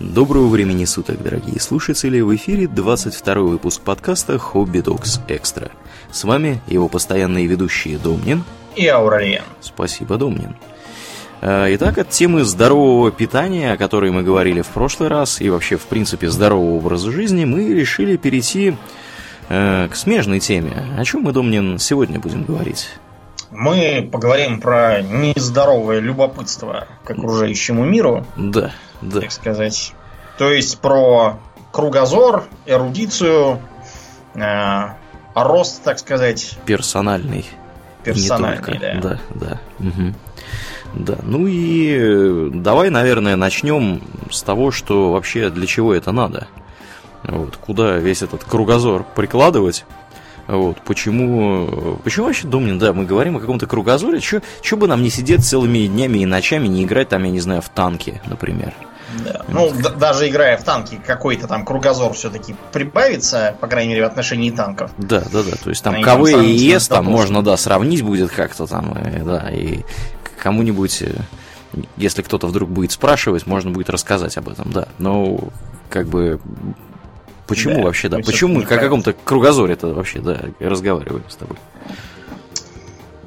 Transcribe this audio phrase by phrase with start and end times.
[0.00, 2.22] Доброго времени суток, дорогие слушатели!
[2.22, 5.70] В эфире 22 выпуск подкаста «Хобби Докс Экстра».
[6.10, 8.42] С вами его постоянные ведущие Домнин
[8.76, 9.42] и Ауралиен.
[9.60, 10.56] Спасибо, Домнин.
[11.42, 15.76] А, итак, от темы здорового питания, о которой мы говорили в прошлый раз, и вообще,
[15.76, 18.76] в принципе, здорового образа жизни, мы решили перейти
[19.50, 20.82] э, к смежной теме.
[20.96, 22.88] О чем мы, Домнин, сегодня будем говорить?
[23.60, 28.26] Мы поговорим про нездоровое любопытство к окружающему миру.
[28.34, 28.72] Да,
[29.02, 29.20] да.
[29.20, 29.92] Так сказать.
[30.38, 31.38] То есть про
[31.70, 33.60] кругозор, эрудицию,
[34.34, 34.80] э,
[35.34, 36.56] рост, так сказать.
[36.64, 37.44] Персональный.
[38.02, 38.94] Персональный, да.
[38.94, 39.60] Да, да.
[39.78, 40.14] Угу.
[40.94, 44.00] Да, ну и э, давай, наверное, начнем
[44.30, 46.48] с того, что вообще для чего это надо.
[47.24, 49.84] Вот, куда весь этот кругозор прикладывать
[50.56, 55.10] вот, почему, почему вообще Домнин, да, мы говорим о каком-то кругозоре, что бы нам не
[55.10, 58.74] сидеть целыми днями и ночами, не играть там, я не знаю, в танки, например.
[59.24, 59.42] Да.
[59.48, 64.06] Ну, д- даже играя в танки, какой-то там кругозор все-таки прибавится, по крайней мере, в
[64.06, 64.92] отношении танков.
[64.98, 65.56] Да, да, да.
[65.62, 69.48] То есть там КВ и ЕС там можно, да, сравнить будет как-то там, э, да,
[69.50, 69.80] и
[70.40, 71.14] кому-нибудь, э,
[71.96, 74.86] если кто-то вдруг будет спрашивать, можно будет рассказать об этом, да.
[74.98, 75.38] Но
[75.88, 76.40] как бы
[77.50, 78.18] Почему да, вообще, да?
[78.18, 81.56] Почему мы о каком-то кругозоре это вообще, да, разговариваем с тобой?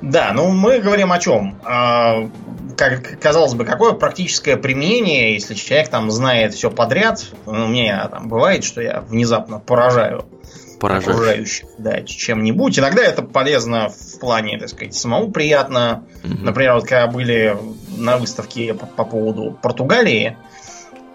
[0.02, 1.56] Да, ну мы говорим о чем?
[1.64, 2.30] А,
[2.76, 7.26] как казалось бы, какое практическое применение, если человек там знает все подряд.
[7.46, 10.26] Ну, у меня там бывает, что я внезапно поражаю
[10.80, 11.08] Поражаешь.
[11.08, 12.80] окружающих, да, чем-нибудь.
[12.80, 16.04] Иногда это полезно в плане, так сказать, самому приятно.
[16.24, 16.44] Угу.
[16.44, 17.58] Например, вот когда были
[17.98, 20.38] на выставке по, по поводу Португалии,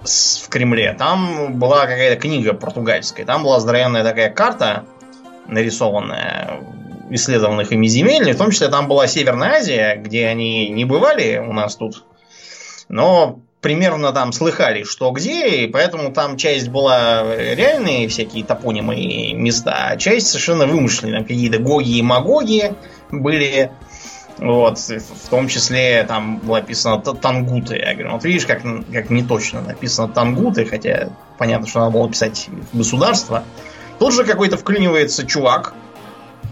[0.03, 3.27] в Кремле, там была какая-то книга португальская.
[3.27, 4.85] Там была здоровенная такая карта,
[5.47, 6.61] нарисованная
[7.11, 8.29] исследованных ими земель.
[8.29, 12.05] И в том числе там была Северная Азия, где они не бывали у нас тут.
[12.89, 19.35] Но примерно там слыхали, что где, и поэтому там часть была реальные всякие топонимы и
[19.35, 21.23] места, а часть совершенно вымышленные.
[21.23, 22.75] Какие-то гоги и магоги
[23.11, 23.71] были
[24.39, 27.77] вот, в том числе там было написано Тангуты.
[27.77, 28.63] Я говорю, вот видишь, как,
[28.93, 33.45] как не точно написано Тангуты, хотя понятно, что надо было писать государство.
[33.99, 35.75] Тут же какой-то вклинивается чувак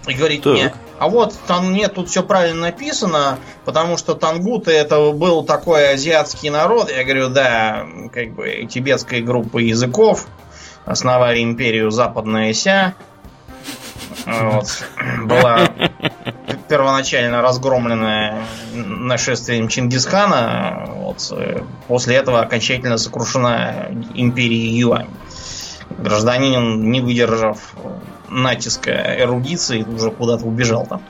[0.06, 0.52] и говорит так.
[0.52, 5.92] мне, а вот там нет, тут все правильно написано, потому что тангуты это был такой
[5.92, 6.90] азиатский народ.
[6.90, 10.26] Я говорю, да, как бы тибетской группы языков,
[10.84, 12.94] основали империю Западная Ся.
[14.24, 14.84] Вот.
[15.24, 15.68] Была
[16.68, 18.42] первоначально разгромленная
[18.74, 20.86] нашествием Чингисхана.
[20.88, 21.32] Вот.
[21.88, 25.08] После этого окончательно сокрушена империя Юань.
[25.98, 27.74] Гражданин, не выдержав
[28.28, 31.02] натиска эрудиции, уже куда-то убежал там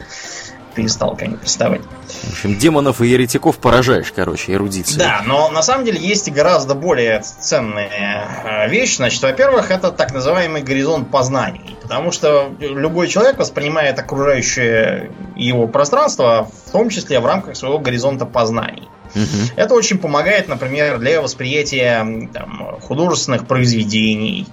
[0.76, 1.80] перестал ко мне приставать.
[1.82, 4.98] В общем, демонов и еретиков поражаешь, короче, эрудицией.
[4.98, 8.96] Да, но на самом деле есть и гораздо более ценная э, вещь.
[8.96, 11.76] Значит, во-первых, это так называемый горизонт познаний.
[11.82, 18.26] Потому что любой человек воспринимает окружающее его пространство, в том числе в рамках своего горизонта
[18.26, 18.88] познаний.
[19.14, 19.52] Угу.
[19.56, 24.46] Это очень помогает, например, для восприятия там, художественных произведений,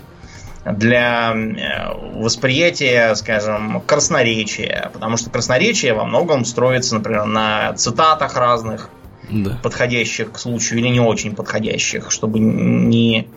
[0.65, 4.89] для э, восприятия, скажем, красноречия.
[4.93, 8.89] Потому что красноречие во многом строится, например, на цитатах разных,
[9.29, 9.59] да.
[9.61, 13.27] подходящих к случаю или не очень подходящих, чтобы не,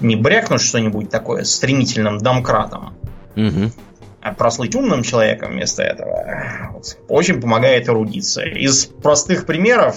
[0.00, 2.94] не брякнуть что-нибудь такое стремительным домкратом.
[3.36, 3.72] Угу.
[4.22, 8.46] А прослыть умным человеком вместо этого вот, очень помогает эрудиция.
[8.46, 9.96] Из простых примеров,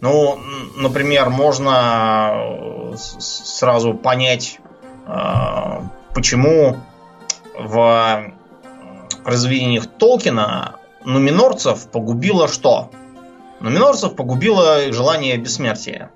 [0.00, 0.38] ну,
[0.76, 4.58] например, можно э, сразу понять
[6.14, 6.76] почему
[7.58, 8.32] в
[9.24, 12.90] произведениях Толкина нуминорцев погубило что?
[13.60, 16.10] Нуминорцев погубило желание бессмертия.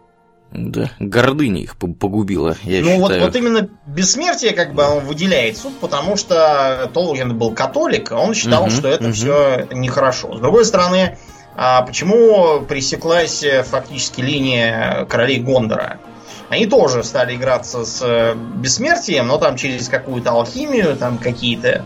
[0.52, 3.00] Да, гордыня их погубила, я ну, считаю.
[3.00, 8.32] вот, вот именно бессмертие как бы он выделяет суд, потому что Толкин был католик, он
[8.32, 9.12] считал, угу, что это угу.
[9.12, 10.36] все нехорошо.
[10.36, 11.18] С другой стороны,
[11.56, 15.98] а почему пресеклась фактически линия королей Гондора?
[16.48, 21.84] Они тоже стали играться с э, бессмертием, но там через какую-то алхимию, там какие-то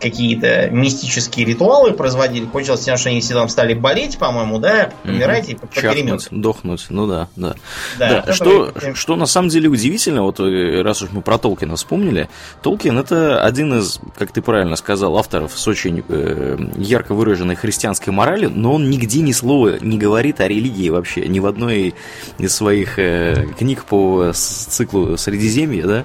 [0.00, 2.46] какие-то мистические ритуалы производили.
[2.46, 7.06] Кончилось тем, что они все там стали болеть, по-моему, да, умирать и Чахнуть, дохнуть, ну
[7.06, 7.54] да, да.
[7.98, 8.32] да, да.
[8.32, 8.94] Что, вы...
[8.94, 12.28] что на самом деле удивительно, вот э, раз уж мы про Толкина вспомнили,
[12.62, 18.12] Толкин это один из, как ты правильно сказал, авторов с очень э, ярко выраженной христианской
[18.12, 21.94] морали, но он нигде ни слова не говорит о религии вообще, ни в одной
[22.38, 26.04] из своих э, книг по циклу Средиземья, да,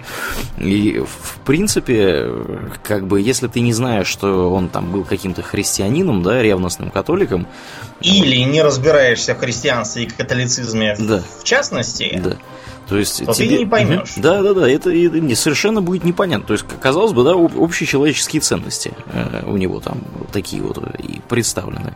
[0.60, 2.30] и в принципе,
[2.84, 6.90] как бы, если ты не знаешь зная, что он там был каким-то христианином, да, ревностным
[6.90, 7.48] католиком.
[8.02, 11.22] Или не разбираешься в христианстве и католицизме да.
[11.40, 12.20] в частности.
[12.24, 12.38] Да
[12.90, 13.50] То есть то тебе...
[13.50, 14.14] ты не поймешь.
[14.18, 14.90] Да, да, да, это,
[15.36, 16.48] совершенно будет непонятно.
[16.48, 20.00] То есть, казалось бы, да, общечеловеческие ценности э, у него там
[20.32, 21.96] такие вот и представлены.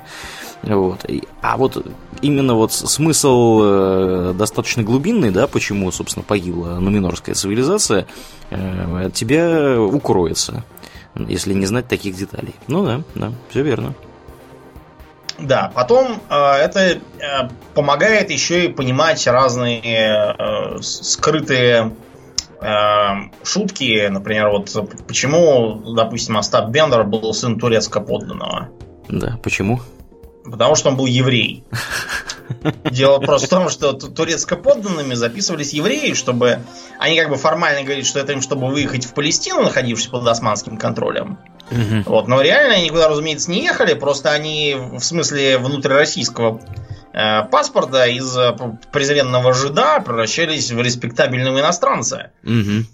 [0.62, 1.06] Вот.
[1.41, 1.86] А вот
[2.21, 8.06] именно вот смысл э, достаточно глубинный, да, почему, собственно, погибла нуминорская цивилизация,
[8.50, 10.63] э, от тебя укроется,
[11.15, 12.56] если не знать таких деталей.
[12.67, 13.94] Ну да, да, все верно.
[15.38, 17.00] Да, потом э, это э,
[17.73, 21.95] помогает еще и понимать разные э, скрытые
[22.61, 22.65] э,
[23.44, 24.07] шутки.
[24.07, 24.69] Например, вот
[25.07, 28.69] почему, допустим, Остап Бендер был сын турецко подданного.
[29.07, 29.79] Да, почему?
[30.44, 31.63] Потому что он был еврей.
[32.92, 36.60] Дело просто в том, что турецко-подданными записывались евреи, чтобы...
[37.00, 40.78] Они как бы формально говорят, что это им, чтобы выехать в Палестину, находившись под османским
[40.78, 41.40] контролем.
[41.72, 42.04] Угу.
[42.12, 46.62] Вот, но реально они никуда, разумеется, не ехали, просто они в смысле внутрироссийского
[47.13, 48.56] э, паспорта из э,
[48.92, 52.31] презренного жида превращались в респектабельного иностранца.
[52.44, 52.86] Угу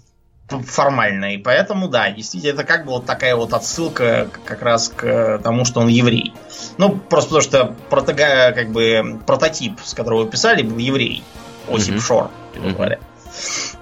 [0.48, 1.34] формально.
[1.34, 5.64] И поэтому, да, действительно, это как бы вот такая вот отсылка как раз к тому,
[5.64, 6.34] что он еврей.
[6.78, 11.22] Ну, просто потому что протога, как бы, прототип, с которого писали, был еврей.
[11.68, 12.00] Осип mm-hmm.
[12.00, 12.72] Шор, mm-hmm.
[12.74, 12.98] говоря.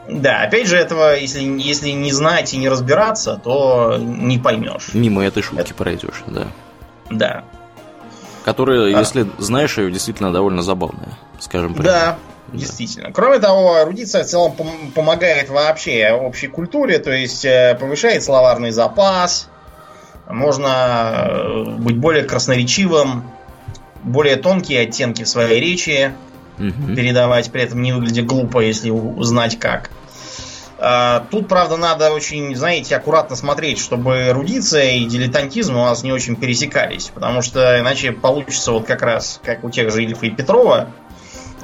[0.09, 4.93] Да, опять же, этого, если, если не знать и не разбираться, то не поймешь.
[4.93, 5.75] Мимо этой шутки это...
[5.75, 6.47] пройдешь, да.
[7.11, 7.45] Да.
[8.45, 8.99] Которая, а.
[8.99, 11.85] если знаешь ее, действительно довольно забавная, скажем прямо.
[11.85, 12.19] Да,
[12.59, 13.13] Действительно.
[13.13, 18.71] Кроме того, эрудиция в целом пом- помогает вообще общей культуре, то есть э, повышает словарный
[18.71, 19.49] запас,
[20.29, 23.25] можно э, быть более красноречивым,
[24.03, 26.13] более тонкие оттенки в своей речи
[26.59, 26.95] угу.
[26.95, 29.91] передавать, при этом не выглядя глупо, если узнать как.
[30.79, 36.13] А, тут, правда, надо очень, знаете, аккуратно смотреть, чтобы эрудиция и дилетантизм у нас не
[36.13, 40.31] очень пересекались, потому что иначе получится вот как раз, как у тех же Ильфа и
[40.31, 40.91] Петрова,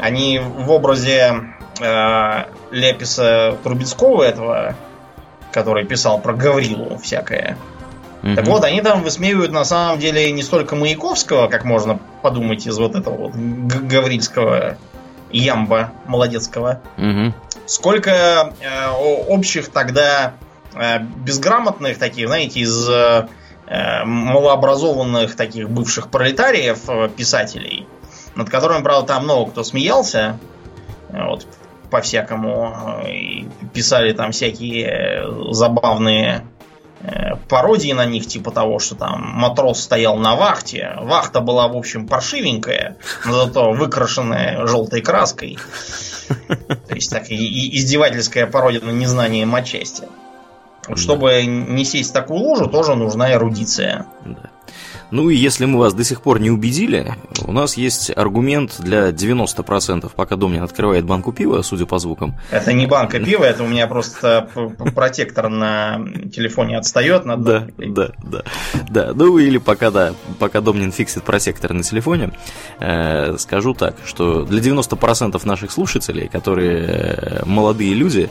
[0.01, 4.75] они в образе э, Ляписа Трубецкого этого,
[5.53, 7.57] который писал про Гаврилу всякое.
[8.23, 8.35] Угу.
[8.35, 12.79] Так вот, они там высмеивают на самом деле не столько Маяковского, как можно подумать из
[12.79, 14.77] вот этого вот гаврильского
[15.31, 17.35] ямба молодецкого, угу.
[17.67, 18.89] сколько э,
[19.29, 20.35] общих тогда
[20.75, 23.29] э, безграмотных таких, знаете, из э,
[24.05, 27.87] малообразованных таких бывших пролетариев э, писателей,
[28.35, 30.39] над которыми, правда, там много кто смеялся.
[31.09, 31.47] Вот,
[31.91, 33.03] по-всякому.
[33.07, 36.47] И писали там всякие забавные
[37.01, 40.93] э, пародии на них, типа того, что там матрос стоял на вахте.
[41.01, 42.97] Вахта была, в общем, паршивенькая,
[43.27, 45.59] но зато выкрашенная желтой краской.
[46.29, 50.05] То есть так и издевательская пародия на незнание матчасти.
[50.87, 54.07] Вот, чтобы не сесть в такую лужу, тоже нужна эрудиция.
[54.25, 54.51] Да.
[55.11, 57.15] Ну и если мы вас до сих пор не убедили,
[57.45, 62.37] у нас есть аргумент для 90%, пока Домнин открывает банку пива, судя по звукам.
[62.51, 64.49] Это не банка пива, это у меня просто
[64.95, 66.01] протектор на
[66.33, 67.25] телефоне отстает.
[67.25, 68.43] Да, да, да,
[68.89, 69.13] да.
[69.15, 72.33] Ну или пока, да, пока Домнин фиксит протектор на телефоне,
[72.79, 78.31] э, скажу так, что для 90% наших слушателей, которые э, молодые люди,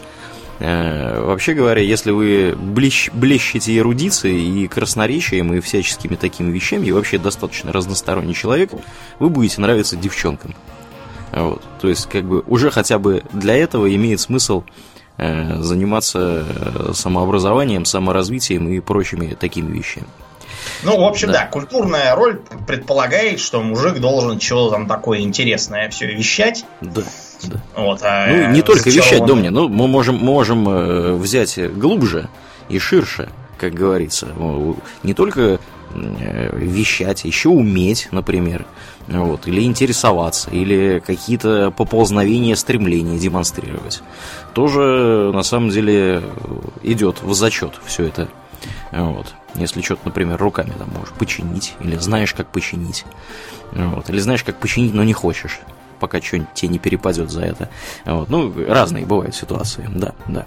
[0.59, 7.17] вообще говоря, если вы блещ, блещете эрудицией и красноречием и всяческими такими вещами, и вообще
[7.17, 8.71] достаточно разносторонний человек,
[9.19, 10.53] вы будете нравиться девчонкам.
[11.31, 11.63] Вот.
[11.79, 14.63] То есть, как бы, уже хотя бы для этого имеет смысл
[15.17, 20.07] э, заниматься э, самообразованием, саморазвитием и прочими такими вещами.
[20.83, 21.41] Ну, в общем, да.
[21.41, 26.65] да, культурная роль предполагает, что мужик должен чего-то там такое интересное все вещать.
[26.81, 27.03] Да.
[27.43, 27.61] Да.
[27.75, 32.27] Вот, а ну, не только вещать, Домни, но мы можем, можем э, взять глубже
[32.67, 34.27] и ширше, как говорится.
[35.03, 35.59] Не только
[35.93, 38.65] э, вещать, еще уметь, например,
[39.07, 44.01] вот, или интересоваться, или какие-то поползновения, стремления демонстрировать.
[44.53, 46.21] Тоже, на самом деле,
[46.83, 48.27] идет в зачет все это.
[48.91, 49.33] Вот.
[49.55, 53.05] Если что-то, например, руками там можешь починить, или знаешь, как починить.
[53.71, 54.09] Вот.
[54.09, 55.59] Или знаешь, как починить, но не хочешь
[55.99, 57.69] пока что-нибудь тебе не перепадет за это.
[58.05, 58.29] Вот.
[58.29, 60.45] Ну, разные бывают ситуации, да, да.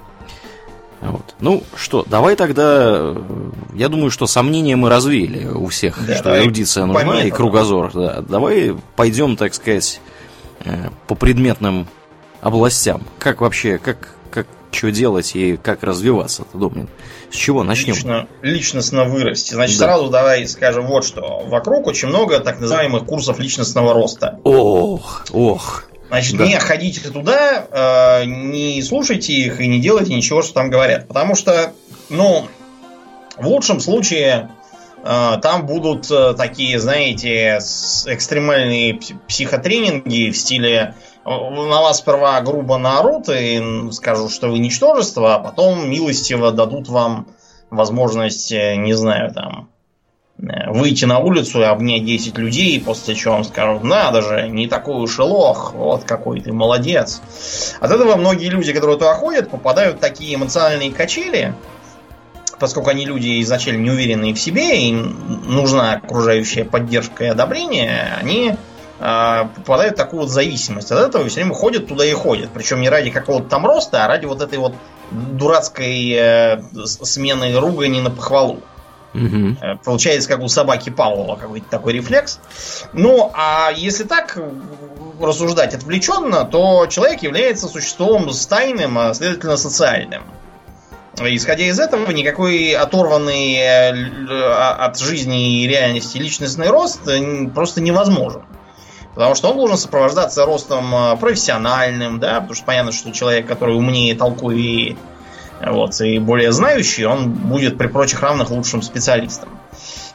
[1.03, 1.35] Вот.
[1.41, 3.17] Ну что, давай тогда, э,
[3.75, 7.91] я думаю, что сомнения мы развеяли у всех, да, что эрудиция нужна помимо, и кругозор.
[7.93, 8.21] Да.
[8.21, 10.01] Давай пойдем, так сказать,
[10.65, 11.89] э, по предметным
[12.41, 13.03] областям.
[13.19, 14.15] Как вообще, как
[14.73, 16.89] что делать и как развиваться, ты Домнин?
[17.31, 17.95] С чего начнем?
[17.95, 19.55] Лично, личностно вырасти.
[19.55, 19.87] Значит, да.
[19.87, 21.45] сразу давай скажем вот что.
[21.47, 24.41] Вокруг очень много так называемых курсов личностного роста.
[24.45, 25.85] Ох, ох.
[26.09, 26.47] Значит, да.
[26.47, 31.09] не ходите туда, э, не слушайте их и не делайте ничего, что там говорят.
[31.09, 31.73] Потому что,
[32.11, 32.49] ну,
[33.39, 34.51] в лучшем случае
[35.03, 37.61] э, там будут э, такие, знаете,
[38.07, 45.39] экстремальные психотренинги в стиле на вас сперва грубо наорут и скажут, что вы ничтожество, а
[45.39, 47.27] потом милостиво дадут вам
[47.71, 49.69] возможность, э, не знаю, там,
[50.39, 54.67] э, выйти на улицу и обнять 10 людей, после чего вам скажут, надо же, не
[54.67, 57.23] такой уж и лох, вот какой ты молодец.
[57.81, 61.55] От этого многие люди, которые туда ходят, попадают в такие эмоциональные качели,
[62.59, 68.51] поскольку они люди изначально не уверенные в себе, им нужна окружающая поддержка и одобрение, они
[68.51, 68.57] э,
[69.03, 72.51] попадают в такую вот зависимость от этого и все время ходят туда и ходят.
[72.55, 74.75] Причем не ради какого-то там роста, а ради вот этой вот
[75.11, 78.61] дурацкой э, смены ругани на похвалу.
[79.15, 79.57] Угу.
[79.85, 82.41] Получается, как у собаки Павлова какой-то такой рефлекс.
[82.93, 84.39] Ну, а если так
[85.21, 90.23] рассуждать отвлеченно, то человек является существом стайным, а следовательно социальным.
[91.21, 93.93] Исходя из этого, никакой оторванный э,
[94.31, 98.43] а, от жизни и реальности личностный рост э, просто невозможен.
[99.15, 103.77] Потому что он должен сопровождаться ростом э, профессиональным, да, потому что понятно, что человек, который
[103.77, 104.97] умнее, толковее
[105.65, 109.49] вот, и более знающий, он будет при прочих равных лучшим специалистом.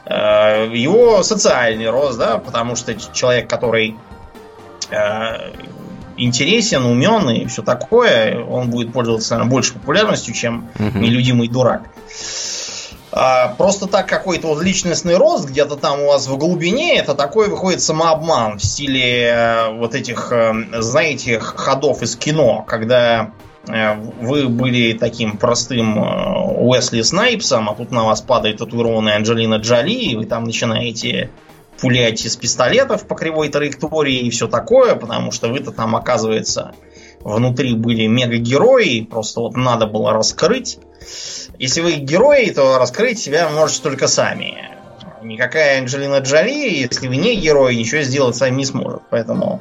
[0.04, 3.96] Его социальный рост, да, потому что человек, который
[6.18, 10.98] интересен, умен и все такое, он будет пользоваться, наверное, больше популярностью, чем угу.
[10.98, 11.82] нелюдимый дурак.
[13.10, 17.48] А, просто так какой-то вот личностный рост где-то там у вас в глубине, это такой
[17.48, 23.32] выходит самообман в стиле э, вот этих, э, знаете, ходов из кино, когда
[23.66, 29.92] э, вы были таким простым Уэсли Снайпсом, а тут на вас падает татуированная Анджелина Джоли,
[29.92, 31.30] и вы там начинаете
[31.80, 36.74] пулять из пистолетов по кривой траектории и все такое, потому что вы-то там, оказывается,
[37.20, 40.78] внутри были мега-герои, просто вот надо было раскрыть.
[41.58, 44.76] Если вы герои, то раскрыть себя можете только сами.
[45.22, 49.02] Никакая Анджелина Джоли, если вы не герой, ничего сделать с вами не сможет.
[49.10, 49.60] Поэтому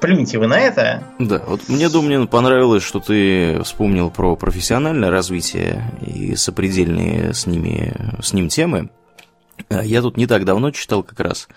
[0.00, 1.02] плюньте вы на это.
[1.18, 7.94] Да, вот мне, Домнин, понравилось, что ты вспомнил про профессиональное развитие и сопредельные с ними,
[8.20, 8.90] с ним темы.
[9.70, 11.48] Э, я тут не так давно читал как раз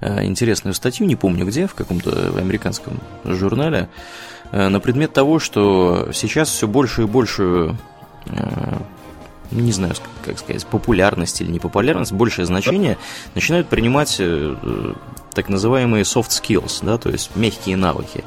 [0.00, 3.88] э, интересную статью, не помню где, в каком-то американском журнале,
[4.52, 7.76] на предмет того, что сейчас все больше и больше
[9.50, 12.98] не знаю, как сказать, популярность или непопулярность, большее значение
[13.34, 14.20] начинают принимать
[15.34, 18.24] так называемые soft skills, да, то есть мягкие навыки.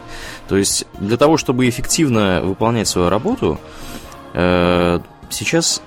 [0.50, 3.58] То есть для того, чтобы эффективно выполнять свою работу,
[4.34, 5.82] сейчас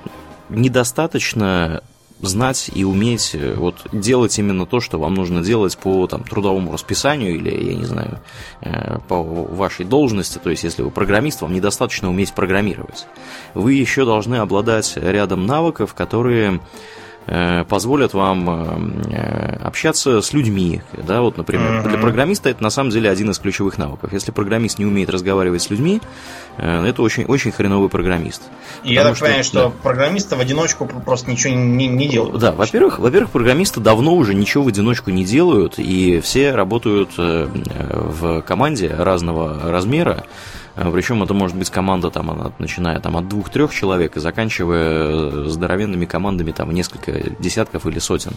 [0.48, 1.82] недостаточно
[2.20, 6.72] знать и уметь э, вот делать именно то, что вам нужно делать по там, трудовому
[6.72, 8.20] расписанию или, я не знаю,
[8.62, 10.38] э, по вашей должности.
[10.38, 13.06] То есть, если вы программист, вам недостаточно уметь программировать.
[13.54, 16.60] Вы еще должны обладать рядом навыков, которые
[17.68, 20.82] позволят вам э, общаться с людьми.
[20.92, 21.88] Да, вот, например, uh-huh.
[21.88, 24.12] для программиста это на самом деле один из ключевых навыков.
[24.12, 26.00] Если программист не умеет разговаривать с людьми,
[26.56, 28.42] э, это очень, очень хреновый программист.
[28.84, 29.72] И я так что, понимаю, что да.
[29.82, 32.38] программисты в одиночку просто ничего не, не делают.
[32.38, 38.42] Да, во-первых, во-первых, программисты давно уже ничего в одиночку не делают, и все работают в
[38.42, 40.24] команде разного размера.
[40.76, 45.08] А, Причем это может быть команда, там, она, начиная там, от двух-трех человек и заканчивая
[45.08, 48.32] э, здоровенными командами там, несколько десятков или сотен.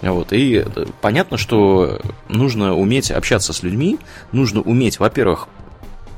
[0.00, 0.32] Вот.
[0.32, 0.64] И
[1.02, 3.98] понятно, что нужно уметь общаться с людьми,
[4.32, 5.48] нужно уметь, во-первых,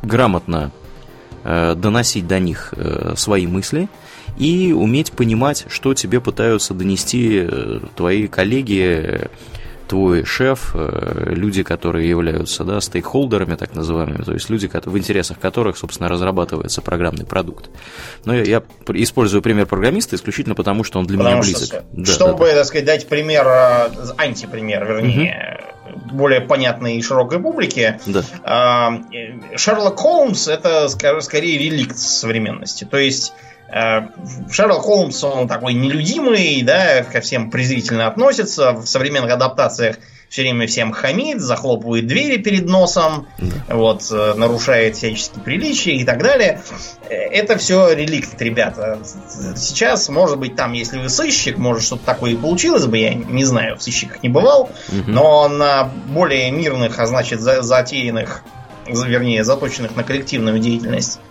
[0.02, 0.70] грамотно
[1.42, 3.88] э, доносить до них э, свои мысли
[4.36, 9.28] и уметь понимать, что тебе пытаются донести э, твои коллеги
[9.88, 15.38] твой шеф, э, люди, которые являются да, стейкхолдерами, так называемыми, то есть люди, в интересах
[15.38, 17.70] которых, собственно, разрабатывается программный продукт.
[18.24, 21.68] Но я, я использую пример программиста исключительно потому, что он для потому меня близок.
[21.68, 22.58] Что, да, чтобы, да, да.
[22.58, 26.16] так сказать, дать пример, э, антипример, вернее, угу.
[26.16, 29.00] более понятной и широкой публике, да.
[29.12, 32.84] Э, Шерлок Холмс это скорее реликт современности.
[32.84, 38.72] То есть Э, Шерлок Холмс, он такой нелюдимый, да, ко всем презрительно относится.
[38.72, 39.96] В современных адаптациях
[40.28, 43.74] все время всем хамит, захлопывает двери перед носом, да.
[43.74, 46.60] вот, э, нарушает всяческие приличия и так далее.
[47.08, 48.98] Э, это все реликт, ребята.
[49.56, 53.44] Сейчас, может быть, там, если вы сыщик, может, что-то такое и получилось бы, я не
[53.44, 55.02] знаю, в сыщиках не бывал, угу.
[55.06, 58.42] но на более мирных, а значит, затеянных,
[58.86, 61.27] вернее, заточенных на коллективную деятельность Э,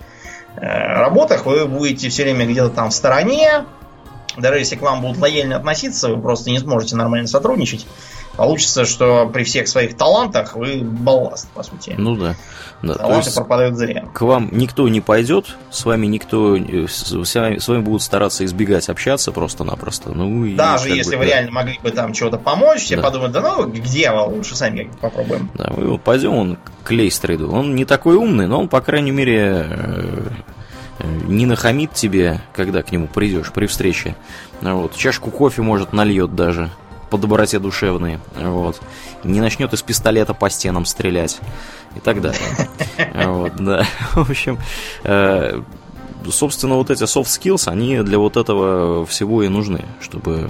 [0.60, 3.66] работах вы будете все время где-то там в стороне.
[4.38, 7.88] Даже если к вам будут лояльно относиться, вы просто не сможете нормально сотрудничать.
[8.38, 11.96] Получится, что при всех своих талантах вы балласт, по сути.
[11.98, 12.36] Ну да.
[12.84, 12.94] да.
[12.94, 14.06] Таланты пропадают зря.
[14.14, 18.46] К вам никто не пойдет, с вами никто, э, с вами, с вами будут стараться
[18.46, 20.12] избегать общаться просто-напросто.
[20.12, 21.32] Ну, Даже если бы, вы да.
[21.32, 23.02] реально могли бы там чего-то помочь, все да.
[23.02, 25.50] подумают, да ну, где вы, лучше сами попробуем.
[25.56, 27.52] Да, мы вот пойдем он к Лейстрейду.
[27.52, 30.30] Он не такой умный, но он, по крайней мере, э,
[31.26, 34.16] не нахамит тебе, когда к нему придешь при встрече.
[34.62, 34.96] Вот.
[34.96, 36.70] Чашку кофе, может, нальет даже
[37.10, 38.82] по доброте душевной, вот,
[39.24, 41.40] не начнет из пистолета по стенам стрелять
[41.96, 42.40] и так далее.
[43.28, 43.86] Вот, да.
[44.14, 44.60] В общем,
[45.04, 45.62] э,
[46.32, 50.50] собственно, вот эти soft skills, они для вот этого всего и нужны, чтобы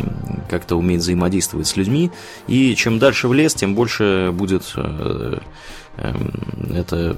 [0.49, 2.11] как-то уметь взаимодействовать с людьми.
[2.47, 5.39] И чем дальше в лес, тем больше будет э,
[5.97, 6.31] эм,
[6.73, 7.17] это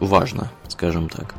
[0.00, 1.34] важно, скажем так.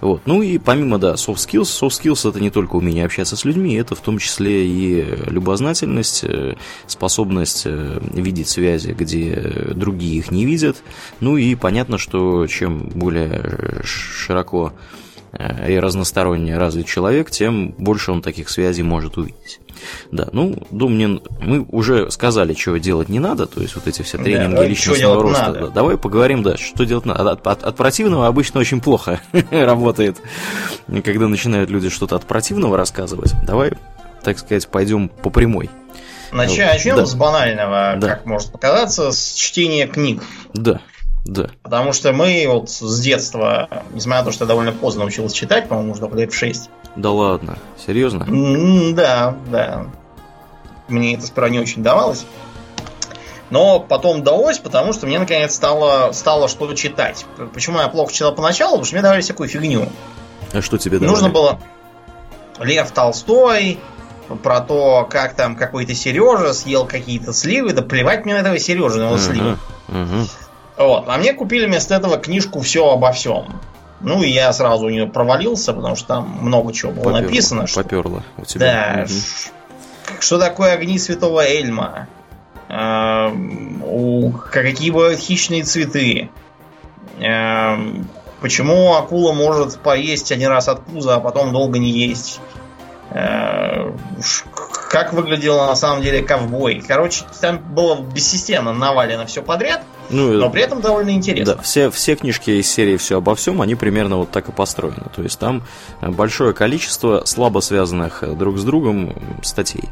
[0.00, 0.22] Вот.
[0.26, 3.74] Ну и помимо, да, soft skills, soft skills это не только умение общаться с людьми,
[3.74, 6.54] это в том числе и любознательность, э,
[6.86, 10.76] способность э, видеть связи, где другие их не видят.
[11.20, 14.72] Ну и понятно, что чем более широко
[15.68, 19.60] и разносторонне развит человек, тем больше он таких связей может увидеть.
[20.10, 24.18] Да, ну, думаю, мы уже сказали, чего делать не надо, то есть вот эти все
[24.18, 25.52] тренинги да, личностного роста.
[25.52, 27.32] Да, давай поговорим, да, что делать надо.
[27.32, 30.16] От, от, от противного обычно очень плохо работает,
[31.04, 33.32] когда начинают люди что-то от противного рассказывать.
[33.44, 33.72] Давай,
[34.22, 35.70] так сказать, пойдем по прямой.
[36.32, 37.06] Начнем, начнем да.
[37.06, 38.08] с банального, да.
[38.08, 40.22] как может показаться, с чтения книг.
[40.54, 40.80] Да.
[41.26, 41.50] Да.
[41.62, 45.68] Потому что мы вот с детства, несмотря на то, что я довольно поздно учился читать,
[45.68, 46.70] по-моему, уже лет в 6.
[46.94, 48.26] Да ладно, серьезно?
[48.94, 49.86] да, да.
[50.88, 52.24] Мне это сперва не очень давалось.
[53.50, 57.26] Но потом далось, потому что мне наконец стало, стало что читать.
[57.52, 58.72] Почему я плохо читал поначалу?
[58.72, 59.88] Потому что мне давали всякую фигню.
[60.52, 61.10] А что тебе давали?
[61.10, 61.60] Нужно было
[62.60, 63.78] Лев Толстой,
[64.42, 68.98] про то, как там какой-то Сережа съел какие-то сливы, да плевать мне на этого Сережи,
[68.98, 69.58] на его uh-huh, сливы.
[69.88, 70.28] Uh-huh.
[70.76, 71.08] Вот.
[71.08, 73.60] А мне купили вместо этого книжку Все обо всем.
[74.00, 77.66] Ну, и я сразу у нее провалился, потому что там много чего было поперло, написано.
[77.66, 77.82] Что...
[77.82, 78.94] Поперло у тебя.
[78.96, 79.02] Да.
[79.04, 80.20] Угу.
[80.20, 82.08] Что такое огни святого Эльма?
[82.68, 83.30] Э,
[83.84, 86.28] у, какие бывают хищные цветы?
[87.20, 87.76] Э,
[88.40, 92.40] почему акула может поесть один раз от пуза, а потом долго не есть?
[93.10, 93.92] Э,
[94.90, 96.82] как выглядел на самом деле ковбой?
[96.86, 99.82] Короче, там было бессистемно навалено все подряд.
[100.10, 101.56] Ну, но при этом довольно интересно.
[101.56, 105.04] Да, все, все книжки из серии «Все обо всем», они примерно вот так и построены.
[105.14, 105.62] То есть там
[106.00, 109.84] большое количество слабо связанных друг с другом статей.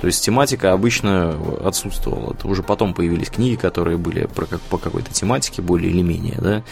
[0.00, 2.34] То есть тематика обычно отсутствовала.
[2.34, 6.38] Это уже потом появились книги, которые были про, как, по какой-то тематике более или менее,
[6.38, 6.62] да.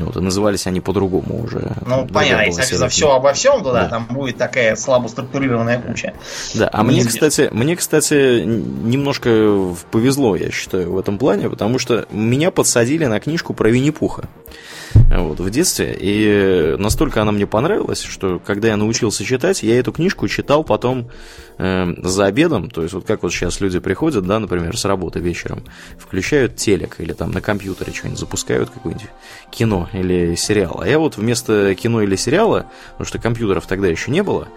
[0.00, 1.72] Вот, и назывались они по-другому уже.
[1.86, 5.80] Ну, понятно, если за все обо всем, то да, да, там будет такая слабо структурированная
[5.80, 6.14] куча.
[6.54, 12.06] Да, а мне, кстати, мне, кстати, немножко повезло, я считаю, в этом плане, потому что
[12.10, 14.28] меня подсадили на книжку про Винни-Пуха
[15.10, 15.96] вот, в детстве.
[15.98, 21.10] И настолько она мне понравилась, что когда я научился читать, я эту книжку читал потом
[21.58, 22.70] э, за обедом.
[22.70, 25.64] То есть, вот как вот сейчас люди приходят, да, например, с работы вечером,
[25.98, 29.08] включают телек или там на компьютере что-нибудь запускают, какое-нибудь
[29.50, 30.80] кино или сериал.
[30.82, 34.48] А я вот вместо кино или сериала, потому что компьютеров тогда еще не было,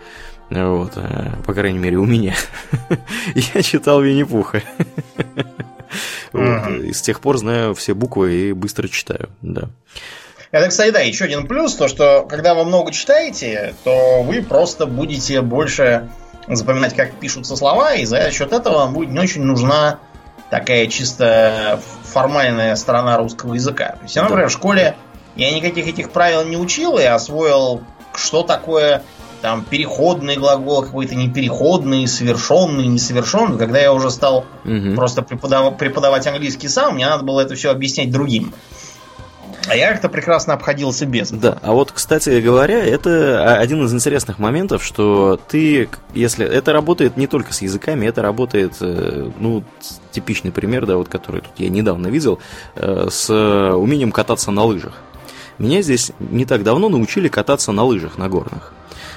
[0.49, 2.35] вот, э, по крайней мере, у меня,
[3.53, 4.63] я читал Винни-Пуха.
[6.31, 6.69] Вот.
[6.83, 9.69] И с тех пор знаю все буквы и быстро читаю, да.
[10.51, 14.87] Это, кстати, да, еще один плюс, то что когда вы много читаете, то вы просто
[14.87, 16.09] будете больше
[16.47, 19.99] запоминать, как пишутся слова, и за счет этого вам будет не очень нужна
[20.49, 23.91] такая чисто формальная сторона русского языка.
[23.91, 24.49] То есть я, например, да.
[24.49, 24.95] в школе
[25.35, 27.83] я никаких этих правил не учил, и освоил,
[28.15, 29.03] что такое
[29.41, 33.57] там переходный глагол, какой-то непереходный, совершенный, несовершенный.
[33.57, 34.95] Когда я уже стал угу.
[34.95, 35.77] просто преподав...
[35.77, 38.53] преподавать английский сам, мне надо было это все объяснять другим.
[39.67, 41.31] А я как-то прекрасно обходился без.
[41.31, 47.17] Да, а вот, кстати говоря, это один из интересных моментов, что ты, если это работает
[47.17, 49.63] не только с языками, это работает, э, ну,
[50.11, 52.39] типичный пример, да, вот который тут я недавно видел,
[52.75, 54.93] э, с умением кататься на лыжах.
[55.57, 58.73] Меня здесь не так давно научили кататься на лыжах, на горных.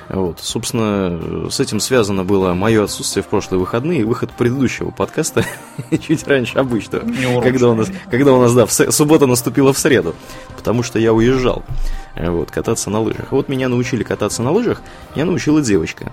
[0.09, 0.41] Вот.
[0.41, 5.45] Собственно, с этим связано было мое отсутствие в прошлые выходные и выход предыдущего подкаста
[5.91, 7.05] чуть раньше обычного.
[7.41, 10.15] Когда у нас, когда у нас, да, суббота наступила в среду.
[10.57, 11.65] Потому что я уезжал
[12.17, 13.33] вот, кататься на лыжах.
[13.33, 14.83] Вот меня научили кататься на лыжах,
[15.15, 16.13] я научила девочка.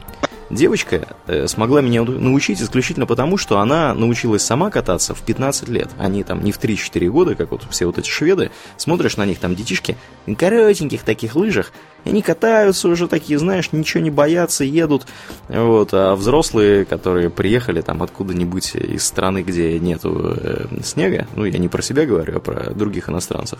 [0.50, 5.90] Девочка э, смогла меня научить исключительно потому, что она научилась сама кататься в 15 лет.
[6.00, 8.50] Они там не в 3-4 года, как вот все вот эти шведы.
[8.78, 11.72] Смотришь на них, там детишки, на коротеньких таких лыжах,
[12.06, 15.06] они катаются уже такие, знаешь, ничего не боятся, едут.
[15.48, 21.58] Вот, а взрослые, которые приехали там откуда-нибудь из страны, где нету э, снега, ну, я
[21.58, 23.60] не про себя говорю, а про других иностранцев,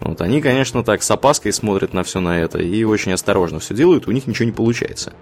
[0.00, 3.74] вот, они, конечно, так с опаской смотрят на все на это и очень осторожно все
[3.74, 5.12] делают, у них ничего не получается.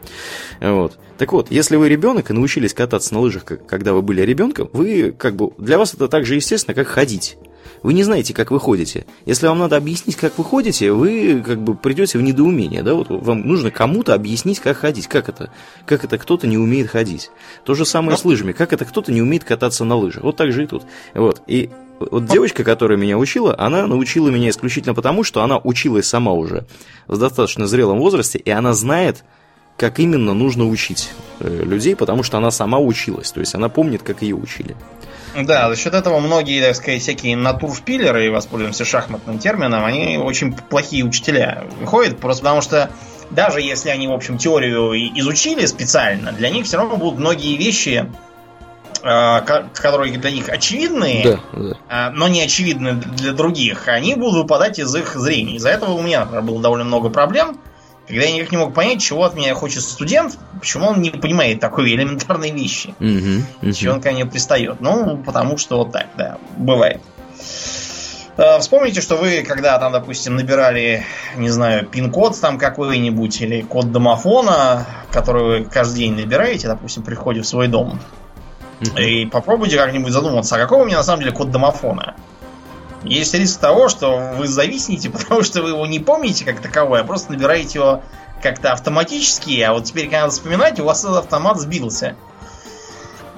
[0.61, 0.99] Вот.
[1.19, 5.13] Так вот, если вы ребенок и научились кататься на лыжах, когда вы были ребенком, вы,
[5.13, 7.39] как бы, для вас это так же естественно, как ходить.
[7.83, 9.07] Вы не знаете, как вы ходите.
[9.27, 13.09] Если вам надо объяснить, как вы ходите, вы как бы придете в недоумение, да, вот
[13.11, 15.07] вам нужно кому-то объяснить, как ходить.
[15.07, 15.51] Как это?
[15.85, 17.31] Как это кто-то не умеет ходить?
[17.65, 18.53] То же самое с лыжами.
[18.53, 20.23] Как это кто-то не умеет кататься на лыжах?
[20.25, 20.85] Вот так же и тут.
[21.15, 21.43] Вот.
[21.47, 26.33] И вот девочка, которая меня учила, она научила меня исключительно потому, что она училась сама
[26.33, 26.67] уже
[27.07, 29.25] в достаточно зрелом возрасте, и она знает,
[29.77, 31.11] как именно нужно учить
[31.41, 34.77] э, людей, потому что она сама училась, то есть она помнит, как ее учили.
[35.37, 41.05] Да, за счет этого многие, так сказать, всякие натуршпилеры, воспользуемся шахматным термином, они очень плохие
[41.05, 42.91] учителя выходят, просто потому что
[43.31, 48.11] даже если они, в общем, теорию изучили специально, для них все равно будут многие вещи,
[49.03, 49.43] а,
[49.75, 51.77] которые для них очевидны, да, да.
[51.89, 55.57] А, но не очевидны для других, они будут выпадать из их зрения.
[55.57, 57.59] Из-за этого у меня, было довольно много проблем
[58.07, 61.61] когда я никак не мог понять, чего от меня хочет студент, почему он не понимает
[61.61, 62.95] такой элементарной вещи.
[63.01, 63.73] Угу, угу.
[63.73, 64.81] Чего он ко мне пристает.
[64.81, 67.01] Ну, потому что вот так, да, бывает.
[68.37, 71.05] А, вспомните, что вы, когда там, допустим, набирали,
[71.37, 77.15] не знаю, пин-код там какой-нибудь или код домофона, который вы каждый день набираете, допустим, при
[77.15, 77.99] входе в свой дом,
[78.97, 82.15] и попробуйте как-нибудь задуматься, а какой у меня на самом деле код домофона?
[83.07, 87.05] Есть риск того, что вы зависнете, потому что вы его не помните как таковой, а
[87.05, 88.03] просто набираете его
[88.43, 92.17] как-то автоматически, а вот теперь, когда вспоминать, у вас этот автомат сбился.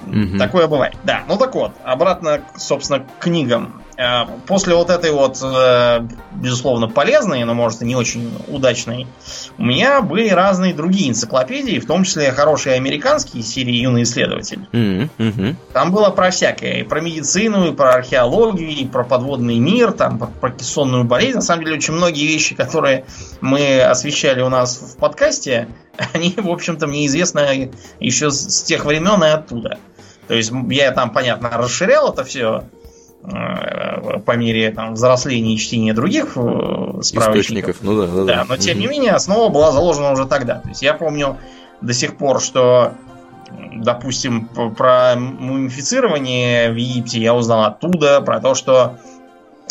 [0.07, 0.39] Угу.
[0.39, 0.97] Такое бывает.
[1.05, 3.83] Да, ну так вот, обратно, собственно, к книгам.
[3.99, 6.07] Э, после вот этой вот, э,
[6.37, 9.09] безусловно, полезной, но, может, и не очень удачной,
[9.59, 14.69] у меня были разные другие энциклопедии, в том числе хорошие американские серии «Юный исследователь».
[14.73, 15.57] Mm-hmm.
[15.73, 16.75] Там было про всякое.
[16.75, 21.37] И про медицину, и про археологию, и про подводный мир, там, про, кессонную болезнь.
[21.37, 23.05] На самом деле, очень многие вещи, которые
[23.41, 25.67] мы освещали у нас в подкасте,
[26.13, 29.79] они, в общем-то, мне известны еще с, тех времен и оттуда.
[30.29, 32.63] То есть я там, понятно, расширял это все
[33.23, 37.79] по мере там, взросления и чтения других э, справочников.
[37.83, 38.45] Ну да, да, да.
[38.49, 40.61] но тем не менее основа была заложена уже тогда.
[40.61, 41.37] То есть я помню
[41.81, 42.95] до сих пор, что
[43.75, 48.99] допустим, про мумифицирование в Египте я узнал оттуда, про то, что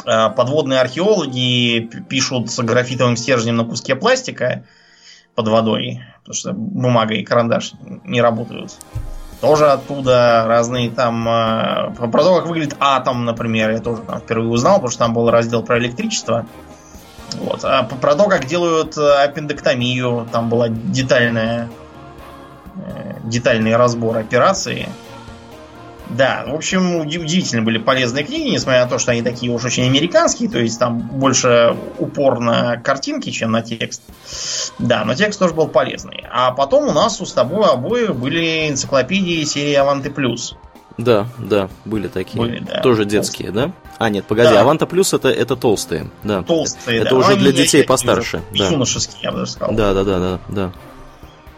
[0.06, 4.64] э, подводные археологи пишут с графитовым стержнем на куске пластика
[5.36, 8.76] под водой, потому что бумага и карандаш не работают
[9.42, 11.28] тоже оттуда разные там...
[11.28, 15.14] Э, про то, как выглядит атом, например, я тоже там впервые узнал, потому что там
[15.14, 16.46] был раздел про электричество.
[17.40, 17.64] Вот.
[17.64, 21.70] А про то, как делают э, аппендэктомию, там была детальная
[22.76, 24.90] э, детальный разбор операции.
[26.10, 29.86] Да, в общем, удивительно были полезные книги, несмотря на то, что они такие уж очень
[29.86, 34.02] американские, то есть там больше упор на картинки, чем на текст.
[34.80, 36.24] Да, но текст тоже был полезный.
[36.32, 40.56] А потом у нас у с тобой обоих были энциклопедии серии Аванты Плюс.
[40.98, 42.40] Да, да, были такие.
[42.40, 42.82] Были, да.
[42.82, 43.72] Тоже детские, да?
[44.00, 44.62] А, нет, погоди, да.
[44.62, 46.10] Аванта Плюс это, это толстые.
[46.24, 46.42] Да.
[46.42, 47.16] Толстые, это да.
[47.18, 48.42] уже для детей постарше.
[48.58, 48.68] Да.
[48.70, 49.76] Юношеские, я бы даже сказал.
[49.76, 50.72] Да, да, да, да, да.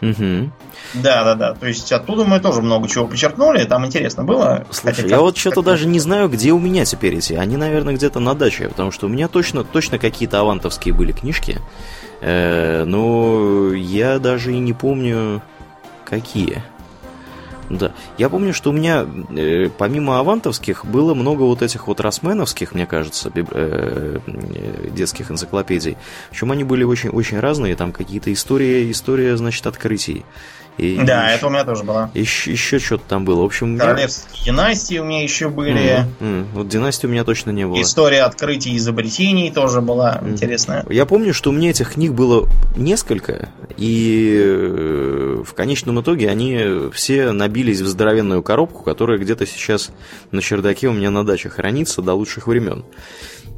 [0.01, 0.51] Угу.
[0.95, 1.53] Да, да, да.
[1.53, 4.65] То есть оттуда мы тоже много чего почерпнули, там интересно было.
[4.71, 7.33] Слушай, Хотя, я вот что-то даже не знаю, где у меня теперь эти.
[7.33, 11.62] Они, наверное, где-то на даче, потому что у меня точно, точно какие-то авантовские были книжки.
[12.21, 15.41] Э, но я даже и не помню,
[16.05, 16.63] какие.
[17.69, 17.91] Да.
[18.17, 22.88] Я помню, что у меня э, помимо авантовских было много вот этих вот росменовских, мне
[22.88, 25.95] кажется, э, э, детских энциклопедий.
[26.32, 30.25] Причем они были очень, очень разные, там какие-то истории, история, значит, открытий.
[30.80, 32.10] И да, еще, это у меня тоже было.
[32.13, 33.42] Еще, еще что-то там было.
[33.42, 34.46] В общем, Королевские меня...
[34.46, 36.06] династии у меня еще были.
[36.20, 36.46] Mm-hmm.
[36.54, 37.82] Вот династии у меня точно не было.
[37.82, 40.30] История открытий и изобретений тоже была mm-hmm.
[40.30, 40.86] интересная.
[40.89, 46.89] Я помню, что у меня этих книг было несколько, и э, в конечном итоге они
[46.94, 49.92] все набились в здоровенную коробку, которая где-то сейчас
[50.32, 52.86] на чердаке у меня на даче хранится до лучших времен.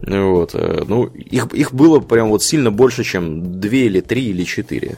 [0.05, 0.55] Вот.
[0.55, 4.97] Э, ну, их, их было прям вот сильно больше, чем две или три или четыре.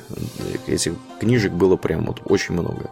[0.68, 2.90] Этих книжек было прям вот очень много.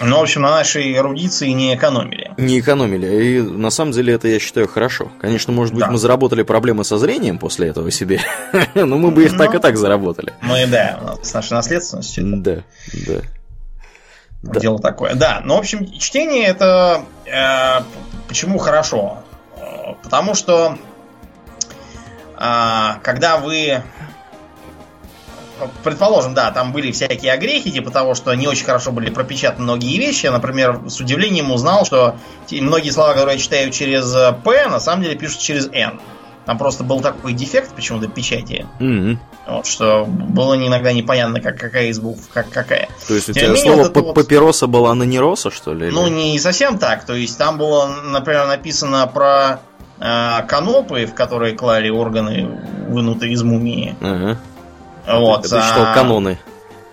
[0.00, 2.32] Ну, в общем, на нашей эрудиции не экономили.
[2.38, 3.24] Не экономили.
[3.24, 5.10] И на самом деле это, я считаю, хорошо.
[5.20, 5.90] Конечно, может быть, да.
[5.90, 8.20] мы заработали проблемы со зрением после этого себе,
[8.74, 10.32] но мы бы их так и так заработали.
[10.40, 12.24] Мы, да, с нашей наследственностью.
[12.42, 12.62] Да,
[13.06, 13.20] да.
[14.42, 15.14] Дело такое.
[15.14, 17.82] Да, ну, в общем, чтение это э,
[18.26, 19.18] почему хорошо?
[19.56, 20.78] Э, потому что
[22.40, 23.82] когда вы
[25.84, 29.98] предположим, да, там были всякие огрехи, типа того, что не очень хорошо были пропечатаны многие
[29.98, 30.24] вещи.
[30.24, 32.16] Я, например, с удивлением узнал, что
[32.50, 34.10] многие слова, которые я читаю через
[34.42, 36.00] P, на самом деле пишут через N.
[36.46, 38.66] Там просто был такой дефект почему-то печати.
[38.80, 39.18] Mm-hmm.
[39.46, 42.88] Вот, что было иногда непонятно, как, какая из букв, как какая.
[43.06, 44.72] То есть у тебя менее, слово вот папироса вот...
[44.72, 45.90] было, а не роса, что ли?
[45.90, 47.04] Ну, не совсем так.
[47.04, 49.60] То есть там было, например, написано про
[50.00, 53.96] э, канопы, в которые клали органы, вынутые из мумии.
[54.00, 54.38] Ага.
[55.06, 55.42] Вот.
[55.42, 55.94] Ты, ты читал а...
[55.94, 56.38] каноны.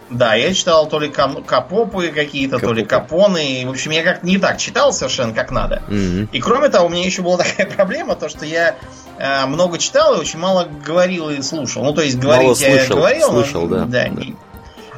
[0.09, 3.63] Да, я читал то ли капопы какие-то, то ли капоны.
[3.65, 5.81] В общем, я как-то не так читал совершенно как надо.
[5.87, 6.29] Mm-hmm.
[6.31, 8.75] И кроме того, у меня еще была такая проблема, то что я
[9.17, 11.83] э, много читал и очень мало говорил и слушал.
[11.83, 13.85] Ну, то есть говорить мало я слышал, говорил, слышал, но, да.
[13.85, 14.07] да, да.
[14.09, 14.35] Не,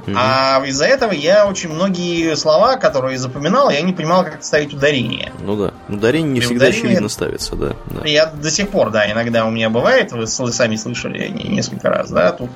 [0.10, 0.18] Mm-hmm.
[0.18, 5.32] А из-за этого я очень многие слова, которые запоминал, я не понимал, как ставить ударение.
[5.42, 5.74] Ну да.
[5.88, 6.84] Ударение не И всегда ударение...
[6.84, 8.06] очевидно ставится, да, да.
[8.06, 12.32] Я до сих пор, да, иногда у меня бывает, вы сами слышали несколько раз, да,
[12.32, 12.50] тут,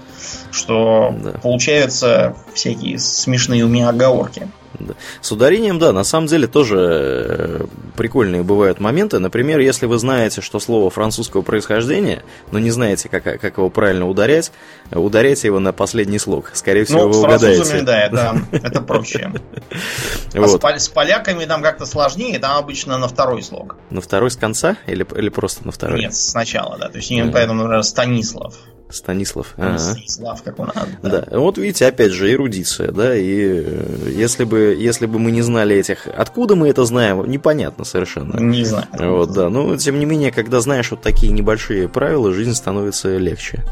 [0.51, 1.31] что да.
[1.31, 4.47] получаются всякие смешные у меня оговорки.
[5.21, 9.19] С ударением, да, на самом деле тоже э, прикольные бывают моменты.
[9.19, 14.07] Например, если вы знаете, что слово французского происхождения, но не знаете, как, как его правильно
[14.07, 14.51] ударять,
[14.91, 16.51] ударяйте его на последний слог.
[16.53, 17.81] Скорее всего, ну, вы угадаете.
[17.81, 19.31] да, это, это проще.
[20.33, 20.63] Вот.
[20.63, 23.77] А с, с поляками там как-то сложнее, там обычно на второй слог.
[23.89, 25.99] На второй с конца или, или просто на второй?
[25.99, 26.89] Нет, сначала, да.
[26.89, 28.55] То есть, поэтому, например, Станислав.
[28.93, 29.53] Станислав.
[29.58, 29.79] Ага.
[29.79, 30.71] Станислав, как он.
[31.01, 31.25] Да.
[31.29, 31.39] да.
[31.39, 35.75] Вот видите, опять же, эрудиция, да, и э, если бы, если бы мы не знали
[35.75, 38.39] этих, откуда мы это знаем, непонятно совершенно.
[38.39, 38.88] Не знаю.
[38.93, 43.63] Вот, да, но тем не менее, когда знаешь вот такие небольшие правила, жизнь становится легче.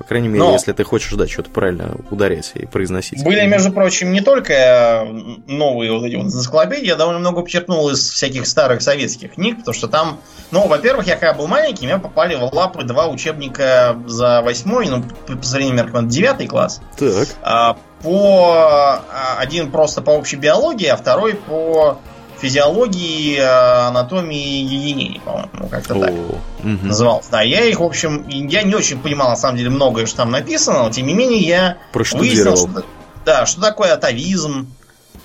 [0.00, 3.22] По крайней мере, Но если ты хочешь, да, что-то правильно ударять и произносить.
[3.22, 5.04] Были, между прочим, не только э,
[5.46, 9.74] новые вот эти вот энциклопедии, я довольно много почерпнул из всяких старых советских книг, потому
[9.74, 10.18] что там,
[10.52, 15.04] ну, во-первых, я когда был маленький, меня попали в лапы два учебника за восьмой, ну,
[15.26, 16.80] по сравнению меркам, девятый класс.
[16.96, 17.28] Так.
[17.42, 21.98] А, по а, один просто по общей биологии, а второй по
[22.40, 26.38] физиологии, э, анатомии и гигиене, по-моему, как-то так угу.
[26.62, 27.30] назывался.
[27.30, 30.30] Да, я их, в общем, я не очень понимал, на самом деле, многое, что там
[30.30, 32.84] написано, но тем не менее я выяснил, что,
[33.24, 34.68] да, что такое атовизм,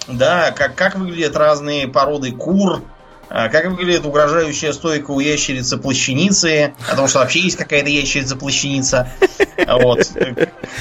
[0.08, 2.82] да, как, как выглядят разные породы кур,
[3.30, 9.10] э, как выглядит угрожающая стойка у ящерицы плащаницы, потому что вообще есть какая-то ящерица плащаница.
[9.68, 10.12] Вот.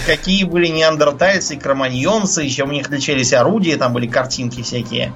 [0.06, 5.14] Какие были неандертальцы, кроманьонцы, чем у них отличались орудия, там были картинки всякие.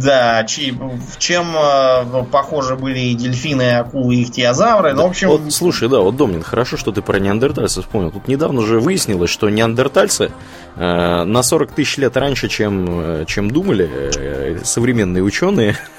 [0.00, 4.90] Да, чем э, похожи были дельфины, акулы и ихтиозавры.
[4.90, 5.28] Да, ну, в общем...
[5.28, 8.10] Вот, слушай, да, вот, Домнин, хорошо, что ты про неандертальцев вспомнил.
[8.10, 10.32] Тут недавно же выяснилось, что неандертальцы
[10.76, 15.76] э, на 40 тысяч лет раньше, чем, э, чем думали э, современные ученые,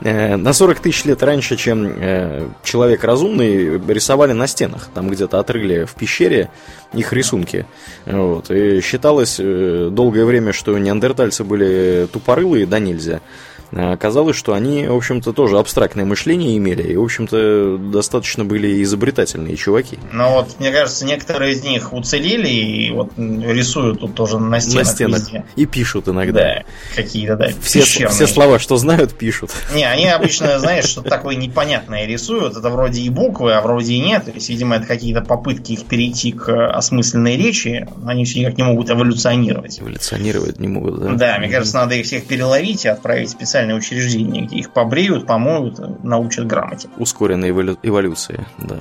[0.00, 4.88] на 40 тысяч лет раньше, чем э, человек разумный, рисовали на стенах.
[4.94, 6.50] Там где-то отрыли в пещере
[6.92, 7.66] их рисунки.
[8.06, 8.50] Вот.
[8.50, 13.20] И считалось э, долгое время, что неандертальцы были тупорылые, да нельзя.
[13.74, 18.82] А оказалось, что они, в общем-то, тоже абстрактное мышление имели, и, в общем-то, достаточно были
[18.82, 19.98] изобретательные чуваки.
[20.12, 24.86] Ну вот, мне кажется, некоторые из них уцелели и вот рисуют тут тоже на стенах.
[24.86, 25.20] На стенах.
[25.20, 25.44] Везде.
[25.56, 26.40] И пишут иногда.
[26.40, 29.50] Да, какие-то, да, все, все слова, что знают, пишут.
[29.74, 32.56] Не, они обычно, знаешь, что такое непонятное рисуют.
[32.56, 34.26] Это вроде и буквы, а вроде и нет.
[34.26, 37.88] То есть, видимо, это какие-то попытки их перейти к осмысленной речи.
[38.04, 39.80] Они все никак не могут эволюционировать.
[39.80, 41.12] Эволюционировать не могут, да?
[41.12, 45.26] Да, мне кажется, надо их всех переловить и отправить специально специальные учреждения, где их побреют,
[45.26, 46.88] помоют, научат грамоте.
[46.96, 47.78] Ускоренная эволю...
[47.82, 48.78] эволюция, да.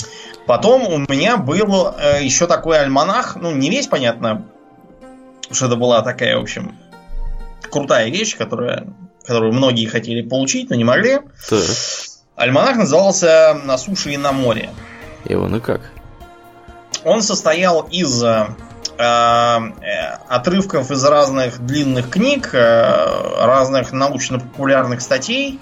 [0.48, 4.46] Потом у меня был э, еще такой альманах, ну, не весь, понятно,
[5.52, 6.76] что это была такая, в общем,
[7.70, 8.88] крутая вещь, которая,
[9.24, 11.20] которую многие хотели получить, но не могли.
[11.50, 11.64] Так.
[12.36, 14.70] Альманах назывался «На суше и на море».
[15.26, 15.82] И он и как?
[17.04, 18.48] Он состоял из Э,
[19.02, 25.60] отрывков из разных длинных книг, э, разных научно-популярных статей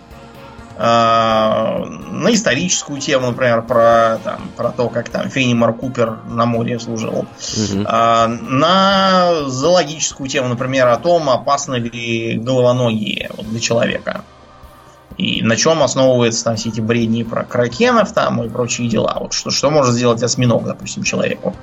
[0.78, 6.80] э, на историческую тему, например, про, там, про то, как там Фенимар Купер на море
[6.80, 7.26] служил.
[7.58, 7.82] Угу.
[7.82, 14.24] На зоологическую тему, например, о том, опасны ли головоногие для человека.
[15.20, 19.18] И на чем основываются там все эти бредни про кракенов там и прочие дела.
[19.20, 21.58] Вот что, что может сделать осьминог, допустим, человеку.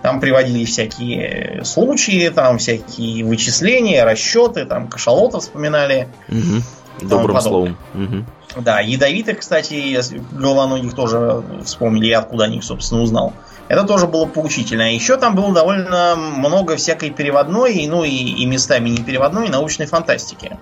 [0.00, 6.08] Там приводили всякие случаи, там всякие вычисления, расчеты, там кашалотов вспоминали.
[6.30, 7.06] Угу.
[7.08, 7.76] Добрым словом.
[7.92, 8.62] Угу.
[8.62, 10.00] Да, ядовитых, кстати,
[10.34, 13.34] головоногих тоже вспомнили, я откуда о них, собственно, узнал.
[13.68, 14.84] Это тоже было поучительно.
[14.84, 19.84] А еще там было довольно много всякой переводной, ну и, и местами не переводной, научной
[19.84, 20.58] фантастики.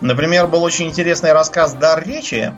[0.00, 2.52] Например, был очень интересный рассказ «Дар речи».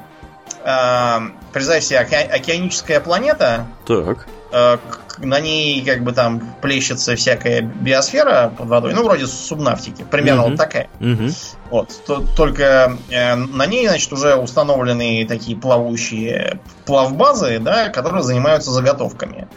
[0.65, 1.19] Э,
[1.53, 3.67] представь себе, оке- океаническая планета.
[3.87, 4.27] Так.
[4.53, 4.79] Э,
[5.19, 10.49] на ней как бы там плещется всякая биосфера под водой, ну, вроде субнавтики, примерно mm-hmm.
[10.51, 10.89] вот такая.
[11.01, 11.37] Mm-hmm.
[11.71, 18.71] Вот, то, только э, на ней, значит, уже установлены такие плавающие плавбазы, да, которые занимаются
[18.71, 19.49] заготовками.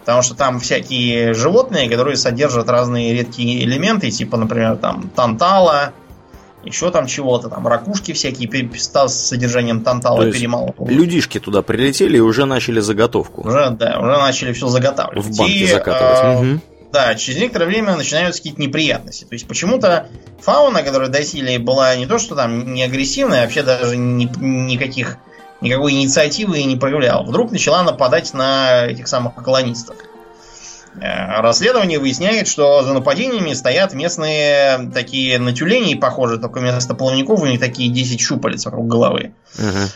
[0.00, 5.92] Потому что там всякие животные, которые содержат разные редкие элементы, типа, например, там тантала,
[6.64, 10.90] еще там чего-то, там ракушки всякие с содержанием тантала перемалывают.
[10.90, 13.46] Людишки туда прилетели и уже начали заготовку.
[13.46, 15.26] Уже, да, уже начали все заготавливать.
[15.26, 16.18] В банке и, закатывать.
[16.22, 16.60] Э, угу.
[16.92, 19.24] Да, через некоторое время начинаются какие-то неприятности.
[19.24, 20.08] То есть почему-то
[20.40, 24.30] фауна, которая до силы была не то, что там не агрессивная, а вообще даже ни,
[24.38, 25.18] никаких,
[25.60, 27.24] никакой инициативы не проявляла.
[27.24, 29.96] Вдруг начала нападать на этих самых колонистов.
[31.00, 37.46] Э, расследование выясняет, что за нападениями стоят местные такие натюлени, похожие, только вместо плавников у
[37.46, 39.32] них такие 10 щупалец вокруг головы.
[39.58, 39.88] Ага.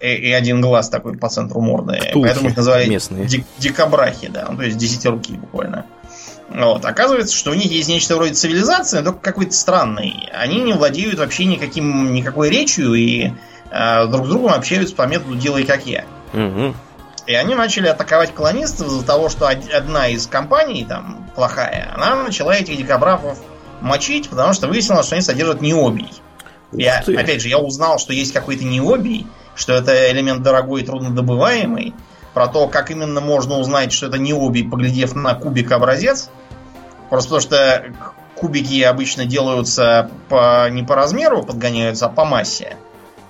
[0.00, 1.96] И, и один глаз такой по центру морды.
[1.96, 3.26] Ктулхи Поэтому их называли местные.
[3.26, 5.84] Дик, дикобрахи, да, ну, то есть десятируки буквально.
[6.48, 6.84] Вот.
[6.84, 10.28] Оказывается, что у них есть нечто вроде цивилизации, но только какой-то странный.
[10.32, 13.30] Они не владеют вообще никаким, никакой речью и
[13.70, 16.06] э, друг с другом общаются по методу «делай как я».
[16.32, 16.74] Угу.
[17.26, 22.54] И они начали атаковать колонистов из-за того, что одна из компаний, там, плохая, она начала
[22.54, 23.38] этих дикобрафов
[23.80, 26.10] мочить, потому что выяснилось, что они содержат необий.
[26.72, 31.94] Я, опять же, я узнал, что есть какой-то необий, что это элемент дорогой и труднодобываемый.
[32.34, 36.30] Про то, как именно можно узнать, что это необий, поглядев на кубик образец.
[37.08, 37.84] Просто потому что
[38.36, 42.76] кубики обычно делаются по, не по размеру, подгоняются, а по массе.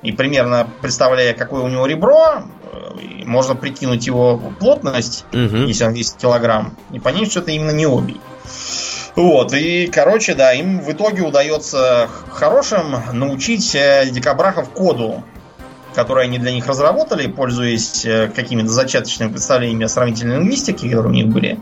[0.02, 2.44] И примерно представляя, какое у него ребро,
[3.24, 5.56] можно прикинуть его плотность, угу.
[5.56, 8.20] если он весит килограмм, и понять, что это именно не обий.
[9.16, 15.24] Вот, и, короче, да, им в итоге удается хорошим научить э, дикобрахов коду,
[15.94, 21.14] который они для них разработали, пользуясь э, какими-то зачаточными представлениями о сравнительной лингвистике, которые у
[21.14, 21.58] них были.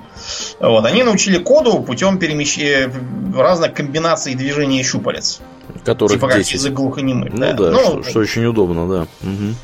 [0.60, 2.92] Вот, они научили коду путем перемещения
[3.34, 5.40] разных комбинаций движения щупалец.
[5.84, 6.44] Которых типа 10.
[6.44, 7.32] как язык глухонемых.
[7.32, 9.00] Ну да, да ну, что, что очень удобно, да.
[9.22, 9.54] Угу.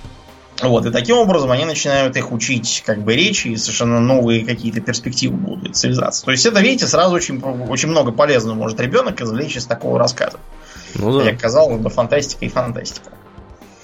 [0.62, 4.80] Вот, и таким образом они начинают их учить как бы речи, и совершенно новые какие-то
[4.80, 6.24] перспективы будут цивилизации.
[6.24, 10.38] То есть это, видите, сразу очень, очень много полезного может ребенок извлечь из такого рассказа.
[10.94, 11.30] Ну да.
[11.30, 13.10] Как казалось бы, фантастика и фантастика.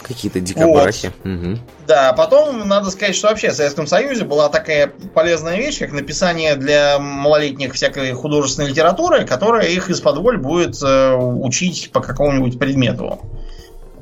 [0.02, 1.12] Какие-то дикобрахи.
[1.22, 1.33] Вот.
[1.33, 1.59] Угу.
[1.87, 6.56] Да, потом надо сказать, что вообще в Советском Союзе была такая полезная вещь, как написание
[6.56, 13.20] для малолетних всякой художественной литературы, которая их из-под воль будет э, учить по какому-нибудь предмету.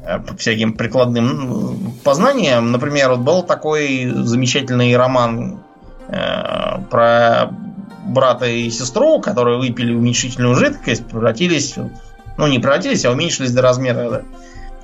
[0.08, 2.72] Э, всяким прикладным познаниям.
[2.72, 5.60] Например, вот был такой замечательный роман
[6.08, 7.50] э, про
[8.06, 11.74] брата и сестру, которые выпили уменьшительную жидкость, превратились,
[12.38, 14.24] ну не превратились, а уменьшились до размера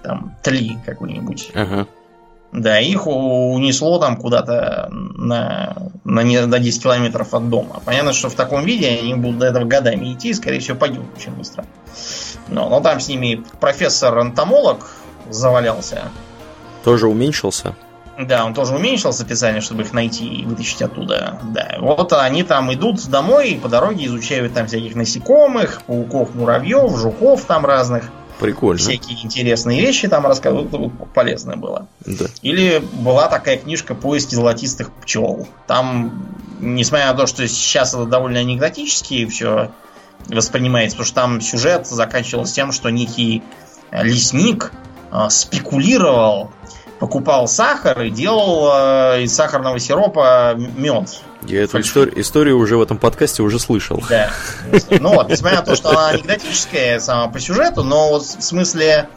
[0.03, 1.53] там тли какой-нибудь.
[1.55, 1.87] Ага.
[2.53, 7.81] Да, их унесло там куда-то на, на, не, на 10 километров от дома.
[7.85, 11.17] Понятно, что в таком виде они будут до этого годами идти и, скорее всего, погибнут
[11.17, 11.65] очень быстро.
[12.49, 14.87] Но, но там с ними профессор-энтомолог,
[15.31, 16.11] завалялся.
[16.85, 17.75] Тоже уменьшился?
[18.19, 21.41] Да, он тоже уменьшился специально, чтобы их найти и вытащить оттуда.
[21.53, 21.77] Да.
[21.81, 27.45] Вот они там идут домой и по дороге изучают там всяких насекомых, пауков, муравьев, жуков
[27.45, 28.05] там разных.
[28.39, 28.79] Прикольно.
[28.79, 30.71] Всякие интересные вещи там рассказывают.
[31.15, 31.89] Полезно было.
[32.05, 32.27] Да.
[32.43, 35.49] Или была такая книжка «Поиски золотистых пчел».
[35.67, 36.27] Там,
[36.61, 39.71] несмотря на то, что сейчас это довольно анекдотически все
[40.29, 43.43] воспринимается, потому что там сюжет заканчивался тем, что некий
[43.93, 44.73] лесник
[45.31, 46.51] спекулировал,
[46.99, 51.23] покупал сахар и делал э, из сахарного сиропа мед.
[51.43, 54.03] Я эту историю, историю уже в этом подкасте уже слышал.
[54.09, 54.31] Да.
[54.91, 59.09] Ну вот, несмотря на то, что она анекдотическая сама по сюжету, но вот в смысле,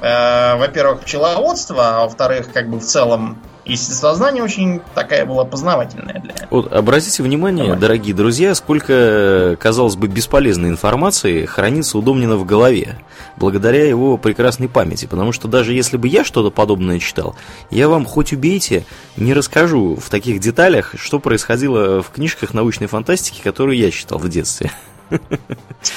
[0.00, 6.34] э, во-первых, пчеловодства, а во-вторых, как бы в целом естествознание очень такая была познавательная для
[6.50, 7.80] Вот обратите внимание, Давай.
[7.80, 12.98] дорогие друзья, сколько, казалось бы, бесполезной информации хранится у Домнина в голове,
[13.36, 15.06] благодаря его прекрасной памяти.
[15.06, 17.36] Потому что даже если бы я что-то подобное читал,
[17.70, 18.84] я вам хоть убейте,
[19.16, 24.28] не расскажу в таких деталях, что происходило в книжках научной фантастики, которые я читал в
[24.28, 24.70] детстве.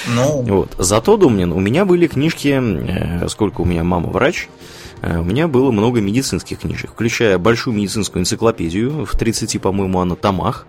[0.07, 0.41] Ну.
[0.41, 0.75] Вот.
[0.77, 4.49] Зато, Домнин, у меня были книжки, э, сколько у меня мама врач,
[5.01, 10.67] у меня было много медицинских книжек, включая большую медицинскую энциклопедию в 30, по-моему, она томах,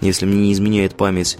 [0.00, 1.38] если мне не изменяет память,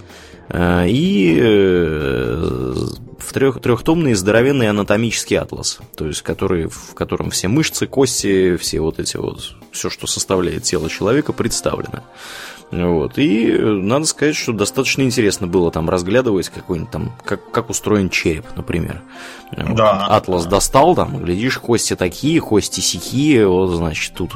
[0.48, 2.74] э, и э,
[3.18, 8.80] в трех, трехтомный здоровенный анатомический атлас, то есть который, в котором все мышцы, кости, все
[8.80, 12.02] вот эти вот, все, что составляет тело человека, представлено.
[12.82, 13.18] Вот.
[13.18, 18.46] И надо сказать, что достаточно интересно было там разглядывать какой-нибудь там, как, как устроен череп,
[18.56, 19.02] например.
[19.52, 20.06] Да.
[20.06, 24.32] Атлас достал, там, глядишь, кости такие, кости сякие, вот, значит, тут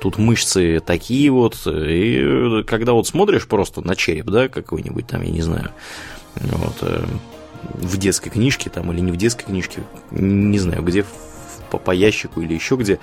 [0.00, 5.30] тут мышцы такие вот, и когда вот смотришь просто на череп, да, какой-нибудь там, я
[5.30, 5.70] не знаю,
[6.34, 7.04] вот, э,
[7.74, 11.04] в детской книжке там или не в детской книжке, не знаю, где
[11.70, 12.98] по, по ящику или еще где,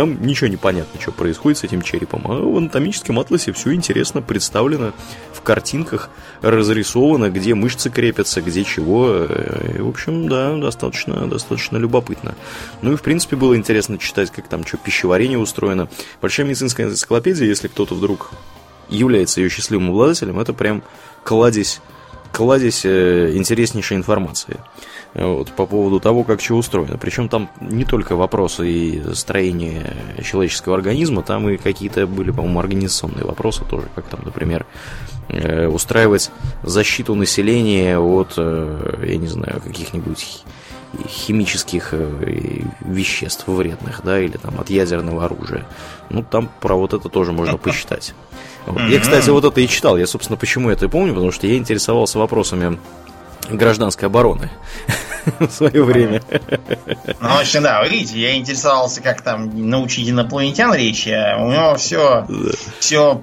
[0.00, 2.22] там ничего не понятно, что происходит с этим черепом.
[2.24, 4.94] А в анатомическом атласе все интересно представлено
[5.34, 6.08] в картинках,
[6.40, 9.26] разрисовано, где мышцы крепятся, где чего.
[9.28, 12.34] Э, и, в общем, да, достаточно, достаточно любопытно.
[12.80, 15.90] Ну и, в принципе, было интересно читать, как там что пищеварение устроено.
[16.22, 18.30] Большая медицинская энциклопедия, если кто-то вдруг
[18.88, 20.82] является ее счастливым обладателем, это прям
[21.24, 21.82] кладезь
[22.32, 24.60] кладезь э, интереснейшей информации
[25.14, 26.98] вот, по поводу того, как чего устроено.
[26.98, 33.24] Причем там не только вопросы и строения человеческого организма, там и какие-то были, по-моему, организационные
[33.24, 34.66] вопросы тоже, как там, например,
[35.28, 36.30] э, устраивать
[36.62, 40.44] защиту населения от, э, я не знаю, каких-нибудь
[41.08, 41.94] химических
[42.80, 45.64] веществ вредных, да, или там от ядерного оружия.
[46.08, 48.14] Ну, там про вот это тоже можно посчитать.
[48.66, 48.82] Вот.
[48.88, 49.96] Я, кстати, вот это и читал.
[49.96, 52.78] Я, собственно, почему это и помню, потому что я интересовался вопросами
[53.56, 54.50] гражданской обороны
[55.38, 56.22] в свое время.
[57.20, 61.50] Ну, в общем, да, вы видите, я интересовался, как там научить инопланетян речи, а у
[61.50, 62.50] него все, да.
[62.78, 63.22] все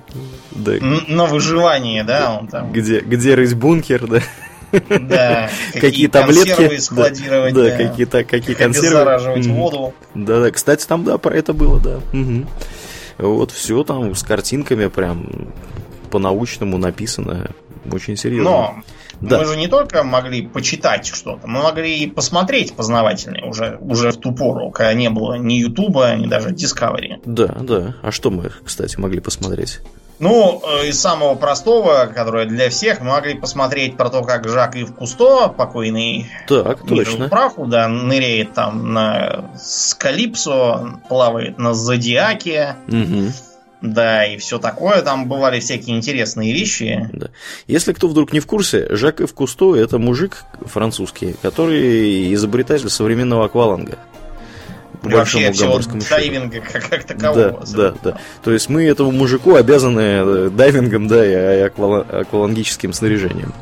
[0.52, 0.74] да.
[0.82, 2.72] на выживание, да, он там.
[2.72, 4.22] Где, где рыть бункер, да?
[4.72, 8.90] Да, какие, какие таблетки складировать, да, да, какие, то какие консервы.
[8.90, 9.94] Зараживать mm воду.
[10.14, 12.00] Да, да, кстати, там, да, про это было, да.
[12.18, 12.46] Угу.
[13.20, 15.54] Вот все там с картинками прям
[16.12, 17.50] по-научному написано.
[17.92, 18.50] Очень серьезно.
[18.50, 18.84] Но
[19.22, 19.40] да.
[19.40, 24.18] мы же не только могли почитать что-то, мы могли и посмотреть познавательные уже, уже в
[24.18, 27.22] ту пору, когда не было ни Ютуба, ни даже Discovery.
[27.26, 27.96] Да, да.
[28.02, 29.82] А что мы, кстати, могли посмотреть?
[30.20, 34.76] Ну, э, из самого простого, которое для всех, мы могли посмотреть про то, как Жак
[34.76, 37.30] Ив Кусто, покойный так, точно.
[37.30, 42.78] праху, да, ныряет там на Скалипсо, плавает на Зодиаке.
[42.88, 43.32] Угу.
[43.82, 45.02] Да, и все такое.
[45.02, 47.10] Там бывали всякие интересные вещи.
[47.14, 47.28] Да.
[47.68, 53.46] Если кто вдруг не в курсе, Жак Ив Кусто это мужик французский, который изобретатель современного
[53.46, 54.00] акваланга
[55.02, 57.64] по Вообще всего дайвинга как, как такового.
[57.76, 58.18] Да, да, да.
[58.44, 63.54] То есть мы этому мужику обязаны э, дайвингом, да, и аквалангическим снаряжением.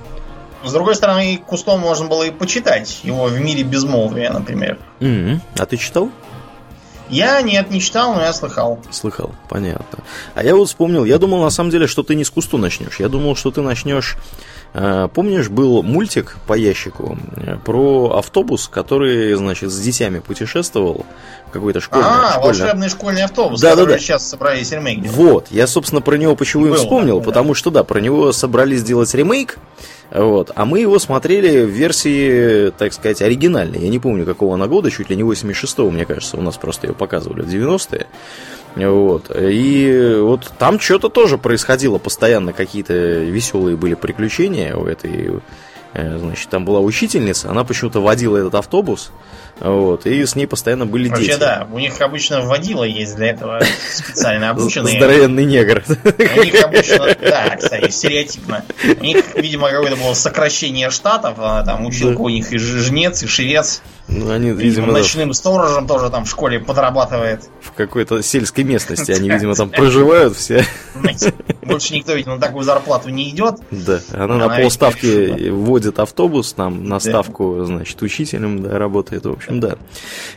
[0.63, 4.79] С другой стороны, Кустом можно было и почитать его в мире безмолвия, например.
[4.99, 5.39] Mm-hmm.
[5.59, 6.09] А ты читал?
[7.09, 8.79] Я нет, не читал, но я слыхал.
[8.91, 9.99] Слыхал, понятно.
[10.33, 12.99] А я вот вспомнил, я думал на самом деле, что ты не с Кусту начнешь.
[12.99, 14.17] Я думал, что ты начнешь
[14.77, 21.05] Э, помнишь, был мультик по ящику э, про автобус, который, значит, с детьми путешествовал
[21.53, 22.05] какой-то школьный.
[22.05, 22.59] А, школьный...
[22.59, 23.99] волшебный школьный автобус, да, который да, да.
[23.99, 25.05] сейчас собрались ремейк.
[25.05, 28.81] Вот, я, собственно, про него почему и вспомнил, да, потому что, да, про него собрались
[28.81, 29.59] сделать ремейк,
[30.11, 33.79] вот, а мы его смотрели в версии, так сказать, оригинальной.
[33.79, 36.87] Я не помню, какого она года, чуть ли не 86-го, мне кажется, у нас просто
[36.87, 38.07] ее показывали в 90-е.
[38.75, 39.31] Вот.
[39.35, 45.41] И вот там что-то тоже происходило постоянно, какие-то веселые были приключения у этой
[45.95, 49.11] Э, значит, там была учительница, она почему-то водила этот автобус,
[49.59, 51.39] вот, и с ней постоянно были Вообще, дети.
[51.39, 54.97] да, у них обычно водила есть для этого специально обученные.
[54.97, 55.83] Здоровенный негр.
[55.87, 58.65] У них обычно, да, кстати, стереотипно.
[58.99, 63.27] У них, видимо, какое-то было сокращение штатов, а там училка у них и жнец, и
[63.27, 63.81] шевец.
[64.07, 67.49] Ну, они, видимо, ночным сторожем тоже там в школе подрабатывает.
[67.61, 70.65] В какой-то сельской местности они, видимо, там проживают все.
[71.63, 73.55] Больше никто ведь на такую зарплату не идет.
[73.71, 79.44] Да, она, на полставки водит автобус, там на ставку, значит, учителем да, работает, в общем,
[79.49, 79.77] да.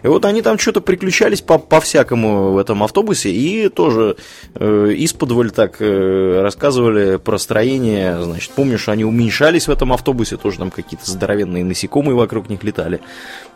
[0.03, 4.17] И вот они там что-то приключались по- по-всякому в этом автобусе и тоже
[4.55, 10.59] э, из-под так э, рассказывали про строение, значит, помнишь, они уменьшались в этом автобусе, тоже
[10.59, 13.01] там какие-то здоровенные насекомые вокруг них летали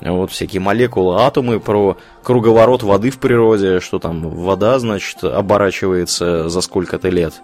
[0.01, 6.61] вот всякие молекулы, атомы, про круговорот воды в природе, что там вода, значит, оборачивается за
[6.61, 7.35] сколько-то лет.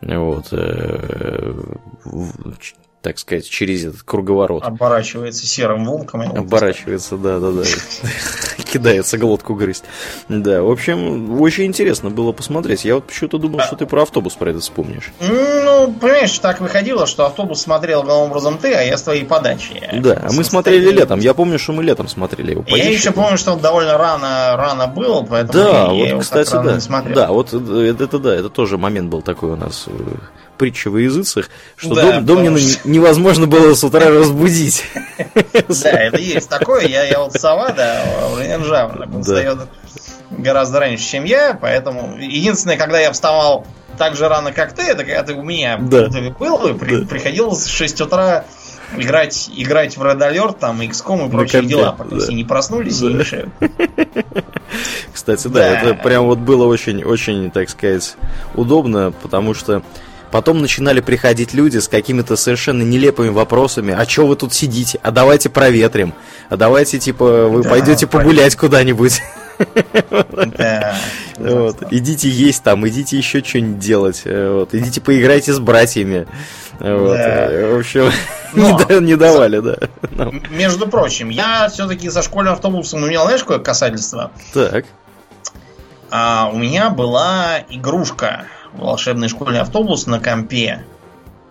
[0.00, 0.52] Вот.
[3.02, 4.64] Так сказать, через этот круговорот.
[4.64, 6.22] Оборачивается серым волком.
[6.22, 7.62] Оборачивается, да, да, да.
[8.64, 9.84] Кидается глотку грызть.
[10.28, 12.84] Да, в общем, очень интересно было посмотреть.
[12.84, 15.12] Я вот почему-то думал, что ты про автобус про это вспомнишь.
[15.20, 19.80] Ну, понимаешь, так выходило, что автобус смотрел главным образом ты, а я с твоей подачи.
[20.00, 21.20] Да, а мы смотрели летом.
[21.20, 22.64] Я помню, что мы летом смотрели его.
[22.66, 26.78] Я еще помню, что он довольно рано, рано был, поэтому да, вот, кстати, да.
[27.14, 29.92] Да, вот э, это да, это тоже момент был такой у нас э,
[30.58, 32.88] притча во языцах, что да, дом, Домнина что...
[32.88, 34.84] невозможно было с утра разбудить.
[35.82, 36.86] Да, это есть такое.
[36.86, 38.04] Я, вот сова, да,
[38.62, 39.14] Жаворонок.
[39.14, 39.58] Он встает
[40.30, 45.04] гораздо раньше, чем я, поэтому единственное, когда я вставал так же рано, как ты, это
[45.04, 46.08] когда ты у меня да.
[46.38, 47.06] был, и при, да.
[47.06, 48.44] приходил с 6 утра
[48.96, 52.20] играть, играть в Red Alert, там, XCOM и прочие дела, пока да.
[52.20, 53.10] все не проснулись да.
[53.10, 53.50] и мешают.
[55.12, 58.16] Кстати, да, да, это прям вот было очень, очень, так сказать,
[58.54, 59.82] удобно, потому что
[60.30, 63.94] Потом начинали приходить люди с какими-то совершенно нелепыми вопросами.
[63.94, 64.98] А что вы тут сидите?
[65.02, 66.14] А давайте проветрим.
[66.48, 69.22] А давайте, типа, вы да, пойдете погулять куда-нибудь.
[70.56, 70.94] Да.
[71.38, 71.84] Вот.
[71.92, 74.22] Идите есть там, идите еще что-нибудь делать.
[74.24, 74.74] Вот.
[74.74, 76.26] Идите поиграйте с братьями.
[76.80, 77.16] Вот.
[77.16, 77.48] Да.
[77.70, 78.10] В общем,
[78.54, 79.76] Но, не, не давали, да.
[80.10, 80.32] Но.
[80.50, 84.30] Между прочим, я все-таки за школьным автобусом имел, знаешь, какое касательство?
[84.52, 84.86] Так.
[86.10, 88.46] А, у меня была игрушка
[88.78, 90.84] волшебный школьный автобус на компе.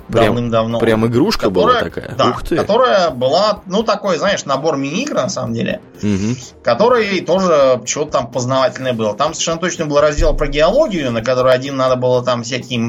[0.10, 0.80] Давным-давно.
[0.80, 2.16] Прям игрушка которая, была такая?
[2.16, 2.56] Да, Ух ты.
[2.56, 6.36] которая была, ну, такой, знаешь, набор мини-игр, на самом деле, угу.
[6.64, 9.16] который тоже что-то там познавательное было.
[9.16, 12.80] Там совершенно точно был раздел про геологию, на который один надо было там всякие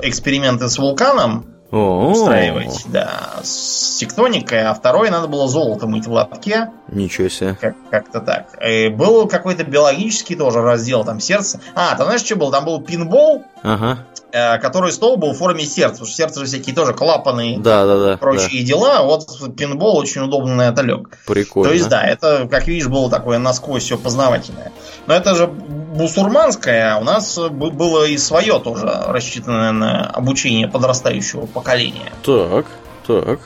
[0.00, 6.12] эксперименты с вулканом, о устраивать, да, с тектоникой, а второй надо было золото мыть в
[6.12, 6.70] лотке.
[6.88, 7.56] Ничего себе.
[7.60, 8.46] Как- как-то так.
[8.64, 11.60] И был какой-то биологический тоже раздел, там сердце.
[11.74, 12.52] А, там знаешь, что было?
[12.52, 13.98] Там был пинбол, ага.
[14.32, 15.92] Э, который стол был в форме сердца.
[15.92, 18.66] Потому что сердце же всякие тоже клапаны да, да, да, прочие да.
[18.66, 19.02] дела.
[19.02, 21.08] Вот пинбол очень удобно на это лег.
[21.26, 21.68] Прикольно.
[21.68, 24.72] То есть, да, это, как видишь, было такое насквозь все познавательное.
[25.06, 31.46] Но это же бусурманское, а у нас было и свое тоже, рассчитанное на обучение подрастающего
[31.46, 32.12] поколения.
[32.24, 32.66] Так,
[33.06, 33.38] так.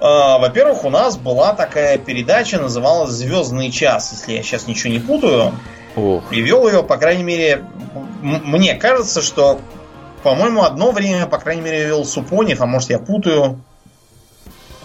[0.00, 4.98] А, во-первых, у нас была такая передача, называлась Звездный час, если я сейчас ничего не
[4.98, 5.52] путаю.
[5.94, 6.24] Ох.
[6.32, 7.64] И вел ее, по крайней мере,
[8.22, 9.60] мне кажется, что
[10.26, 13.60] по-моему, одно время, по крайней мере, вел Супонев, а может я путаю.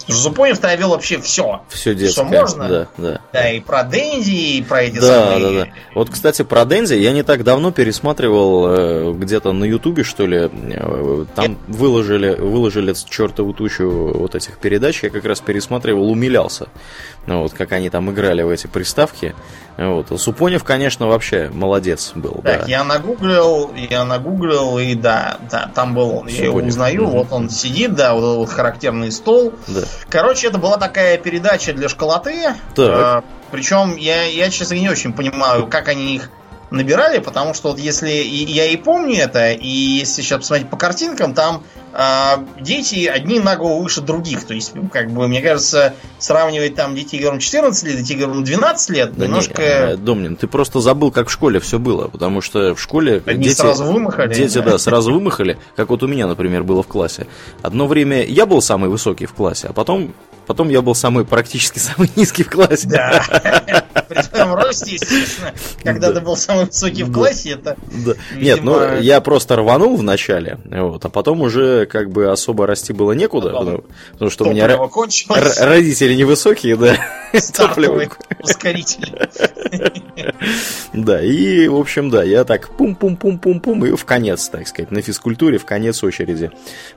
[0.08, 1.62] Зупонев-то я вел вообще все.
[1.68, 2.26] Все детское.
[2.26, 2.68] Что можно.
[2.70, 3.22] Да, да.
[3.34, 5.39] Да, и про Дэнди, и про эти да, самые...
[5.39, 10.04] Да, да, Вот, кстати, про Дэнди я не так давно пересматривал э, где-то на Ютубе,
[10.04, 10.48] что ли.
[10.52, 11.58] Э, там я...
[11.68, 15.02] выложили, выложили чертову тучу вот этих передач.
[15.02, 16.68] Я как раз пересматривал, умилялся.
[17.28, 19.36] Ну, вот, как они там играли в эти приставки.
[19.78, 20.19] Вот.
[20.19, 22.41] Супонев, конечно, вообще молодец был.
[22.43, 22.65] Так, да.
[22.67, 26.28] я нагуглил, я нагуглил, и да, да, там был он.
[26.28, 27.17] Я его узнаю, угу.
[27.17, 29.53] вот он сидит, да, вот, вот характерный стол.
[29.67, 29.82] Да.
[30.09, 32.55] Короче, это была такая передача для школоты.
[32.76, 33.24] Так.
[33.24, 36.30] Э, причем я, я, честно, не очень понимаю, как они их
[36.72, 41.34] набирали, потому что вот если я и помню это, и если сейчас посмотреть по картинкам,
[41.34, 41.63] там
[42.60, 44.46] дети одни на голову выше других.
[44.46, 48.89] То есть, как бы, мне кажется, сравнивать там детей гером 14 лет, детей гером 12
[48.89, 49.62] лет, да немножко...
[49.62, 53.22] Не, э, Домнин, ты просто забыл, как в школе все было, потому что в школе
[53.26, 53.56] Одни дети...
[53.56, 54.34] сразу вымахали.
[54.34, 57.28] Дети, да, сразу вымахали, как вот у меня, например, было в классе.
[57.62, 60.14] Одно время я был самый высокий в классе, а потом
[60.48, 62.88] Потом я был самый, практически самый низкий в классе.
[62.88, 63.24] Да.
[64.10, 67.78] При твоем росте, естественно, когда ты был самый высокий в классе, это...
[68.36, 72.94] Нет, ну, я просто рванул в начале, вот, а потом уже как бы особо расти
[72.94, 76.98] было некуда, потому, что у меня родители невысокие, да.
[77.40, 78.10] Стартовый
[78.40, 79.30] ускоритель.
[80.94, 85.58] Да, и, в общем, да, я так пум-пум-пум-пум-пум, и в конец, так сказать, на физкультуре
[85.58, 86.52] в конец очереди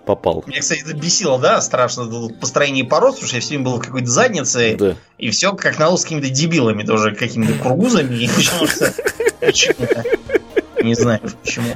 [0.05, 0.43] попал.
[0.47, 3.77] Меня, кстати, это бесило, да, страшно, построение по росту, потому что я все время был
[3.77, 4.97] в какой-то заднице, да.
[5.19, 8.29] и все как на с какими-то дебилами тоже, какими-то кургузами,
[9.41, 10.05] почему-то.
[10.83, 11.69] Не знаю почему.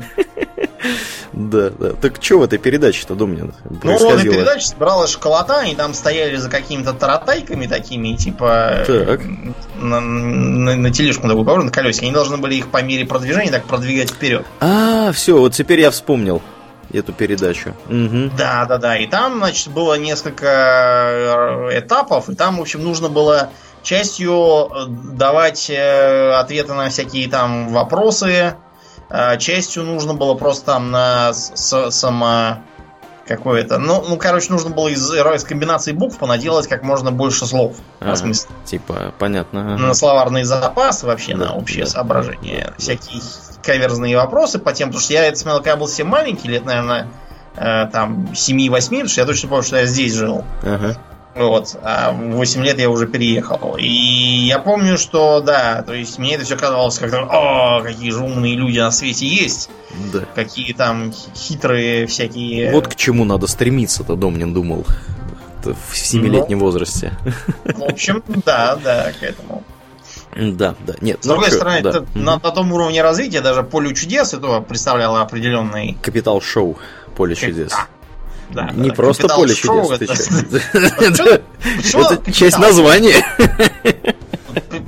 [1.39, 1.93] Да, да.
[1.93, 6.35] Так что в этой передаче-то, Домнин, Ну, в этой передаче собралась школота, и там стояли
[6.35, 8.85] за какими-то таратайками такими, типа...
[8.87, 9.21] Так.
[9.81, 12.07] На, на, на тележку такую похожую, на колесике.
[12.07, 14.45] Они должны были их по мере продвижения так продвигать вперед.
[14.59, 16.43] А, все, вот теперь я вспомнил
[16.93, 17.77] эту передачу.
[17.89, 18.33] Угу.
[18.37, 18.99] Да, да, да.
[18.99, 23.51] И там, значит, было несколько э, этапов, и там, в общем, нужно было
[23.85, 28.57] частью э, давать э, ответы на всякие там вопросы,
[29.11, 32.59] а частью нужно было просто там на само
[33.29, 33.79] какое-то.
[33.79, 37.77] Ну, ну, короче, нужно было из, из комбинации букв понаделать как можно больше слов.
[38.01, 38.51] А, смысле.
[38.65, 39.77] Типа, понятно.
[39.77, 42.65] На словарный запас вообще, да, на общее да, соображение.
[42.69, 43.63] Да, Всякие да.
[43.63, 47.09] каверзные вопросы по тем, потому что я это смотрел, когда был совсем маленький, лет, наверное,
[47.57, 50.45] э, там 7-8, потому что я точно помню, что я здесь жил.
[50.63, 50.97] Ага.
[51.39, 51.77] Вот.
[51.85, 53.77] А в 8 лет я уже переехал.
[53.79, 58.25] И я помню, что да, то есть мне это все казалось как о, какие же
[58.25, 59.71] умные люди на свете есть.
[60.13, 60.25] Да.
[60.35, 62.73] Какие там хитрые всякие.
[62.73, 64.85] Вот к чему надо стремиться-то, Домнин думал
[65.65, 67.13] в семилетнем ну, возрасте.
[67.65, 69.63] В общем, да, да, к этому.
[70.37, 71.23] Да, да, нет.
[71.23, 72.05] С другой ну, стороны, да.
[72.15, 75.97] на, на том уровне развития даже поле чудес этого представляло определенный...
[76.03, 76.79] Капитал шоу
[77.17, 77.71] поле чудес.
[77.71, 77.87] Да.
[78.51, 79.91] Да, не да, просто поле чудес.
[80.01, 81.43] Это
[82.33, 83.25] часть названия.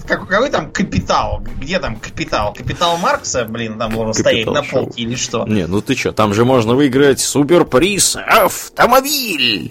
[0.06, 1.42] Какой там капитал?
[1.60, 2.54] Где там капитал?
[2.54, 5.46] Капитал Маркса, блин, там должен стоять на полке или что?
[5.46, 9.70] Не, ну ты что, там же можно выиграть суперприз автомобиль.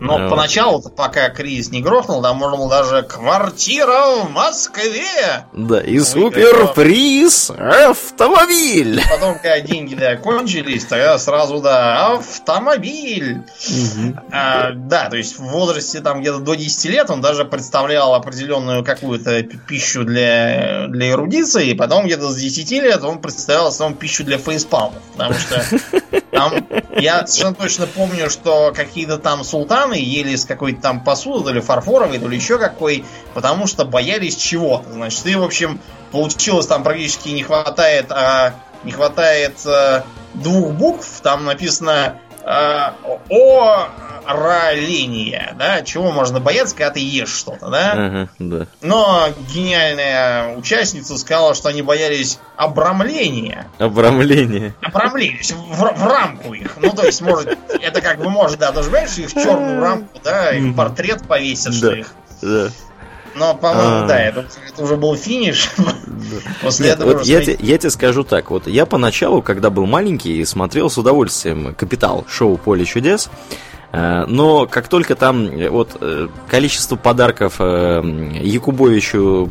[0.00, 5.46] Но а, поначалу, пока кризис не грохнул, там можно было даже квартира в Москве.
[5.52, 9.02] Да, и суперприз автомобиль.
[9.10, 13.38] Потом, когда деньги да, кончились, тогда сразу, да, автомобиль.
[13.38, 14.16] Угу.
[14.32, 18.84] А, да, то есть в возрасте там где-то до 10 лет он даже представлял определенную
[18.84, 24.24] какую-то пищу для, для эрудиции, и потом где-то с 10 лет он представлял основном пищу
[24.24, 25.02] для фейспалмов.
[25.12, 25.62] Потому что
[26.34, 26.66] там,
[26.96, 31.60] я совершенно точно помню, что какие-то там султаны ели с какой-то там посуды, то ли
[31.60, 33.04] фарфоровой, то ли еще какой,
[33.34, 34.92] потому что боялись чего-то.
[34.92, 35.80] Значит, и, в общем,
[36.10, 40.04] получилось там практически не хватает, а не хватает а,
[40.34, 43.88] двух букв, там написано о
[44.26, 47.92] раления, да, чего можно бояться, когда ты ешь что-то, да?
[47.92, 48.66] Ага, да.
[48.80, 53.66] Но гениальная участница сказала, что они боялись обрамления.
[53.78, 54.74] Обрамления.
[54.82, 56.76] Обрамления, в, в рамку их.
[56.78, 60.20] Ну, то есть, может, это как бы может, да, даже понимаешь, их в черную рамку,
[60.22, 62.14] да, и портрет повесят, что их.
[62.40, 62.68] Да.
[63.36, 64.06] Но, по-моему, а.
[64.06, 65.70] да, это, это уже был финиш.
[66.62, 69.86] После Нет, этого вот я, те, я тебе скажу так, вот я поначалу, когда был
[69.86, 73.30] маленький, смотрел с удовольствием «Капитал», шоу «Поле чудес»,
[73.94, 79.48] Э, но как только там э, вот э, количество подарков Якубовичу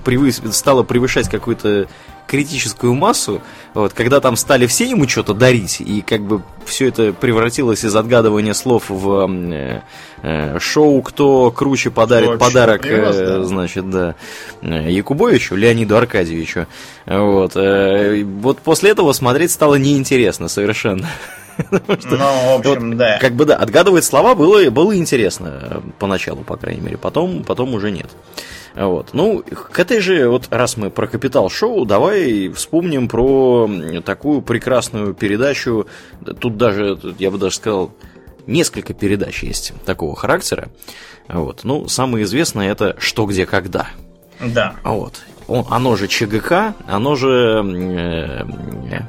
[0.52, 1.88] стало превышать какую-то
[2.34, 3.44] критическую массу,
[3.76, 7.96] вот, когда там стали все ему что-то дарить, и как бы все это превратилось из
[7.96, 9.82] отгадывания слов в э,
[10.24, 13.44] э, шоу «Кто круче подарит кто подарок», привез, да.
[13.44, 14.16] значит, да,
[14.64, 16.66] Якубовичу, Леониду Аркадьевичу.
[17.06, 21.08] Вот, э, вот после этого смотреть стало неинтересно совершенно.
[22.00, 23.20] Что, ну, в общем, вот, да.
[23.20, 26.98] Как бы да, отгадывать слова было, было интересно поначалу, по крайней мере.
[26.98, 28.10] Потом, потом уже нет.
[28.76, 29.10] Вот.
[29.14, 33.70] Ну, к этой же, вот раз мы про Капитал Шоу, давай вспомним про
[34.04, 35.88] такую прекрасную передачу.
[36.40, 37.92] Тут даже, я бы даже сказал,
[38.48, 40.70] несколько передач есть такого характера.
[41.28, 41.62] Вот.
[41.64, 43.90] Ну, самое известное это «Что, где, когда».
[44.40, 44.76] Да.
[44.84, 45.22] Вот.
[45.48, 49.00] Он, оно же ЧГК, оно же э,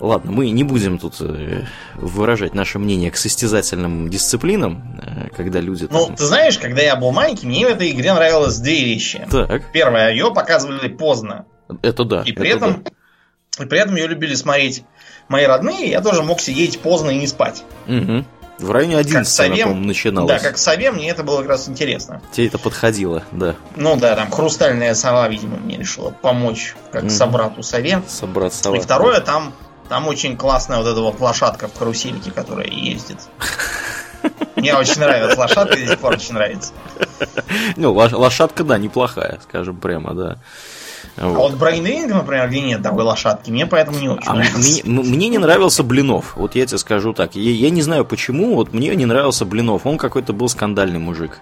[0.00, 1.64] Ладно, мы не будем тут э,
[1.94, 5.86] выражать наше мнение к состязательным дисциплинам, э, когда люди...
[5.88, 9.26] Ну, ты знаешь, когда я был маленький, мне в этой игре нравилось две вещи.
[9.30, 9.70] Так.
[9.72, 11.46] Первое, ее показывали поздно.
[11.82, 12.22] Это да.
[12.22, 13.64] И при, это этом, да.
[13.64, 14.84] и при этом ее любили смотреть
[15.28, 17.64] мои родные, я тоже мог сидеть поздно и не спать.
[17.86, 18.24] Угу.
[18.58, 20.30] В районе 11, совем, начиналось.
[20.30, 22.22] Да, как совем, мне это было как раз интересно.
[22.32, 23.56] Тебе это подходило, да.
[23.74, 27.10] Ну да, там хрустальная сова, видимо, мне решила помочь, как mm.
[27.10, 28.02] собрату сове.
[28.06, 28.76] Собрат сова.
[28.76, 29.52] И второе, там
[29.88, 33.18] там очень классная вот эта вот лошадка в карусельке, которая ездит.
[34.56, 36.72] Мне очень нравится лошадка, до сих пор очень нравится.
[37.76, 40.38] Ну, лошадка, да, неплохая, скажем прямо, да.
[41.16, 41.36] Вот.
[41.36, 44.80] А вот Брейнринг, например, где нет такой лошадки, мне поэтому не очень а нравится.
[44.84, 47.34] Мне, мне не нравился Блинов, вот я тебе скажу так.
[47.34, 49.86] Я, я не знаю почему, вот мне не нравился Блинов.
[49.86, 51.40] Он какой-то был скандальный мужик.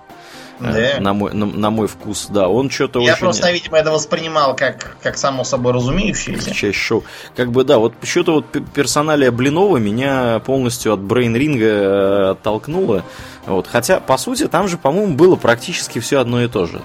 [0.60, 1.00] Э, да.
[1.00, 2.48] На, мой, на, на мой вкус, да.
[2.48, 3.20] Он что-то Я очень...
[3.20, 6.54] просто, видимо, это воспринимал как, как само собой разумеющееся.
[6.54, 7.04] Часть шоу.
[7.36, 13.04] Как бы, да, вот что-то вот персоналия Блинова меня полностью от Брейн-ринга э, оттолкнуло.
[13.46, 13.66] Вот.
[13.66, 16.80] Хотя, по сути, там же, по-моему, было практически все одно и то же.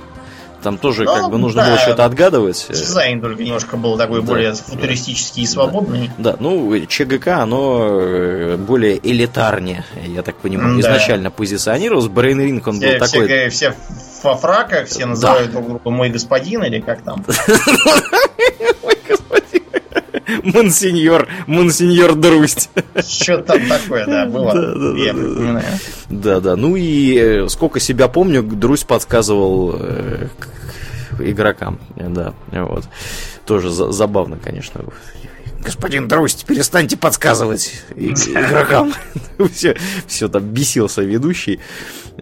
[0.61, 2.67] Там тоже ну, как бы нужно да, было что-то отгадывать.
[2.69, 6.11] Дизайн только немножко был такой да, более футуристический да, и свободный.
[6.17, 10.81] Да, ну ЧГК, оно э, более элитарнее, я так понимаю, да.
[10.81, 12.07] изначально позиционировалось.
[12.07, 13.49] Брейнринг он все, был все, такой...
[13.49, 13.75] Все
[14.23, 15.61] во фраках, все называют да.
[15.61, 17.23] друг «мой господин» или как там.
[20.43, 22.69] Монсеньор, Монсеньор Друсть.
[23.07, 24.53] Что там такое, да, было.
[24.53, 25.63] Да, да, я да,
[26.09, 26.55] Да, да.
[26.55, 30.27] Ну и э, сколько себя помню, Друзь подсказывал э,
[31.19, 31.79] игрокам.
[31.95, 32.85] Да, вот.
[33.45, 34.81] Тоже за забавно, конечно.
[35.59, 38.93] Господин Друсть, перестаньте подсказывать игрокам.
[39.51, 39.75] все,
[40.05, 41.59] все там бесился ведущий.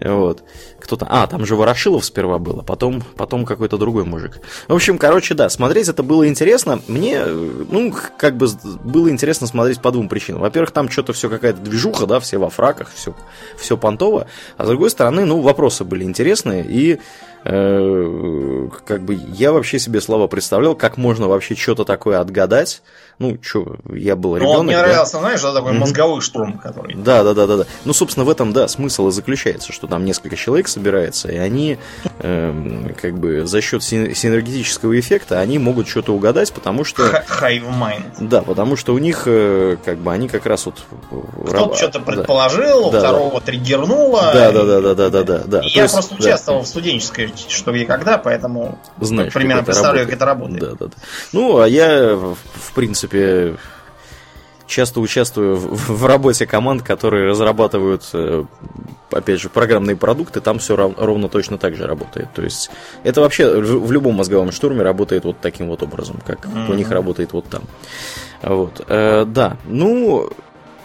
[0.01, 0.43] Вот
[0.85, 1.07] кто-то...
[1.09, 4.39] А, там же Ворошилов сперва было, потом, потом какой-то другой мужик.
[4.67, 6.79] В общем, короче, да, смотреть это было интересно.
[6.87, 8.47] Мне, ну, как бы
[8.83, 10.41] было интересно смотреть по двум причинам.
[10.41, 13.13] Во-первых, там что-то все какая-то движуха, да, все во фраках, все,
[13.57, 14.27] все понтово.
[14.57, 16.99] А с другой стороны, ну, вопросы были интересные, и
[17.43, 22.81] э, как бы я вообще себе слова представлял, как можно вообще что-то такое отгадать,
[23.17, 24.53] ну, что, я был ребенок.
[24.53, 25.19] Ну, он мне нравился, да?
[25.19, 25.77] знаешь, да, такой mm-hmm.
[25.77, 26.95] мозговой штурм, который.
[26.95, 27.65] Да, да, да, да, да.
[27.85, 31.77] Ну, собственно, в этом, да, смысл и заключается, что там несколько человек собирается, и они,
[32.19, 37.03] э, как бы, за счет синергетического эффекта, они могут что-то угадать, потому что.
[37.41, 38.03] Hive mind.
[38.19, 40.83] Да, потому что у них, э, как бы, они как раз вот.
[41.09, 41.75] Кто-то раб...
[41.75, 43.45] что-то предположил, да, второго да.
[43.45, 44.31] триггернуло.
[44.33, 45.43] Да, да, да, да, да, да, да.
[45.45, 45.61] да.
[45.63, 46.65] я есть, просто участвовал да.
[46.65, 50.59] в студенческой что где когда, поэтому Знаешь, примерно представляю, как это работает.
[50.59, 50.91] Да, да, да.
[51.31, 53.04] Ну, а я, в принципе,
[54.67, 58.45] часто участвую в, в работе команд, которые разрабатывают, э,
[59.11, 62.33] опять же, программные продукты, там все рав, ровно точно так же работает.
[62.33, 62.71] То есть
[63.03, 66.71] это вообще в, в любом мозговом штурме работает вот таким вот образом, как mm-hmm.
[66.71, 67.63] у них работает вот там.
[68.41, 68.83] Вот.
[68.87, 70.31] Э, да, ну,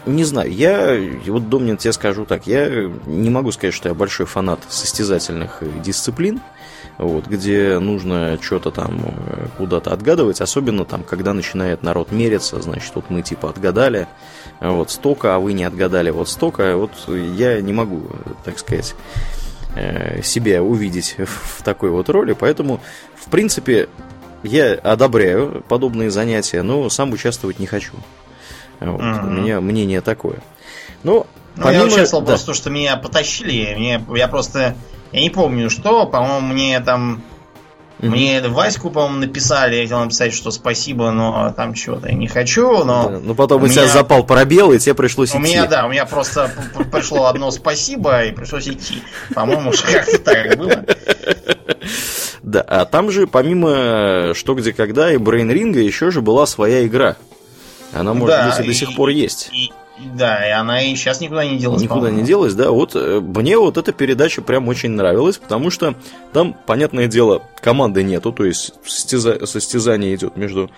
[0.06, 4.26] не знаю, я, вот, Домнин, тебе скажу так, я не могу сказать, что я большой
[4.26, 6.40] фанат состязательных дисциплин,
[7.00, 12.92] вот, где нужно что-то там э, куда-то отгадывать, особенно там, когда начинает народ мериться, значит,
[12.94, 14.06] вот мы типа отгадали,
[14.60, 18.02] вот столько, а вы не отгадали вот столько, вот я не могу,
[18.44, 18.94] так сказать,
[19.76, 22.80] э, себя увидеть в такой вот роли, поэтому,
[23.14, 23.88] в принципе,
[24.42, 27.94] я одобряю подобные занятия, но сам участвовать не хочу.
[28.78, 29.26] Вот, mm-hmm.
[29.26, 30.40] У меня мнение такое.
[31.02, 31.26] Но
[31.56, 31.84] ну, помимо...
[31.84, 32.32] я участвовал да.
[32.32, 33.74] просто, что меня потащили.
[33.74, 34.74] Мне, я просто
[35.12, 37.22] я не помню, что, по-моему, мне там...
[37.98, 38.08] Mm-hmm.
[38.08, 42.82] Мне Ваську, по-моему, написали, я хотел написать, что спасибо, но там чего-то я не хочу,
[42.82, 43.10] но...
[43.10, 43.92] Да, но потом у, у тебя меня...
[43.92, 45.38] запал пробел, и тебе пришлось у идти.
[45.38, 46.50] У меня, да, у меня просто
[46.90, 49.02] пришло одно спасибо, и пришлось идти.
[49.34, 50.84] По-моему, как-то так было.
[52.42, 56.84] Да, а там же, помимо «Что, где, когда» и Brain Ring, еще же была своя
[56.84, 57.16] игра.
[57.92, 59.50] Она, может да, быть, и до сих пор есть.
[59.52, 59.70] И,
[60.14, 61.82] да, и она и сейчас никуда не делась.
[61.82, 62.70] Никуда не делась, да.
[62.70, 65.94] Вот э, мне вот эта передача прям очень нравилась, потому что
[66.32, 69.46] там, понятное дело, команды нету, то есть состяза...
[69.46, 70.70] состязание идет между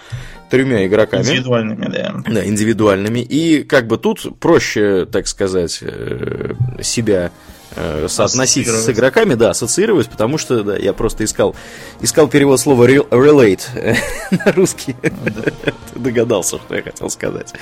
[0.50, 1.22] тремя игроками.
[1.22, 2.14] Индивидуальными, да.
[2.26, 3.20] Да, индивидуальными.
[3.20, 7.30] И как бы тут проще, так сказать, э, себя
[7.76, 11.54] э, соотносить с игроками, да, ассоциировать, потому что да, я просто искал,
[12.00, 13.96] искал перевод слова relate
[14.30, 14.96] на русский.
[15.02, 17.52] Ты догадался, что я хотел сказать.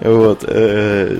[0.00, 0.44] Вот.
[0.46, 1.16] Э,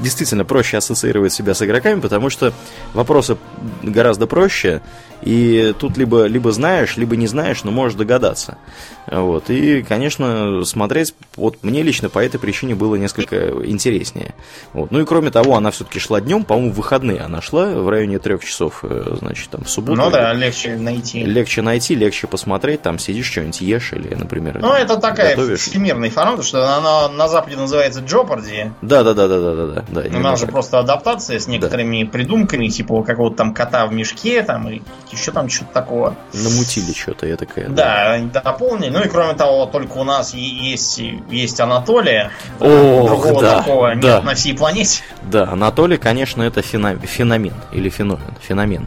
[0.00, 2.52] действительно проще ассоциировать себя с игроками, потому что
[2.92, 3.36] вопросы
[3.82, 4.82] гораздо проще,
[5.24, 8.58] и тут либо, либо знаешь, либо не знаешь, но можешь догадаться.
[9.06, 9.48] Вот.
[9.48, 14.34] И, конечно, смотреть, вот мне лично по этой причине было несколько интереснее.
[14.74, 14.90] Вот.
[14.90, 18.18] Ну и кроме того, она все-таки шла днем, по-моему, в выходные она шла в районе
[18.18, 19.96] трех часов, э, значит, там в субботу.
[19.96, 21.24] Ну да, легче найти.
[21.24, 25.60] Легче найти, легче посмотреть, там сидишь, что-нибудь ешь или, например, Ну, это такая готовишь.
[25.60, 28.72] всемирный формат, что она на Западе называется Jeopardy.
[28.82, 29.84] Да, да, да, да, да, да.
[29.88, 32.10] да, да она же просто адаптация с некоторыми да.
[32.10, 34.82] придумками, типа какого-то там кота в мешке, там, и
[35.14, 36.16] еще там что-то такого.
[36.32, 37.68] Намутили что-то, я такая.
[37.68, 38.90] Да, да, дополнили.
[38.90, 41.00] Ну и кроме того, только у нас есть,
[41.30, 42.30] есть Анатолия.
[42.60, 43.94] О, Другого да, такого да.
[43.94, 45.02] нет на всей планете.
[45.22, 47.54] Да, Анатолий, конечно, это феномен.
[47.72, 48.34] Или феномен.
[48.40, 48.86] Феномен.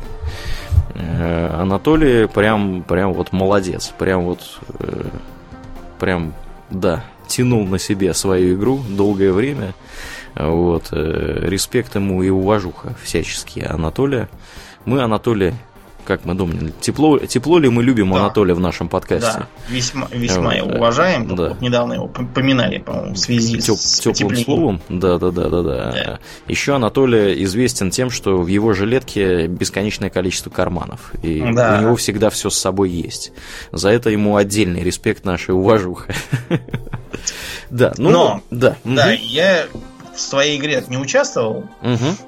[0.95, 3.93] Э, Анатолий прям, прям вот молодец.
[3.97, 5.05] Прям вот, э,
[5.99, 6.33] прям,
[6.69, 9.73] да, тянул на себе свою игру долгое время.
[10.35, 14.29] Вот, э, респект ему и уважуха всяческие Анатолия.
[14.85, 15.53] Мы Анатолия
[16.07, 18.19] как мы думаем, тепло, тепло ли мы любим да.
[18.19, 19.39] Анатолия в нашем подкасте?
[19.39, 21.35] Да, весьма, весьма его уважаем.
[21.35, 21.49] Да.
[21.49, 24.81] Вот недавно его поминали, по-моему, в связи Теп, с теплым словом.
[24.87, 26.19] Да, да, да, да, да, да.
[26.47, 31.13] Еще Анатолий известен тем, что в его жилетке бесконечное количество карманов.
[31.21, 31.77] И да.
[31.77, 33.33] у него всегда все с собой есть.
[33.73, 36.13] За это ему отдельный респект нашей уважуха.
[37.69, 38.77] Да, ну, Но, да.
[38.85, 39.65] Да, я
[40.15, 41.65] в своей игре не участвовал.
[41.81, 42.26] Угу.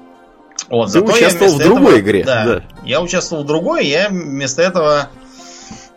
[0.69, 2.23] Вот, Ты участвовал в другой этого, игре.
[2.23, 5.09] Да, да, я участвовал в другой, я вместо этого,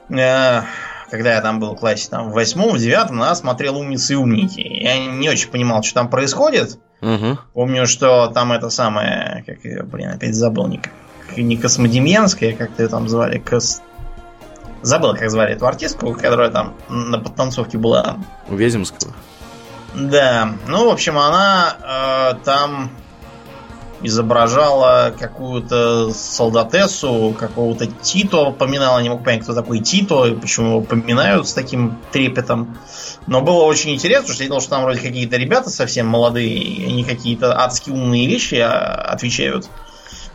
[0.09, 0.63] э,
[1.11, 4.17] когда я там был в классе там, в восьмом, в девятом, на смотрел «Умницы и
[4.17, 4.61] умники».
[4.61, 6.79] Я не очень понимал, что там происходит.
[7.03, 7.39] Угу.
[7.53, 10.81] Помню, что там это самое, как ее, блин, опять забыл, не,
[11.37, 13.83] не Космодемьянская, как ты там звали, Кос...
[14.81, 18.17] Забыл, как звали эту артистку, которая там на подтанцовке была.
[18.49, 19.13] У Вяземского?
[19.95, 22.91] Да, ну, в общем, она э, там
[24.03, 30.81] изображала какую-то солдатессу, какого-то Тито поминала, не мог понять, кто такой Тито и почему его
[30.81, 32.77] поминают с таким трепетом.
[33.27, 36.87] Но было очень интересно, что я думал, что там вроде какие-то ребята совсем молодые, и
[36.87, 39.69] они какие-то адски умные вещи а, отвечают.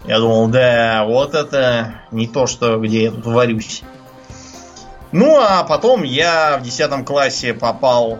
[0.05, 3.83] Я думал, да, вот это не то, что где я тут варюсь.
[5.11, 8.19] Ну, а потом я в 10 классе попал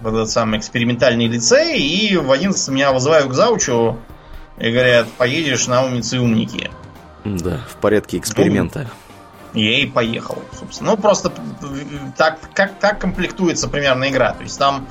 [0.00, 3.96] в этот самый экспериментальный лицей, и в 11 меня вызывают к заучу
[4.58, 6.70] и говорят, поедешь на умницы умники.
[7.24, 8.86] Да, в порядке эксперимента.
[9.52, 10.92] Ну, я и поехал, собственно.
[10.92, 11.32] Ну, просто
[12.16, 14.32] так, как, так комплектуется примерно игра.
[14.32, 14.86] То есть там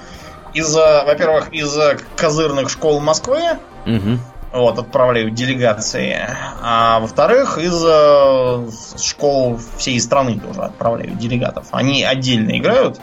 [0.53, 1.77] из, во-первых, из
[2.15, 3.41] козырных школ Москвы
[3.85, 4.19] угу.
[4.51, 6.17] вот, отправляют делегации,
[6.61, 11.67] а во-вторых, из школ всей страны тоже отправляют делегатов.
[11.71, 12.99] Они отдельно играют.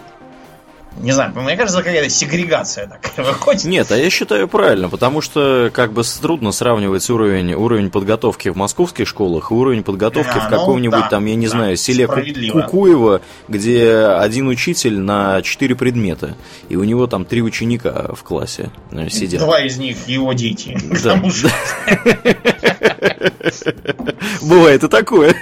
[1.01, 3.64] Не знаю, мне кажется, какая-то сегрегация такая выходит.
[3.64, 8.57] Нет, а я считаю правильно, потому что как бы трудно сравнивать уровень, уровень подготовки в
[8.57, 11.76] московских школах и уровень подготовки а, в каком-нибудь ну, да, там, я не да, знаю,
[11.76, 16.36] селе Кукуева, где один учитель на четыре предмета,
[16.68, 19.40] и у него там три ученика в классе э, сидят.
[19.40, 20.78] Два из них его дети.
[21.03, 21.20] Да.
[24.42, 25.34] Бывает и такое.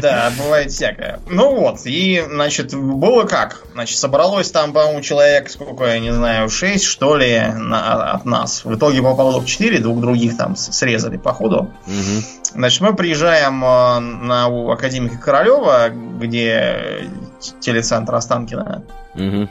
[0.00, 1.20] Да, бывает всякое.
[1.28, 3.64] Ну вот, и, значит, было как?
[3.72, 8.64] Значит, собралось там, по-моему, человек, сколько, я не знаю, 6, что ли, на, от нас.
[8.64, 11.70] В итоге попало только 4, двух других там срезали по ходу.
[11.86, 12.24] Угу.
[12.54, 17.08] Значит, мы приезжаем э, на у академика Королева, где
[17.60, 18.84] телецентр Останкина.
[19.14, 19.48] Угу.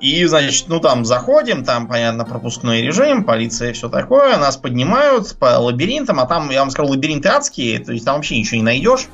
[0.00, 4.38] И, значит, ну там заходим, там, понятно, пропускной режим, полиция все такое.
[4.38, 8.38] Нас поднимают по лабиринтам, а там, я вам скажу, лабиринты адские, то есть там вообще
[8.38, 9.08] ничего не найдешь.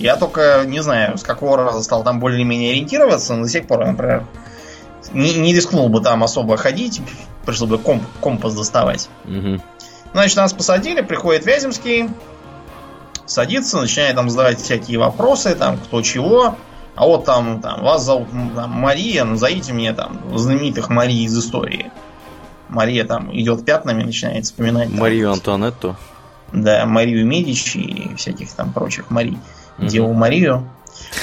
[0.00, 3.86] Я только, не знаю, с какого раза стал там более-менее ориентироваться, но до сих пор,
[3.86, 4.26] например,
[5.12, 7.00] не, не рискнул бы там особо ходить,
[7.46, 9.08] пришлось бы комп, компас доставать.
[9.24, 9.60] Угу.
[10.12, 12.10] Значит, нас посадили, приходит Вяземский,
[13.26, 16.56] садится, начинает там задавать всякие вопросы, там, кто чего.
[16.94, 21.90] А вот там, там вас зовут там, Мария, назовите мне там знаменитых Марий из истории.
[22.68, 24.90] Мария там идет пятнами, начинает вспоминать.
[24.90, 25.96] Марию там, Антуанетту.
[26.52, 29.38] Да, Марию Медичи и всяких там прочих Марий.
[29.78, 29.86] Угу.
[29.86, 30.68] Деву Марию.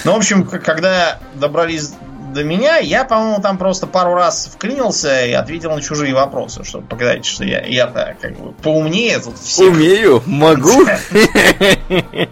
[0.06, 1.94] Ну, в общем, когда добрались
[2.34, 6.88] до меня, я, по-моему, там просто пару раз вклинился и ответил на чужие вопросы, чтобы
[6.88, 9.74] показать, что я, я-то как бы поумнее тут всех.
[9.74, 10.86] Умею, могу.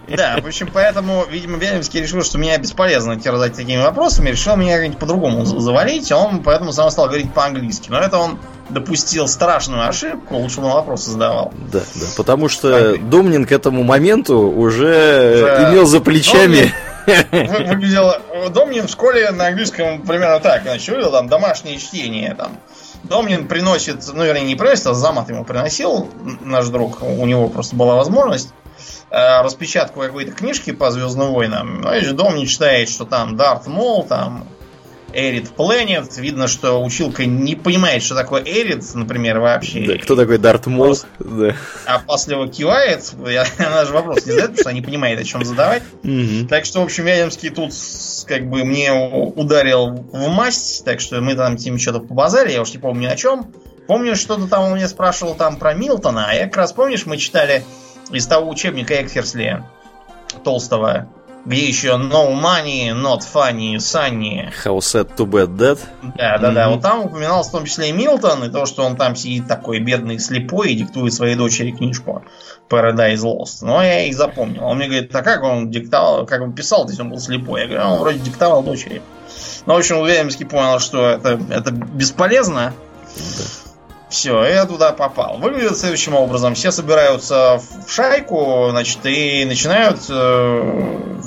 [0.08, 4.76] Да, в общем, поэтому, видимо, Вяземский решил, что меня бесполезно терзать такими вопросами, решил меня
[4.76, 7.90] как-нибудь по-другому завалить, он поэтому сам стал говорить по-английски.
[7.90, 8.38] Но это он
[8.68, 11.52] допустил страшную ошибку, лучше бы вопросы задавал.
[11.72, 16.72] Да, да, потому что Домнин к этому моменту уже имел за плечами
[17.32, 18.14] выглядел
[18.50, 20.62] Домнин в школе на английском примерно так.
[20.62, 22.34] Значит, увидел там домашнее чтение.
[22.34, 22.58] Там.
[23.04, 27.02] Домнин приносит, ну, вернее, не приносит, а замат ему приносил наш друг.
[27.02, 28.52] У него просто была возможность
[29.10, 31.82] э, распечатку какой-то книжки по Звездным войнам.
[31.82, 34.46] Значит, Домнин читает, что там Дарт Мол, там
[35.12, 36.16] Эрит Планет.
[36.16, 39.86] Видно, что училка не понимает, что такое Эрит, например, вообще.
[39.86, 40.96] Да, кто такой Дарт Мол?
[41.18, 41.54] Да.
[41.86, 43.12] Опасливо кивает.
[43.58, 45.82] Она же вопрос не задает, потому что она не понимает, о чем задавать.
[46.48, 47.72] Так что, в общем, Вяземский тут
[48.26, 52.62] как бы мне ударил в масть, так что мы там с ним что-то побазали, я
[52.62, 53.52] уж не помню о чем.
[53.86, 57.16] Помню, что-то там он меня спрашивал там про Милтона, а я как раз, помнишь, мы
[57.16, 57.64] читали
[58.10, 59.64] из того учебника Экхерсли
[60.44, 61.08] Толстого
[61.44, 64.52] где еще No Money, Not Funny, Sunny.
[64.64, 65.78] How sad to bad dead.
[66.16, 66.54] Да, да, mm-hmm.
[66.54, 66.68] да.
[66.68, 69.80] Вот там упоминался в том числе и Милтон, и то, что он там сидит такой
[69.80, 72.22] бедный, слепой и диктует своей дочери книжку
[72.68, 73.58] Paradise Lost.
[73.62, 74.64] Но я их запомнил.
[74.64, 77.62] Он мне говорит, а как он диктовал, как он писал, если он был слепой?
[77.62, 79.02] Я говорю, «А он вроде диктовал дочери.
[79.66, 82.72] Ну, в общем, Уильямский понял, что это, это бесполезно.
[84.08, 85.36] Все, я туда попал.
[85.36, 86.54] Выглядит следующим образом.
[86.54, 91.20] Все собираются в шайку, значит, и начинают э,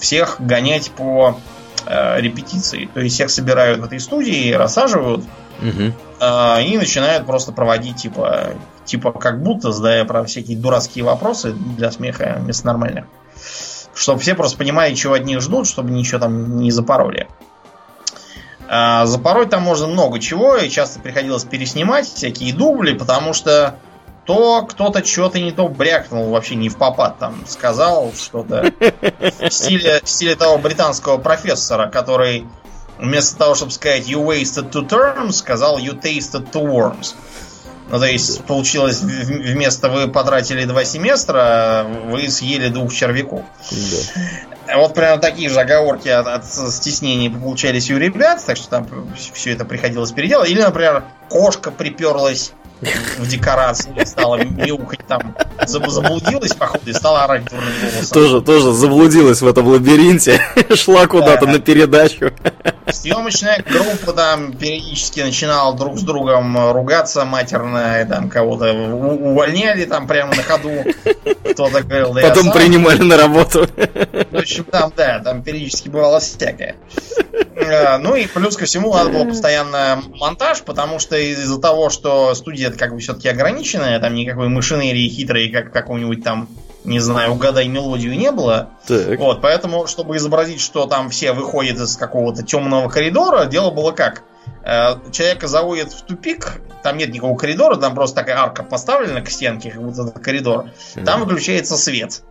[0.00, 1.38] всех гонять по
[1.86, 2.88] э, репетиции.
[2.92, 5.24] То есть всех собирают в этой студии, рассаживают
[5.60, 5.92] угу.
[6.20, 8.50] э, и начинают просто проводить типа,
[8.84, 13.06] типа как будто, задая про всякие дурацкие вопросы для смеха вместо нормальных.
[13.94, 17.28] Чтобы все просто понимали, чего от них ждут, чтобы ничего там не запороли.
[18.74, 23.76] А, запороть там можно много чего, и часто приходилось переснимать всякие дубли, потому что
[24.24, 28.72] то кто-то что-то не то брякнул вообще не в попад там сказал что-то
[29.40, 32.46] в стиле, в стиле того британского профессора, который
[32.98, 37.14] вместо того, чтобы сказать you wasted two terms, сказал you tasted two worms.
[37.90, 43.42] Ну, то есть, получилось, вместо вы потратили два семестра, вы съели двух червяков.
[43.70, 44.76] Да.
[44.78, 48.88] Вот прямо такие же оговорки от, от стеснений получались у ребят, так что там
[49.34, 50.48] все это приходилось переделать.
[50.48, 52.52] Или, например, кошка приперлась
[53.18, 58.14] в декорации, стала мяукать там, заблудилась, походу, и стала орать дурным голосом.
[58.14, 60.40] Тоже, тоже заблудилась в этом лабиринте,
[60.74, 61.52] шла куда-то да.
[61.52, 62.32] на передачу.
[62.88, 70.06] Съемочная группа там периодически начинала друг с другом ругаться матерно, и там кого-то увольняли там
[70.06, 70.84] прямо на ходу.
[71.52, 73.66] Кто-то говорил, да Потом принимали на работу.
[74.30, 76.76] В общем, там, да, там периодически бывало всякое.
[77.54, 82.34] Э, ну и плюс ко всему надо было постоянно монтаж, потому что из-за того, что
[82.34, 86.48] студия как бы все-таки ограниченная, там никакой машинерии хитрой, как какого-нибудь там,
[86.84, 88.70] не знаю, угадай мелодию не было.
[88.86, 89.18] Так.
[89.18, 94.22] Вот, поэтому, чтобы изобразить, что там все выходят из какого-то темного коридора, дело было как?
[94.64, 99.30] Э, человека заводят в тупик, там нет никакого коридора, там просто такая арка поставлена к
[99.30, 100.66] стенке, как будто это коридор.
[101.04, 102.22] Там выключается свет.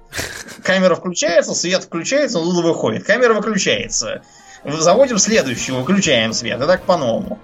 [0.63, 3.05] Камера включается, свет включается, он выходит.
[3.05, 4.21] Камера выключается
[4.63, 6.61] заводим следующую, выключаем свет.
[6.61, 7.39] И так по-новому.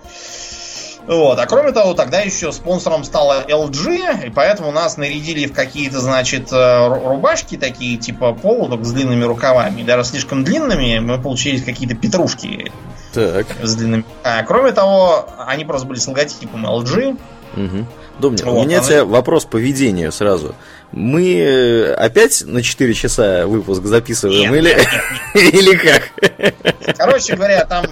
[1.07, 1.39] Вот.
[1.39, 6.51] А кроме того, тогда еще спонсором стала LG, и поэтому нас нарядили в какие-то, значит,
[6.51, 9.83] э, рубашки такие, типа полудок с длинными рукавами.
[9.83, 12.71] Даже слишком длинными мы получились какие-то петрушки
[13.13, 13.47] так.
[13.63, 14.03] с длинными.
[14.23, 17.17] А кроме того, они просто были с логотипом LG.
[17.55, 17.87] Угу.
[18.19, 19.05] Домнин, вот, у меня она...
[19.05, 20.55] вопрос по ведению сразу.
[20.91, 24.69] Мы э, опять на 4 часа выпуск записываем нет, или...
[24.69, 24.87] Нет,
[25.35, 25.53] нет.
[25.53, 26.97] или как?
[26.97, 27.85] Короче говоря, там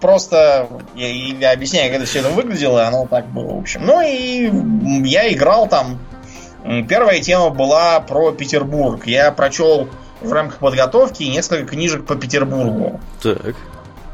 [0.00, 3.84] просто я, я объясняю, как это все это выглядело, оно так было, в общем.
[3.84, 4.50] Ну и
[5.08, 5.98] я играл там.
[6.88, 9.06] Первая тема была про Петербург.
[9.06, 9.88] Я прочел
[10.20, 13.00] в рамках подготовки несколько книжек по Петербургу.
[13.22, 13.54] Так.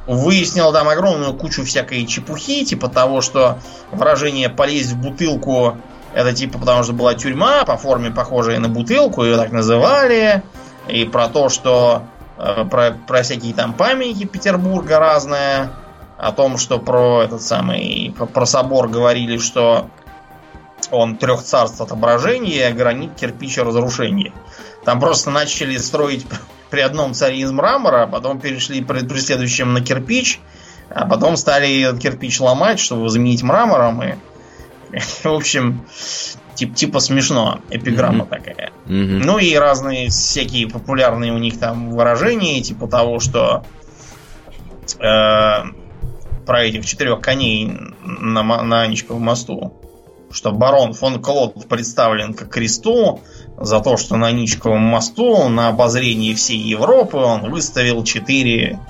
[0.06, 3.58] Выяснил там огромную кучу всякой чепухи, типа того, что
[3.90, 5.78] выражение полезть в бутылку
[6.14, 10.42] это типа потому что была тюрьма, по форме похожая на бутылку, ее так называли.
[10.86, 12.02] И про то, что
[12.36, 15.70] про, про всякие там памятники Петербурга разные,
[16.18, 19.90] о том, что про этот самый, про, про собор говорили, что
[20.90, 24.32] он трех царств отображения, гранит, кирпич разрушение.
[24.84, 26.26] Там просто начали строить
[26.70, 30.40] при одном царе из мрамора, а потом перешли при, при следующем на кирпич,
[30.90, 34.02] а потом стали кирпич ломать, чтобы заменить мрамором.
[34.02, 34.14] И,
[35.22, 35.86] в общем,
[36.54, 38.28] Тип, типа смешно, эпиграмма mm-hmm.
[38.28, 38.72] такая.
[38.86, 39.22] Mm-hmm.
[39.24, 43.64] Ну и разные всякие популярные у них там выражения, типа того, что
[44.98, 45.64] э,
[46.46, 49.74] про этих четырех коней на, на Анечковом мосту,
[50.30, 53.20] что барон фон Клод представлен к кресту
[53.56, 58.80] за то, что на Аничковом мосту на обозрении всей Европы он выставил четыре...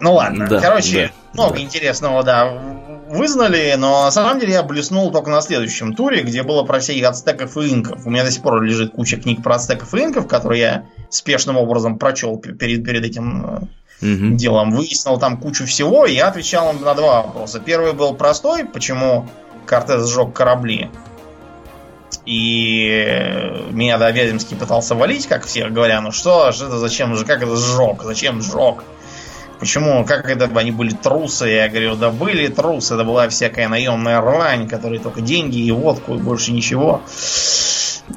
[0.00, 1.60] Ну ладно, да, короче, да, много да.
[1.62, 6.64] интересного, да, вызнали, но на самом деле я блеснул только на следующем туре, где было
[6.64, 8.06] про всяких ацтеков и инков.
[8.06, 11.56] У меня до сих пор лежит куча книг про ацтеков и инков, которые я спешным
[11.56, 13.68] образом прочел перед, перед этим
[14.00, 14.36] угу.
[14.36, 14.72] делом.
[14.72, 17.60] Выяснил там кучу всего, и я отвечал на два вопроса.
[17.60, 19.28] Первый был простой, почему
[19.66, 20.90] Кортес сжег корабли.
[22.24, 27.24] И меня, да, Вяземский пытался валить, как все говоря, ну что, что это, зачем же,
[27.24, 28.84] как это сжег, зачем сжег?
[29.62, 31.48] Почему, как это они были трусы?
[31.48, 36.16] Я говорю, да были трусы, это была всякая наемная рвань, которая только деньги и водку,
[36.16, 37.00] и больше ничего.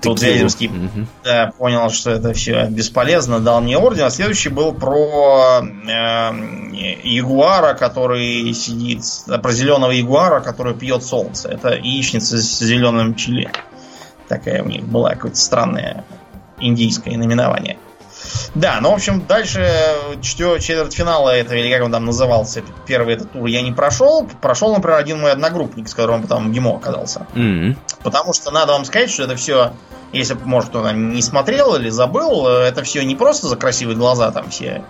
[0.02, 1.06] Тут Вяземский угу.
[1.24, 4.06] да, понял, что это все бесполезно, дал мне орден.
[4.06, 6.32] А следующий был про э,
[7.04, 11.50] ягуара, который сидит, про зеленого ягуара, который пьет солнце.
[11.50, 13.52] Это яичница с зеленым чили.
[14.28, 16.06] Такая у них была какое-то странное
[16.60, 17.78] индийское наименование.
[18.56, 19.70] Да, ну, в общем, дальше
[20.22, 24.28] четвертьфинала этого, или как он там назывался, первый этот тур я не прошел.
[24.42, 27.28] Прошел, например, один мой одногруппник, с которым потом ГИМО оказался.
[27.34, 27.78] Mm-hmm.
[28.04, 29.74] Потому что надо вам сказать, что это все,
[30.14, 34.32] если, может, кто там не смотрел или забыл, это все не просто за красивые глаза
[34.32, 34.84] там все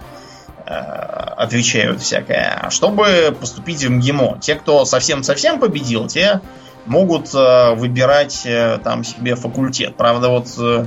[0.66, 4.40] э, отвечают всякое, а чтобы поступить в МГИМО.
[4.42, 6.42] Те, кто совсем-совсем победил, те
[6.86, 9.96] могут э, выбирать э, там себе факультет.
[9.96, 10.86] Правда, вот э,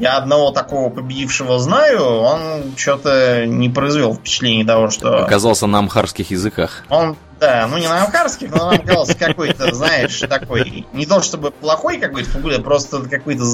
[0.00, 5.24] я одного такого победившего знаю, он что-то не произвел впечатление того, что...
[5.24, 6.84] Оказался на амхарских языках.
[6.88, 10.86] Он, да, ну не на амхарских, но он оказался какой-то, знаешь, такой...
[10.92, 13.44] Не то чтобы плохой какой-то фигура, просто какой-то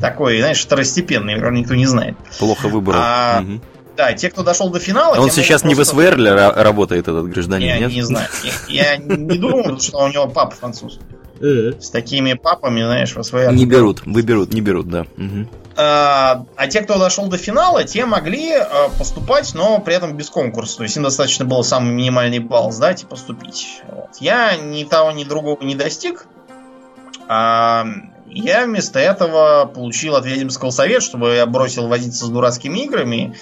[0.00, 2.16] такой, знаешь, второстепенный, никто не знает.
[2.38, 3.00] Плохо выбрал.
[3.00, 3.60] А, угу.
[3.96, 5.16] Да, те, кто дошел до финала...
[5.20, 5.94] Он сейчас не просто...
[5.94, 7.92] в СВР работает, этот гражданин, я нет?
[7.92, 8.28] не знаю.
[8.68, 10.98] Я, я не думаю, что у него папа француз.
[11.40, 11.72] Э.
[11.80, 13.52] С такими папами, знаешь, в СВР...
[13.52, 15.06] Не берут, выберут, не берут, да.
[15.16, 15.48] Угу.
[15.80, 20.28] А, а те, кто дошел до финала, те могли а, поступать, но при этом без
[20.28, 20.78] конкурса.
[20.78, 23.82] То есть им достаточно было самый минимальный балл сдать и поступить.
[23.88, 24.16] Вот.
[24.18, 26.26] Я ни того, ни другого не достиг.
[27.28, 27.86] А,
[28.26, 33.36] я вместо этого получил от Ведьмского совета, чтобы я бросил возиться с дурацкими играми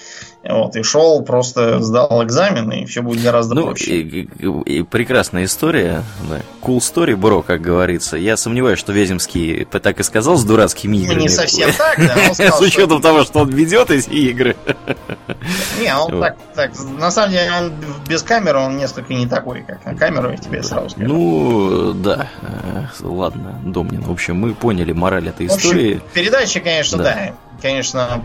[0.49, 4.01] вот, и шел, просто сдал экзамен, и все будет гораздо ну, проще.
[4.03, 6.03] И, и, и прекрасная история.
[6.28, 6.40] Да.
[6.62, 8.16] Cool story, бро, как говорится.
[8.16, 11.14] Я сомневаюсь, что Вяземский так и сказал с дурацкими играми.
[11.14, 12.34] Ну, не совсем так, да.
[12.34, 14.57] С учетом того, что он ведет эти игры.
[15.80, 17.72] Не, он так, так, на самом деле, он
[18.09, 21.07] без камеры, он несколько не такой, как на камеру, я тебе сразу скажу.
[21.07, 22.28] Ну, да.
[22.42, 24.03] Э, ладно, Домнин.
[24.03, 26.01] В общем, мы поняли мораль этой истории.
[26.14, 27.32] Передача, конечно, да.
[27.61, 28.22] Конечно,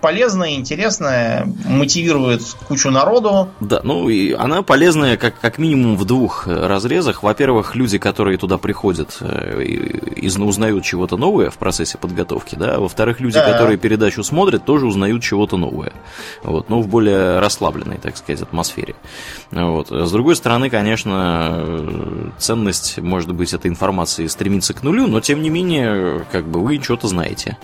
[0.00, 3.48] полезная, интересная, мотивирует кучу народу.
[3.60, 7.22] Да, ну и она полезная как, как минимум в двух разрезах.
[7.22, 12.78] Во-первых, люди, которые туда приходят, э, и, узнают чего-то новое в процессе подготовки, да.
[12.78, 13.52] Во-вторых, люди, да.
[13.52, 15.92] которые передачу смотрят, тоже узнают чего-то новое.
[16.42, 18.94] Вот, но в более расслабленной, так сказать, атмосфере.
[19.50, 19.90] Вот.
[19.90, 25.50] С другой стороны, конечно, ценность, может быть, этой информации стремится к нулю, но тем не
[25.50, 27.58] менее, как бы вы что-то знаете.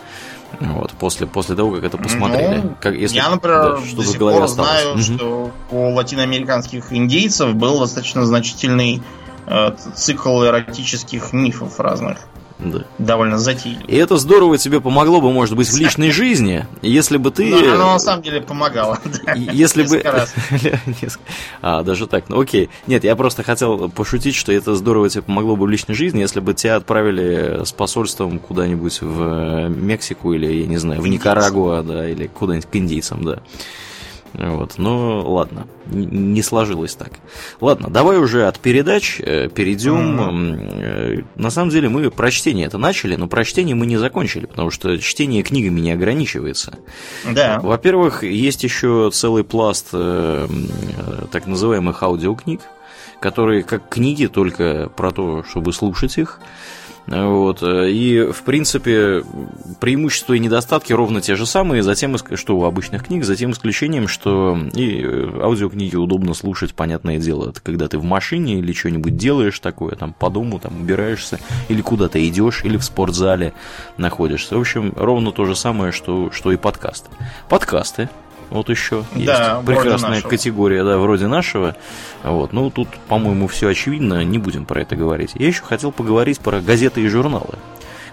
[0.61, 2.63] Вот, после, после того, как это посмотрели смотрели?
[2.63, 5.03] Ну, как, если, я, например, да, до сих пор знаю, угу.
[5.03, 9.03] что у латиноамериканских индейцев был достаточно значительный
[9.47, 12.19] э, цикл эротических мифов разных.
[12.59, 12.85] Да.
[12.99, 13.87] Довольно затейливо.
[13.87, 17.47] И это здорово тебе помогло бы, может быть, в личной жизни, если бы ты...
[17.47, 18.99] Ну, оно на самом деле помогало.
[19.35, 20.03] Если бы...
[21.63, 22.71] А, даже так, ну окей.
[22.87, 26.41] Нет, я просто хотел пошутить, что это здорово тебе помогло бы в личной жизни, если
[26.41, 32.09] бы тебя отправили с посольством куда-нибудь в Мексику или, я не знаю, в Никарагуа, да,
[32.09, 33.41] или куда-нибудь к индийцам, да.
[34.37, 37.13] Вот, ну ладно, не сложилось так.
[37.61, 40.21] Ладно, давай уже от передач э, перейдем.
[40.21, 41.25] Mm-hmm.
[41.37, 45.43] На самом деле мы прочтение это начали, но прочтение мы не закончили, потому что чтение
[45.43, 46.79] книгами не ограничивается.
[47.31, 47.61] Да.
[47.61, 50.49] Во-первых, есть еще целый пласт э,
[51.31, 52.61] так называемых аудиокниг,
[53.21, 56.41] которые как книги, только про то, чтобы слушать их.
[57.07, 57.63] Вот.
[57.63, 59.23] И, в принципе,
[59.81, 64.09] преимущества и недостатки ровно те же самые, затем, что у обычных книг, за тем исключением,
[64.09, 69.17] что и э, аудиокниги удобно слушать, понятное дело, это когда ты в машине или что-нибудь
[69.17, 71.39] делаешь такое, там по дому там убираешься,
[71.69, 73.53] или куда-то идешь, или в спортзале
[73.97, 74.57] находишься.
[74.57, 77.11] В общем, ровно то же самое, что, что и подкасты.
[77.49, 78.09] Подкасты
[78.51, 81.77] вот еще есть да, прекрасная категория, да, вроде нашего.
[82.23, 82.53] Вот.
[82.53, 85.33] Ну, тут, по-моему, все очевидно, не будем про это говорить.
[85.35, 87.55] Я еще хотел поговорить про газеты и журналы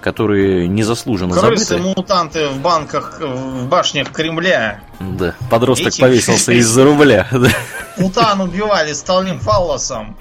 [0.01, 1.93] которые незаслуженно Крысы, забыты.
[1.95, 4.81] мутанты в банках, в башнях Кремля.
[5.17, 6.01] Да, подросток Эти...
[6.01, 7.27] повесился из-за рубля.
[7.97, 10.15] Мутан убивали стальным фаллосом.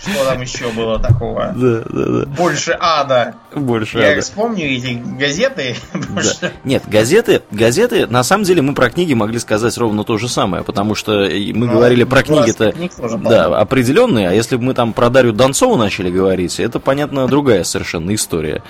[0.00, 1.52] Что там еще было такого?
[1.54, 2.26] Да, да, да.
[2.26, 3.34] Больше ада.
[3.54, 4.20] Больше Я ада.
[4.20, 5.76] вспомню эти газеты.
[6.12, 6.50] Да.
[6.64, 10.62] Нет, газеты, газеты, на самом деле мы про книги могли сказать ровно то же самое,
[10.62, 12.74] потому что мы ну, говорили про книги-то
[13.18, 17.64] да, определенные, а если бы мы там про Дарью Донцову начали говорить, это, понятно, другая
[17.64, 18.62] совершенно история.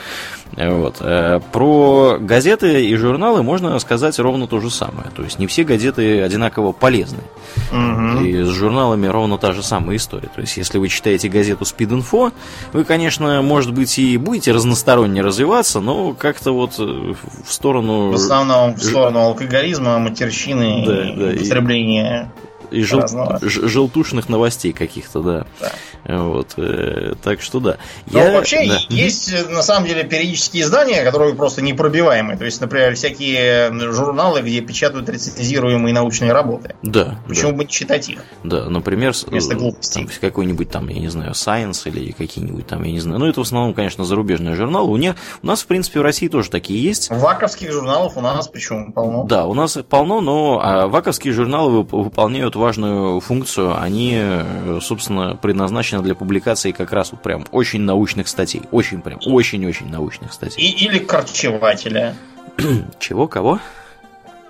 [0.57, 0.97] Вот.
[1.01, 5.09] Э, про газеты и журналы можно сказать ровно то же самое.
[5.15, 7.23] То есть не все газеты одинаково полезны.
[7.71, 8.25] Угу.
[8.25, 10.29] И с журналами ровно та же самая история.
[10.35, 12.33] То есть если вы читаете газету Speed Info,
[12.73, 18.11] вы, конечно, может быть и будете разносторонне развиваться, но как-то вот э, в сторону...
[18.11, 22.33] В основном в сторону алкоголизма, матерщины да, и да, употребления
[22.73, 23.07] и жел...
[23.43, 25.47] желтушных новостей каких-то, да.
[25.61, 25.73] да.
[26.05, 27.77] Вот, э, так что да.
[28.11, 28.33] Но Я...
[28.33, 28.79] вообще да.
[28.89, 32.37] есть на самом деле периодические издания, которые просто непробиваемые.
[32.37, 36.75] То есть, например, всякие журналы, где печатают рецензируемые научные работы.
[36.83, 37.19] Да.
[37.29, 37.57] Почему да.
[37.59, 38.25] бы не читать их?
[38.43, 40.09] Да, например, вместо глупостей.
[40.21, 43.21] какой-нибудь там, я не знаю, Science или какие-нибудь там, я не знаю.
[43.21, 44.91] Ну, это в основном, конечно, зарубежные журналы.
[44.91, 45.15] У, не...
[45.43, 47.11] у нас, в принципе, в России тоже такие есть.
[47.11, 49.25] Ваковских журналов у нас почему полно?
[49.25, 53.81] Да, у нас полно, но а, ваковские журналы выполняют важную функцию.
[53.81, 58.63] Они, э, собственно, предназначены для публикации как раз вот прям очень научных статей.
[58.71, 60.63] Очень прям, очень-очень научных статей.
[60.63, 62.15] И, или корчевателя.
[62.99, 63.61] Чего, кого?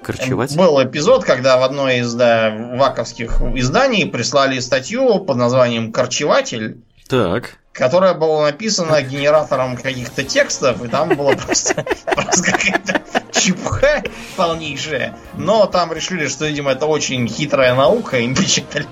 [0.03, 0.57] Корчеватель?
[0.57, 6.83] Был эпизод, когда в одной из да, ваковских изданий прислали статью под названием «Корчеватель».
[7.09, 11.75] Так которая была написана генератором каких-то текстов, и там было просто,
[12.15, 13.03] просто какая-то
[13.33, 14.03] чепуха
[14.37, 15.17] полнейшая.
[15.37, 18.87] Но там решили, что, видимо, это очень хитрая наука, и почитали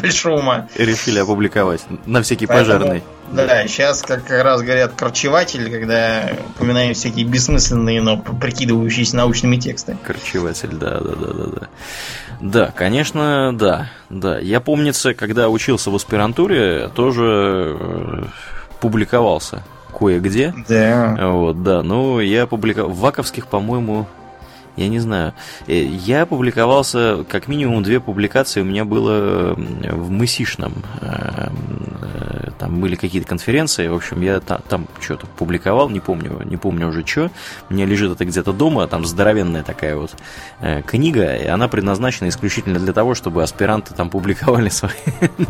[0.00, 3.02] большого Решили опубликовать на всякий пожарный.
[3.32, 9.96] Да, сейчас как раз говорят корчеватель, когда упоминаем всякие бессмысленные, но прикидывающиеся научными тексты.
[10.04, 11.68] Корчеватель, да, да, да, да, да.
[12.42, 14.38] Да, конечно, да, да.
[14.38, 18.24] Я помнится, когда учился в аспирантуре, тоже э,
[18.80, 19.62] публиковался
[19.96, 20.52] кое-где.
[20.68, 21.16] Да.
[21.30, 21.82] Вот, да.
[21.82, 22.90] Ну, я публиковал.
[22.90, 24.06] В Ваковских, по-моему,
[24.76, 25.34] я не знаю.
[25.66, 30.74] Э, я публиковался, как минимум две публикации у меня было в Мысишном.
[31.00, 31.48] Э,
[32.00, 36.88] э, там были какие-то конференции, в общем, я там, что-то публиковал, не помню, не помню
[36.88, 37.30] уже что.
[37.68, 40.14] У меня лежит это где-то дома, там здоровенная такая вот
[40.86, 44.92] книга, и она предназначена исключительно для того, чтобы аспиранты там публиковали свои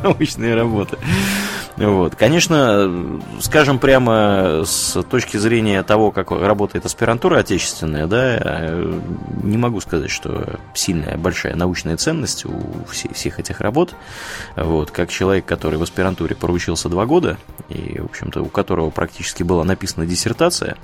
[0.03, 0.99] научные работы.
[1.77, 2.17] Вот.
[2.17, 8.71] Конечно, скажем прямо с точки зрения того, как работает аспирантура отечественная, да,
[9.43, 13.95] не могу сказать, что сильная, большая научная ценность у всех этих работ.
[14.57, 19.43] Вот, как человек, который в аспирантуре проучился два года, и, в общем-то, у которого практически
[19.43, 20.77] была написана диссертация,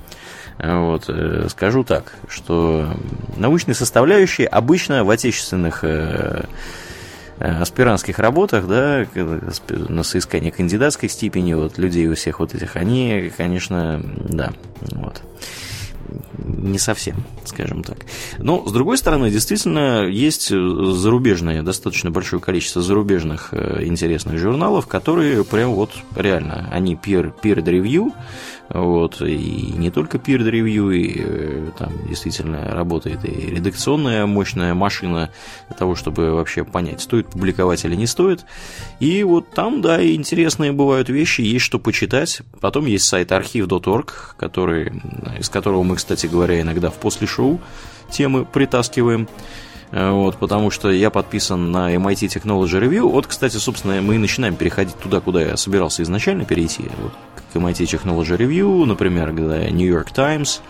[0.57, 2.93] вот, э, скажу так, что
[3.37, 6.43] научные составляющие обычно в отечественных э, э,
[7.39, 9.05] аспирантских работах, да,
[9.67, 14.53] на соискание кандидатской степени вот людей у всех вот этих, они, конечно, да,
[14.91, 15.21] вот
[16.37, 17.99] не совсем, скажем так.
[18.37, 25.43] Но, с другой стороны, действительно, есть зарубежное, достаточно большое количество зарубежных э, интересных журналов, которые
[25.43, 28.11] прям вот реально, они peer, peer review,
[28.69, 35.31] Вот, и не только peer review, и э, там действительно работает и редакционная мощная машина
[35.67, 38.45] для того, чтобы вообще понять, стоит публиковать или не стоит.
[38.99, 42.41] И вот там, да, интересные бывают вещи, есть что почитать.
[42.61, 44.93] Потом есть сайт архив.org, который,
[45.39, 47.59] из которого мы, кстати говоря, иногда в после шоу
[48.11, 49.27] темы притаскиваем.
[49.91, 53.09] Э, вот, потому что я подписан на MIT Technology Review.
[53.09, 56.83] Вот, кстати, собственно, мы начинаем переходить туда, куда я собирался изначально перейти.
[56.97, 57.13] Вот,
[57.51, 60.61] к MIT Technology Review, например, когда New York Times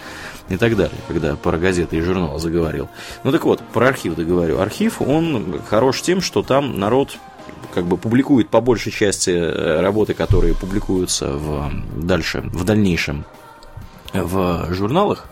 [0.48, 2.90] и так далее, когда про газеты и журналы заговорил.
[3.24, 4.60] Ну так вот, про архив договорю.
[4.60, 7.18] Архив, он хорош тем, что там народ
[7.74, 13.26] как бы публикует по большей части э, работы, которые публикуются в, дальше, в дальнейшем
[14.14, 15.26] в журналах,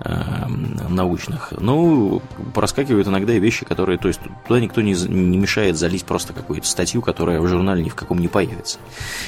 [0.00, 1.52] научных.
[1.58, 2.22] Ну,
[2.54, 6.66] проскакивают иногда и вещи, которые, то есть туда никто не, не мешает залить просто какую-то
[6.66, 8.78] статью, которая в журнале ни в каком не появится.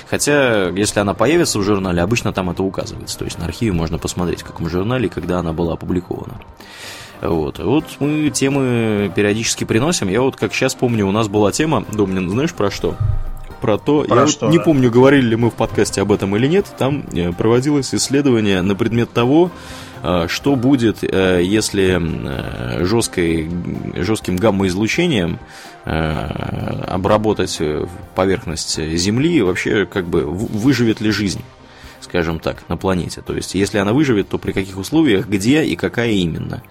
[0.08, 3.18] Хотя, если она появится в журнале, обычно там это указывается.
[3.18, 6.40] То есть на архиве можно посмотреть, в каком журнале, когда она была опубликована.
[7.20, 7.58] Вот.
[7.58, 10.08] вот мы темы периодически приносим.
[10.08, 12.94] Я вот как сейчас помню, у нас была тема, Домнин, знаешь про что?
[13.60, 14.64] про то, про я что, вот не да?
[14.64, 18.76] помню, говорили ли мы в подкасте об этом или нет, там э, проводилось исследование на
[18.76, 19.50] предмет того,
[20.28, 23.50] что будет, э, если жесткой,
[23.96, 25.38] жестким гамма-излучением
[25.84, 27.58] обработать
[28.14, 31.42] поверхность Земли, вообще как бы выживет ли жизнь?
[32.08, 33.20] Скажем так, на планете.
[33.20, 36.62] То есть, если она выживет, то при каких условиях, где и какая именно.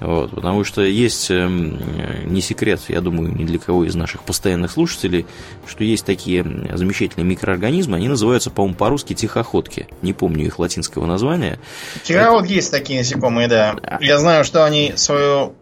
[0.00, 1.80] Вот, потому что есть эм,
[2.26, 5.26] не секрет, я думаю, ни для кого из наших постоянных слушателей,
[5.66, 6.44] что есть такие
[6.74, 9.88] замечательные микроорганизмы, они называются, по-моему, по-русски тихоходки.
[10.02, 11.58] Не помню их латинского названия.
[12.02, 12.52] Тихоход Это...
[12.52, 13.76] есть такие насекомые, да.
[13.82, 13.98] А.
[14.00, 15.54] Я знаю, что они свою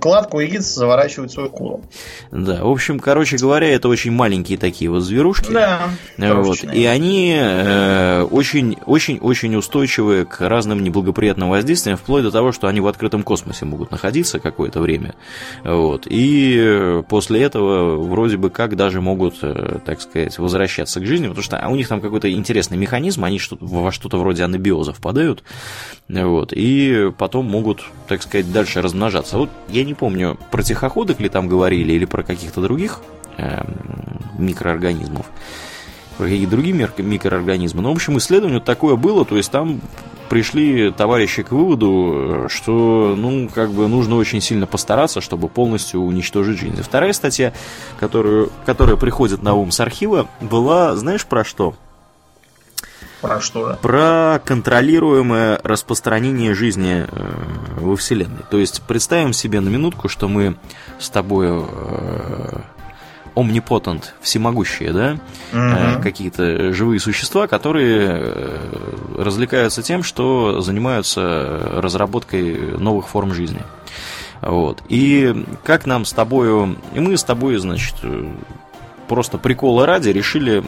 [0.00, 1.82] кладку яиц заворачивают свою куру.
[2.30, 5.50] Да, в общем, короче говоря, это очень маленькие такие вот зверушки.
[5.50, 5.88] Да.
[6.18, 7.34] Вот, и они
[8.30, 13.64] очень-очень-очень э, устойчивы к разным неблагоприятным воздействиям, вплоть до того, что они в открытом космосе
[13.64, 15.14] могут находиться какое-то время.
[15.64, 21.28] Вот, и после этого вроде бы как даже могут, э, так сказать, возвращаться к жизни,
[21.28, 25.42] потому что у них там какой-то интересный механизм, они что во что-то вроде анабиоза впадают,
[26.08, 29.38] вот, и потом могут, так сказать, дальше размножаться.
[29.38, 33.00] Вот я не помню, про тихоходок ли там говорили, или про каких-то других
[33.38, 33.62] э,
[34.38, 35.26] микроорганизмов,
[36.16, 37.82] про какие-то другие микроорганизмы.
[37.82, 39.80] Но, в общем, исследование такое было, то есть там
[40.28, 46.58] пришли товарищи к выводу, что, ну, как бы нужно очень сильно постараться, чтобы полностью уничтожить
[46.58, 46.82] жизнь.
[46.82, 47.52] Вторая статья,
[47.98, 51.74] которую, которая приходит на ум с архива, была, знаешь, про что?
[53.24, 53.78] Про что?
[53.80, 57.32] Про контролируемое распространение жизни э,
[57.76, 58.42] во Вселенной.
[58.50, 60.56] То есть представим себе на минутку, что мы
[60.98, 62.58] с тобой э,
[63.34, 65.16] омнипотент, всемогущие, да,
[65.52, 66.02] угу.
[66.02, 68.60] какие-то живые существа, которые
[69.16, 73.62] развлекаются тем, что занимаются разработкой новых форм жизни.
[74.40, 74.82] Вот.
[74.88, 77.94] И как нам с тобою, и мы с тобой, значит,
[79.08, 80.64] просто прикола ради решили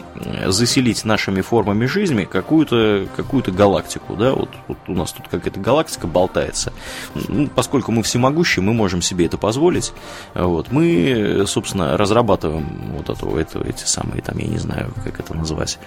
[0.47, 6.07] заселить нашими формами жизни какую-то какую галактику, да, вот, вот у нас тут какая-то галактика
[6.07, 6.73] болтается.
[7.15, 9.93] Ну, поскольку мы всемогущие, мы можем себе это позволить.
[10.35, 15.35] Вот, мы, собственно, разрабатываем вот это, это, эти самые, там, я не знаю, как это
[15.35, 15.79] назвать,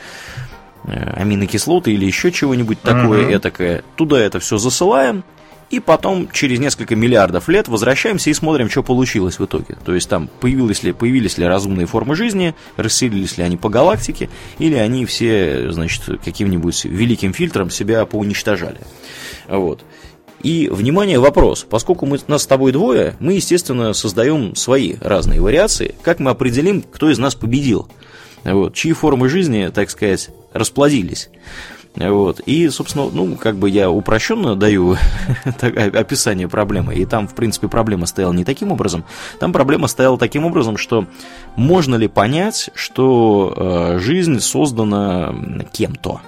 [0.86, 3.38] э, аминокислоты или еще чего-нибудь такое uh-huh.
[3.38, 3.84] этакое.
[3.96, 5.24] Туда это все засылаем,
[5.70, 9.78] и потом через несколько миллиардов лет возвращаемся и смотрим, что получилось в итоге.
[9.86, 14.30] То есть там появились ли, появились ли разумные формы жизни, расселились ли они по галактике,
[14.58, 18.80] или они все, значит, каким-нибудь великим фильтром себя поуничтожали.
[19.48, 19.84] Вот.
[20.41, 21.66] И, внимание, вопрос.
[21.70, 25.96] Поскольку мы, нас с тобой двое, мы, естественно, создаем свои разные вариации.
[26.02, 27.90] Как мы определим, кто из нас победил?
[28.46, 28.74] Вот.
[28.74, 31.30] Чьи формы жизни, так сказать, расплодились?
[32.00, 32.40] Вот.
[32.42, 34.96] И, собственно, ну, как бы я упрощенно даю
[35.62, 36.96] описание проблемы.
[36.96, 39.04] И там, в принципе, проблема стояла не таким образом.
[39.40, 41.06] Там проблема стояла таким образом, что
[41.56, 45.36] можно ли понять, что э, жизнь создана
[45.74, 46.22] кем-то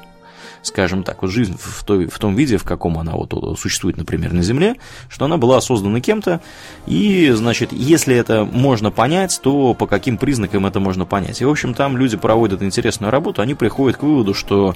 [0.61, 4.33] скажем так, вот жизнь в, той, в том виде, в каком она вот существует, например,
[4.33, 4.75] на Земле,
[5.09, 6.41] что она была создана кем-то,
[6.85, 11.41] и, значит, если это можно понять, то по каким признакам это можно понять.
[11.41, 14.75] И, в общем, там люди проводят интересную работу, они приходят к выводу, что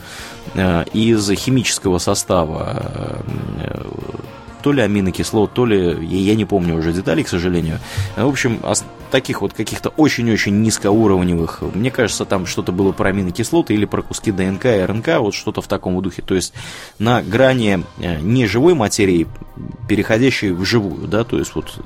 [0.54, 3.24] э, из химического состава
[3.60, 3.82] э,
[4.66, 7.78] то ли аминокислот, то ли, я не помню уже деталей, к сожалению.
[8.16, 8.60] В общем,
[9.12, 14.32] таких вот каких-то очень-очень низкоуровневых, мне кажется, там что-то было про аминокислоты или про куски
[14.32, 16.24] ДНК и РНК, вот что-то в таком духе.
[16.24, 16.56] То есть
[16.98, 19.28] на грани э, неживой материи,
[19.88, 21.80] переходящей в живую, да, то есть вот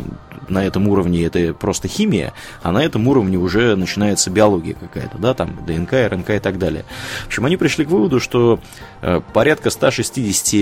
[0.47, 2.31] на этом уровне это просто химия,
[2.64, 6.85] а на этом уровне уже начинается биология какая-то, да, там ДНК, РНК и так далее.
[7.26, 8.61] В общем, они пришли к выводу, что
[9.01, 10.53] э, порядка 160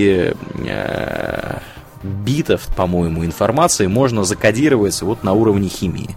[0.66, 1.60] э,
[2.02, 6.10] битов, по-моему, информации можно закодировать вот на уровне химии.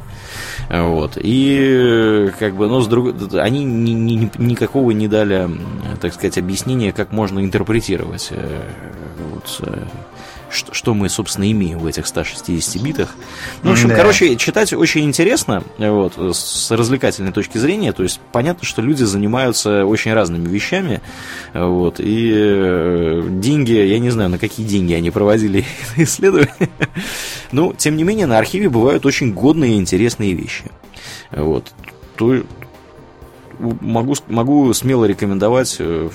[0.69, 1.17] Вот.
[1.21, 3.15] И как бы, ну, с друг...
[3.33, 5.49] они ни, ни, никакого не дали,
[5.99, 8.61] так сказать, объяснения, как можно интерпретировать э,
[9.33, 9.83] вот, э,
[10.51, 13.15] что, что мы, собственно, имеем в этих 160 битах.
[13.63, 13.95] Ну, в общем, да.
[13.95, 19.85] короче, читать очень интересно, вот, с развлекательной точки зрения, то есть понятно, что люди занимаются
[19.85, 21.01] очень разными вещами,
[21.53, 25.65] вот, и э, деньги, я не знаю, на какие деньги они проводили
[25.97, 26.69] исследования,
[27.51, 30.65] но, тем не менее, на архиве бывают очень годные и интересные вещи.
[31.31, 31.71] Вот.
[32.15, 32.43] То,
[33.59, 36.09] могу, могу смело рекомендовать э,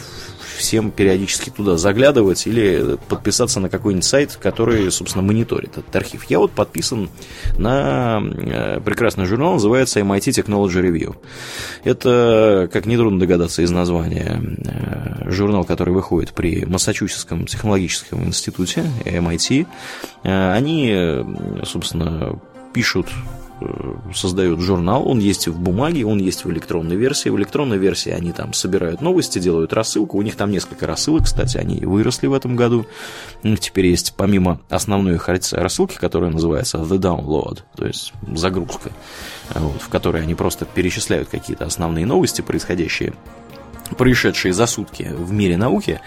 [0.57, 6.25] всем периодически туда заглядывать или подписаться на какой-нибудь сайт, который, собственно, мониторит этот архив.
[6.25, 7.09] Я вот подписан
[7.59, 11.17] на э, прекрасный журнал, называется MIT Technology Review.
[11.85, 19.67] Это, как нетрудно догадаться из названия, э, журнал, который выходит при Массачусетском технологическом институте, MIT.
[20.25, 21.25] Э, они,
[21.65, 22.41] собственно,
[22.73, 23.07] пишут
[23.59, 27.31] Э, создают журнал, он есть в бумаге, он есть в электронной версии.
[27.31, 30.19] В электронной версии они там собирают новости, делают рассылку.
[30.19, 32.87] У них там несколько рассылок, кстати, они выросли в этом году.
[33.43, 35.19] Теперь есть помимо основной
[35.53, 38.91] рассылки, которая называется The Download, то есть загрузка,
[39.55, 43.15] вот, в которой они просто перечисляют какие-то основные новости, происходящие
[43.97, 46.01] происшедшие за сутки в мире науки,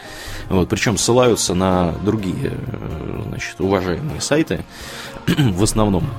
[0.49, 4.65] вот, причем ссылаются на другие э, значит, уважаемые сайты,
[5.27, 6.09] в основном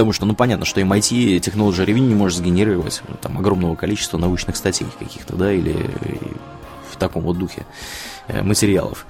[0.00, 4.16] Потому что, ну, понятно, что MIT Technology Review не может сгенерировать ну, там огромного количества
[4.16, 5.76] научных статей каких-то, да, или
[6.90, 7.66] в таком вот духе
[8.26, 9.04] э, материалов.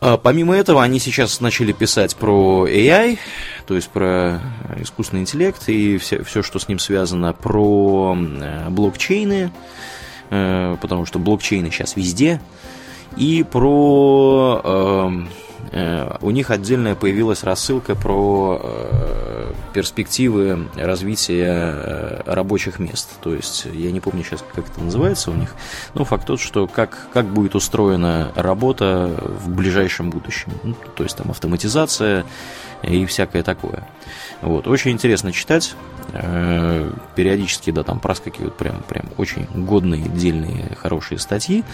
[0.00, 3.18] А помимо этого, они сейчас начали писать про AI,
[3.66, 4.40] то есть про
[4.76, 9.50] искусственный интеллект и все, все что с ним связано, про э, блокчейны,
[10.30, 12.40] э, потому что блокчейны сейчас везде,
[13.16, 15.45] и про эм, Э,
[16.20, 23.10] у них отдельная появилась рассылка про э, перспективы развития э, рабочих мест.
[23.20, 25.54] То есть, я не помню сейчас, как это называется у них,
[25.94, 29.10] но факт тот, что как, как будет устроена работа
[29.44, 30.52] в ближайшем будущем.
[30.62, 32.24] Ну, то есть, там автоматизация
[32.82, 33.86] и всякое такое.
[34.42, 34.66] Вот.
[34.66, 35.74] Очень интересно читать.
[36.12, 41.64] Э, периодически, да, там проскакивают прям, прям очень годные, дельные, хорошие статьи.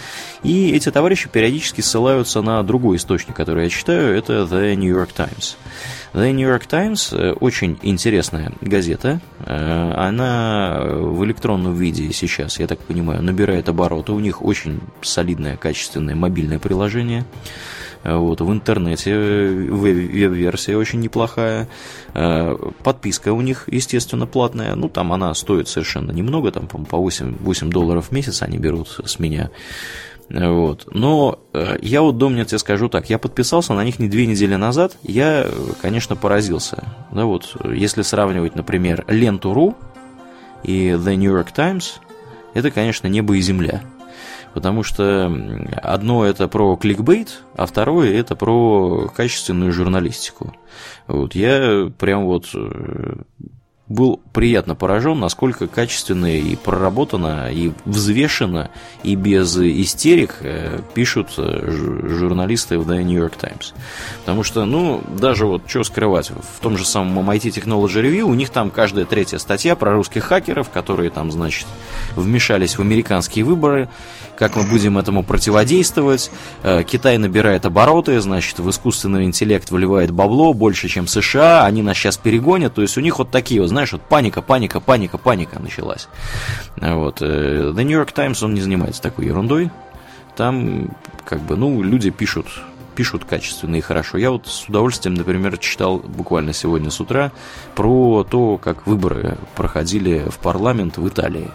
[0.42, 5.12] И эти товарищи периодически ссылаются на другой источник, который я читаю, это The New York
[5.12, 5.56] Times.
[6.14, 9.20] The New York Times э, очень интересная газета.
[9.40, 14.12] Э, она в электронном виде сейчас, я так понимаю, набирает обороты.
[14.12, 17.24] У них очень солидное, качественное мобильное приложение.
[18.04, 21.68] Вот, в интернете веб-версия очень неплохая.
[22.14, 24.74] Э, подписка у них, естественно, платная.
[24.74, 29.00] Ну, там она стоит совершенно немного, там, по 8, 8 долларов в месяц они берут
[29.04, 29.50] с меня.
[30.28, 30.88] Вот.
[30.92, 34.54] Но э, я вот, Домнин, тебе скажу так, я подписался на них не две недели
[34.54, 35.46] назад, я,
[35.80, 36.84] конечно, поразился.
[37.12, 39.76] Да, вот, если сравнивать, например, Ленту.ру
[40.62, 42.00] и The New York Times,
[42.54, 43.82] это, конечно, небо и земля.
[44.54, 45.32] Потому что
[45.82, 50.54] одно это про кликбейт, а второе это про качественную журналистику.
[51.06, 53.14] Вот я прям вот э,
[53.92, 58.70] был приятно поражен, насколько качественно и проработано, и взвешенно,
[59.02, 61.70] и без истерик э, пишут э,
[62.08, 63.74] журналисты в The New York Times.
[64.20, 68.34] Потому что, ну, даже вот, что скрывать, в том же самом MIT Technology Review у
[68.34, 71.66] них там каждая третья статья про русских хакеров, которые там, значит,
[72.16, 73.88] вмешались в американские выборы,
[74.42, 76.32] как мы будем этому противодействовать.
[76.64, 81.96] Э, Китай набирает обороты, значит, в искусственный интеллект выливает бабло больше, чем США, они нас
[81.96, 85.60] сейчас перегонят, то есть у них вот такие вот, знаешь, вот паника, паника, паника, паника
[85.60, 86.08] началась.
[86.76, 87.22] Вот.
[87.22, 89.70] Э, The New York Times, он не занимается такой ерундой.
[90.36, 90.88] Там,
[91.24, 92.46] как бы, ну, люди пишут
[92.96, 94.18] пишут качественно и хорошо.
[94.18, 97.30] Я вот с удовольствием, например, читал буквально сегодня с утра
[97.76, 101.48] про то, как выборы проходили в парламент в Италии.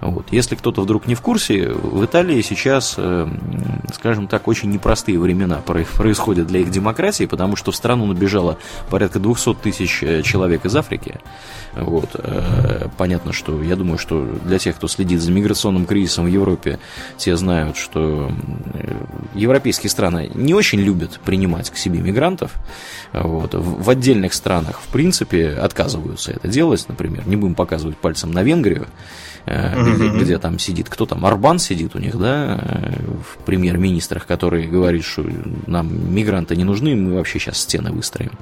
[0.00, 0.26] Вот.
[0.30, 3.28] Если кто-то вдруг не в курсе, в Италии сейчас, э,
[3.92, 8.58] скажем так, очень непростые времена происходят для их демократии, потому что в страну набежало
[8.90, 11.20] порядка 200 тысяч э, человек из Африки.
[11.76, 12.10] Вот.
[12.14, 16.78] Э, понятно, что я думаю, что для тех, кто следит за миграционным кризисом в Европе,
[17.16, 18.30] те знают, что
[19.34, 22.54] европейские страны не очень любят принимать к себе мигрантов.
[23.12, 23.54] Вот.
[23.54, 26.84] В отдельных странах, в принципе, отказываются это делать.
[26.88, 28.86] Например, не будем показывать пальцем на Венгрию.
[29.46, 32.60] где, где там сидит, кто там, Арбан сидит у них, да,
[33.22, 35.24] в премьер-министрах, который говорит, что
[35.66, 38.32] нам мигранты не нужны, мы вообще сейчас стены выстроим.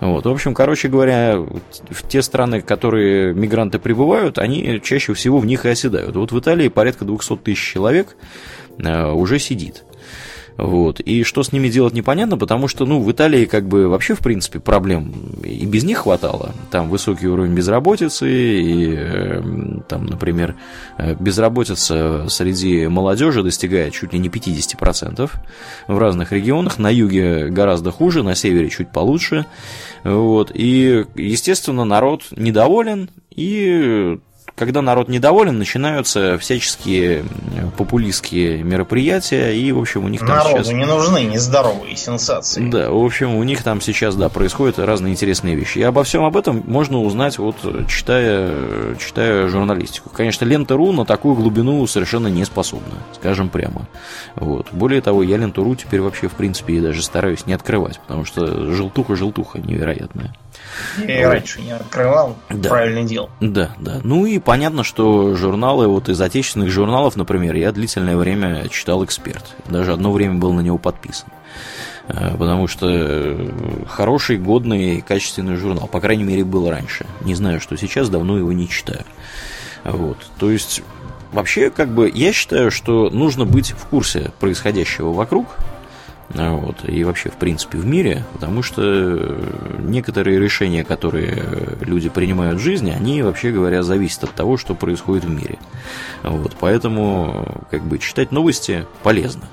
[0.00, 0.24] Вот.
[0.24, 5.64] В общем, короче говоря, в те страны, которые мигранты прибывают, они чаще всего в них
[5.64, 6.14] и оседают.
[6.14, 8.16] Вот в Италии порядка 200 тысяч человек
[8.78, 9.84] уже сидит.
[10.58, 10.98] Вот.
[10.98, 14.18] И что с ними делать непонятно, потому что, ну, в Италии как бы вообще, в
[14.18, 15.12] принципе, проблем
[15.44, 16.52] и без них хватало.
[16.72, 19.40] Там высокий уровень безработицы, и э,
[19.88, 20.56] там, например,
[20.98, 25.30] э, безработица среди молодежи достигает чуть ли не 50%
[25.86, 26.78] в разных регионах.
[26.78, 29.46] На юге гораздо хуже, на севере чуть получше.
[30.02, 30.50] Вот.
[30.52, 34.18] И, естественно, народ недоволен, и
[34.58, 37.24] когда народ недоволен, начинаются всяческие
[37.76, 40.72] популистские мероприятия, и, в общем, у них там Народу сейчас...
[40.72, 42.68] не нужны нездоровые сенсации.
[42.68, 45.78] Да, в общем, у них там сейчас, да, происходят разные интересные вещи.
[45.78, 47.56] И обо всем об этом можно узнать, вот,
[47.88, 50.10] читая, читая журналистику.
[50.10, 53.88] Конечно, Лента.ру на такую глубину совершенно не способна, скажем прямо.
[54.34, 54.68] Вот.
[54.72, 58.72] Более того, я Ленту.ру теперь вообще, в принципе, и даже стараюсь не открывать, потому что
[58.72, 60.34] желтуха-желтуха невероятная.
[60.98, 62.68] Я и раньше не открывал, да.
[62.68, 63.30] правильно делал.
[63.40, 64.00] Да, да.
[64.02, 69.44] Ну и понятно, что журналы, вот из отечественных журналов, например, я длительное время читал «Эксперт».
[69.68, 71.28] Даже одно время был на него подписан.
[72.08, 73.36] Э, потому что
[73.86, 75.86] хороший, годный, качественный журнал.
[75.86, 77.04] По крайней мере, был раньше.
[77.26, 79.04] Не знаю, что сейчас, давно его не читаю.
[79.84, 80.16] Вот.
[80.38, 80.80] То есть,
[81.30, 85.58] вообще, как бы, я считаю, что нужно быть в курсе происходящего вокруг,
[86.30, 89.38] вот, и вообще, в принципе, в мире, потому что
[89.78, 91.42] некоторые решения, которые
[91.80, 95.58] люди принимают в жизни, они, вообще говоря, зависят от того, что происходит в мире.
[96.22, 99.48] Вот, поэтому, как бы, читать новости полезно.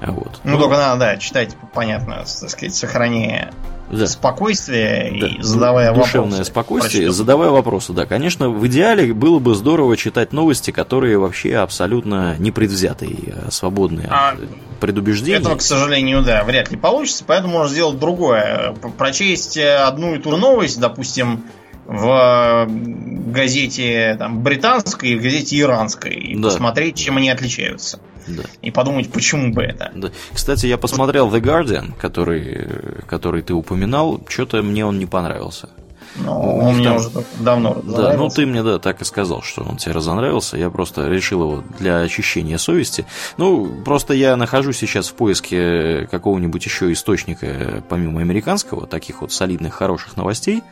[0.00, 0.40] Вот.
[0.44, 3.52] Ну, ну, только надо, да, читать, понятно, так сказать, сохраняя
[3.90, 4.06] да.
[4.06, 5.26] спокойствие да.
[5.28, 6.12] и задавая Душевное вопросы.
[6.12, 7.12] Душевное спокойствие, прочту.
[7.12, 8.06] задавая вопросы, да.
[8.06, 14.30] Конечно, в идеале было бы здорово читать новости, которые вообще абсолютно непредвзятые, а свободные а
[14.30, 14.38] от
[14.80, 15.38] предубеждений.
[15.38, 18.74] Этого, к сожалению, да, вряд ли получится, поэтому можно сделать другое.
[18.98, 21.44] Прочесть одну и ту же новость, допустим,
[21.86, 22.66] в
[23.26, 26.48] газете там, британской и в газете иранской и да.
[26.48, 28.00] посмотреть, чем они отличаются.
[28.26, 28.42] Да.
[28.62, 29.90] И подумать, почему бы это.
[29.94, 30.10] Да.
[30.32, 32.68] Кстати, я посмотрел The Guardian, который,
[33.06, 35.68] который ты упоминал, что-то мне он не понравился.
[36.16, 36.96] Ну, он мне там...
[36.96, 37.10] уже
[37.40, 40.56] давно Да, ну ты мне, да, так и сказал, что он тебе разонравился.
[40.56, 43.04] Я просто решил его для очищения совести.
[43.36, 49.74] Ну, просто я нахожусь сейчас в поиске какого-нибудь еще источника, помимо американского, таких вот солидных,
[49.74, 50.62] хороших новостей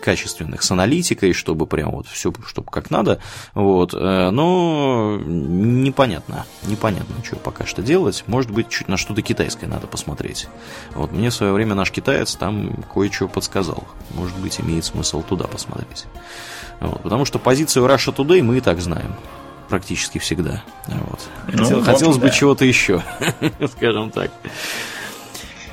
[0.00, 3.20] качественных, с аналитикой, чтобы прям вот все, чтобы как надо,
[3.54, 9.68] вот, э, но непонятно, непонятно, что пока что делать, может быть, чуть на что-то китайское
[9.68, 10.48] надо посмотреть,
[10.94, 15.46] вот, мне в свое время наш китаец там кое-что подсказал, может быть, имеет смысл туда
[15.46, 16.06] посмотреть,
[16.80, 19.14] вот, потому что позицию Russia Today мы и так знаем,
[19.68, 20.62] практически всегда.
[20.86, 21.20] Вот.
[21.52, 22.26] Ну, хотелось да.
[22.26, 23.02] бы чего-то еще,
[23.76, 24.30] скажем так.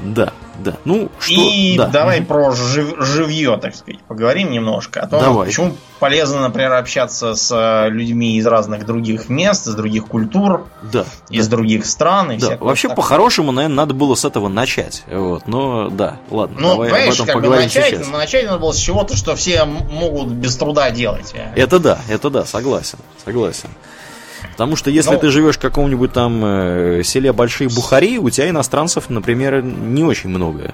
[0.01, 0.77] Да, да.
[0.85, 1.33] Ну, что...
[1.33, 1.87] И да.
[1.87, 2.95] давай про жив...
[2.99, 5.01] живье, так сказать, поговорим немножко.
[5.01, 5.47] О том, давай.
[5.47, 11.05] почему полезно, например, общаться с э, людьми из разных других мест, из других культур, да,
[11.29, 11.57] из да.
[11.57, 12.31] других стран.
[12.31, 12.57] И да.
[12.59, 15.03] Вообще, по-хорошему, наверное, надо было с этого начать.
[15.07, 15.47] Вот.
[15.47, 18.07] Но да, ладно, ну, давай об этом как поговорим бы начать, сейчас.
[18.09, 21.33] Начать надо было с чего-то, что все могут без труда делать.
[21.55, 23.69] Это да, это да, согласен, согласен.
[24.51, 25.15] Потому что если Но...
[25.15, 30.03] Ну, ты живешь в каком-нибудь там э, селе Большие Бухари, у тебя иностранцев, например, не
[30.03, 30.73] очень много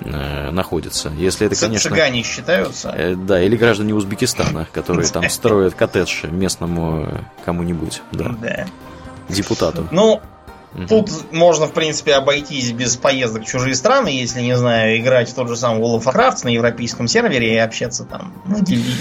[0.00, 1.12] э, находится.
[1.16, 1.90] Если это, конечно...
[1.90, 2.90] Цыгане считаются?
[2.96, 8.34] Э, да, или граждане Узбекистана, которые там строят коттедж местному кому-нибудь, да.
[8.40, 8.66] Да.
[9.28, 9.88] Депутату.
[9.90, 10.20] Ну,
[10.74, 10.86] Угу.
[10.88, 15.34] Тут можно, в принципе, обойтись без поездок в чужие страны, если, не знаю, играть в
[15.34, 18.32] тот же самый World of Warcraft на европейском сервере и общаться там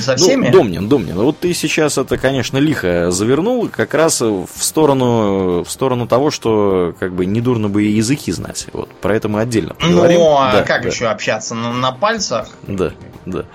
[0.01, 0.47] со ну, всеми.
[0.47, 5.69] Ну, Домнин, Домнин, вот ты сейчас это, конечно, лихо завернул как раз в сторону, в
[5.69, 8.67] сторону того, что как бы недурно бы и языки знать.
[8.71, 10.19] Вот, про это мы отдельно ну, поговорим.
[10.19, 10.89] Ну, а да, как да.
[10.89, 11.55] еще общаться?
[11.55, 12.49] На, на пальцах?
[12.67, 12.91] Да,
[13.25, 13.45] да.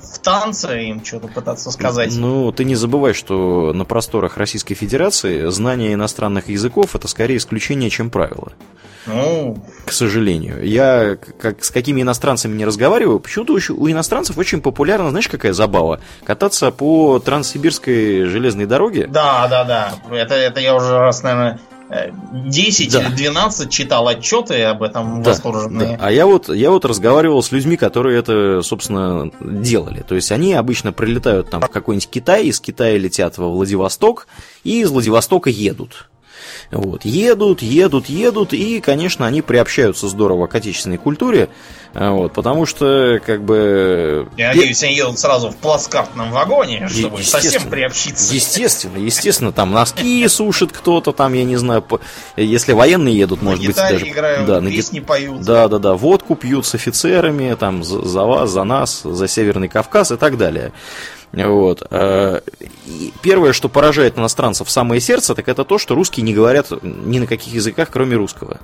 [0.00, 2.14] В танце им что-то пытаться сказать.
[2.14, 7.57] Ну, ты не забывай, что на просторах Российской Федерации знание иностранных языков это скорее исключение
[7.58, 8.52] исключение, чем правило.
[9.06, 9.56] Ну...
[9.86, 10.64] К сожалению.
[10.64, 16.00] Я как, с какими иностранцами не разговариваю, почему-то у иностранцев очень популярна, знаешь, какая забава?
[16.24, 19.06] Кататься по Транссибирской железной дороге.
[19.06, 19.94] Да, да, да.
[20.10, 21.58] Это, это я уже раз, наверное,
[22.32, 23.00] 10 да.
[23.00, 25.96] или 12 читал отчеты об этом да, восторженные.
[25.96, 26.04] Да.
[26.06, 30.04] А я вот, я вот разговаривал с людьми, которые это, собственно, делали.
[30.06, 34.26] То есть они обычно прилетают там в какой-нибудь Китай, из Китая летят во Владивосток
[34.64, 36.08] и из Владивостока едут.
[36.70, 37.04] Вот.
[37.04, 41.48] Едут, едут, едут, и, конечно, они приобщаются здорово к отечественной культуре,
[41.98, 44.28] вот, потому что, как бы...
[44.36, 48.32] Я надеюсь, они едут сразу в плацкартном вагоне, чтобы совсем приобщиться.
[48.32, 51.84] Естественно, естественно, там носки сушит кто-то, там, я не знаю,
[52.36, 54.08] если военные едут, может быть, даже...
[54.08, 55.40] играют, да, песни поют.
[55.40, 60.12] Да, да, да, водку пьют с офицерами, там, за вас, за нас, за Северный Кавказ
[60.12, 60.72] и так далее.
[61.32, 61.82] Вот.
[61.90, 62.40] Э,
[62.86, 66.70] и первое, что поражает иностранцев в самое сердце, так это то, что русские не говорят
[66.82, 68.60] ни на каких языках, кроме русского.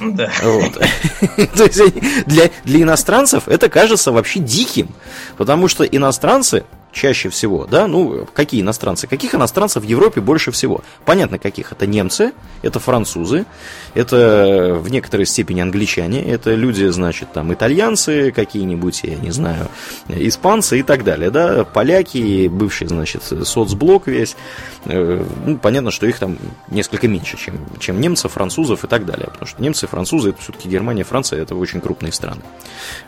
[0.00, 0.30] Да.
[1.56, 4.88] То есть для, для иностранцев это кажется вообще диким,
[5.36, 9.06] потому что иностранцы чаще всего, да, ну, какие иностранцы?
[9.06, 10.82] Каких иностранцев в Европе больше всего?
[11.04, 11.72] Понятно, каких.
[11.72, 13.46] Это немцы, это французы,
[13.94, 19.68] это в некоторой степени англичане, это люди, значит, там, итальянцы какие-нибудь, я не знаю,
[20.08, 24.36] испанцы и так далее, да, поляки, бывший, значит, соцблок весь,
[24.84, 26.36] э, ну, понятно, что их там
[26.68, 30.68] несколько меньше, чем, чем немцев, французов и так далее, потому что немцы, французы, это все-таки
[30.68, 32.42] Германия, Франция, это очень крупные страны,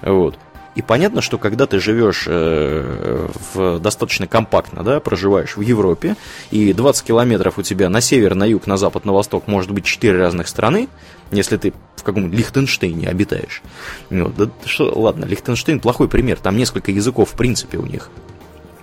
[0.00, 0.38] вот.
[0.74, 6.16] И понятно, что когда ты живешь э, в, достаточно компактно, да, проживаешь в Европе,
[6.50, 9.84] и 20 километров у тебя на север, на юг, на запад, на восток может быть
[9.84, 10.88] 4 разных страны,
[11.30, 13.62] если ты в каком-нибудь Лихтенштейне обитаешь.
[14.10, 18.10] Вот, да, что, ладно, Лихтенштейн плохой пример, там несколько языков в принципе у них.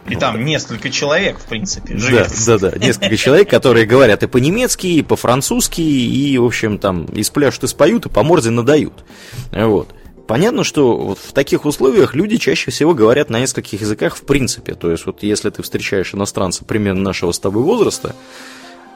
[0.07, 2.31] И там несколько человек, в принципе, живет.
[2.47, 2.77] Да, да, да.
[2.77, 7.68] Несколько человек, которые говорят и по-немецки, и по-французски, и, в общем, там, и спляшут, и
[7.68, 9.05] споют, и по морзе надают.
[9.51, 9.93] Вот.
[10.31, 14.75] Понятно, что вот в таких условиях люди чаще всего говорят на нескольких языках в принципе.
[14.75, 18.15] То есть, вот если ты встречаешь иностранца примерно нашего с тобой возраста,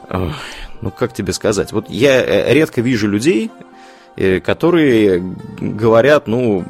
[0.08, 3.50] ну как тебе сказать, вот я э, редко вижу людей,
[4.18, 5.22] Э, которые
[5.60, 6.64] говорят, ну,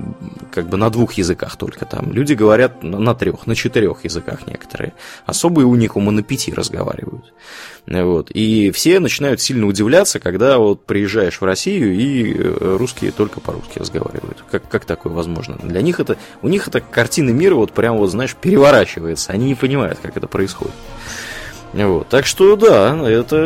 [0.56, 2.14] как бы на двух языках только там.
[2.14, 4.94] Люди говорят на трех, на четырех языках некоторые.
[5.26, 7.34] Особые у них умы на пяти разговаривают.
[7.86, 8.30] Вот.
[8.30, 13.78] И все начинают сильно удивляться, когда вот приезжаешь в Россию и э, русские только по-русски
[13.78, 14.44] разговаривают.
[14.50, 15.58] Как, как такое возможно?
[15.62, 19.32] Для них это, у них это картина мира вот прям вот, знаешь, переворачивается.
[19.32, 20.72] Они не понимают, как это происходит.
[21.74, 22.08] Вот.
[22.08, 23.36] Так что да, это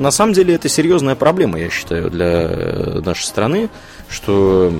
[0.00, 3.70] на самом деле это серьезная проблема, я считаю, для нашей страны,
[4.08, 4.72] что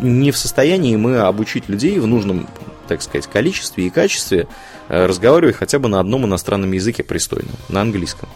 [0.00, 2.46] не в состоянии мы обучить людей в нужном,
[2.88, 4.48] так сказать, количестве и качестве
[4.88, 8.28] э, разговаривать хотя бы на одном иностранном языке пристойном, на английском.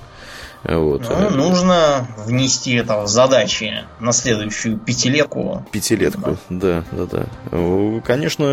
[0.69, 1.03] Вот.
[1.09, 5.65] Ну, нужно внести это в задачи на следующую пятилетку.
[5.71, 7.27] Пятилетку, да, да, да.
[7.51, 8.01] да.
[8.05, 8.45] Конечно,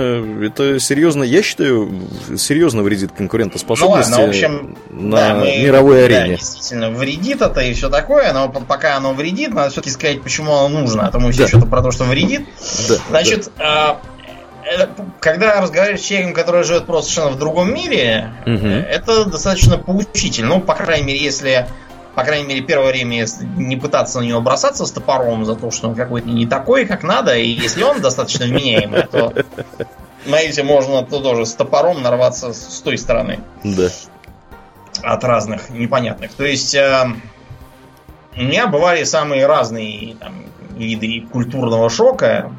[0.43, 1.91] это серьезно, я считаю,
[2.37, 6.33] серьезно вредит конкурентоспособности ну, ладно, в общем, на да, мы, мировой арене.
[6.33, 10.53] Да, действительно, вредит это и все такое, но пока оно вредит, надо все-таки сказать, почему
[10.53, 11.07] оно нужно.
[11.07, 11.47] А то мы все да.
[11.47, 12.47] что-то про то, что вредит.
[12.87, 13.99] Да, Значит, да
[15.19, 18.67] когда разговариваешь с человеком, который живет просто совершенно в другом мире, угу.
[18.67, 20.55] это достаточно поучительно.
[20.55, 21.67] Ну, по крайней мере, если
[22.15, 23.25] по крайней мере, первое время,
[23.57, 27.03] не пытаться на него бросаться с топором за то, что он какой-то не такой, как
[27.03, 29.33] надо, и если он достаточно вменяемый, то
[30.25, 33.39] знаете, можно то тоже с топором нарваться с той стороны.
[33.63, 33.89] Да.
[35.01, 36.33] От разных непонятных.
[36.33, 37.07] То есть э,
[38.35, 40.45] у меня бывали самые разные там,
[40.77, 42.51] виды культурного шока.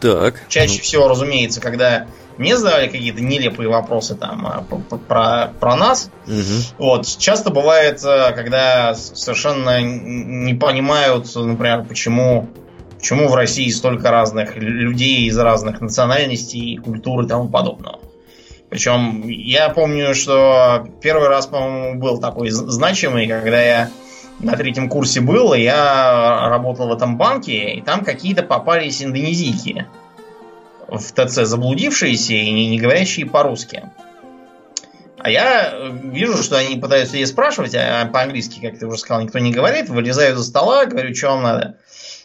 [0.00, 0.42] Так.
[0.48, 0.82] Чаще ну...
[0.82, 2.06] всего, разумеется, когда
[2.38, 4.64] мне задавали какие-то нелепые вопросы там а,
[5.08, 6.10] про, про нас.
[6.26, 6.84] Угу.
[6.84, 7.06] Вот.
[7.18, 12.48] Часто бывает, э, когда совершенно не понимают, например, почему,
[12.96, 17.98] почему в России столько разных людей из разных национальностей, культур и тому подобного.
[18.70, 23.90] Причем я помню, что первый раз, по-моему, был такой значимый, когда я
[24.40, 29.86] на третьем курсе был, и я работал в этом банке, и там какие-то попались индонезийки
[30.88, 33.84] в ТЦ заблудившиеся и не, не говорящие по-русски.
[35.18, 39.38] А я вижу, что они пытаются ей спрашивать, а по-английски, как ты уже сказал, никто
[39.38, 39.88] не говорит.
[39.88, 41.76] Вылезаю за стола, говорю, что вам надо.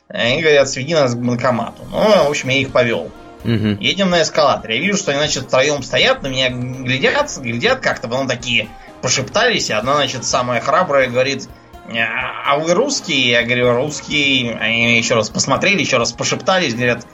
[0.08, 1.84] Они говорят, сведи нас к банкомату.
[1.92, 3.12] Ну, в общем, я их повел.
[3.44, 3.78] Угу.
[3.82, 4.78] Едем на эскалаторе.
[4.78, 8.70] Я вижу, что они, значит, втроем стоят, на меня глядят, глядят как-то, потом такие
[9.02, 11.50] пошептались, и одна, значит, самая храбрая говорит,
[11.90, 13.32] а вы русские?
[13.32, 14.56] Я говорю, русские.
[14.56, 17.06] Они еще раз посмотрели, еще раз пошептались, говорят,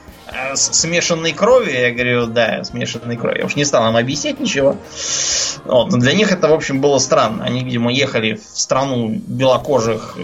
[0.54, 3.38] смешанной крови, я говорю, да, смешанной крови.
[3.38, 4.76] Я уж не стал им объяснять ничего.
[5.64, 5.90] Вот.
[5.90, 7.44] Но для них это, в общем, было странно.
[7.44, 10.16] Они, видимо, ехали в страну белокожих,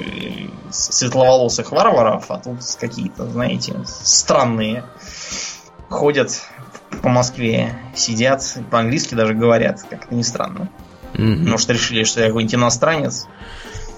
[0.71, 4.85] светловолосых варваров, а тут какие-то, знаете, странные
[5.89, 6.43] ходят
[7.03, 10.69] по Москве, сидят, по-английски даже говорят, как-то не странно.
[11.15, 11.49] Mm-hmm.
[11.49, 13.27] Может, решили, что я какой-нибудь иностранец.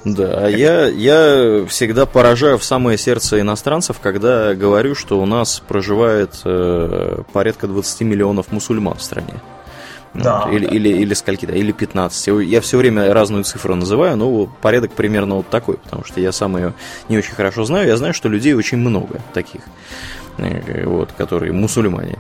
[0.04, 5.60] Да, а я, я всегда поражаю в самое сердце иностранцев, когда говорю, что у нас
[5.66, 9.34] проживает э, порядка 20 миллионов мусульман в стране.
[10.14, 10.74] Да, вот, или, да.
[10.74, 12.28] Или, или скольки, да, или 15.
[12.46, 16.56] Я все время разную цифру называю, но порядок примерно вот такой, потому что я сам
[16.56, 16.74] ее
[17.08, 17.88] не очень хорошо знаю.
[17.88, 19.62] Я знаю, что людей очень много таких,
[20.38, 22.18] э, вот, которые мусульмане.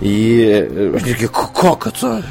[0.00, 2.24] И э, они такие, как это?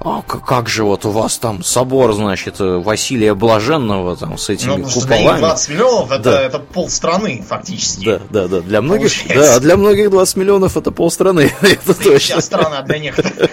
[0.00, 4.88] А как же вот у вас там собор, значит, Василия Блаженного там с этими ну,
[4.88, 5.38] куполами?
[5.38, 6.42] 20 миллионов это, да.
[6.42, 8.04] это полстраны фактически.
[8.04, 8.60] Да, да, да.
[8.60, 9.54] Для многих, Получается.
[9.54, 11.52] да, для многих 20 миллионов это полстраны.
[11.60, 12.18] это точно.
[12.18, 13.50] Вся страна для некоторых.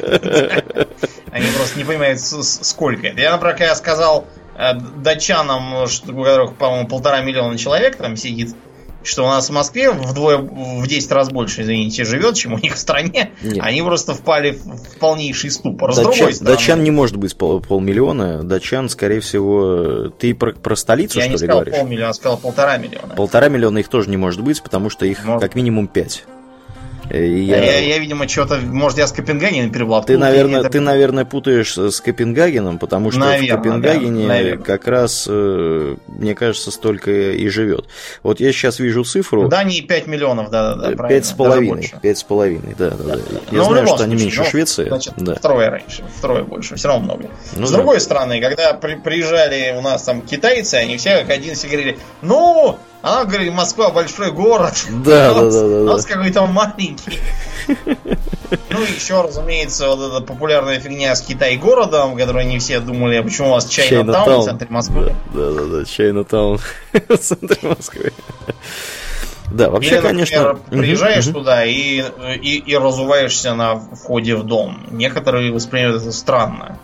[1.31, 3.19] Они просто не понимают, сколько это.
[3.19, 4.25] Я, например, когда сказал
[4.55, 8.55] э, датчанам, что, у которых, по-моему, полтора миллиона человек там сидит,
[9.03, 12.75] что у нас в Москве вдвое, в 10 раз больше, извините, живет, чем у них
[12.75, 13.59] в стране, Нет.
[13.61, 15.89] они просто впали в полнейший ступор.
[15.89, 16.55] Датчан, С другой стороны...
[16.57, 21.31] Датчан не может быть пол, полмиллиона, датчан, скорее всего, ты про, про столицу, я что
[21.33, 21.75] ли, сказал говоришь?
[21.75, 23.15] полмиллиона, я сказал полтора миллиона.
[23.15, 25.41] Полтора миллиона их тоже не может быть, потому что их может...
[25.41, 26.25] как минимум пять.
[27.09, 27.63] Я...
[27.63, 30.05] Я, я, видимо, что-то, может, я с Копенгагеном переплавал.
[30.05, 30.69] Ты, наверное, это...
[30.69, 36.35] ты, наверное, путаешь с Копенгагеном, потому что наверное, в Копенгагене да, как раз, э, мне
[36.35, 37.85] кажется, столько и живет.
[38.23, 39.43] Вот я сейчас вижу цифру.
[39.43, 41.07] В Дании 5 миллионов, да-да-да.
[41.07, 41.91] Пять с половиной.
[42.01, 43.19] Пять с половиной, да, да, да.
[43.51, 44.87] Я ну, знаю, что они меньше ну, Швеции.
[44.87, 45.35] Значит, да.
[45.35, 47.29] втрое раньше, втрое больше, все равно много.
[47.55, 47.77] Ну, с да.
[47.77, 51.97] другой стороны, когда при, приезжали у нас там китайцы, они все как один все говорили,
[52.21, 54.85] ну, она говорит, Москва большой город.
[54.89, 55.67] Да, да, да, да.
[55.81, 57.19] У нас какой-то маленький.
[57.67, 63.23] Ну, еще, разумеется, вот эта популярная фигня с Китай городом, которую они все думали, а
[63.23, 65.13] почему у вас Чайна Таун в центре Москвы.
[65.33, 66.59] Да, да, да, Чайна Таун
[67.09, 68.13] в центре Москвы.
[69.51, 70.53] Да, вообще, Или, конечно.
[70.53, 71.39] Например, приезжаешь угу.
[71.39, 72.03] туда и,
[72.41, 74.79] и, и разуваешься на входе в дом.
[74.91, 76.79] Некоторые воспринимают это странно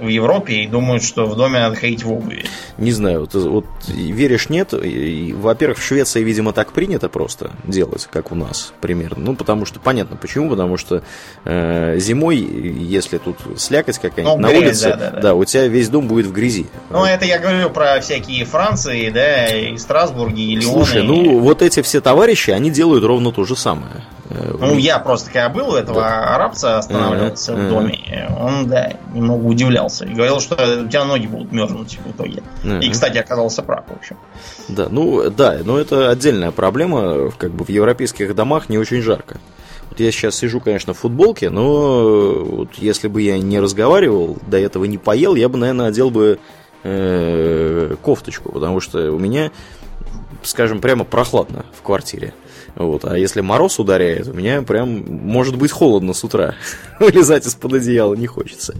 [0.00, 2.44] в Европе и думают, что в доме надо ходить в обуви.
[2.78, 4.72] Не знаю, вот, вот веришь, нет.
[4.72, 9.24] Во-первых, в Швеции, видимо, так принято просто делать, как у нас примерно.
[9.24, 11.02] Ну, потому что, понятно почему, потому что
[11.44, 15.20] э, зимой, если тут слякоть какая-нибудь ну, на грязь, улице, да, да, да.
[15.20, 16.66] да, у тебя весь дом будет в грязи.
[16.90, 20.72] Ну, это я говорю про всякие Франции, да, и Страсбурги, и Лионы.
[20.72, 24.02] Слушай, ну, вот эти все товарищи, они делают ровно то же самое.
[24.28, 26.34] Ну, я просто, когда был у этого да.
[26.34, 27.66] арабца, останавливался uh-huh.
[27.66, 29.75] в доме, он, да, немного удивлялся.
[30.04, 32.42] И говорил, что у тебя ноги будут мерзнуть в итоге.
[32.64, 32.80] Uh-huh.
[32.80, 34.16] И, кстати, оказался прав, в общем.
[34.68, 37.30] Да, ну, да, но это отдельная проблема.
[37.38, 39.38] Как бы в европейских домах не очень жарко.
[39.90, 44.58] Вот я сейчас сижу, конечно, в футболке, но вот если бы я не разговаривал, до
[44.58, 46.38] этого не поел, я бы, наверное, одел бы
[46.82, 49.50] э, кофточку, потому что у меня,
[50.42, 52.34] скажем, прямо прохладно в квартире.
[52.76, 53.04] Вот.
[53.06, 56.54] А если мороз ударяет, у меня прям может быть холодно с утра.
[57.00, 58.74] Вылезать из-под одеяла не хочется.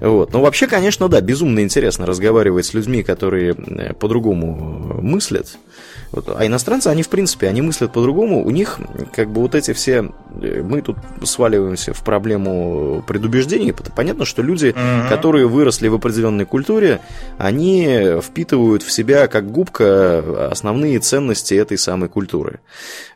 [0.00, 0.32] Вот.
[0.32, 5.56] Но вообще, конечно, да, безумно интересно разговаривать с людьми, которые э, по-другому мыслят.
[6.14, 6.36] Вот.
[6.36, 8.44] А иностранцы, они, в принципе, они мыслят по-другому.
[8.44, 8.78] У них,
[9.14, 10.10] как бы, вот эти все...
[10.40, 13.74] Э, мы тут сваливаемся в проблему предубеждений.
[13.96, 15.08] Понятно, что люди, mm-hmm.
[15.08, 17.00] которые выросли в определенной культуре,
[17.36, 22.60] они впитывают в себя, как губка, основные ценности этой самой культуры.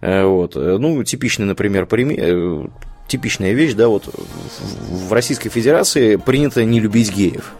[0.00, 0.56] Э, вот.
[0.56, 2.66] Ну, типичный, например, пример э,
[3.06, 4.08] типичная вещь, да, вот
[4.90, 7.54] в Российской Федерации принято не любить геев.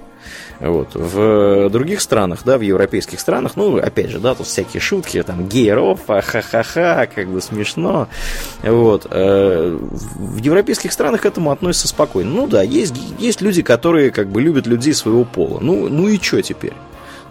[0.61, 0.95] Вот.
[0.95, 5.47] В других странах, да, в европейских странах, ну, опять же, да, тут всякие шутки, там,
[5.49, 8.09] гейров, ха-ха-ха, как бы смешно.
[8.63, 9.07] Вот.
[9.11, 12.31] Э, в европейских странах к этому относятся спокойно.
[12.31, 15.59] Ну да, есть, есть люди, которые как бы любят людей своего пола.
[15.61, 16.75] Ну, ну и что теперь?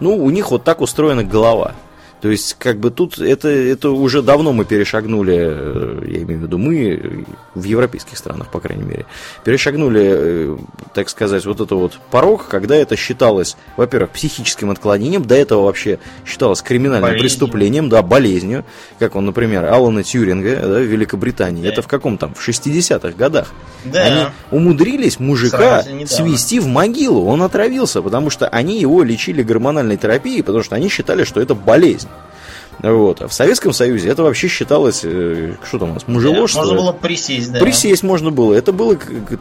[0.00, 1.74] Ну, у них вот так устроена голова.
[2.20, 6.42] То есть, как бы тут это, это уже давно мы перешагнули, э, я имею в
[6.42, 7.24] виду мы,
[7.54, 9.06] в европейских странах, по крайней мере,
[9.44, 10.56] перешагнули, э,
[10.94, 16.00] так сказать, вот это вот порог, когда это считалось, во-первых, психическим отклонением, до этого вообще
[16.26, 17.22] считалось криминальным болезнью.
[17.22, 18.64] преступлением, да, болезнью,
[18.98, 21.62] как он, например, Алана Тьюринга да, в Великобритании.
[21.62, 21.68] Да.
[21.68, 23.52] Это в каком там, в 60-х годах.
[23.84, 24.02] Да.
[24.02, 30.42] Они умудрились мужика свести в могилу, он отравился, потому что они его лечили гормональной терапией,
[30.42, 32.07] потому что они считали, что это болезнь.
[32.08, 32.47] 情。
[32.80, 33.22] Вот.
[33.22, 36.60] А в Советском Союзе это вообще считалось, э, что там у нас, мужеложство.
[36.60, 37.60] Можно было присесть, да.
[37.60, 38.54] Присесть можно было.
[38.54, 38.96] Это было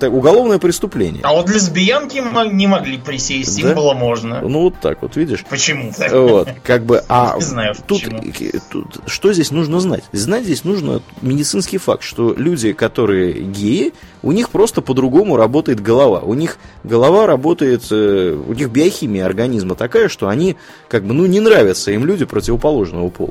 [0.09, 1.21] уголовное преступление.
[1.23, 2.21] А вот лесбиянки
[2.53, 3.69] не могли присесть, да?
[3.69, 4.41] им было можно.
[4.41, 5.43] Ну вот так вот, видишь.
[5.49, 5.91] Почему?
[6.11, 8.03] Вот, как бы, а не знаю, тут,
[8.71, 10.03] тут что здесь нужно знать?
[10.11, 13.93] Знать здесь нужно медицинский факт, что люди, которые геи,
[14.23, 16.19] у них просто по-другому работает голова.
[16.19, 20.57] У них голова работает, э, у них биохимия организма такая, что они
[20.87, 23.26] как бы, ну, не нравятся им люди противоположного пола.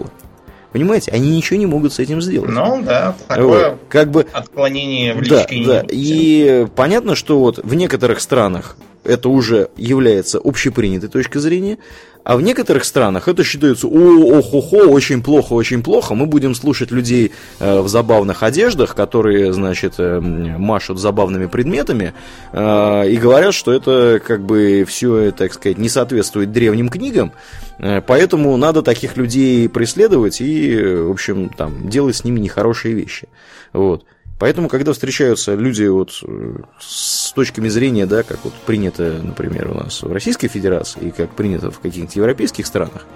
[0.72, 2.50] Понимаете, они ничего не могут с этим сделать.
[2.50, 5.84] Ну да, такое вот, как бы, отклонение в да, да.
[5.88, 11.78] И понятно, что вот в некоторых странах это уже является общепринятой точкой зрения,
[12.26, 16.16] А в некоторых странах это считается, о, ох, охо, очень плохо, очень плохо.
[16.16, 17.30] Мы будем слушать людей
[17.60, 22.14] э, в забавных одеждах, которые, значит, э, машут забавными предметами
[22.52, 27.30] э, и говорят, что это как бы все, так сказать, не соответствует древним книгам.
[27.78, 33.28] Э, поэтому надо таких людей преследовать и, в общем, там, делать с ними нехорошие вещи.
[33.72, 34.04] Вот.
[34.38, 39.74] Поэтому, когда встречаются люди вот э, с точками зрения, да, как вот принято, например, у
[39.74, 43.06] нас в Российской Федерации и как принято в каких-то европейских странах,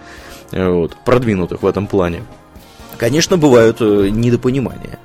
[0.52, 2.22] э, вот, продвинутых в этом плане,
[2.96, 4.98] конечно, бывают недопонимания.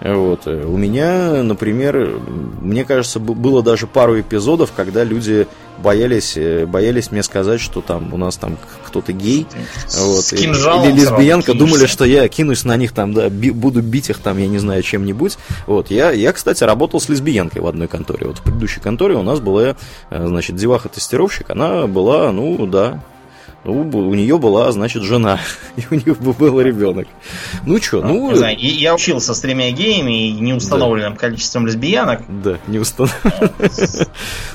[0.00, 0.46] Вот.
[0.46, 2.20] У меня, например,
[2.60, 5.46] мне кажется, было даже пару эпизодов, когда люди
[5.78, 8.56] боялись, э, боялись мне сказать, что там у нас там
[8.86, 9.46] кто-то гей,
[9.98, 14.18] вот, или лесбиянка, думали, что я кинусь на них там, да, би, буду бить их
[14.18, 15.38] там, я не знаю, чем-нибудь.
[15.66, 18.26] Вот, я, я, кстати, работал с лесбиянкой в одной конторе.
[18.26, 19.76] Вот в предыдущей конторе у нас была,
[20.10, 23.02] э, значит, деваха-тестировщик, она была, ну, да,
[23.66, 25.40] ну, у нее была, значит, жена,
[25.76, 27.08] и у нее был ребенок.
[27.64, 28.30] Ну что, ну...
[28.30, 31.18] Не знаю, я учился с тремя геями и неустановленным да.
[31.18, 32.22] количеством лесбиянок.
[32.28, 32.80] Да, не.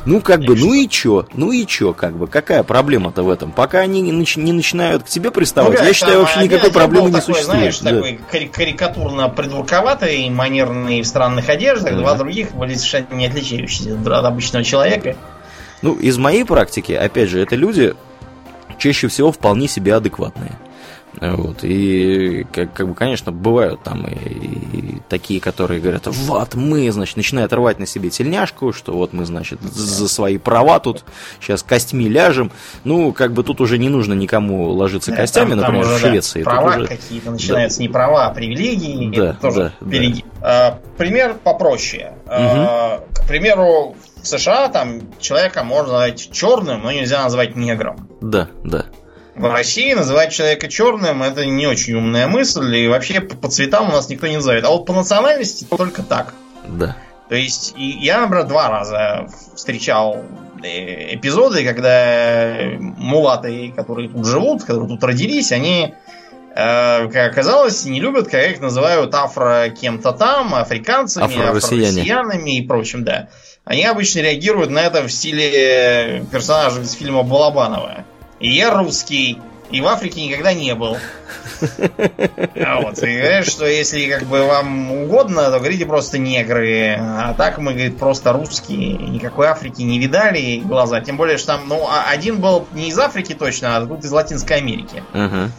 [0.05, 1.27] Ну, как бы, ну и чё?
[1.33, 3.51] Ну и чё, как бы, какая проблема-то в этом?
[3.51, 7.75] Пока они не начинают к тебе приставать, ну, я считаю, вообще никакой проблемы не существует.
[7.75, 14.25] знаешь, такой карикатурно придурковатый, манерный в странных одеждах, два других были совершенно не отличающиеся от
[14.25, 15.15] обычного человека.
[15.81, 17.95] Ну, из моей практики, опять же, это люди,
[18.81, 20.57] чаще всего вполне себе адекватные.
[21.19, 26.89] Вот, и, как, как бы, конечно, бывают там и, и такие, которые говорят, вот мы,
[26.89, 31.03] значит, начинают рвать на себе тельняшку, что вот мы, значит, за свои права тут
[31.41, 32.49] сейчас костьми ляжем.
[32.85, 36.05] Ну, как бы тут уже не нужно никому ложиться да, костями, там, например, там уже,
[36.05, 36.43] в Швеции.
[36.43, 36.87] Да, права уже...
[36.87, 37.83] какие-то начинаются, да.
[37.83, 39.13] не права, а привилегии.
[39.13, 39.99] Да, тоже да.
[39.99, 40.21] Да.
[40.41, 42.13] А, пример попроще.
[42.25, 42.33] Угу.
[42.35, 48.07] А, к примеру, в США там человека можно назвать черным, но нельзя назвать негром.
[48.21, 48.85] Да, да.
[49.35, 53.91] В России называть человека черным это не очень умная мысль, и вообще по цветам у
[53.91, 54.65] нас никто не назовет.
[54.65, 56.33] А вот по национальности только так.
[56.67, 56.95] Да.
[57.29, 60.25] То есть я, например, два раза встречал
[60.61, 65.93] э, эпизоды, когда мулаты, которые тут живут, которые тут родились, они,
[66.53, 73.05] э, как оказалось, не любят, как их называют афро кем-то там, африканцами, афро-россиянами и прочим,
[73.05, 73.29] да.
[73.63, 78.05] Они обычно реагируют на это в стиле персонажа из фильма Балабанова.
[78.39, 79.39] Я русский,
[79.69, 80.97] и в Африке никогда не был.
[82.55, 86.97] А вот, и говорят, что если как бы вам угодно, то говорите просто негры.
[86.99, 88.93] А так мы, говорит, просто русские.
[88.93, 90.99] Никакой Африки не видали глаза.
[91.01, 94.11] Тем более, что там, ну, а один был не из Африки точно, а тут из
[94.11, 95.03] Латинской Америки.
[95.13, 95.49] Uh-huh.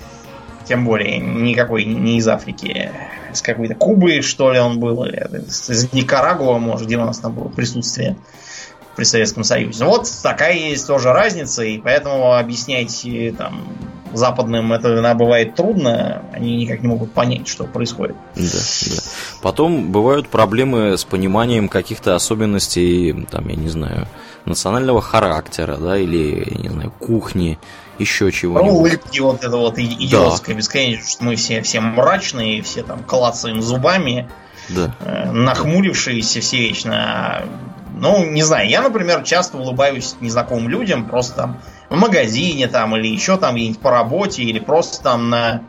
[0.66, 2.90] Тем более, никакой не из Африки.
[3.32, 5.04] С какой-то Кубы, что ли, он был.
[5.04, 8.16] Или из Никарагуа, может, где у нас там было присутствие
[8.96, 9.84] при Советском Союзе.
[9.84, 13.64] Вот такая есть тоже разница, и поэтому объяснять э, там
[14.12, 18.16] западным это иногда бывает трудно, они никак не могут понять, что происходит.
[18.36, 19.02] Да, да.
[19.40, 24.06] Потом бывают проблемы с пониманием каких-то особенностей, там, я не знаю,
[24.44, 27.58] национального характера, да, или, я не знаю, кухни,
[27.98, 28.72] еще чего-нибудь.
[28.72, 30.58] Ну, улыбки вот это вот идиотское да.
[30.58, 34.30] бесконечно, что мы все, все мрачные, все там клацаем зубами,
[34.68, 34.94] да.
[35.00, 37.44] э, нахмурившиеся все вечно,
[37.96, 43.06] ну, не знаю, я, например, часто улыбаюсь незнакомым людям, просто там в магазине там или
[43.06, 45.62] еще там где-нибудь по работе, или просто там на,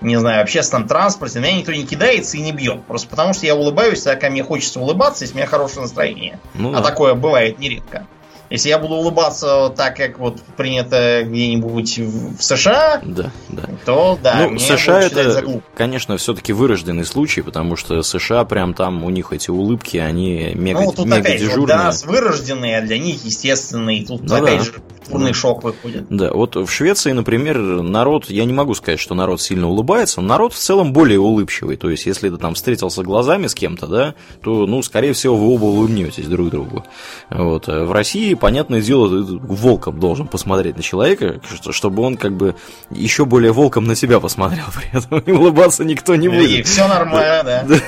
[0.00, 1.40] не знаю, общественном транспорте.
[1.40, 2.84] Меня никто не кидается и не бьет.
[2.84, 6.38] Просто потому что я улыбаюсь, когда мне хочется улыбаться, если у меня хорошее настроение.
[6.54, 6.82] Ну, а да.
[6.82, 8.06] такое бывает нередко.
[8.54, 13.62] Если я буду улыбаться так, как вот принято где-нибудь в США, да, да.
[13.84, 19.10] то да, ну, США это, конечно, все-таки вырожденный случай, потому что США прям там у
[19.10, 21.90] них эти улыбки, они мега, ну, тут мега опять дежурные.
[21.90, 24.06] Же, да, вырожденные, а для них естественные.
[24.06, 24.64] Тут ну, опять да.
[24.64, 24.72] же
[25.08, 25.34] Полный да.
[25.34, 26.06] шок выходит.
[26.08, 30.28] Да, вот в Швеции, например, народ, я не могу сказать, что народ сильно улыбается, но
[30.28, 31.76] народ в целом более улыбчивый.
[31.76, 35.54] То есть, если ты там встретился глазами с кем-то, да, то, ну, скорее всего, вы
[35.54, 36.84] оба улыбнетесь друг другу.
[37.30, 37.66] Вот.
[37.66, 41.40] В России, понятное дело, ты волком должен посмотреть на человека,
[41.70, 42.54] чтобы он как бы
[42.90, 45.18] еще более волком на себя посмотрел при этом.
[45.20, 46.50] И улыбаться никто не будет.
[46.50, 47.80] И все нормально, да.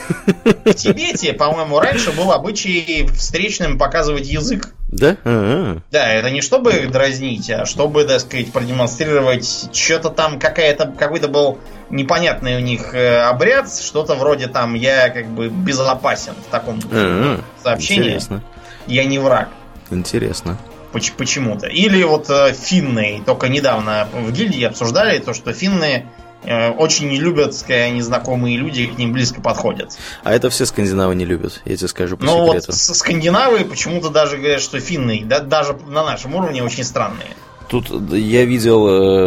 [0.64, 4.74] В Тибете, по-моему, раньше был обычай встречным показывать язык.
[4.88, 5.16] Да?
[5.24, 5.80] А-а-а.
[5.90, 11.28] Да, это не чтобы их дразнить, а чтобы, так сказать, продемонстрировать что-то там, какая-то, какой-то
[11.28, 11.58] был
[11.90, 17.40] непонятный у них э, обряд, что-то вроде там я как бы безопасен в таком А-а-а.
[17.62, 18.04] сообщении.
[18.04, 18.42] Интересно.
[18.86, 19.48] Я не враг.
[19.90, 20.58] Интересно.
[20.92, 21.66] Почему-то.
[21.66, 26.06] Или вот э, финны, только недавно в гильдии обсуждали то, что финны
[26.44, 29.96] очень не любят, когда незнакомые люди к ним близко подходят.
[30.22, 32.66] А это все скандинавы не любят, я тебе скажу по ну, секрету.
[32.68, 37.30] Вот скандинавы почему-то даже говорят, что финны, да, даже на нашем уровне очень странные.
[37.68, 38.86] Тут я видел,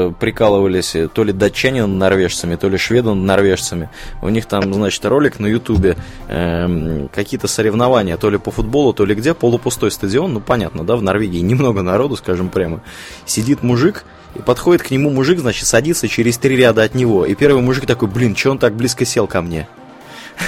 [0.10, 3.90] э, прикалывались то ли датчане над норвежцами, то ли шведы над норвежцами.
[4.22, 5.98] У них там, значит, ролик на ютубе,
[6.30, 10.96] э, какие-то соревнования, то ли по футболу, то ли где, полупустой стадион, ну понятно, да,
[10.96, 12.82] в Норвегии немного народу, скажем прямо.
[13.26, 17.26] Сидит мужик, и подходит к нему мужик, значит, садится через три ряда от него.
[17.26, 19.68] И первый мужик такой, блин, что он так близко сел ко мне?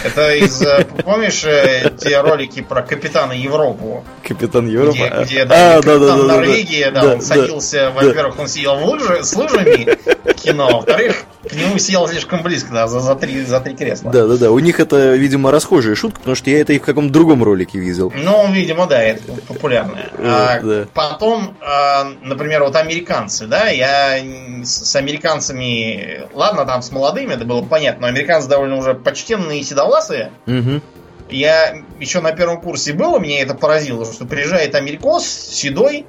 [0.06, 4.06] Это из, э, помнишь, э, те ролики про Капитана Европу?
[4.26, 4.96] Капитан Европа?
[4.96, 5.24] Где, а.
[5.24, 8.48] где да, а, капитан да, да, Норвегии, да, да, да, он садился, да, во-первых, он
[8.48, 9.98] сидел в лыжи, с лыжами
[10.36, 14.12] кино, во-вторых, к нему сел слишком близко, да, за, за, три, за три кресла.
[14.12, 14.52] Да, да, да.
[14.52, 17.80] У них это, видимо, расхожая шутка, потому что я это и в каком-то другом ролике
[17.80, 18.12] видел.
[18.16, 20.10] Ну, видимо, да, это популярное.
[20.18, 20.88] А, да.
[20.94, 24.20] Потом, а, например, вот американцы, да, я
[24.64, 30.32] с американцами, ладно, там с молодыми, это было понятно, но американцы довольно уже почтенные седовласые.
[30.48, 30.82] Угу.
[31.30, 36.06] Я еще на первом курсе был, меня это поразило, что приезжает америкос седой,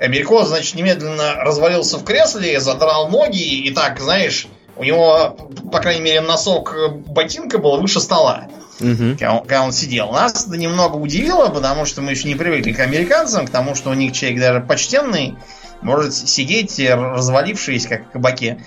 [0.00, 4.46] Америкос, значит, немедленно развалился в кресле, задрал ноги и так, знаешь,
[4.76, 5.36] у него,
[5.72, 6.74] по крайней мере, носок
[7.06, 8.48] ботинка был выше стола.
[8.78, 9.12] Угу.
[9.12, 10.10] Когда, он, когда он сидел.
[10.10, 13.90] Нас это немного удивило, потому что мы еще не привыкли к американцам, к тому, что
[13.90, 15.34] у них человек даже почтенный
[15.80, 18.64] может сидеть, развалившись, как в кабаке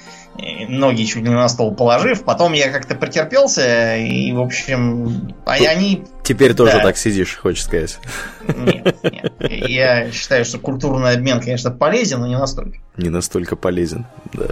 [0.67, 2.23] ноги чуть не на стол положив.
[2.23, 6.03] Потом я как-то претерпелся, и, в общем, а они...
[6.23, 6.83] Теперь тоже да.
[6.83, 7.99] так сидишь, хочешь сказать.
[8.47, 9.33] Нет, нет.
[9.67, 12.77] Я считаю, что культурный обмен, конечно, полезен, но не настолько.
[12.97, 14.47] Не настолько полезен, да.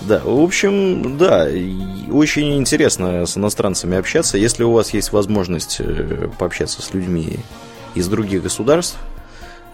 [0.00, 1.46] Да, в общем, да,
[2.10, 4.38] очень интересно с иностранцами общаться.
[4.38, 7.38] Если у вас есть возможность э, пообщаться с людьми
[7.94, 8.96] из других государств,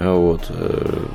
[0.00, 1.06] вот, э,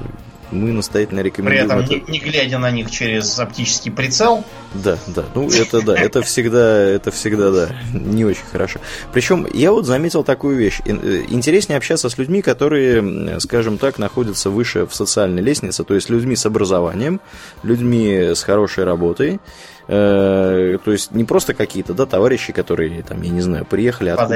[0.54, 1.68] мы настоятельно рекомендуем.
[1.68, 2.12] При этом это...
[2.12, 4.44] не, не глядя на них через оптический прицел.
[4.74, 5.26] Да, да.
[5.36, 8.80] Ну, это да, это всегда, это всегда, да, не очень хорошо.
[9.12, 10.80] Причем я вот заметил такую вещь.
[10.86, 16.10] Э, интереснее общаться с людьми, которые, скажем так, находятся выше в социальной лестнице, то есть
[16.10, 17.20] людьми с образованием,
[17.64, 19.40] людьми с хорошей работой,
[19.88, 24.34] Э, то есть не просто какие-то, да, товарищи, которые, там, я не знаю, приехали откуда-то.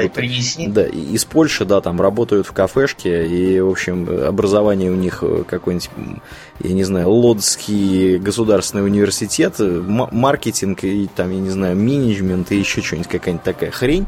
[0.68, 5.90] Да, из Польши, да, там работают в кафешке, и, в общем, образование у них какой-нибудь,
[6.60, 12.82] я не знаю, Лодский государственный университет, маркетинг и, там, я не знаю, менеджмент и еще
[12.82, 14.06] что-нибудь, какая-нибудь такая хрень.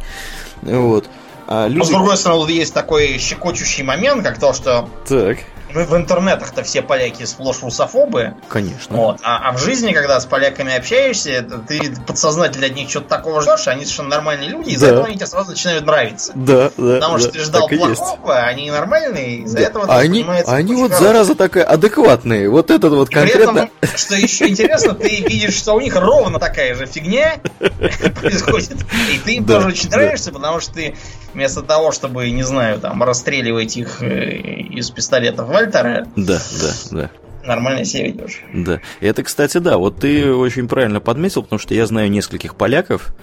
[0.63, 1.09] Вот.
[1.47, 1.79] А люди...
[1.79, 5.39] Но, с другой стороны, есть такой щекочущий момент, как то, что так
[5.73, 8.35] в, в интернетах-то все поляки сплошь русофобы.
[8.49, 8.97] Конечно.
[8.97, 9.21] Вот.
[9.23, 13.69] А, а в жизни, когда с поляками общаешься, ты подсознательно от них что-то такого ждешь,
[13.69, 16.33] они совершенно нормальные люди, и из-за этого они тебе сразу начинают нравиться.
[16.35, 16.95] Да, да.
[16.95, 19.63] Потому да, что ты ждал плохого, они нормальные, из-за да.
[19.63, 21.07] этого а они, они вот хороший.
[21.07, 22.49] зараза такая адекватные.
[22.49, 23.71] Вот этот вот и конкретно.
[23.81, 28.79] При этом, что еще интересно, ты видишь, что у них ровно такая же фигня происходит,
[29.13, 30.97] и ты им тоже очень нравишься, потому что ты
[31.35, 36.07] вместо того, чтобы, не знаю, там, расстреливать их э, из пистолетов Вальтера.
[36.17, 37.11] Да, да, да.
[37.45, 38.43] Нормально себя ведешь.
[38.53, 38.81] Да.
[39.01, 43.15] Это, кстати, да, вот ты очень правильно подметил, потому что я знаю нескольких поляков,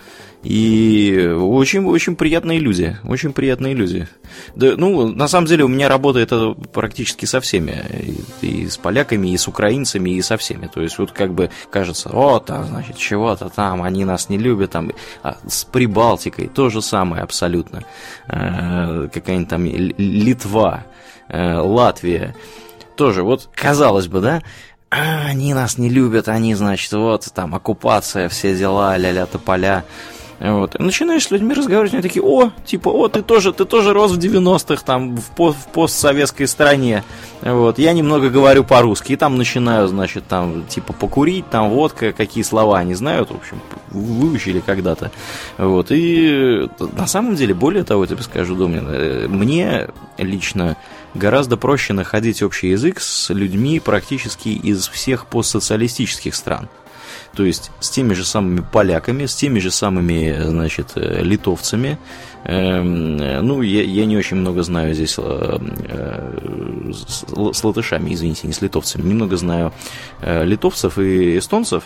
[0.44, 4.08] и очень-очень приятные люди, очень приятные люди.
[4.56, 7.84] Да, ну, на самом деле у меня работает это практически со всеми,
[8.42, 10.68] и, и с поляками, и с украинцами, и со всеми.
[10.68, 14.72] То есть вот как бы кажется, о, там, значит, чего-то там, они нас не любят,
[14.72, 14.92] там,
[15.24, 17.84] а с Прибалтикой то же самое абсолютно.
[18.28, 20.86] Э, какая-нибудь там Литва,
[21.30, 22.36] э, Латвия.
[22.96, 24.42] Тоже, вот, казалось бы, да,
[24.90, 29.84] а, они нас не любят, они, значит, вот, там, оккупация, все дела, ля-ля тополя.
[30.40, 30.76] Вот.
[30.76, 34.12] И начинаешь с людьми разговаривать, они такие, о, типа, о, ты тоже, ты тоже рос
[34.12, 37.04] в 90-х, там, в, по, в постсоветской стране.
[37.42, 37.80] Вот.
[37.80, 42.78] Я немного говорю по-русски, и там начинаю, значит, там, типа, покурить, там, водка, какие слова
[42.78, 43.60] они знают, в общем,
[43.90, 45.12] выучили когда-то.
[45.58, 45.88] Вот.
[45.90, 50.78] И на самом деле, более того, я тебе скажу, Домнин, э, мне лично
[51.16, 56.70] гораздо проще находить общий язык с людьми практически из всех постсоциалистических стран
[57.38, 62.00] то есть с теми же самыми поляками, с теми же самыми, значит, э, литовцами.
[62.46, 68.48] Эм, ну, я, я не очень много знаю здесь э, э, с, с латышами, извините,
[68.48, 69.04] не с литовцами.
[69.04, 69.72] Немного знаю
[70.24, 71.84] литовцев и эстонцев.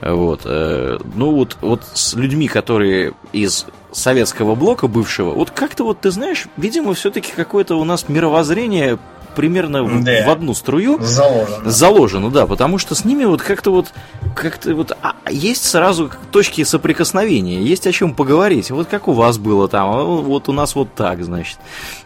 [0.00, 0.46] Вот.
[0.46, 6.46] Ну, вот, вот с людьми, которые из советского блока бывшего, вот как-то вот, ты знаешь,
[6.56, 8.98] видимо, все-таки какое-то у нас мировоззрение
[9.36, 10.26] примерно да.
[10.26, 11.70] в одну струю заложено.
[11.70, 13.92] заложено, да, потому что с ними вот как-то вот
[14.34, 18.70] как-то вот а, есть сразу точки соприкосновения, есть о чем поговорить.
[18.70, 21.58] Вот как у вас было там, а вот у нас вот так, значит,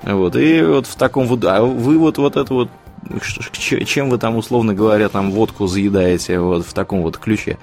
[0.02, 2.68] вот и вот в таком вот, а вы вот вот это вот
[3.56, 7.56] чем вы там, условно говоря, там водку заедаете вот в таком вот ключе.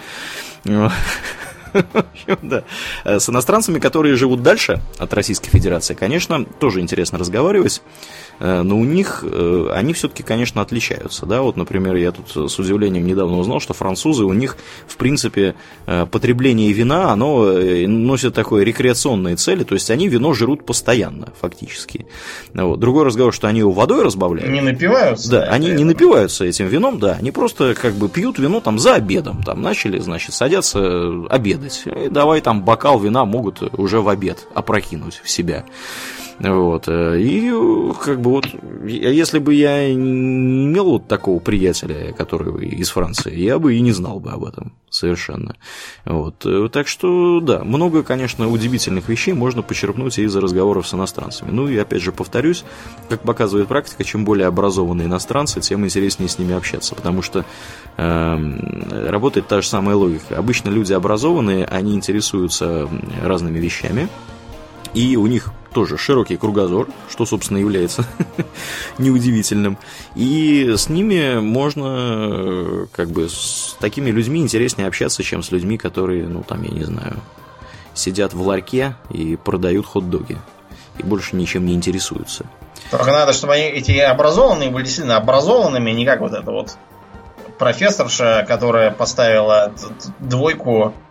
[2.42, 2.64] да.
[3.04, 7.82] С иностранцами, которые живут дальше от Российской Федерации, конечно, тоже интересно разговаривать.
[8.40, 11.26] Э, но у них э, они все-таки, конечно, отличаются.
[11.26, 11.42] Да?
[11.42, 14.58] Вот, например, я тут с удивлением недавно узнал, что французы, у них,
[14.88, 15.56] в принципе,
[15.86, 17.54] потребление вина, оно
[17.88, 22.08] носит такое рекреационные цели, то есть они вино жрут постоянно, фактически.
[22.54, 22.80] Вот.
[22.80, 24.52] Другой разговор, что они его водой разбавляют.
[24.52, 25.30] Не напиваются.
[25.32, 28.96] Да, они не напиваются этим вином, да, они просто как бы пьют вино там за
[28.96, 34.48] обедом, там начали, значит, садятся обедать, и давай там бокал вина могут уже в обед
[34.54, 35.66] опрокинуть в себя.
[36.40, 36.88] Вот.
[36.88, 37.52] Э, и
[38.04, 38.46] как бы вот,
[38.86, 43.92] если бы я не имел вот такого приятеля, который из Франции, я бы и не
[43.92, 45.56] знал бы об этом совершенно.
[46.06, 46.46] Вот.
[46.46, 51.50] Э, так что, да, много, конечно, удивительных вещей можно почерпнуть из разговоров с иностранцами.
[51.52, 52.64] Ну и опять же повторюсь,
[53.10, 57.46] как показывает практика, чем более образованные иностранцы, тем интереснее с ними общаться, потому что
[57.98, 60.38] э, работает та же самая логика.
[60.38, 62.88] Обычно люди образованные, они интересуются
[63.24, 64.08] разными вещами,
[64.94, 68.06] и у них тоже широкий кругозор, что, собственно, является
[68.98, 69.78] неудивительным.
[70.16, 76.28] И с ними можно, как бы, с такими людьми интереснее общаться, чем с людьми, которые,
[76.28, 77.18] ну, там, я не знаю,
[77.94, 80.38] сидят в ларьке и продают хот-доги.
[80.98, 82.46] И больше ничем не интересуются.
[82.90, 86.76] Только надо, чтобы они, эти образованные были действительно образованными, не как вот эта вот
[87.60, 89.74] профессорша, которая поставила
[90.20, 91.07] двойку Э,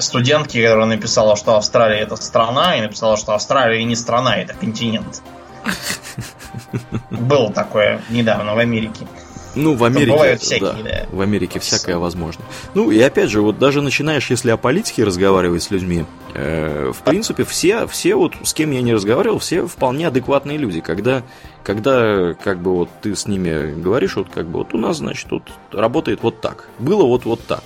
[0.00, 5.22] студентки, которая написала, что Австралия это страна, и написала, что Австралия не страна, это континент.
[7.10, 9.06] Было такое недавно в Америке.
[9.54, 11.06] Ну, в Америке, бывают всякие, да, да.
[11.10, 12.44] В Америке всякое возможно.
[12.74, 17.02] Ну, и опять же, вот даже начинаешь, если о политике разговаривать с людьми, э, в
[17.02, 20.80] принципе, все, все вот, с кем я не разговаривал, все вполне адекватные люди.
[20.80, 21.22] Когда,
[21.62, 25.28] когда, как бы, вот ты с ними говоришь, вот, как бы, вот у нас, значит,
[25.28, 26.68] тут работает вот так.
[26.78, 27.62] Было вот, вот так.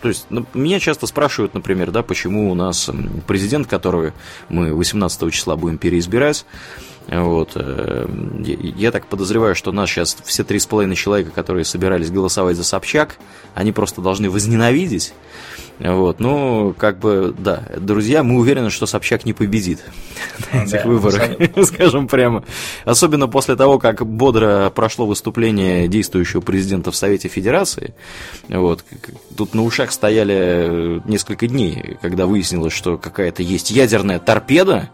[0.00, 2.90] То есть ну, меня часто спрашивают, например, да, почему у нас
[3.26, 4.12] президент, которого
[4.48, 6.44] мы 18 числа будем переизбирать,
[7.08, 7.52] вот.
[7.54, 8.06] Э,
[8.44, 12.64] я так подозреваю, что нас сейчас все три с половиной человека, которые собирались голосовать за
[12.64, 13.16] Собчак,
[13.54, 15.14] они просто должны возненавидеть.
[15.78, 16.18] Вот.
[16.18, 19.80] Ну, как бы, да, друзья, мы уверены, что Собчак не победит
[20.52, 21.22] на этих да, выборах,
[21.64, 22.44] скажем прямо.
[22.84, 27.94] Особенно после того, как бодро прошло выступление действующего президента в Совете Федерации.
[28.48, 28.84] Вот.
[29.36, 34.90] Тут на ушах стояли несколько дней, когда выяснилось, что какая-то есть ядерная торпеда,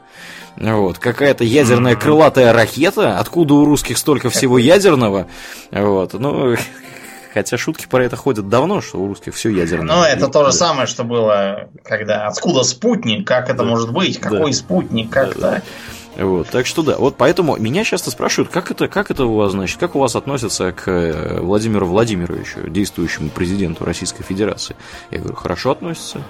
[0.57, 5.27] вот, какая-то ядерная крылатая ракета, откуда у русских столько всего ядерного,
[5.71, 6.57] вот, ну,
[7.35, 9.97] хотя шутки про это ходят давно, что у русских все ядерное.
[9.97, 13.65] Ну, это то же самое, что было, когда, откуда спутник, как это да.
[13.65, 14.57] может быть, какой да.
[14.57, 15.63] спутник, как да, да.
[16.17, 19.51] Вот, так что да, вот поэтому меня часто спрашивают, как это, как это у вас,
[19.51, 24.77] значит, как у вас относятся к э, Владимиру Владимировичу, действующему президенту Российской Федерации.
[25.11, 26.21] Я говорю, хорошо относятся.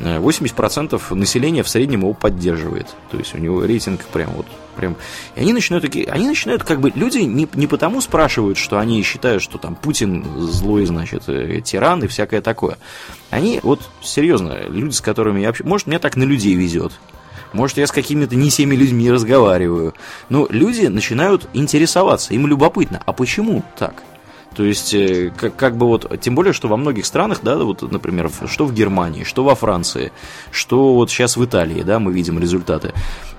[0.00, 2.86] 80% населения в среднем его поддерживает.
[3.10, 4.46] То есть у него рейтинг прям вот
[4.76, 4.96] прям.
[5.36, 9.02] И они начинают такие, они начинают как бы люди не, не потому спрашивают, что они
[9.02, 12.78] считают, что там Путин злой, значит, э, тиран и всякое такое.
[13.28, 16.92] Они вот серьезно, люди, с которыми я общаюсь, может, мне так на людей везет.
[17.52, 19.94] Может, я с какими-то не всеми людьми разговариваю.
[20.28, 23.02] Но люди начинают интересоваться, им любопытно.
[23.04, 24.02] А почему так?
[24.54, 27.82] То есть, э, как, как бы вот, тем более, что во многих странах, да, вот,
[27.90, 30.12] например, что в Германии, что во Франции,
[30.50, 32.92] что вот сейчас в Италии, да, мы видим результаты.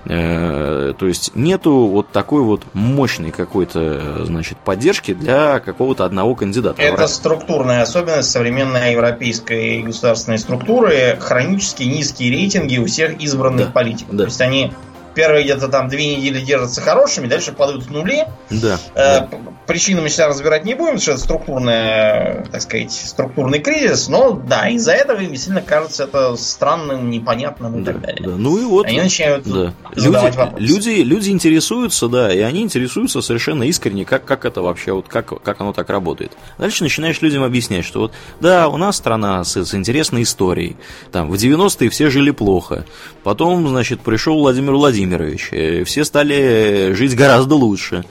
[0.06, 6.80] Э, то есть, нету вот такой вот мощной какой-то, значит, поддержки для какого-то одного кандидата.
[6.80, 14.16] Это структурная особенность современной европейской государственной структуры, хронически низкие рейтинги у всех избранных да, политиков.
[14.16, 14.24] Да.
[14.24, 14.72] То есть, они
[15.14, 18.26] Первые где-то там две недели держатся хорошими, дальше падают в нули.
[18.50, 18.78] Да.
[18.94, 19.28] Э, да.
[19.66, 24.08] Причины мы сейчас разбирать не будем, что это структурная, так сказать, структурный кризис.
[24.08, 28.22] Но да, из-за этого им действительно кажется это странным, непонятным и да, так далее.
[28.22, 28.36] Да.
[28.36, 28.86] Ну и вот.
[28.86, 29.74] Они начинают да.
[29.94, 30.64] задавать люди, вопросы.
[30.64, 35.42] Люди, люди интересуются, да, и они интересуются совершенно искренне, как, как это вообще, вот как,
[35.42, 36.32] как оно так работает.
[36.58, 40.76] Дальше начинаешь людям объяснять, что вот, да, у нас страна с, с интересной историей.
[41.12, 42.84] Там в 90-е все жили плохо.
[43.22, 45.48] Потом, значит, пришел Владимир Владимирович Владимирович.
[45.52, 48.04] Э, все стали жить гораздо лучше.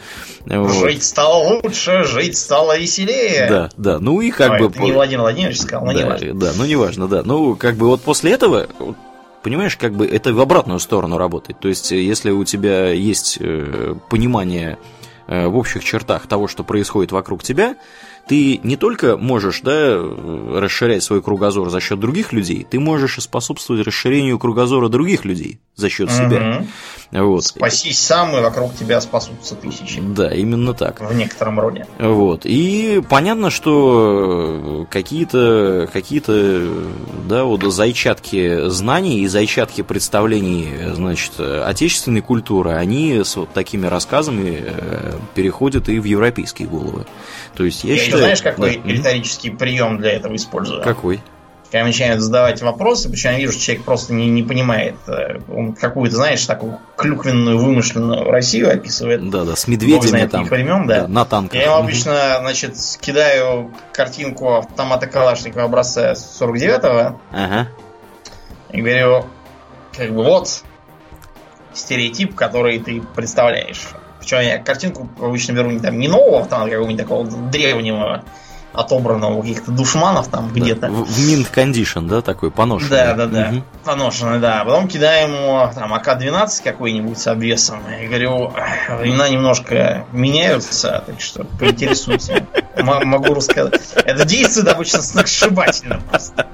[0.45, 0.73] Вот.
[0.73, 3.47] Жить стало лучше, жить стало веселее.
[3.49, 3.99] Да, да.
[3.99, 4.65] Ну и как Ой, бы...
[4.67, 6.33] Это не Владимир Владимирович сказал, но да, не важно.
[6.33, 7.21] Да, ну не важно, да.
[7.23, 8.67] Ну, как бы вот после этого
[9.43, 11.59] понимаешь, как бы это в обратную сторону работает.
[11.59, 14.77] То есть, если у тебя есть э, понимание
[15.27, 17.75] э, в общих чертах того, что происходит вокруг тебя,
[18.27, 23.21] ты не только можешь да, расширять свой кругозор за счет других людей, ты можешь и
[23.21, 26.15] способствовать расширению кругозора других людей за счет угу.
[26.15, 26.65] себя.
[27.11, 27.43] Вот.
[27.43, 30.01] Спасись сам, и вокруг тебя спасутся тысячи.
[30.01, 31.01] Да, именно так.
[31.01, 31.85] В некотором роде.
[31.99, 32.45] Вот.
[32.45, 36.21] И понятно, что какие-то какие
[37.27, 44.63] да, вот зайчатки знаний и зайчатки представлений, значит, отечественной культуры, они с вот такими рассказами
[44.63, 47.05] э, переходят и в европейские головы.
[47.55, 48.10] То есть я, я считаю...
[48.17, 48.89] Знаешь, какой да.
[48.89, 50.83] риторический прием для этого использую?
[50.83, 51.21] Какой?
[51.71, 54.95] когда начинают задавать вопросы, причем я вижу, что человек просто не, не понимает.
[55.07, 59.29] Э, он какую-то, знаешь, такую клюквенную, вымышленную Россию описывает.
[59.29, 60.43] Да, да, с медведями там.
[60.43, 61.01] времен, да.
[61.01, 61.07] да.
[61.07, 61.55] На танках.
[61.55, 67.19] Я ему обычно, значит, кидаю картинку автомата Калашникова образца 49-го.
[67.31, 67.69] Ага.
[68.71, 69.25] И говорю,
[69.95, 70.63] как бы вот
[71.73, 73.87] стереотип, который ты представляешь.
[74.21, 78.23] Причем я картинку обычно беру не там не нового автомата, какого-нибудь такого древнего,
[78.71, 80.89] отобранного у каких-то душманов там да, где-то.
[80.89, 82.89] В, mint condition, да, такой поношенный.
[82.89, 83.49] Да, да, да.
[83.51, 83.63] Угу.
[83.83, 84.63] Поношенный, да.
[84.63, 87.81] Потом кидаем ему там АК-12 какой-нибудь с обвесом.
[87.89, 88.53] И говорю,
[88.99, 92.45] времена немножко меняются, так что поинтересуйся.
[92.77, 93.81] Могу рассказать.
[93.95, 96.45] Это действует обычно сногсшибательно просто.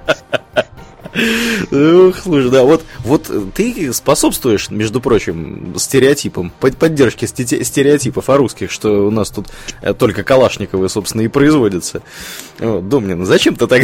[1.72, 9.08] Ух, слушай, да, вот, вот ты способствуешь, между прочим, стереотипам, поддержке стереотипов о русских, что
[9.08, 9.48] у нас тут
[9.82, 12.02] э, только Калашниковы, собственно, и производятся.
[12.60, 13.84] Вот, Домнин, зачем ты так?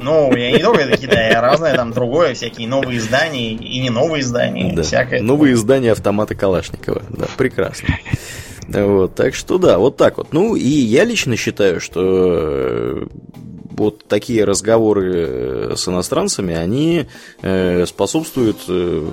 [0.00, 3.90] Ну, я не только это кидаю, я разное там другое, всякие новые издания и не
[3.90, 4.82] новые издания, да.
[4.82, 5.22] всякое.
[5.22, 7.98] Новые издания автомата Калашникова, да, прекрасно.
[8.68, 10.32] Вот, так что да, вот так вот.
[10.32, 13.06] Ну, и я лично считаю, что
[13.76, 17.06] вот такие разговоры э, с иностранцами, они
[17.42, 19.08] э, способствуют э,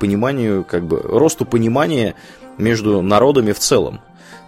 [0.00, 2.14] пониманию, как бы, росту понимания
[2.58, 4.00] между народами в целом.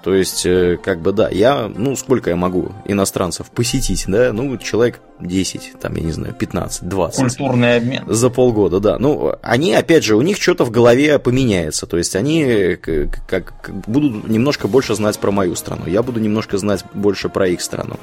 [0.04, 4.58] То есть, э, как бы, да, я, ну, сколько я могу иностранцев посетить, да, ну,
[4.58, 7.20] человек 10, там, я не знаю, 15, 20.
[7.20, 8.04] Культурный обмен.
[8.06, 8.98] За полгода, да.
[8.98, 13.70] Ну, они, опять же, у них что-то в голове поменяется, то есть, они как, как
[13.86, 17.96] будут немножко больше знать про мою страну, я буду немножко знать больше про их страну.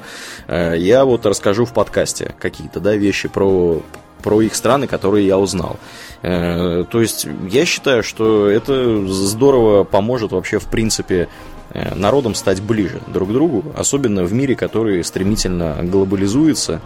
[0.48, 3.80] Э, я вот расскажу в подкасте какие-то, да, вещи про
[4.22, 5.78] про их страны, которые я узнал.
[6.22, 11.28] Э, то есть я считаю, что это здорово поможет вообще в принципе
[11.74, 16.80] народам стать ближе друг к другу, особенно в мире, который стремительно глобализуется,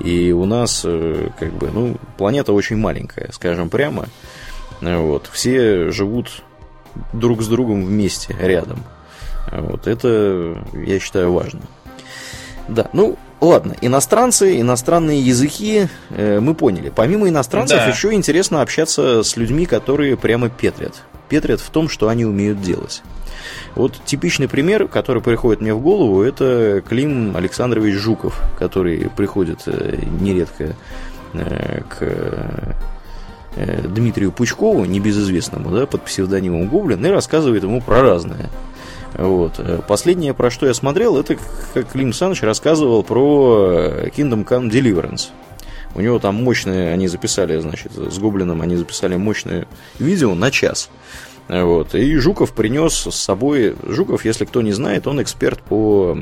[0.00, 4.06] и у нас, э, как бы, ну, планета очень маленькая, скажем прямо,
[4.80, 6.42] вот, все живут
[7.12, 8.84] друг с другом вместе, рядом,
[9.50, 11.60] вот, это, я считаю, важно.
[12.68, 16.92] Да, ну, ладно, иностранцы, иностранные языки, э, мы поняли.
[16.94, 17.86] Помимо иностранцев, да.
[17.86, 21.02] еще интересно общаться с людьми, которые прямо петрят.
[21.28, 23.02] Петрят в том, что они умеют делать.
[23.74, 29.98] Вот типичный пример, который приходит мне в голову, это Клим Александрович Жуков, который приходит э,
[30.20, 30.74] нередко
[31.34, 32.02] э, к
[33.56, 38.50] э, Дмитрию Пучкову, небезызвестному, да, под псевдонимом Гоблин, и рассказывает ему про разное.
[39.14, 39.58] Вот.
[39.88, 41.36] Последнее, про что я смотрел, это
[41.74, 45.28] как Клим Саныч рассказывал про Kingdom Come Deliverance.
[45.94, 49.66] У него там мощные, они записали, значит, с Гоблином они записали мощное
[49.98, 50.90] видео на час.
[51.48, 51.94] Вот.
[51.94, 53.74] И Жуков принес с собой...
[53.86, 56.16] Жуков, если кто не знает, он эксперт по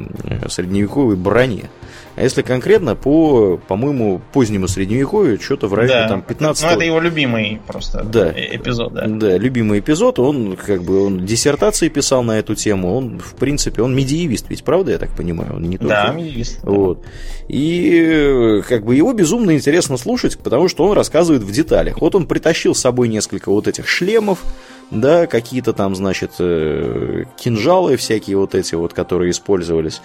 [0.48, 1.70] средневековой броне.
[2.16, 6.08] А если конкретно по, по-моему, позднему средневековью, что-то в районе да.
[6.08, 8.32] там 15 Ну, это его любимый просто да.
[8.34, 9.06] эпизод, да.
[9.06, 10.18] Да, любимый эпизод.
[10.18, 12.96] Он как бы он диссертации писал на эту тему.
[12.96, 15.56] Он, в принципе, он медиевист, ведь правда, я так понимаю?
[15.56, 15.92] Он не только...
[15.92, 16.60] Да, медиевист.
[16.62, 17.04] Вот.
[17.48, 22.00] И как бы его безумно интересно слушать, потому что он рассказывает в деталях.
[22.00, 24.42] Вот он притащил с собой несколько вот этих шлемов,
[24.90, 30.00] да, какие-то там, значит, э, кинжалы всякие вот эти вот, которые использовались.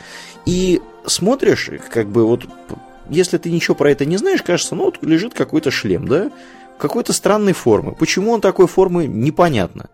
[0.45, 2.45] И смотришь, как бы вот,
[3.09, 6.31] если ты ничего про это не знаешь, кажется, ну вот лежит какой-то шлем, да,
[6.77, 7.93] какой-то странной формы.
[7.93, 9.89] Почему он такой формы, непонятно.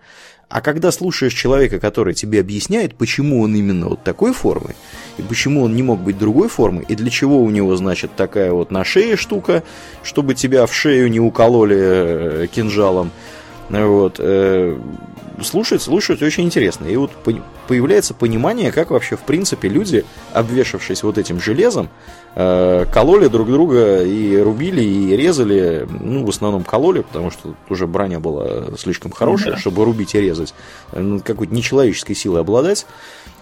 [0.49, 4.76] А когда слушаешь человека, который тебе объясняет, почему он именно вот такой формы,
[5.18, 8.53] и почему он не мог быть другой формы, и для чего у него, значит, такая
[8.53, 9.64] вот на шее штука,
[10.03, 13.11] чтобы тебя в шею не укололи э, кинжалом,
[13.69, 14.15] вот.
[14.19, 14.77] Э,
[15.44, 16.85] слушать, слушать очень интересно.
[16.85, 17.11] И вот
[17.68, 21.89] появляется понимание, как вообще, в принципе, люди, обвешавшись вот этим железом,
[22.35, 25.88] э, кололи друг друга и рубили, и резали.
[25.89, 29.57] Ну, в основном кололи, потому что уже броня была слишком хорошая, да.
[29.60, 30.53] чтобы рубить и резать.
[30.94, 32.85] Ну, какой-то нечеловеческой силой обладать.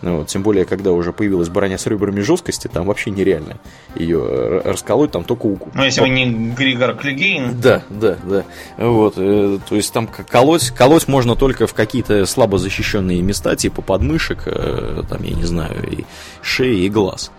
[0.05, 3.57] Ну, вот, тем более, когда уже появилась броня с ребрами жесткости, там вообще нереально
[3.95, 5.73] ее расколоть, там только укус.
[5.73, 7.59] Ну, если вы не Григор Клюгейн.
[7.59, 8.43] Да, да, да.
[8.77, 13.81] Вот, э, то есть там колоть, колоть можно только в какие-то слабо защищенные места, типа
[13.81, 16.05] под мышек, э, там, я не знаю, и
[16.43, 17.31] шеи, и глаз.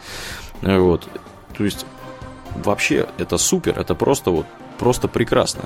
[0.60, 1.06] Вот.
[1.56, 1.86] То есть,
[2.64, 4.46] вообще, это супер, это просто вот
[4.78, 5.62] просто прекрасно.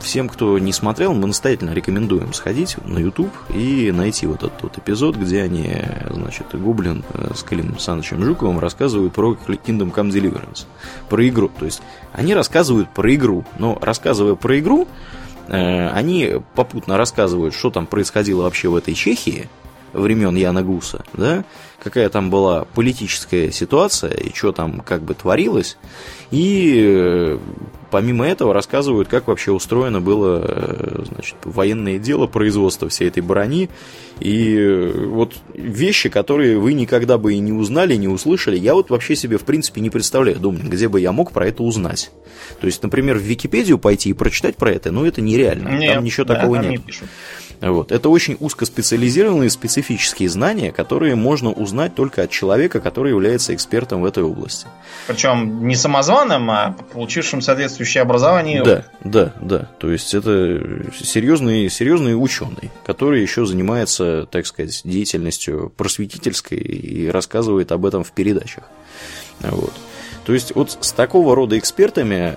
[0.00, 4.78] Всем, кто не смотрел, мы настоятельно рекомендуем сходить на YouTube и найти вот этот вот
[4.78, 5.74] эпизод, где они,
[6.10, 10.66] значит, Гублин э, с Климом Санычем Жуковым рассказывают про Kingdom Come Deliverance,
[11.08, 11.50] про игру.
[11.58, 11.82] То есть
[12.12, 14.88] они рассказывают про игру, но рассказывая про игру,
[15.48, 19.48] э, они попутно рассказывают, что там происходило вообще в этой Чехии
[19.92, 21.44] времен Яна Гуса, да,
[21.82, 25.76] какая там была политическая ситуация и что там как бы творилось.
[26.30, 27.38] И э,
[27.90, 33.68] помимо этого рассказывают, как вообще устроено было э, значит, военное дело, производство всей этой брони.
[34.20, 38.90] И э, вот вещи, которые вы никогда бы и не узнали, не услышали, я вот
[38.90, 42.10] вообще себе в принципе не представляю, Думнин, где бы я мог про это узнать.
[42.60, 45.68] То есть, например, в Википедию пойти и прочитать про это, ну это нереально.
[45.76, 46.80] Нет, там ничего да, такого там нет.
[46.80, 47.08] Не пишут.
[47.62, 47.92] Вот.
[47.92, 54.04] Это очень узкоспециализированные специфические знания, которые можно узнать только от человека, который является экспертом в
[54.04, 54.66] этой области.
[55.06, 58.64] Причем не самозваным, а получившим соответствующее образование.
[58.64, 59.68] Да, да, да.
[59.78, 60.60] То есть это
[61.00, 68.10] серьезный, серьезный ученый, который еще занимается, так сказать, деятельностью просветительской и рассказывает об этом в
[68.10, 68.64] передачах.
[69.40, 69.72] Вот.
[70.24, 72.34] То есть вот с такого рода экспертами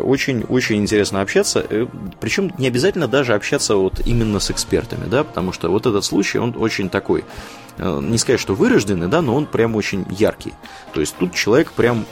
[0.00, 1.86] очень-очень э, интересно общаться, э,
[2.20, 6.38] причем не обязательно даже общаться вот именно с экспертами, да, потому что вот этот случай,
[6.38, 7.24] он очень такой,
[7.78, 10.52] э, не сказать, что вырожденный, да, но он прям очень яркий.
[10.92, 12.04] То есть тут человек прям,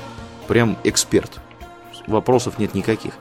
[0.48, 1.32] прям эксперт,
[2.06, 3.12] вопросов нет никаких.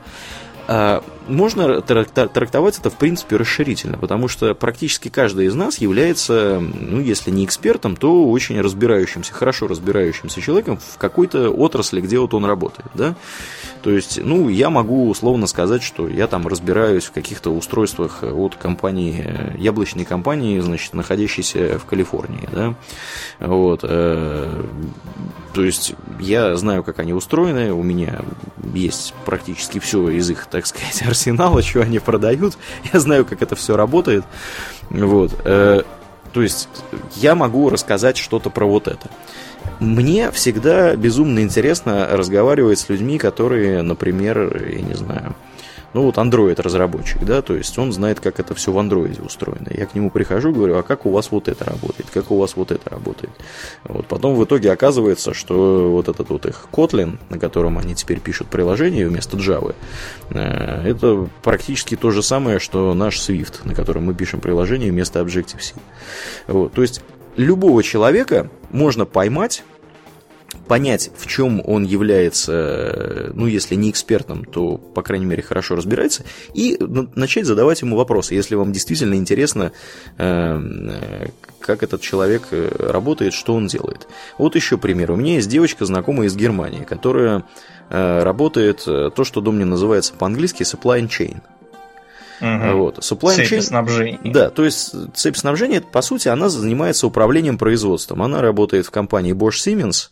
[1.28, 7.32] Можно трактовать это, в принципе, расширительно, потому что практически каждый из нас является, ну, если
[7.32, 12.90] не экспертом, то очень разбирающимся, хорошо разбирающимся человеком в какой-то отрасли, где вот он работает,
[12.94, 13.16] да.
[13.84, 18.56] То есть, ну, я могу условно сказать, что я там разбираюсь в каких-то устройствах от
[18.56, 22.76] компании, яблочной компании, значит, находящейся в Калифорнии, да.
[23.40, 23.82] Вот.
[23.84, 24.64] Э,
[25.54, 28.22] то есть, я знаю, как они устроены, у меня
[28.74, 32.58] есть практически все из их, так сказать, арсенала, что они продают.
[32.94, 34.26] Я знаю, как это все работает.
[34.90, 35.32] Вот.
[35.46, 35.84] Э,
[36.34, 36.68] то есть,
[37.16, 39.08] я могу рассказать что-то про вот это.
[39.80, 45.36] Мне всегда безумно интересно разговаривать с людьми, которые, например, я не знаю,
[45.94, 49.68] ну вот Android разработчик, да, то есть он знает, как это все в Android устроено.
[49.70, 52.56] Я к нему прихожу, говорю, а как у вас вот это работает, как у вас
[52.56, 53.32] вот это работает.
[53.84, 58.20] Вот потом в итоге оказывается, что вот этот вот их Kotlin, на котором они теперь
[58.20, 59.76] пишут приложение вместо Java,
[60.30, 65.20] э, это практически то же самое, что наш Swift, на котором мы пишем приложение вместо
[65.20, 65.76] Objective-C.
[66.48, 67.02] Вот, то есть
[67.36, 69.64] любого человека можно поймать
[70.68, 76.24] понять, в чем он является, ну, если не экспертом, то, по крайней мере, хорошо разбирается,
[76.54, 76.78] и
[77.16, 79.72] начать задавать ему вопросы, если вам действительно интересно,
[80.18, 81.28] э,
[81.60, 84.08] как этот человек э, работает, что он делает.
[84.38, 85.12] Вот еще пример.
[85.12, 87.44] У меня есть девочка, знакомая из Германии, которая
[87.90, 91.42] э, работает то, что Домнин называется по-английски supply chain.
[92.44, 92.78] Угу.
[92.78, 92.98] Вот.
[93.00, 94.20] Supply цепь chain, снабжения.
[94.26, 98.22] Да, то есть цепь снабжения, по сути, она занимается управлением производством.
[98.22, 100.10] Она работает в компании Bosch Siemens.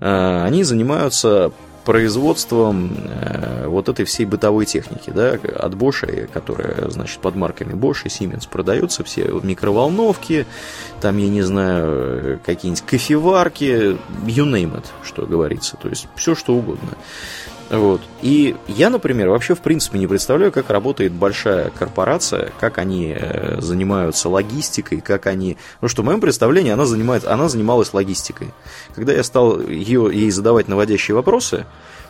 [0.00, 1.50] Э, они занимаются
[1.84, 8.02] производством э, вот этой всей бытовой техники, да, от Bosch, которая, значит, под марками Bosch
[8.04, 10.46] и Siemens продаются, все микроволновки,
[11.00, 16.54] там, я не знаю, какие-нибудь кофеварки, you name it, что говорится, то есть все что
[16.54, 16.90] угодно.
[17.78, 18.00] Вот.
[18.22, 23.60] И я, например, вообще в принципе не представляю, как работает большая корпорация, как они э,
[23.60, 25.56] занимаются логистикой, как они...
[25.80, 28.48] Ну что, в моем представлении она, занимает, она занималась логистикой.
[28.94, 31.66] Когда я стал ее, ей задавать наводящие вопросы,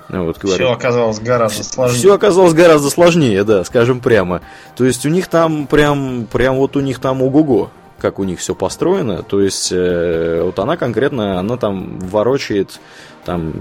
[0.09, 1.99] вот, говорю, все оказалось гораздо сложнее.
[1.99, 4.43] Все оказалось гораздо сложнее, да, скажем прямо.
[4.77, 7.71] То есть у них там прям, прям вот у них там ого-го
[8.05, 9.23] как у них все построено.
[9.23, 12.79] То есть э, вот она конкретно, она там ворочает
[13.25, 13.53] там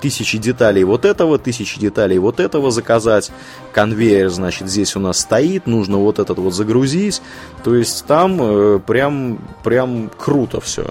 [0.00, 3.30] тысячи деталей вот этого, тысячи деталей вот этого заказать,
[3.72, 7.20] конвейер, значит, здесь у нас стоит, нужно вот этот вот загрузить,
[7.64, 10.86] то есть там э, прям, прям круто все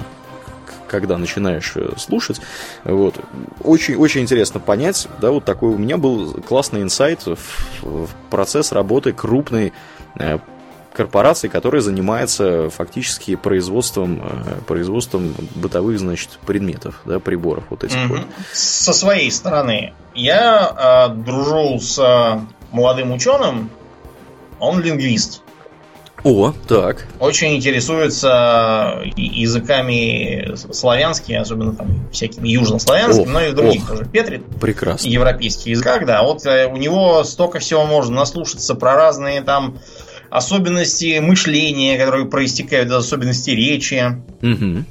[0.87, 2.39] когда начинаешь э, слушать.
[2.85, 3.15] Вот.
[3.61, 7.37] Очень, очень интересно понять, да, вот такой у меня был классный инсайт в,
[7.81, 9.73] в процесс работы крупной
[10.97, 17.95] э, корпорации, которая занимается фактически производством, э, производством бытовых, значит, предметов, да, приборов вот этих
[17.95, 18.07] mm-hmm.
[18.07, 18.21] вот.
[18.53, 22.39] Со своей стороны, я э, дружу с э,
[22.71, 23.69] молодым ученым,
[24.59, 25.41] он лингвист.
[26.23, 27.05] О, так.
[27.19, 34.05] Очень интересуется языками славянскими, особенно там всякими южнославянскими, но и других ох, тоже.
[34.05, 34.43] Петрит.
[34.59, 35.07] Прекрасно.
[35.07, 36.23] Европейских языках, да.
[36.23, 39.77] Вот э, у него столько всего можно наслушаться про разные там
[40.29, 44.21] особенности мышления, которые проистекают из особенностей речи.
[44.41, 44.85] Угу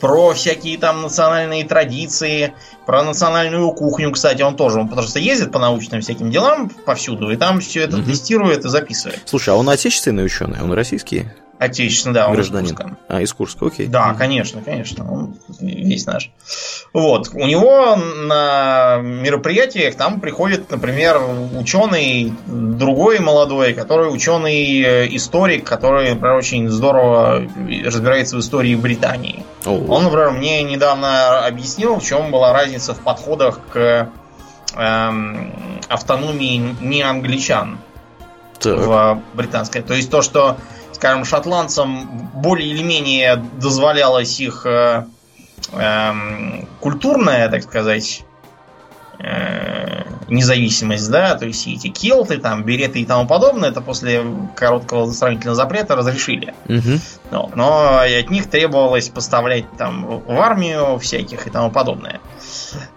[0.00, 2.54] про всякие там национальные традиции,
[2.86, 7.36] про национальную кухню, кстати, он тоже, он просто ездит по научным всяким делам повсюду, и
[7.36, 8.06] там все это угу.
[8.06, 9.20] тестирует и записывает.
[9.26, 11.26] Слушай, а он отечественный ученый, он российский?
[11.60, 12.64] Отечественный, да, он гражданин.
[12.64, 12.96] из Курска.
[13.06, 13.86] А, из Курска, окей.
[13.86, 16.30] Да, конечно, конечно, он весь наш.
[16.94, 21.20] Вот, у него на мероприятиях там приходит, например,
[21.52, 27.42] ученый другой молодой, который ученый-историк, который, например, очень здорово
[27.84, 29.44] разбирается в истории Британии.
[29.66, 29.84] О.
[29.86, 34.08] Он, например, мне недавно объяснил, в чем была разница в подходах к
[34.76, 35.52] эм,
[35.88, 37.80] автономии не англичан
[38.60, 38.78] так.
[38.78, 39.82] в британской.
[39.82, 40.56] То есть то, что
[41.00, 45.06] скажем, шотландцам более или менее дозволялось их э,
[45.72, 46.12] э,
[46.80, 48.22] культурная, так сказать,
[49.18, 54.22] э, независимость, да, то есть эти келты, там, береты и тому подобное, это после
[54.54, 56.52] короткого сравнительного запрета разрешили.
[56.68, 57.00] Угу.
[57.30, 62.20] Но, но от них требовалось поставлять там в армию всяких и тому подобное.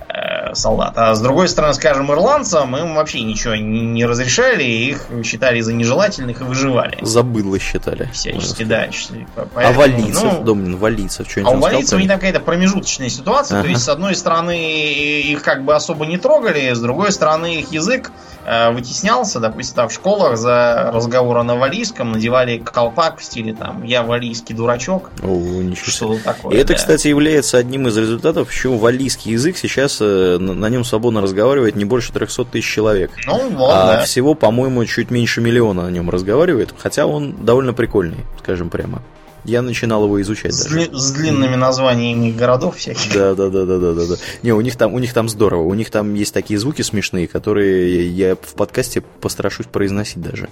[0.08, 0.94] Э, солдат.
[0.96, 6.42] А с другой стороны, скажем, ирландцам им вообще ничего не разрешали, их считали за нежелательных
[6.42, 7.00] и выживали.
[7.02, 8.10] Забыло считали.
[8.14, 8.88] Всячески, да.
[9.36, 13.60] Поэтому, а валийцев, ну, Домнин, валийцев, что А у валийцев у них какая-то промежуточная ситуация,
[13.60, 13.68] ага.
[13.68, 14.92] то есть, с одной стороны,
[15.22, 18.12] их как бы особо не трогали, с другой стороны, их язык
[18.46, 23.84] Э, вытеснялся, допустим, там в школах за разговоры на валийском надевали колпак в стиле там
[23.84, 25.12] «я валийский дурачок».
[25.22, 25.28] О,
[25.62, 26.56] ничего что такое.
[26.56, 26.76] И это, да.
[26.76, 31.86] кстати, является одним из результатов, почему валийский язык сейчас э, на нем свободно разговаривает не
[31.86, 33.12] больше 300 тысяч человек.
[33.28, 34.04] Ну, вот, а да.
[34.04, 39.02] всего, по-моему, чуть меньше миллиона на нем разговаривает, хотя он довольно прикольный, скажем прямо.
[39.46, 40.54] Я начинал его изучать.
[40.54, 40.90] С, даже.
[40.98, 43.14] с длинными названиями городов всяких.
[43.14, 44.16] Да, да, да, да, да, да, да.
[44.42, 45.64] Не, у них там, у них там здорово.
[45.64, 50.48] У них там есть такие звуки смешные, которые я в подкасте пострашусь произносить даже.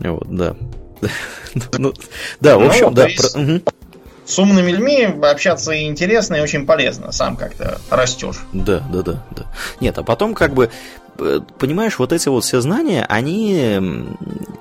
[0.00, 0.56] Вот, да.
[1.78, 1.94] Ну,
[2.40, 3.08] да, в ну, общем, да.
[4.26, 7.12] С умными людьми общаться интересно и очень полезно.
[7.12, 8.44] Сам как-то растешь.
[8.52, 9.46] Да, да, да, да.
[9.80, 10.70] Нет, а потом как бы
[11.18, 13.80] э, понимаешь, вот эти вот все знания, они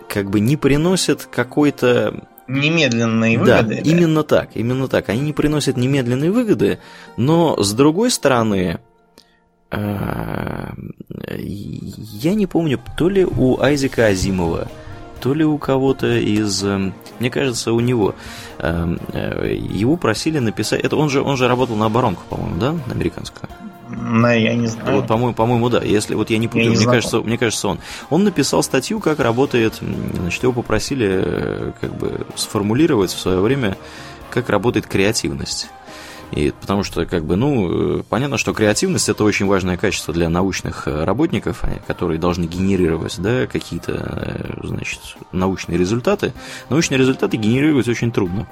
[0.07, 3.51] как бы не приносят какой-то немедленные выгоды.
[3.51, 5.09] Да, да, именно так, именно так.
[5.09, 6.79] Они не приносят немедленные выгоды,
[7.17, 8.79] но с другой стороны,
[9.71, 10.67] э,
[11.37, 14.69] я не помню, то ли у Айзека Азимова,
[15.19, 18.15] то ли у кого-то из, э, мне кажется, у него
[18.59, 18.95] э,
[19.53, 20.81] его просили написать.
[20.81, 23.49] Это он же он же работал на оборонку, по-моему, да, на американскую.
[23.89, 24.97] На, я не знаю.
[24.97, 25.81] Вот, по-моему, по-моему, да.
[25.81, 27.79] Если вот я не путаю, я не мне кажется, мне кажется, он.
[28.09, 29.79] Он написал статью, как работает.
[30.19, 33.77] Значит, его попросили э, как бы сформулировать в свое время,
[34.29, 35.69] как работает креативность.
[36.31, 40.27] И потому что, как бы, ну, э, понятно, что креативность это очень важное качество для
[40.29, 44.99] научных э, работников, которые должны генерировать, да, какие-то, значит,
[45.31, 46.33] научные результаты.
[46.69, 48.47] Научные результаты генерировать очень трудно.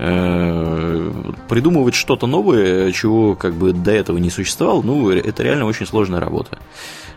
[0.00, 1.12] Э,
[1.48, 6.20] придумывать что-то новое, чего как бы до этого не существовало, ну, это реально очень сложная
[6.20, 6.58] работа.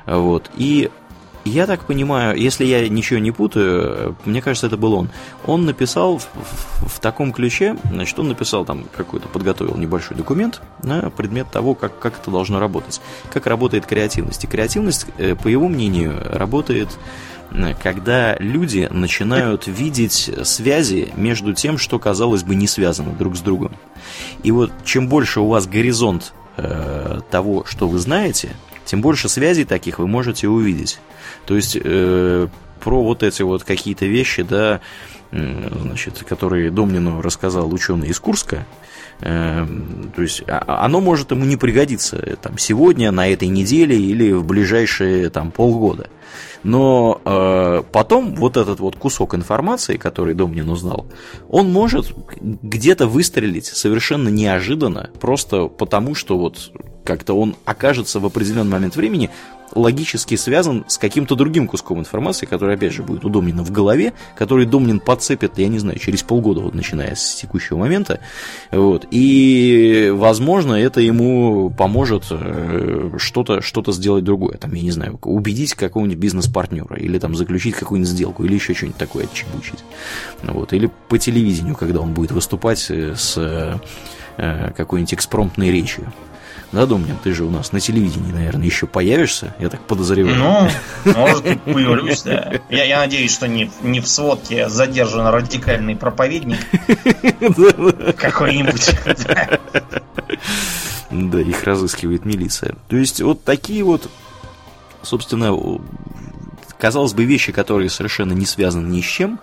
[0.07, 0.49] Вот.
[0.57, 0.89] И
[1.45, 5.09] я так понимаю, если я ничего не путаю, мне кажется, это был он.
[5.45, 10.61] Он написал в, в, в таком ключе, значит, он написал там какой-то, подготовил небольшой документ
[10.83, 13.01] на предмет того, как, как это должно работать.
[13.31, 14.43] Как работает креативность.
[14.43, 16.89] И креативность, э, по его мнению, работает
[17.83, 23.75] когда люди начинают видеть связи между тем, что, казалось бы, не связано друг с другом.
[24.43, 28.51] И вот чем больше у вас горизонт э, того, что вы знаете,
[28.91, 30.99] тем больше связей таких вы можете увидеть.
[31.45, 32.47] То есть э,
[32.81, 34.81] про вот эти вот какие-то вещи, да,
[35.31, 38.67] значит, которые Домнину рассказал ученый из Курска,
[39.21, 39.65] э,
[40.13, 44.33] то есть а, оно может ему не пригодиться э, там, сегодня, на этой неделе или
[44.33, 46.09] в ближайшие там, полгода.
[46.63, 51.07] Но э, потом вот этот вот кусок информации, который Домнин узнал,
[51.47, 56.73] он может где-то выстрелить совершенно неожиданно, просто потому что вот
[57.03, 59.29] как-то он окажется в определенный момент времени
[59.75, 64.13] логически связан с каким-то другим куском информации, который, опять же, будет у Домнина в голове,
[64.35, 68.19] который Домнин подцепит, я не знаю, через полгода, вот, начиная с текущего момента.
[68.71, 69.07] Вот.
[69.11, 74.57] И, возможно, это ему поможет э, что-то что сделать другое.
[74.57, 78.97] Там, я не знаю, убедить какого-нибудь бизнес-партнера, или там заключить какую-нибудь сделку, или еще что-нибудь
[78.97, 79.79] такое отчебучить.
[80.43, 80.73] Вот.
[80.73, 83.79] Или по телевидению, когда он будет выступать с
[84.37, 86.11] э, какой-нибудь экспромтной речью.
[86.71, 90.37] Да, Домнин, ты же у нас на телевидении, наверное, еще появишься, я так подозреваю.
[90.37, 90.69] Ну,
[91.13, 92.61] может, появлюсь, да.
[92.69, 96.59] Я, я надеюсь, что не, не в сводке задержан радикальный проповедник
[98.17, 98.95] какой-нибудь.
[101.11, 102.75] Да, их разыскивает милиция.
[102.87, 104.09] То есть, вот такие вот,
[105.01, 105.53] собственно,
[106.77, 109.41] казалось бы, вещи, которые совершенно не связаны ни с чем,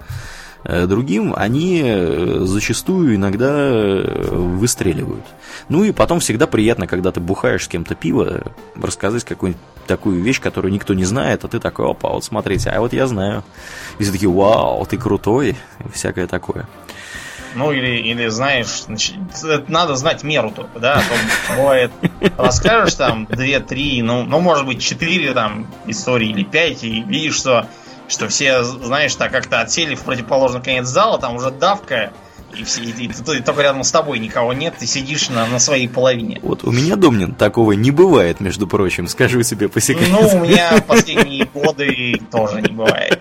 [0.65, 5.25] другим, они э, зачастую иногда э, выстреливают.
[5.69, 8.43] Ну и потом всегда приятно, когда ты бухаешь с кем-то пиво,
[8.75, 12.81] рассказать какую-нибудь такую вещь, которую никто не знает, а ты такой, опа, вот смотрите, а
[12.81, 13.45] вот я знаю.
[13.99, 16.69] И все такие, вау, ты крутой, и всякое такое.
[17.55, 18.85] Ну, или, или знаешь,
[19.69, 21.91] надо знать меру только, да, а то бывает,
[22.37, 27.67] расскажешь там две-три, ну, ну, может быть, четыре там истории или пять, и видишь, что
[28.09, 32.13] что все, знаешь, так как-то отсели в противоположный конец зала, там уже давка,
[32.57, 35.47] и, все, и, и, и, и только рядом с тобой никого нет, ты сидишь на,
[35.47, 36.41] на своей половине.
[36.43, 40.13] Вот у меня, Домнин, такого не бывает, между прочим, скажу себе по секрету.
[40.13, 43.21] Ну, у меня последние годы тоже не бывает.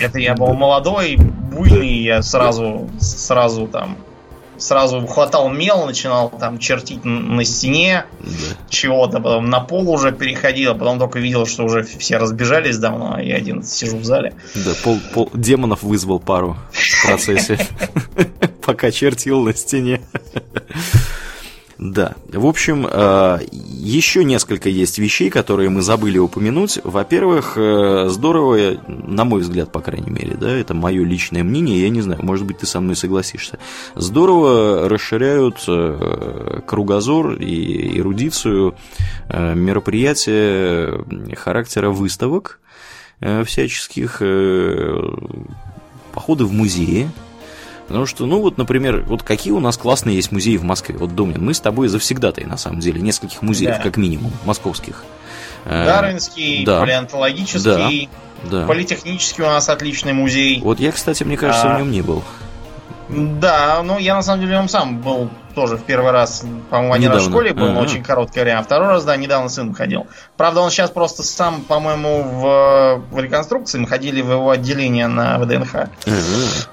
[0.00, 3.98] Это я был молодой, буйный, я сразу, сразу там
[4.58, 8.56] сразу хватал мел, начинал там чертить на стене да.
[8.68, 13.14] чего-то, потом на пол уже переходил, а потом только видел, что уже все разбежались давно,
[13.16, 14.34] а я один сижу в зале.
[14.54, 17.58] Да, пол, пол демонов вызвал пару в процессе,
[18.62, 20.00] пока чертил на стене.
[21.84, 26.78] Да, в общем, э, еще несколько есть вещей, которые мы забыли упомянуть.
[26.82, 31.90] Во-первых, э, здорово, на мой взгляд, по крайней мере, да, это мое личное мнение, я
[31.90, 33.58] не знаю, может быть, ты со мной согласишься.
[33.96, 38.76] Здорово расширяют э, кругозор и эрудицию
[39.28, 41.04] мероприятия
[41.36, 42.60] характера выставок
[43.44, 44.22] всяческих,
[46.14, 47.10] походы в музеи,
[47.86, 50.96] Потому что, ну вот, например, вот какие у нас классные есть музеи в Москве.
[50.96, 53.82] Вот, Домнин, мы с тобой завсегдатай, на самом деле, нескольких музеев, да.
[53.82, 55.04] как минимум, московских.
[55.64, 56.80] Э, Дарвинский, да.
[56.80, 58.08] палеонтологический,
[58.42, 58.60] да.
[58.60, 58.66] Да.
[58.66, 60.60] политехнический у нас отличный музей.
[60.60, 61.76] Вот я, кстати, мне кажется, а...
[61.76, 62.22] в нем не был.
[63.08, 66.94] Да, ну я на самом деле в нем сам был тоже в первый раз, по-моему,
[66.94, 67.80] один раз в школе был, ага.
[67.80, 68.58] очень короткое время.
[68.58, 70.06] А второй раз, да, недавно сын ходил.
[70.36, 73.78] Правда, он сейчас просто сам, по-моему, в, в реконструкции.
[73.78, 75.88] Мы ходили в его отделение на ВДНХ.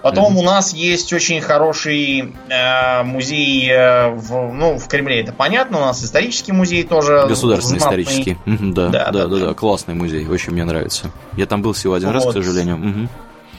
[0.01, 5.21] Потом у нас есть очень хороший э, музей э, в, ну, в Кремле.
[5.21, 7.25] Это понятно, у нас исторический музей тоже.
[7.27, 8.03] Государственный знатный.
[8.03, 8.37] исторический.
[8.45, 11.11] Да, да, да, да, да, классный музей, очень мне нравится.
[11.37, 12.15] Я там был всего один вот.
[12.15, 12.75] раз, к сожалению.
[12.77, 13.09] Угу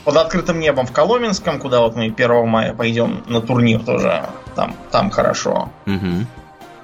[0.05, 4.25] под открытым небом в Коломенском, куда вот мы 1 мая пойдем на турнир тоже.
[4.55, 5.71] Там, там хорошо.
[5.87, 6.27] Угу.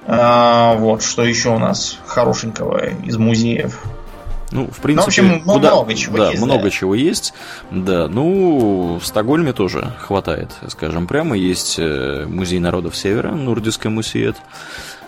[0.07, 3.79] А, вот, что еще у нас хорошенького из музеев.
[4.51, 5.69] Ну, в принципе, ну, в общем, куда...
[5.69, 6.41] много чего да, есть.
[6.41, 6.69] Много да.
[6.71, 7.33] чего есть.
[7.69, 11.37] Да, ну, в Стокгольме тоже хватает, скажем прямо.
[11.37, 14.37] Есть э, музей народов Севера, Нурдиская музеет.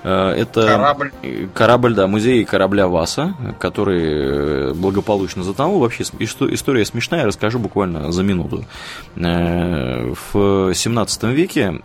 [0.04, 1.12] Э, это корабль.
[1.54, 5.80] корабль, да, музей корабля Васа, который э, благополучно затонул.
[5.80, 8.66] Вообще история смешная, расскажу буквально за минуту.
[9.16, 11.82] Э, в 17 веке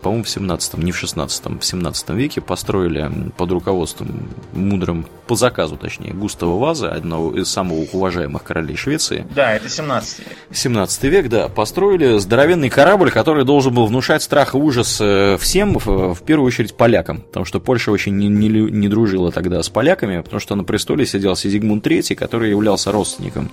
[0.00, 5.76] по-моему, в 17 не в 16 в 17 веке построили под руководством мудрым, по заказу,
[5.76, 9.26] точнее, Густава Ваза, одного из самых уважаемых королей Швеции.
[9.34, 10.38] Да, это 17 век.
[10.52, 11.48] 17 век, да.
[11.48, 16.74] Построили здоровенный корабль, который должен был внушать страх и ужас э, всем, в первую очередь
[16.74, 20.64] полякам, потому что Польша очень не, не, не дружила тогда с поляками, потому что на
[20.64, 23.50] престоле сидел Сигмунд III, который являлся родственником,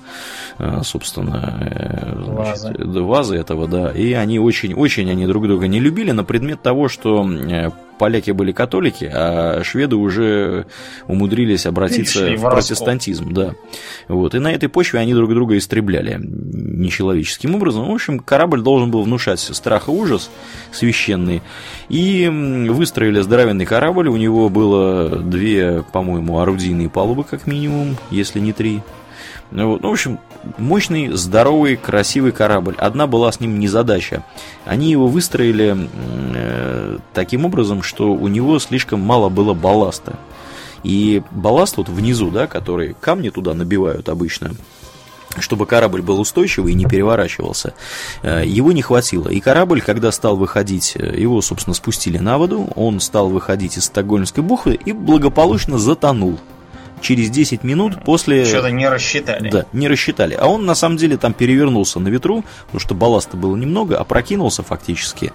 [0.60, 3.02] э, собственно, э, значит, Вазы.
[3.02, 3.92] Вазы этого, да.
[3.92, 8.52] И они очень-очень они друг друга не любили, например, предмет того, что э, поляки были
[8.52, 10.66] католики, а шведы уже
[11.08, 13.56] умудрились обратиться в, в протестантизм, да.
[14.10, 14.36] Вот.
[14.36, 17.88] И на этой почве они друг друга истребляли нечеловеческим образом.
[17.88, 20.30] В общем, корабль должен был внушать страх и ужас
[20.74, 21.42] священный.
[21.88, 22.30] И
[22.70, 24.10] выстроили здоровенный корабль.
[24.10, 28.82] У него было две, по-моему, орудийные палубы, как минимум, если не три.
[29.52, 29.82] Вот.
[29.82, 30.20] Ну, в общем,
[30.58, 32.76] мощный, здоровый, красивый корабль.
[32.78, 34.24] Одна была с ним незадача.
[34.66, 35.90] Они его выстроили
[36.36, 40.18] э, таким образом, что у него слишком мало было балласта.
[40.84, 44.52] И балласт вот внизу, да, который камни туда набивают обычно,
[45.40, 47.74] чтобы корабль был устойчивый и не переворачивался.
[48.22, 49.28] Э, его не хватило.
[49.30, 53.86] И корабль, когда стал выходить, э, его, собственно, спустили на воду, он стал выходить из
[53.86, 56.40] Стокгольмской бухты и благополучно затонул
[57.02, 58.46] через 10 минут после...
[58.46, 59.50] Что-то не рассчитали.
[59.50, 60.34] Да, не рассчитали.
[60.34, 64.64] А он на самом деле там перевернулся на ветру, потому что балласта было немного, опрокинулся
[64.64, 65.32] фактически.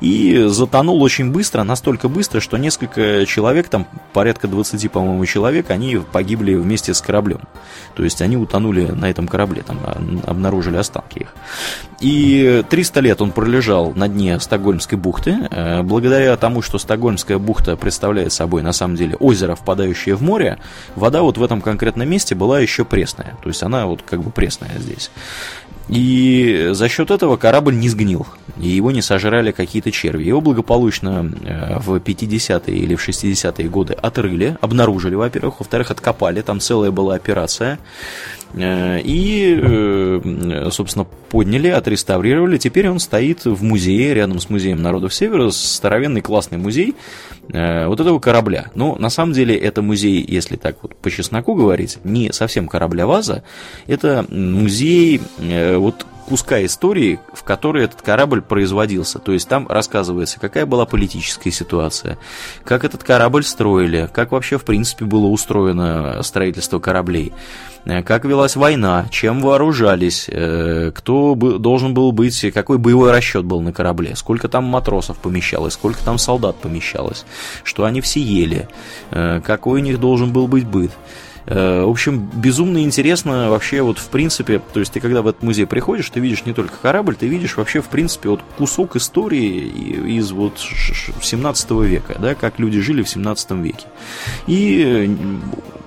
[0.00, 5.96] И затонул очень быстро, настолько быстро, что несколько человек, там порядка 20, по-моему, человек, они
[5.96, 7.40] погибли вместе с кораблем.
[7.94, 9.78] То есть они утонули на этом корабле, там
[10.26, 11.34] обнаружили останки их.
[12.00, 15.36] И 300 лет он пролежал на дне Стокгольмской бухты.
[15.50, 20.58] Э, благодаря тому, что Стокгольмская бухта представляет собой на самом деле озеро, впадающее в море,
[21.00, 23.36] вода вот в этом конкретном месте была еще пресная.
[23.42, 25.10] То есть она вот как бы пресная здесь.
[25.88, 28.24] И за счет этого корабль не сгнил,
[28.60, 30.22] и его не сожрали какие-то черви.
[30.22, 36.60] Его благополучно э, в 50-е или в 60-е годы отрыли, обнаружили, во-первых, во-вторых, откопали, там
[36.60, 37.80] целая была операция.
[38.54, 40.20] И,
[40.70, 42.58] собственно, подняли, отреставрировали.
[42.58, 46.94] Теперь он стоит в музее, рядом с музеем народов Севера, здоровенный классный музей
[47.48, 48.70] вот этого корабля.
[48.74, 53.44] Но на самом деле это музей, если так вот по чесноку говорить, не совсем корабля-ваза,
[53.86, 59.18] это музей вот куска истории, в которой этот корабль производился.
[59.18, 62.18] То есть там рассказывается, какая была политическая ситуация,
[62.62, 67.32] как этот корабль строили, как вообще в принципе было устроено строительство кораблей,
[67.84, 73.60] э, как велась война, чем вооружались, э, кто должен был быть, какой боевой расчет был
[73.60, 77.24] на корабле, сколько там матросов помещалось, сколько там солдат помещалось,
[77.64, 78.68] что они все ели,
[79.10, 80.92] э, какой у них должен был быть быт.
[81.46, 85.42] Э, в общем, безумно интересно вообще вот в принципе, то есть ты когда в этот
[85.42, 90.16] музей приходишь, ты видишь не только корабль, ты видишь вообще в принципе вот кусок истории
[90.16, 93.86] из вот 17 века, да, как люди жили в 17 веке.
[94.46, 95.16] И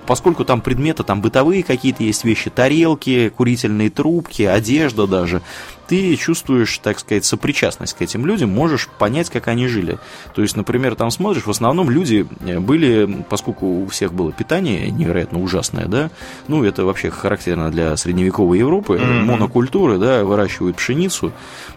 [0.06, 5.42] поскольку там предметы, там бытовые какие-то есть вещи, тарелки, курительные трубки, одежда даже,
[5.86, 9.98] ты чувствуешь, так сказать, сопричастность к этим людям, можешь понять, как они жили.
[10.34, 14.90] То есть, например, там смотришь, в основном люди э, были, поскольку у всех было питание
[14.90, 16.10] невероятно ужасное, да,
[16.48, 19.22] ну, это вообще характерно для средневековой Европы, mm-hmm.
[19.22, 21.32] монокультуры, да, выращивают пшеницу,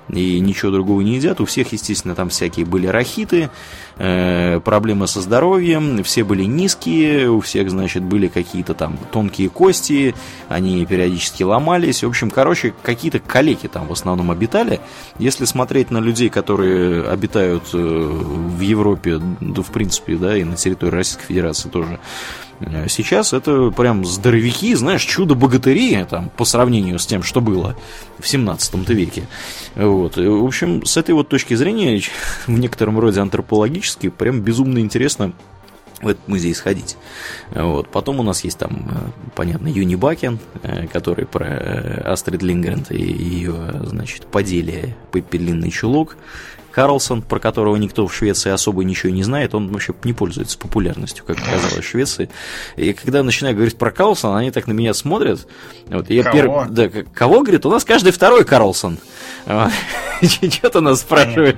[0.09, 1.41] и ничего другого не едят.
[1.41, 3.49] У всех, естественно, там всякие были рахиты,
[3.97, 10.15] э, проблемы со здоровьем, все были низкие, у всех, значит, были какие-то там тонкие кости,
[10.47, 12.03] они периодически ломались.
[12.03, 14.79] В общем, короче, какие-то калеки там в основном обитали.
[15.19, 20.55] Если смотреть на людей, которые обитают э, в Европе, да, в принципе, да, и на
[20.55, 21.99] территории Российской Федерации тоже,
[22.59, 27.75] Э, сейчас это прям здоровяки, знаешь, чудо-богатыри там, по сравнению с тем, что было
[28.19, 29.27] в 17 веке.
[29.75, 30.17] Вот.
[30.17, 32.01] И, в общем, с этой вот точки зрения,
[32.47, 35.33] в некотором роде антропологически, прям безумно интересно
[36.01, 36.97] в этот музей сходить.
[37.51, 37.89] Вот.
[37.89, 43.01] Потом у нас есть там, э, понятно, Юни Бакен, э, который про Астрид Лингренд и
[43.01, 46.17] ее, значит, поделие Пеппи Длинный Чулок.
[46.77, 51.25] Карлсон, про которого никто в Швеции особо ничего не знает, он вообще не пользуется популярностью,
[51.25, 52.29] как оказалось, в Швеции.
[52.75, 55.47] И когда начинаю говорить про Карлсона, они так на меня смотрят.
[55.87, 56.35] Вот, я кого?
[56.35, 56.69] Пер...
[56.69, 58.99] Да, кого, говорит, у нас каждый второй Карлсон.
[60.21, 61.57] Что ты нас спрашивает?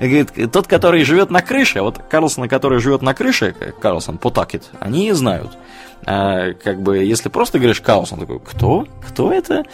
[0.00, 5.10] Говорит, тот, который живет на крыше, вот Карлсон, который живет на крыше, Карлсон, Потакет, они
[5.12, 5.56] знают.
[6.04, 8.86] А, как бы, если просто говоришь Карлсон, такой, кто?
[9.06, 9.64] Кто это?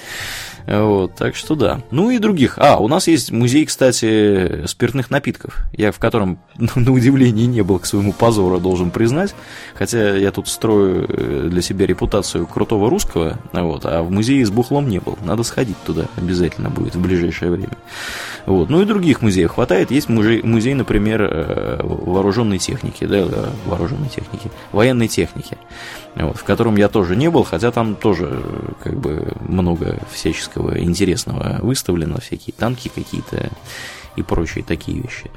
[0.66, 1.82] Вот, так что да.
[1.90, 2.59] Ну и других.
[2.59, 5.59] А, у нас есть музей, кстати, спиртных напитков.
[5.72, 9.34] Я в котором, на удивление, не был к своему позору, должен признать.
[9.74, 14.51] Хотя я тут строю э, для себя репутацию крутого русского, вот, а в музее с
[14.51, 15.18] бухлом не был.
[15.24, 17.76] Надо сходить туда обязательно будет в ближайшее время.
[18.46, 18.70] Вот.
[18.70, 19.90] Ну и других музеев хватает.
[19.90, 23.26] Есть музей, музей например, э, вооруженной техники, да,
[23.66, 25.58] вооруженной техники, военной техники,
[26.14, 30.54] вот, в котором я тоже не был, хотя там тоже э, как бы много всяческих
[30.54, 33.50] всякого интересного выставлено, всякие танки какие-то
[34.16, 35.30] и прочие такие вещи.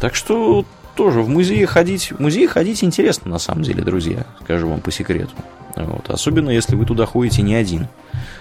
[0.00, 0.64] Так что
[0.94, 4.90] тоже в музее ходить, в музей ходить интересно на самом деле, друзья, скажу вам по
[4.90, 5.32] секрету.
[5.76, 6.10] Вот.
[6.10, 7.88] Особенно если вы туда ходите не один,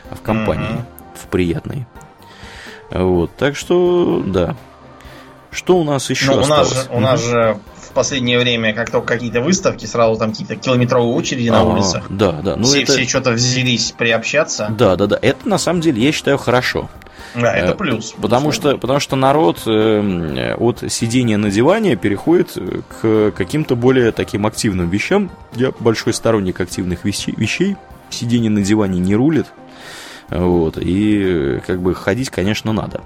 [0.09, 1.17] а в компании, mm-hmm.
[1.23, 1.85] в приятной.
[2.91, 4.55] Вот, так что, да.
[5.51, 7.59] Что у нас еще ну, у нас же, у нас же
[7.91, 12.05] в последнее время, как только какие-то выставки, сразу там какие-то километровые очереди на а, улицах.
[12.09, 12.55] Да, да.
[12.55, 12.93] Ну все, это...
[12.93, 14.73] все что-то взялись приобщаться.
[14.77, 15.19] Да, да, да.
[15.21, 16.89] Это на самом деле, я считаю, хорошо.
[17.35, 18.13] Да, это э, плюс.
[18.21, 22.57] Потому что, потому что народ э, от сидения на диване переходит
[23.01, 25.29] к каким-то более таким активным вещам.
[25.53, 27.75] Я большой сторонник активных вещей.
[28.09, 29.47] Сидение на диване не рулит.
[30.31, 33.01] Вот, и как бы ходить, конечно, надо.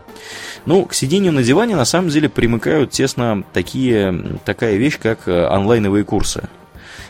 [0.66, 5.48] Ну, к сидению на диване на самом деле примыкают тесно такие, такая вещь, как э,
[5.48, 6.48] онлайновые курсы.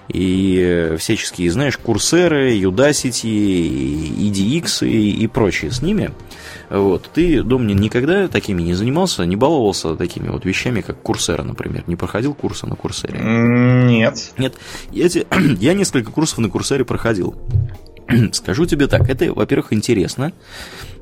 [0.08, 6.12] И э, всяческие, знаешь, курсеры, Udacity, EDX и, и прочие с ними.
[6.70, 7.10] Вот.
[7.14, 11.84] Ты, Домнин, никогда такими не занимался, не баловался такими вот вещами, как курсера, например?
[11.88, 13.20] Не проходил курсы на курсере?
[13.20, 14.32] Нет.
[14.38, 14.54] Нет.
[14.92, 15.26] Я, те,
[15.60, 17.36] я несколько курсов на курсере проходил.
[18.32, 20.34] Скажу тебе так, это, во-первых, интересно.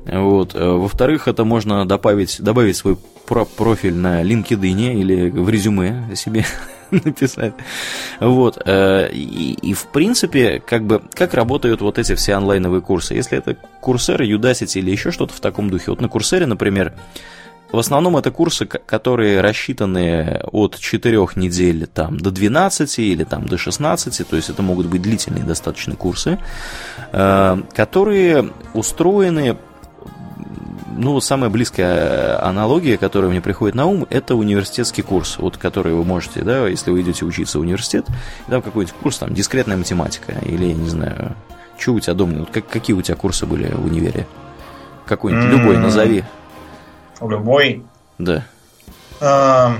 [0.06, 0.54] Вот.
[0.54, 6.44] Э, во-вторых, это можно добавить, добавить свой про профиль на LinkedIn или в резюме себе
[6.90, 7.54] написать.
[8.20, 8.60] Вот.
[8.64, 13.14] Э, и, и, в принципе, как бы, как работают вот эти все онлайновые курсы?
[13.14, 15.90] Если это Курсеры, Udacity или еще что-то в таком духе.
[15.90, 16.94] Вот на Курсере, например,
[17.74, 23.58] в основном это курсы, которые рассчитаны от 4 недель там, до 12 или там, до
[23.58, 26.38] 16, то есть это могут быть длительные достаточно курсы,
[27.12, 29.56] э, которые устроены
[30.96, 36.04] ну, самая близкая аналогия, которая мне приходит на ум, это университетский курс, вот который вы
[36.04, 38.06] можете, да, если вы идете учиться в университет,
[38.46, 41.34] там какой-нибудь курс, там, дискретная математика, или, я не знаю,
[41.76, 42.38] Что у тебя дома?
[42.38, 44.26] Вот как, какие у тебя курсы были в универе?
[45.06, 45.58] Какой-нибудь, mm-hmm.
[45.58, 46.24] любой назови.
[47.28, 47.84] Любой?
[48.18, 48.46] Да.
[49.20, 49.76] Uh,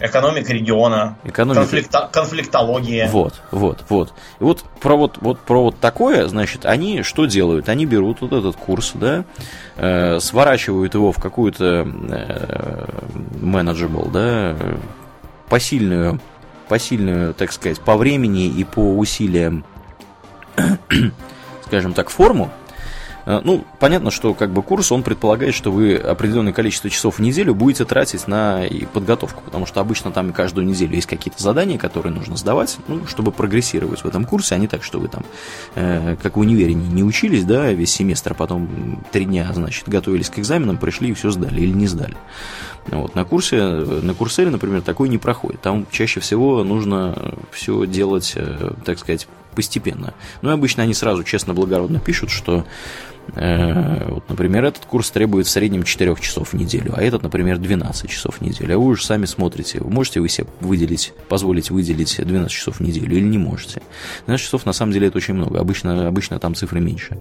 [0.00, 1.62] экономика региона, экономика...
[1.62, 2.08] Конфликто...
[2.12, 3.08] конфликтология.
[3.08, 4.12] Вот, вот, вот.
[4.40, 7.68] И вот про вот, вот про вот такое, значит, они что делают?
[7.68, 9.24] Они берут вот этот курс, да,
[9.76, 12.86] э, сворачивают его в какую-то э,
[13.40, 14.56] manageable, да,
[15.48, 16.20] посильную,
[16.68, 19.64] посильную, так сказать, по времени и по усилиям,
[21.66, 22.65] скажем так, форму, Э,
[23.26, 27.54] ну, понятно, что как бы курс, он предполагает, что вы определенное количество часов в неделю
[27.54, 28.62] будете тратить на
[28.92, 33.32] подготовку, потому что обычно там каждую неделю есть какие-то задания, которые нужно сдавать, ну, чтобы
[33.32, 35.24] прогрессировать в этом курсе, а не так, что вы там,
[35.74, 39.88] э, как в универе, не, не учились, да, весь семестр, а потом три дня, значит,
[39.88, 42.16] готовились к экзаменам, пришли и все сдали или не сдали.
[42.88, 45.60] Вот, на курсе, на курсере, например, такой не проходит.
[45.60, 50.14] Там чаще всего нужно все делать, э, так сказать, постепенно.
[50.42, 52.64] Ну и обычно они сразу честно, благородно пишут, что
[53.34, 57.58] Э, вот, например, этот курс требует в среднем 4 часов в неделю, а этот, например,
[57.58, 58.74] 12 часов в неделю.
[58.74, 63.16] А вы уже сами смотрите, можете вы себе выделить, позволить выделить 12 часов в неделю
[63.16, 63.82] или не можете.
[64.26, 67.20] 12 часов на самом деле это очень много, обычно, обычно там цифры меньше.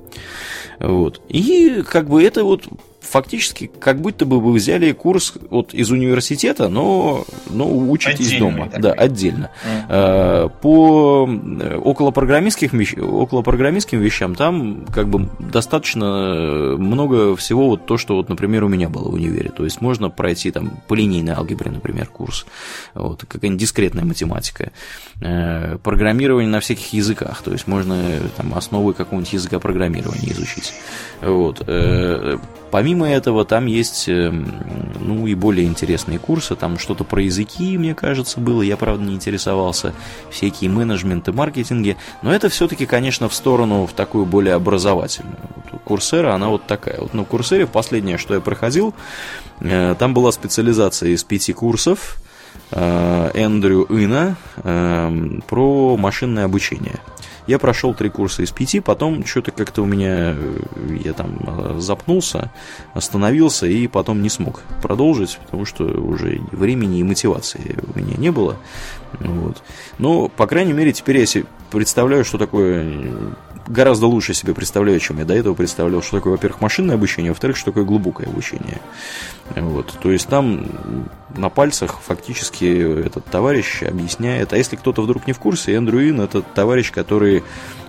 [0.79, 1.21] Вот.
[1.29, 2.65] И как бы это вот
[3.05, 8.69] фактически как будто бы вы взяли курс вот из университета, но, но учитесь отдельно, дома.
[8.77, 9.51] Да, отдельно.
[9.89, 10.51] Mm.
[10.61, 12.81] По э, околопрограммистским,
[13.21, 18.89] околопрограммистским вещам там как бы достаточно много всего вот то, что вот, например, у меня
[18.89, 19.49] было в универе.
[19.49, 22.45] То есть можно пройти там по линейной алгебре, например, курс.
[22.93, 24.71] Вот, какая-нибудь дискретная математика.
[25.21, 27.41] Э, программирование на всяких языках.
[27.43, 28.01] То есть можно
[28.35, 30.73] там основы какого-нибудь языка программирования изучить.
[31.21, 31.63] Вот.
[32.71, 34.51] Помимо этого, там есть, эм,
[34.99, 39.13] ну, и более интересные курсы, там что-то про языки, мне кажется, было, я, правда, не
[39.13, 39.93] интересовался,
[40.29, 45.37] всякие менеджменты, маркетинги, но это все-таки, конечно, в сторону, в такую более образовательную.
[45.83, 46.99] Курсера, она вот такая.
[46.99, 48.93] Вот на Курсере последнее, что я проходил,
[49.61, 52.17] э, там была специализация из пяти курсов,
[52.71, 56.99] э, Эндрю Ина эм, про машинное обучение.
[57.47, 60.57] Я прошел три курса из пяти, потом что-то как-то у меня, э,
[61.03, 62.51] я там э, запнулся,
[62.93, 68.31] остановился и потом не смог продолжить, потому что уже времени и мотивации у меня не
[68.31, 68.57] было.
[69.19, 69.63] Вот.
[69.97, 73.35] Но, по крайней мере, теперь я себе представляю, что такое
[73.67, 77.57] гораздо лучше себе представляю, чем я до этого представлял, что такое, во-первых, машинное обучение, во-вторых,
[77.57, 78.79] что такое глубокое обучение.
[79.55, 79.97] Вот.
[80.01, 80.67] То есть там
[81.35, 84.53] на пальцах фактически этот товарищ объясняет.
[84.53, 87.43] А если кто-то вдруг не в курсе, Эндрю Ин это товарищ, который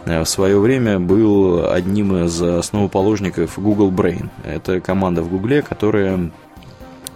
[0.06, 4.30] э, в свое время был одним из основоположников Google Brain.
[4.44, 6.45] Это команда в Гугле, которая Э,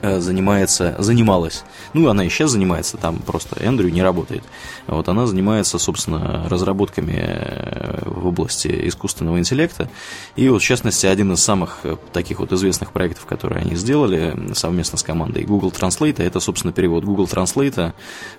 [0.02, 4.42] занимается, занималась, ну, она и сейчас занимается, там просто Эндрю не работает.
[4.86, 9.90] Вот она занимается, собственно, разработками э, в области искусственного интеллекта.
[10.36, 14.54] И вот, в частности, один из самых э, таких вот известных проектов, которые они сделали
[14.54, 17.92] совместно с командой Google Translate, это, собственно, перевод Google Translate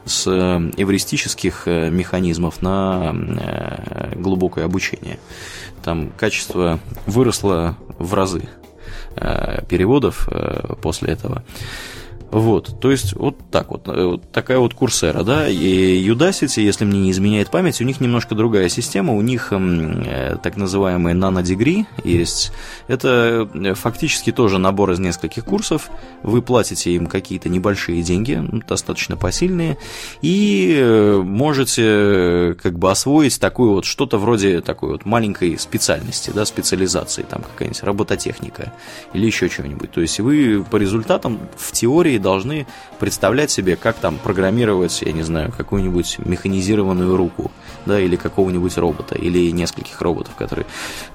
[0.05, 3.13] с эвристических механизмов на
[4.15, 5.19] глубокое обучение.
[5.83, 8.60] Там качество выросло в разы Э,
[9.67, 11.43] переводов э, после этого.
[12.31, 16.85] Вот, то есть вот так вот, э, вот такая вот курсера, да, и Udacity, если
[16.85, 21.87] мне не изменяет память, у них немножко другая система, у них э, так называемый нанодегри
[22.05, 22.53] есть,
[22.87, 25.89] это э, фактически тоже набор из нескольких курсов,
[26.23, 29.77] вы платите им какие-то небольшие деньги, достаточно посильные,
[30.21, 36.45] и э, можете как бы освоить такую вот что-то вроде такой вот маленькой специальности, да,
[36.45, 38.71] специализации, там какая-нибудь робототехника
[39.11, 42.67] или еще чего-нибудь, то есть вы по результатам в теории должны
[42.99, 47.51] представлять себе, как там программировать, я не знаю, какую-нибудь механизированную руку,
[47.85, 50.65] да, или какого-нибудь робота, или нескольких роботов, которые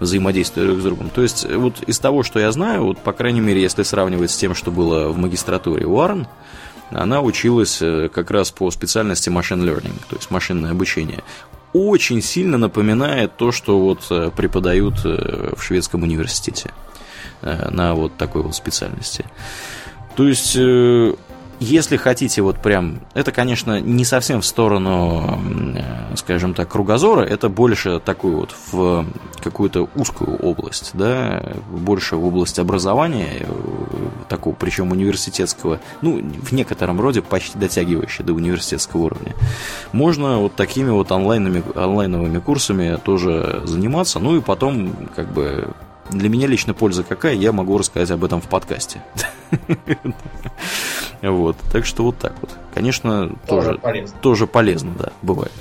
[0.01, 1.11] взаимодействуют друг с другом.
[1.11, 4.37] То есть, вот из того, что я знаю, вот, по крайней мере, если сравнивать с
[4.37, 6.27] тем, что было в магистратуре Уарн,
[6.91, 11.23] она училась э, как раз по специальности machine learning, то есть машинное обучение.
[11.73, 16.71] Очень сильно напоминает то, что вот э, преподают э, в шведском университете
[17.43, 19.25] на вот такой вот специальности.
[20.17, 21.15] То есть, э,
[21.61, 25.41] если хотите вот прям, это, конечно, не совсем в сторону,
[25.75, 29.07] э, скажем так, кругозора, это больше такую вот в
[29.43, 33.47] какую-то узкую область, да, больше в область образования, э,
[34.29, 39.35] такого, причем университетского, ну, в некотором роде почти дотягивающего до университетского уровня.
[39.93, 45.69] Можно вот такими вот онлайновыми, онлайновыми курсами тоже заниматься, ну и потом, как бы,
[46.11, 49.03] для меня лично польза какая, я могу рассказать об этом в подкасте.
[51.23, 52.51] Вот, так что вот так вот.
[52.75, 53.81] Конечно, тоже,
[54.21, 55.53] тоже полезно, да, бывает.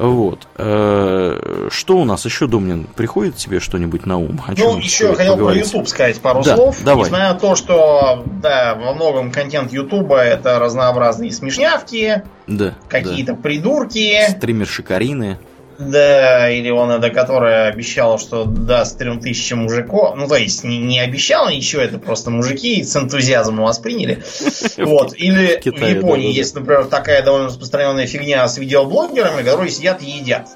[0.00, 0.48] Вот.
[0.56, 4.40] Э, что у нас еще, Домнин, приходит тебе что-нибудь на ум?
[4.46, 5.70] О ну, еще я хотел поговорить?
[5.70, 6.82] про YouTube сказать пару да, слов.
[6.82, 7.04] Давай.
[7.04, 13.42] Несмотря на то, что да, во многом контент YouTube это разнообразные смешнявки, да, какие-то да.
[13.42, 14.22] придурки.
[14.30, 15.38] Стримерши Карины.
[15.80, 20.14] Да, или он это, которая обещала, что даст трем тысячам мужиков.
[20.14, 24.22] Ну, то есть, не, не обещала ничего, это просто мужики с энтузиазмом восприняли.
[24.76, 25.14] Вот.
[25.16, 30.48] Или в Японии есть, например, такая довольно распространенная фигня с видеоблогерами, которые сидят и едят.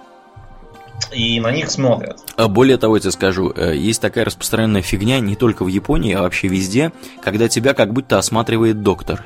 [1.13, 2.19] И на них смотрят.
[2.37, 6.15] А более того, я тебе скажу, э, есть такая распространенная фигня не только в Японии,
[6.15, 9.25] а вообще везде, когда тебя как будто осматривает доктор.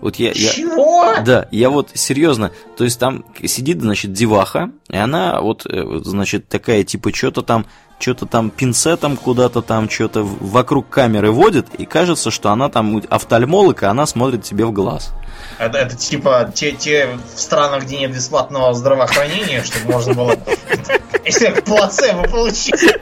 [0.00, 1.14] Вот я, я, Чего?
[1.24, 6.48] Да, я вот серьезно, то есть там сидит, значит, деваха, и она вот, э, значит,
[6.48, 7.66] такая типа что-то там,
[7.98, 13.82] что-то там пинцетом куда-то там, что-то вокруг камеры водит, и кажется, что она там офтальмолог,
[13.82, 15.12] и она смотрит тебе в глаз.
[15.58, 20.36] Это, это типа те, те в странах, где нет бесплатного здравоохранения, чтобы можно было
[21.28, 22.82] если плацебо получить.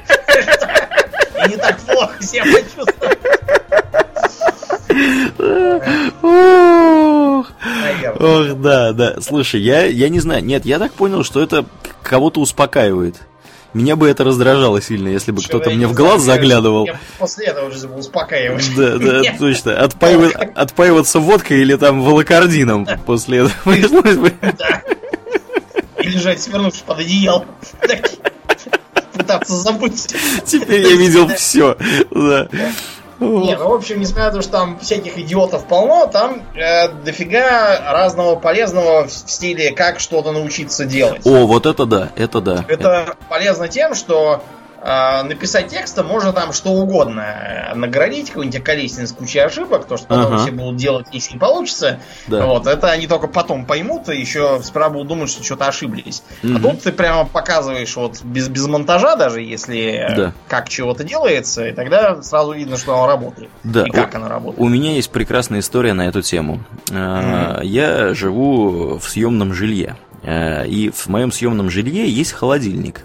[1.45, 3.19] И не так плохо себя почувствовать.
[6.23, 7.47] Ох,
[8.21, 9.21] ох, да, да.
[9.21, 10.45] Слушай, я, я не знаю.
[10.45, 11.67] Нет, я так понял, что это
[12.03, 13.17] кого-то успокаивает.
[13.75, 16.87] Меня бы это раздражало сильно, если бы кто-то мне в глаз знаю, заглядывал.
[16.87, 18.75] Я после этого уже был успокаивать.
[18.75, 19.79] Да, да, точно.
[19.79, 24.33] Отпаивать, отпаиваться водкой или там волокордином после этого пришлось бы.
[25.99, 27.45] И лежать, свернувшись под одеяло.
[29.13, 30.15] Пытаться забыть.
[30.47, 31.77] Теперь я видел все.
[32.11, 32.49] Да.
[33.19, 37.93] Не, ну, в общем, несмотря на то, что там всяких идиотов полно, там э, дофига
[37.93, 41.27] разного полезного в стиле, как что-то научиться делать.
[41.27, 42.65] О, вот это да, это да.
[42.69, 44.43] Это полезно тем, что
[44.87, 47.73] написать текстом можно там что угодно.
[47.75, 50.39] Наградить какой-нибудь колесин с кучей ошибок, то, что потом ага.
[50.39, 51.99] все будут делать, если не получится.
[52.29, 52.47] Да.
[52.47, 56.23] Вот, это они только потом поймут, и еще сперва будут думать, что что-то ошиблись.
[56.43, 56.57] Угу.
[56.57, 60.33] А тут ты прямо показываешь вот без, без монтажа, даже если да.
[60.47, 63.51] как чего-то делается, и тогда сразу видно, что оно работает.
[63.65, 63.85] Да.
[63.85, 64.61] И как оно работает.
[64.61, 66.61] У меня есть прекрасная история на эту тему.
[66.91, 67.63] Угу.
[67.63, 69.97] Я живу в съемном жилье.
[70.23, 73.05] Э, и в моем съемном жилье есть холодильник.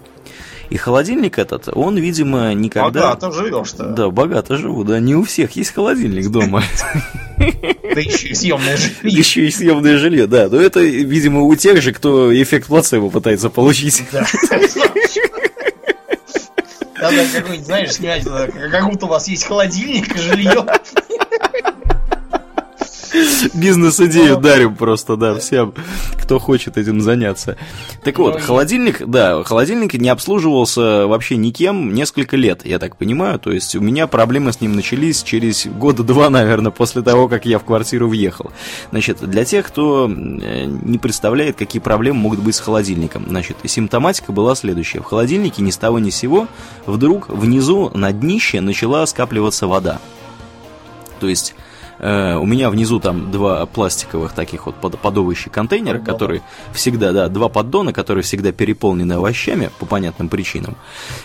[0.71, 3.01] И холодильник этот, он, видимо, никогда...
[3.01, 3.87] Богато живешь-то.
[3.87, 4.99] Да, богато живу, да.
[5.01, 6.63] Не у всех есть холодильник дома.
[7.37, 8.95] Да еще и съемное жилье.
[9.03, 10.47] Еще и съемное жилье, да.
[10.47, 14.01] Но это, видимо, у тех же, кто эффект плацебо пытается получить.
[17.01, 20.65] Надо какой-нибудь, знаешь, снять, как будто у вас есть холодильник и жилье.
[23.53, 25.73] Бизнес-идею дарим просто, да, всем,
[26.13, 27.57] кто хочет этим заняться.
[28.03, 33.39] Так вот, холодильник, да, холодильник не обслуживался вообще никем несколько лет, я так понимаю.
[33.39, 37.45] То есть у меня проблемы с ним начались через года два, наверное, после того, как
[37.45, 38.51] я в квартиру въехал.
[38.91, 43.25] Значит, для тех, кто э, не представляет, какие проблемы могут быть с холодильником.
[43.27, 45.01] Значит, симптоматика была следующая.
[45.01, 46.47] В холодильнике ни с того ни с сего
[46.85, 49.99] вдруг внизу на днище начала скапливаться вода.
[51.19, 51.55] То есть
[52.01, 56.13] Э, у меня внизу там два пластиковых таких вот под, подовывающих контейнера, Поддона.
[56.13, 56.41] которые
[56.73, 60.75] всегда, да, два поддона, которые всегда переполнены овощами по понятным причинам.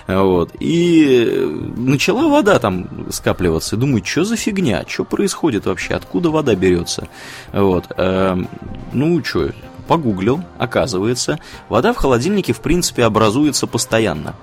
[0.07, 0.51] Вот.
[0.61, 3.79] И начала вода там скапливаться.
[3.79, 4.85] Думаю, что за фигня?
[4.87, 5.95] Что происходит вообще?
[5.95, 7.09] Откуда вода берется?
[7.55, 7.87] Вот.
[7.97, 8.37] Э,
[8.93, 9.53] ну, что,
[9.89, 11.39] погуглил, оказывается,
[11.71, 14.35] вода в холодильнике в принципе образуется постоянно.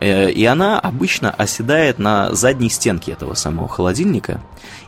[0.00, 4.40] Э, и она обычно оседает на задней стенке этого самого холодильника.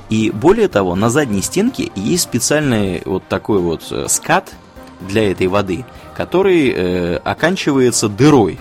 [0.08, 4.52] И более того, на задней стенке есть специальный вот такой вот э, скат
[5.00, 5.84] для этой воды,
[6.16, 8.58] который э, оканчивается дырой.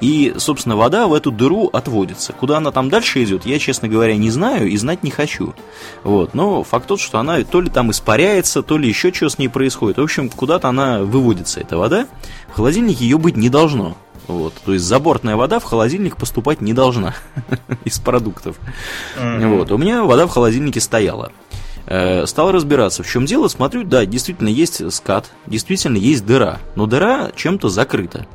[0.00, 2.32] И, собственно, вода в эту дыру отводится.
[2.32, 5.54] Куда она там дальше идет, я, честно говоря, не знаю и знать не хочу.
[6.02, 6.34] Вот.
[6.34, 9.48] Но факт тот, что она то ли там испаряется, то ли еще что с ней
[9.48, 9.98] происходит.
[9.98, 12.06] В общем, куда-то она выводится, эта вода.
[12.48, 13.96] В холодильнике ее быть не должно.
[14.26, 17.14] Вот, то есть забортная вода в холодильник поступать не должна
[17.84, 18.56] из продуктов.
[19.16, 19.56] Mm-hmm.
[19.56, 21.30] Вот, у меня вода в холодильнике стояла.
[21.86, 26.86] Э, стал разбираться, в чем дело, смотрю, да, действительно есть скат, действительно есть дыра, но
[26.86, 28.26] дыра чем-то закрыта.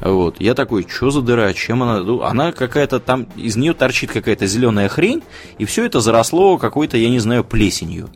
[0.00, 2.00] Вот, я такой, что за дыра, чем она?
[2.00, 5.22] Ну, она какая-то там, из нее торчит какая-то зеленая хрень,
[5.58, 8.08] и все это заросло какой-то, я не знаю, плесенью.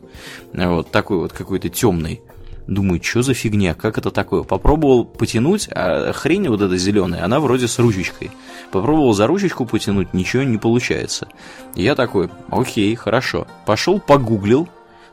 [0.53, 2.23] Вот, такой вот какой-то темный.
[2.67, 4.43] Думаю, что за фигня, как это такое?
[4.43, 8.31] Попробовал потянуть, а хрень вот эта зеленая, она вроде с ручечкой.
[8.71, 11.29] Попробовал за ручечку потянуть, ничего не получается.
[11.75, 13.47] я такой, окей, хорошо.
[13.67, 14.69] Пошел погуглил,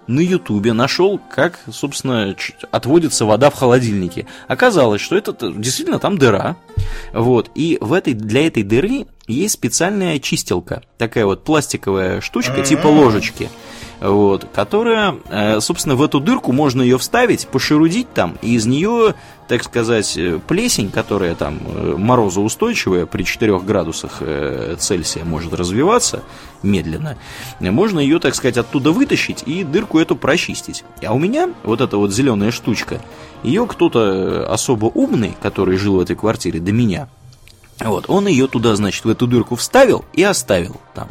[0.07, 2.35] на ютубе нашел, как, собственно,
[2.71, 4.27] отводится вода в холодильнике.
[4.47, 6.55] Оказалось, что это действительно там дыра.
[7.13, 7.51] Вот.
[7.55, 13.49] И в этой, для этой дыры есть специальная чистилка, такая вот пластиковая штучка, типа ложечки.
[14.01, 19.13] Вот, которая, э, собственно, в эту дырку можно ее вставить, пошерудить там, и из нее,
[19.47, 24.23] так сказать, э, плесень, которая там э, морозоустойчивая при 4 градусах
[24.79, 26.23] Цельсия может развиваться
[26.63, 27.15] медленно,
[27.59, 30.83] можно ее, так сказать, оттуда вытащить и дырку эту прочистить.
[31.05, 32.99] А у меня вот эта вот зеленая штучка,
[33.43, 37.07] ее кто-то особо умный, который жил в этой квартире до меня,
[37.89, 41.09] вот, он ее туда, значит, в эту дырку вставил и оставил там.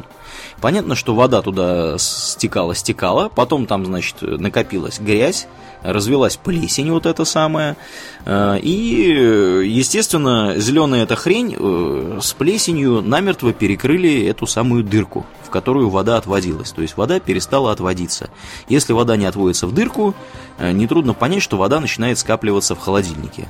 [0.61, 5.47] Понятно, что вода туда стекала, стекала, потом там, значит, накопилась грязь,
[5.81, 7.77] развелась плесень вот эта самая,
[8.25, 15.49] э, и, естественно, зеленая эта хрень э, с плесенью намертво перекрыли эту самую дырку, в
[15.49, 18.29] которую вода отводилась, то есть вода перестала отводиться.
[18.69, 20.13] Если вода не отводится в дырку,
[20.59, 23.49] э, нетрудно понять, что вода начинает скапливаться в холодильнике.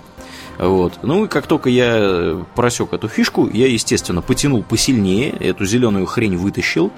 [0.57, 0.99] Вот.
[1.01, 6.37] Ну и как только я просек эту фишку, я, естественно, потянул посильнее, эту зеленую хрень
[6.37, 6.91] вытащил,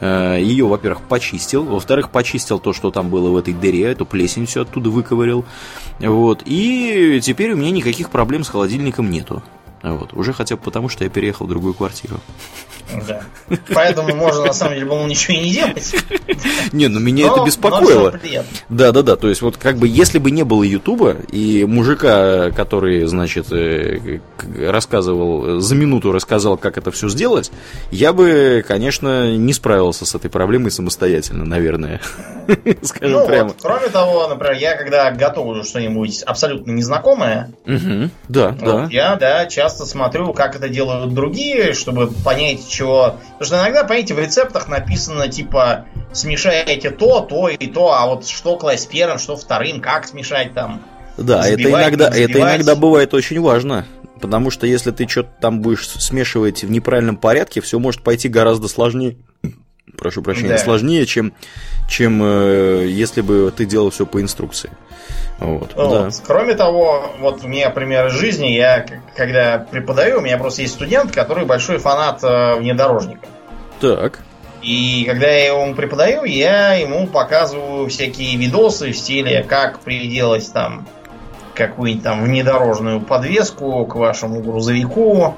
[0.00, 4.46] э, ее, во-первых, почистил, во-вторых, почистил то, что там было в этой дыре, эту плесень
[4.46, 5.44] все оттуда выковырил.
[5.98, 6.42] Вот.
[6.46, 9.42] И теперь у меня никаких проблем с холодильником нету.
[9.82, 10.12] Вот.
[10.12, 12.20] Уже хотя бы потому, что я переехал в другую квартиру.
[13.06, 13.22] Да.
[13.72, 15.94] Поэтому можно на самом деле было ничего и не делать.
[16.72, 18.18] Не, ну меня это беспокоило.
[18.68, 19.16] Да, да, да.
[19.16, 24.20] То есть, вот как бы если бы не было Ютуба и мужика, который, значит, э,
[24.58, 27.50] рассказывал, за минуту рассказал, как это все сделать,
[27.90, 32.00] я бы, конечно, не справился с этой проблемой самостоятельно, наверное.
[32.82, 33.48] Скажем ну, прямо.
[33.48, 38.88] Вот, кроме того, например, я когда готовлю что-нибудь абсолютно незнакомое, угу, да, вот, да.
[38.90, 43.16] я, да, часто смотрю, как это делают другие, чтобы понять, чего...
[43.38, 48.26] Потому что иногда, понимаете, в рецептах написано, типа, смешайте то, то и то, а вот
[48.26, 50.82] что класть первым, что вторым, как смешать там.
[51.16, 53.86] Да, это иногда, это иногда бывает очень важно.
[54.20, 58.68] Потому что если ты что-то там будешь смешивать в неправильном порядке, все может пойти гораздо
[58.68, 59.16] сложнее.
[59.96, 60.58] Прошу прощения, да.
[60.58, 61.32] сложнее, чем,
[61.88, 64.70] чем э, если бы ты делал все по инструкции.
[65.38, 65.90] Вот, вот.
[65.90, 66.08] Да.
[66.26, 68.84] Кроме того, вот у меня пример жизни, я
[69.16, 73.26] когда преподаю, у меня просто есть студент, который большой фанат э, внедорожника.
[73.80, 74.20] Так.
[74.62, 80.86] И когда я ему преподаю, я ему показываю всякие видосы в стиле, как приделать там
[81.54, 85.36] какую-нибудь там внедорожную подвеску к вашему грузовику,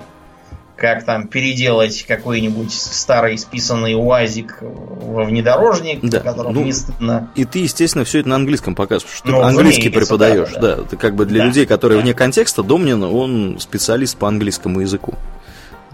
[0.83, 6.19] как там переделать какой-нибудь старый списанный УАЗик во внедорожник, да.
[6.19, 7.31] которому ну, не стыдно.
[7.37, 10.51] И ты, естественно, все это на английском показываешь, что ну, ты английский преподаешь.
[10.55, 10.77] Да, да.
[10.79, 11.47] да, ты как бы для да.
[11.47, 12.03] людей, которые да.
[12.03, 15.15] вне контекста, Домнин, он специалист по английскому языку.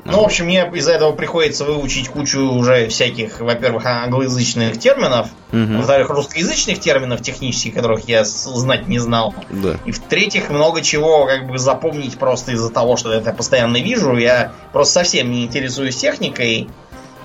[0.05, 5.79] Ну, в общем, мне из-за этого приходится выучить кучу уже всяких, во-первых, англоязычных терминов, угу.
[5.79, 9.35] во-вторых, русскоязычных терминов технических, которых я знать не знал.
[9.51, 9.77] Да.
[9.85, 14.17] И в-третьих, много чего как бы запомнить просто из-за того, что я это постоянно вижу.
[14.17, 16.69] Я просто совсем не интересуюсь техникой.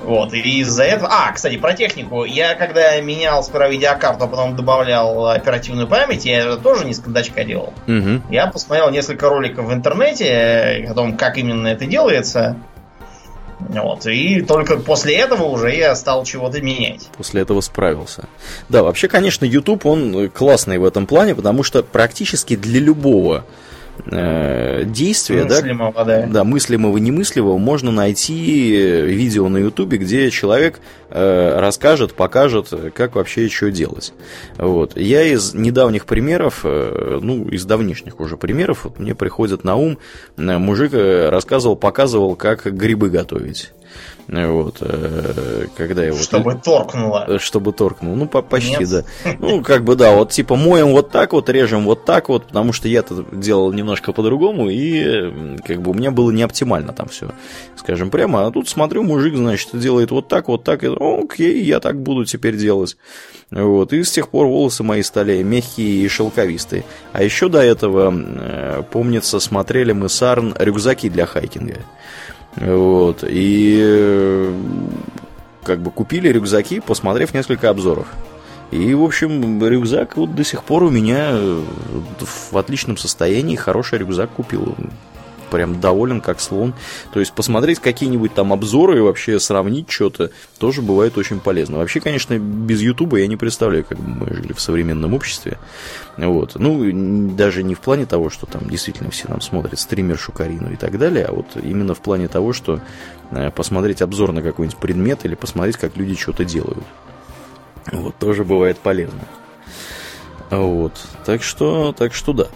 [0.01, 1.09] Вот, и из-за этого...
[1.11, 2.25] А, кстати, про технику.
[2.25, 6.99] Я когда менял сперва видеокарту, а потом добавлял оперативную память, я это тоже не с
[6.99, 7.73] кондачка делал.
[7.87, 8.23] Угу.
[8.29, 12.57] Я посмотрел несколько роликов в интернете о том, как именно это делается.
[13.59, 17.07] Вот, и только после этого уже я стал чего-то менять.
[17.15, 18.25] После этого справился.
[18.67, 23.45] Да, вообще, конечно, YouTube, он классный в этом плане, потому что практически для любого
[24.05, 26.27] э, действия, мыслимого, да, да.
[26.27, 33.49] да, мыслимого, немыслимого, можно найти видео на Ютубе, где человек э, расскажет, покажет, как вообще
[33.49, 34.13] что делать.
[34.57, 34.97] Вот.
[34.97, 39.97] Я из недавних примеров, э, ну, из давнишних уже примеров, вот мне приходит на ум,
[40.37, 43.71] э, мужик э, рассказывал, показывал, как грибы готовить.
[44.27, 46.17] Вот, э, когда его...
[46.17, 47.25] Чтобы торкнуло.
[47.27, 48.15] Э, чтобы торкнуло.
[48.15, 48.89] Ну, почти, Нет.
[48.89, 49.03] да.
[49.39, 52.71] Ну, как бы, да, вот типа моем вот так вот, режем вот так вот, потому
[52.71, 57.31] что я-то делал немножко по-другому, и как бы у меня было не оптимально там все,
[57.75, 58.47] скажем прямо.
[58.47, 62.23] А тут смотрю, мужик, значит, делает вот так, вот так, и окей, я так буду
[62.25, 62.95] теперь делать.
[63.51, 66.85] Вот, и с тех пор волосы мои стали мягкие и шелковистые.
[67.11, 71.81] А еще до этого, э, помнится, смотрели мы с Арн рюкзаки для хайкинга.
[72.55, 73.23] Вот.
[73.27, 74.53] И э,
[75.63, 78.07] как бы купили рюкзаки, посмотрев несколько обзоров.
[78.71, 81.61] И, в общем, рюкзак вот до сих пор у меня э,
[82.51, 83.55] в отличном состоянии.
[83.55, 84.75] Хороший рюкзак купил
[85.53, 86.73] прям доволен как слон.
[87.13, 91.77] То есть посмотреть какие-нибудь там обзоры и вообще сравнить что-то тоже бывает очень полезно.
[91.77, 95.59] Вообще, конечно, без Ютуба я не представляю, как бы мы жили в современном обществе.
[96.17, 96.55] Вот.
[96.55, 100.75] Ну, даже не в плане того, что там действительно все нам смотрят стримершу Карину и
[100.75, 102.79] так далее, а вот именно в плане того, что
[103.29, 106.83] э, посмотреть обзор на какой-нибудь предмет или посмотреть, как люди что-то делают.
[107.91, 109.21] Вот, тоже бывает полезно.
[110.49, 110.93] Вот.
[111.25, 112.47] Так что, так что да.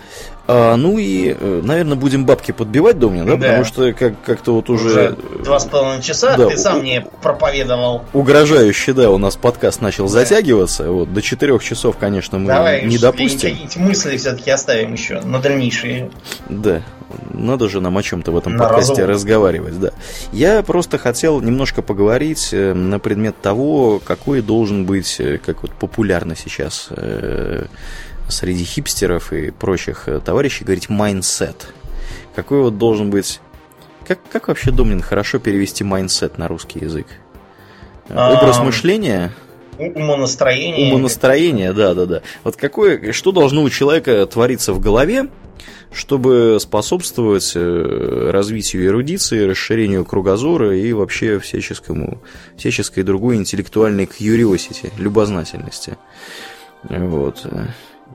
[0.47, 3.35] А, ну и, э, наверное, будем бабки подбивать, Домнин, да?
[3.35, 3.37] да?
[3.37, 4.87] Потому что как- как-то вот уже...
[4.87, 8.05] уже два с половиной часа, да, ты сам мне проповедовал.
[8.13, 10.11] Угрожающе, да, у нас подкаст начал да.
[10.11, 10.89] затягиваться.
[10.89, 13.51] Вот, до четырех часов, конечно, мы Давай, не допустим.
[13.51, 16.11] Какие-то мысли все-таки оставим еще на дальнейшие.
[16.47, 16.81] Да,
[17.33, 19.09] надо же нам о чем-то в этом на подкасте разум.
[19.09, 19.91] разговаривать, да.
[20.31, 25.71] Я просто хотел немножко поговорить э, на предмет того, какой должен быть, э, как вот
[25.71, 26.87] популярно сейчас
[28.29, 31.67] среди хипстеров и прочих э, товарищей говорить mindset.
[32.35, 33.39] Какой вот должен быть...
[34.07, 37.07] Как, как вообще, Домнин, хорошо перевести mindset на русский язык?
[38.09, 39.33] Образ мышления?
[39.77, 40.93] Умонастроение.
[40.93, 42.21] Умонастроение, да, да, да.
[42.43, 45.27] Вот какое, что должно у человека твориться в голове,
[45.91, 52.21] чтобы способствовать э, развитию эрудиции, расширению кругозора и вообще всяческому,
[52.57, 55.97] всяческой другой интеллектуальной curiosity, любознательности.
[56.83, 57.45] Вот.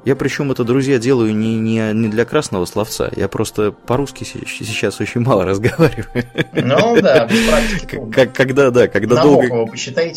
[0.05, 3.11] Я причем это, друзья, делаю не, не, не для красного словца.
[3.15, 6.25] Я просто по-русски сейчас очень мало разговариваю.
[6.53, 8.01] Ну да, без практики.
[8.13, 9.67] Как, когда, да, когда долго,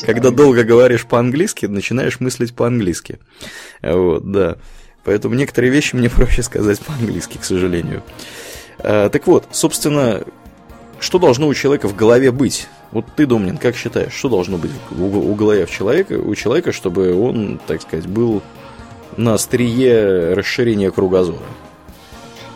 [0.03, 3.19] когда долго говоришь по-английски, начинаешь мыслить по-английски.
[3.83, 4.57] Вот, да.
[5.03, 8.01] Поэтому некоторые вещи мне проще сказать по-английски, к сожалению.
[8.79, 10.23] А, так вот, собственно,
[10.99, 12.67] что должно у человека в голове быть?
[12.91, 16.71] Вот ты, Домнин, как считаешь, что должно быть у, у голове в человека, у человека,
[16.71, 18.41] чтобы он, так сказать, был
[19.17, 21.39] на острие расширения кругозора?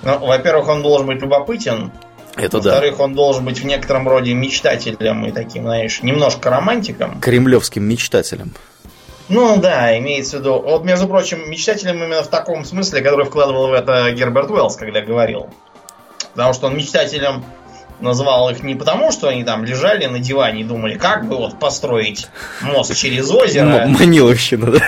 [0.04, 1.92] Ну, во-первых, он должен быть любопытен.
[2.36, 3.04] Это Во-вторых, да.
[3.04, 7.20] он должен быть в некотором роде мечтателем и таким, знаешь, немножко романтиком.
[7.20, 8.54] Кремлевским мечтателем.
[9.28, 10.60] Ну да, имеется в виду.
[10.60, 15.02] Вот, между прочим, мечтателем именно в таком смысле, который вкладывал в это Герберт Уэллс, когда
[15.02, 15.50] говорил.
[16.34, 17.44] Потому что он мечтателем
[18.02, 21.60] назвал их не потому, что они там лежали на диване и думали, как бы вот
[21.60, 22.28] построить
[22.62, 23.88] мост через озеро.
[23.88, 24.80] Маниловщина, да?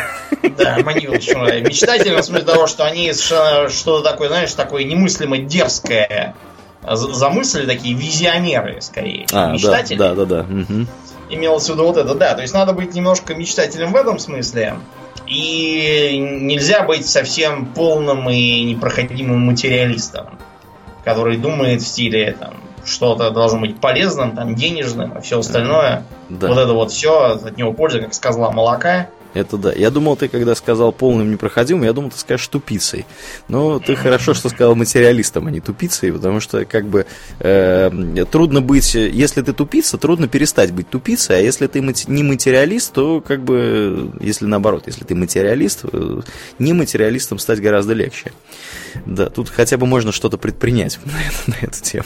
[0.57, 1.61] Да, Маниловщина.
[1.61, 6.35] Мечтательно в смысле того, что они что-то такое, знаешь, такое немыслимо дерзкое
[6.83, 9.27] замыслили, такие визионеры, скорее.
[9.31, 9.97] А, Мечтатели.
[9.97, 10.43] Да, да, да.
[10.43, 10.61] да.
[10.61, 10.87] Угу.
[11.29, 12.33] Имелось в виду вот это, да.
[12.33, 14.75] То есть надо быть немножко мечтателем в этом смысле.
[15.27, 20.39] И нельзя быть совсем полным и непроходимым материалистом,
[21.05, 26.47] который думает в стиле там, что-то должно быть полезным, там, денежным, а все остальное, да.
[26.47, 29.07] вот это вот все, от него польза, как с козла молока.
[29.33, 29.71] Это да.
[29.73, 33.05] Я думал, ты когда сказал полным непроходимым, я думал, ты скажешь тупицей.
[33.47, 37.05] Но ты хорошо, что сказал материалистом, а не тупицей, потому что как бы
[37.39, 42.93] э, трудно быть, если ты тупица, трудно перестать быть тупицей, а если ты не материалист,
[42.93, 46.21] то как бы, если наоборот, если ты материалист, э,
[46.59, 48.33] не материалистом стать гораздо легче.
[49.05, 52.05] Да, тут хотя бы можно что-то предпринять на, эту, на эту тему.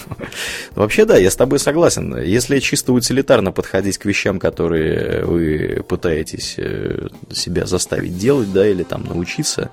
[0.76, 2.18] Вообще, да, я с тобой согласен.
[2.22, 8.84] Если чисто утилитарно подходить к вещам, которые вы пытаетесь э, себя заставить делать, да, или
[8.84, 9.70] там научиться.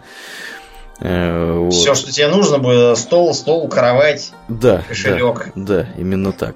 [1.00, 1.72] Э, вот.
[1.72, 5.50] Все, что тебе нужно будет, стол, стол, кровать, да, кошелек.
[5.56, 6.54] Да, да, именно так.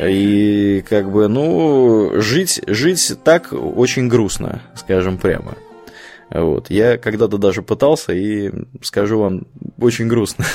[0.00, 5.56] И как бы, ну, жить, жить так очень грустно, скажем прямо.
[6.30, 6.70] Вот.
[6.70, 8.50] Я когда-то даже пытался, и
[8.82, 9.46] скажу вам,
[9.78, 10.44] очень грустно.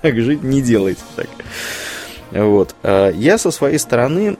[0.00, 1.26] Так жить не делайте так.
[2.30, 2.76] Вот.
[2.84, 4.36] А я со своей стороны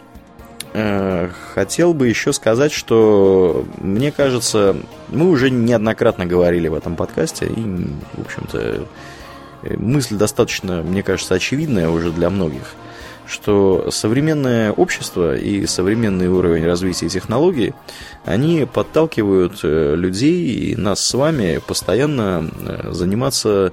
[1.54, 4.76] хотел бы еще сказать, что мне кажется,
[5.08, 7.60] мы уже неоднократно говорили в этом подкасте, и,
[8.14, 8.86] в общем-то,
[9.76, 12.74] мысль достаточно, мне кажется, очевидная уже для многих,
[13.26, 17.74] что современное общество и современный уровень развития технологий,
[18.24, 23.72] они подталкивают э, людей и нас с вами постоянно э, заниматься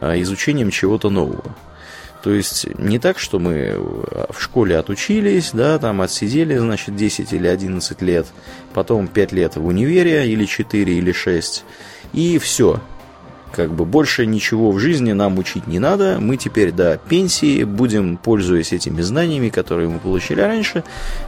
[0.00, 1.56] изучением чего-то нового.
[2.22, 7.32] То есть не так, что мы э, в школе отучились, да, там отсидели, значит, 10
[7.32, 8.26] или 11 лет,
[8.74, 11.64] потом 5 лет в универе, или 4, или 6,
[12.12, 12.80] и все
[13.52, 16.18] как бы больше ничего в жизни нам учить не надо.
[16.20, 20.84] Мы теперь до пенсии будем, пользуясь этими знаниями, которые мы получили раньше,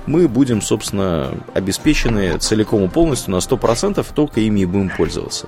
[0.07, 5.47] мы будем, собственно, обеспечены целиком и полностью на 100%, только ими и будем пользоваться.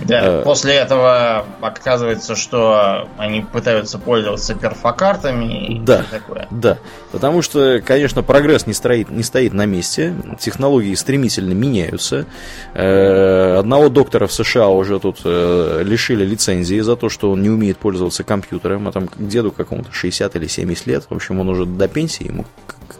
[0.00, 6.46] Да, а, после этого оказывается, что они пытаются пользоваться перфокартами и да, такое.
[6.50, 6.78] Да,
[7.16, 12.26] потому что, конечно, прогресс не, стоит, не стоит на месте, технологии стремительно меняются.
[12.74, 17.42] Э, одного доктора в США уже тут э, лишили лишили лицензии за то, что он
[17.42, 21.40] не умеет пользоваться компьютером, а там к деду какому-то 60 или 70 лет, в общем,
[21.40, 22.44] он уже до пенсии, ему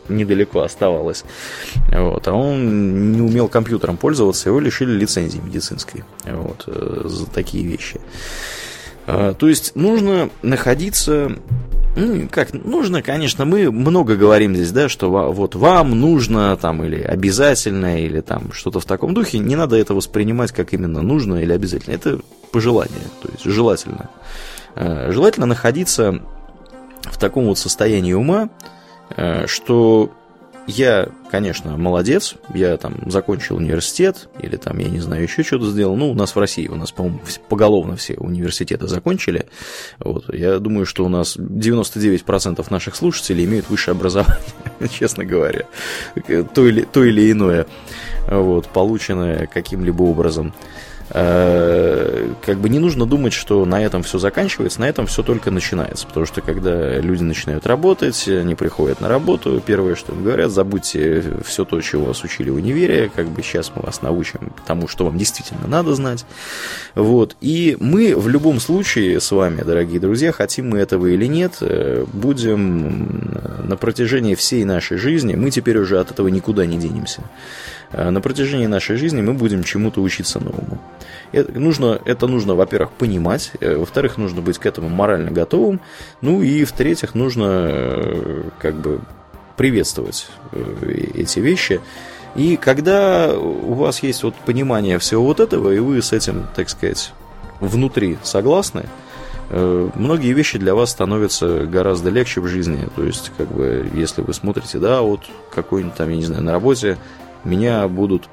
[0.08, 1.24] недалеко оставалось,
[1.92, 7.64] вот, а он не умел компьютером пользоваться, его лишили лицензии медицинской, вот, э, за такие
[7.64, 8.00] вещи.
[9.06, 11.36] А, то есть нужно находиться
[11.96, 17.00] ну, как, нужно, конечно, мы много говорим здесь, да, что вот вам нужно там или
[17.00, 19.38] обязательно, или там что-то в таком духе.
[19.38, 21.94] Не надо это воспринимать как именно нужно или обязательно.
[21.94, 22.20] Это
[22.52, 24.10] пожелание, то есть желательно.
[24.74, 26.20] Желательно находиться
[27.04, 28.50] в таком вот состоянии ума,
[29.46, 30.10] что
[30.66, 35.96] я, конечно, молодец, я там закончил университет, или там, я не знаю, еще что-то сделал.
[35.96, 39.46] Ну, у нас в России, у нас, по-моему, поголовно все университеты закончили.
[39.98, 40.32] Вот.
[40.34, 44.42] Я думаю, что у нас 99% наших слушателей имеют высшее образование,
[44.90, 45.66] честно говоря,
[46.54, 47.66] то или, то или иное,
[48.28, 50.52] вот, полученное каким-либо образом.
[51.10, 55.50] Э, как бы не нужно думать, что на этом все заканчивается, на этом все только
[55.50, 56.06] начинается.
[56.06, 61.22] Потому что когда люди начинают работать, они приходят на работу, первое, что им говорят, забудьте
[61.44, 65.04] все то, чего вас учили в универе, как бы сейчас мы вас научим тому, что
[65.04, 66.24] вам действительно надо знать.
[66.94, 67.36] Вот.
[67.40, 72.04] И мы в любом случае с вами, дорогие друзья, хотим мы этого или нет, э,
[72.12, 77.22] будем на протяжении всей нашей жизни, мы теперь уже от этого никуда не денемся.
[77.96, 80.78] Э, на протяжении нашей жизни мы будем чему-то учиться новому.
[81.32, 85.80] Это нужно, это нужно, во-первых, понимать, э, во-вторых, нужно быть к этому морально готовым,
[86.20, 89.00] ну и в-третьих, нужно э, как бы
[89.56, 90.28] приветствовать
[91.14, 91.80] эти вещи.
[92.34, 96.68] И когда у вас есть вот понимание всего вот этого, и вы с этим, так
[96.68, 97.14] сказать,
[97.60, 98.84] внутри согласны,
[99.48, 102.86] многие вещи для вас становятся гораздо легче в жизни.
[102.94, 105.20] То есть, как бы, если вы смотрите, да, вот
[105.54, 106.98] какой-нибудь там, я не знаю, на работе
[107.46, 108.28] меня будут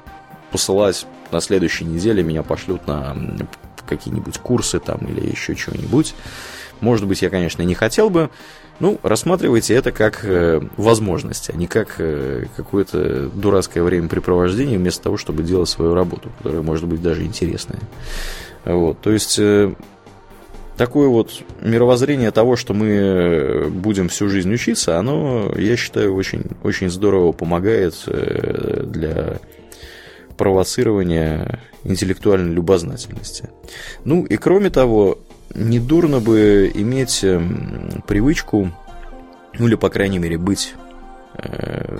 [0.50, 3.16] посылать на следующей неделе, меня пошлют на
[3.86, 6.14] какие-нибудь курсы там или еще чего-нибудь.
[6.80, 8.30] Может быть, я, конечно, не хотел бы,
[8.80, 15.16] ну, рассматривайте это как э, возможность, а не как э, какое-то дурацкое времяпрепровождение вместо того,
[15.16, 17.80] чтобы делать свою работу, которая может быть даже интересная.
[18.64, 19.72] Вот, то есть э,
[20.76, 26.90] такое вот мировоззрение того, что мы будем всю жизнь учиться, оно, я считаю, очень, очень
[26.90, 29.38] здорово помогает э, для
[30.36, 33.50] провоцирования интеллектуальной любознательности.
[34.04, 35.18] Ну и кроме того,
[35.54, 38.72] недурно бы иметь эм, привычку,
[39.58, 40.74] ну или, по крайней мере, быть
[41.38, 41.98] э,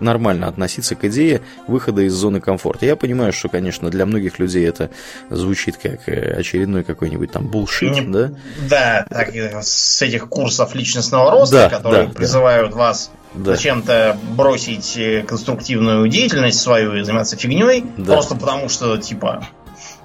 [0.00, 2.86] нормально относиться к идее выхода из зоны комфорта.
[2.86, 4.90] Я понимаю, что, конечно, для многих людей это
[5.30, 8.32] звучит как э, очередной какой-нибудь там булшит, ну, да?
[8.68, 12.76] Да, так, с этих курсов личностного роста, да, которые да, призывают да.
[12.76, 13.54] вас да.
[13.54, 18.14] зачем-то бросить э, конструктивную деятельность свою и заниматься фигней, да.
[18.14, 19.46] просто потому что, типа,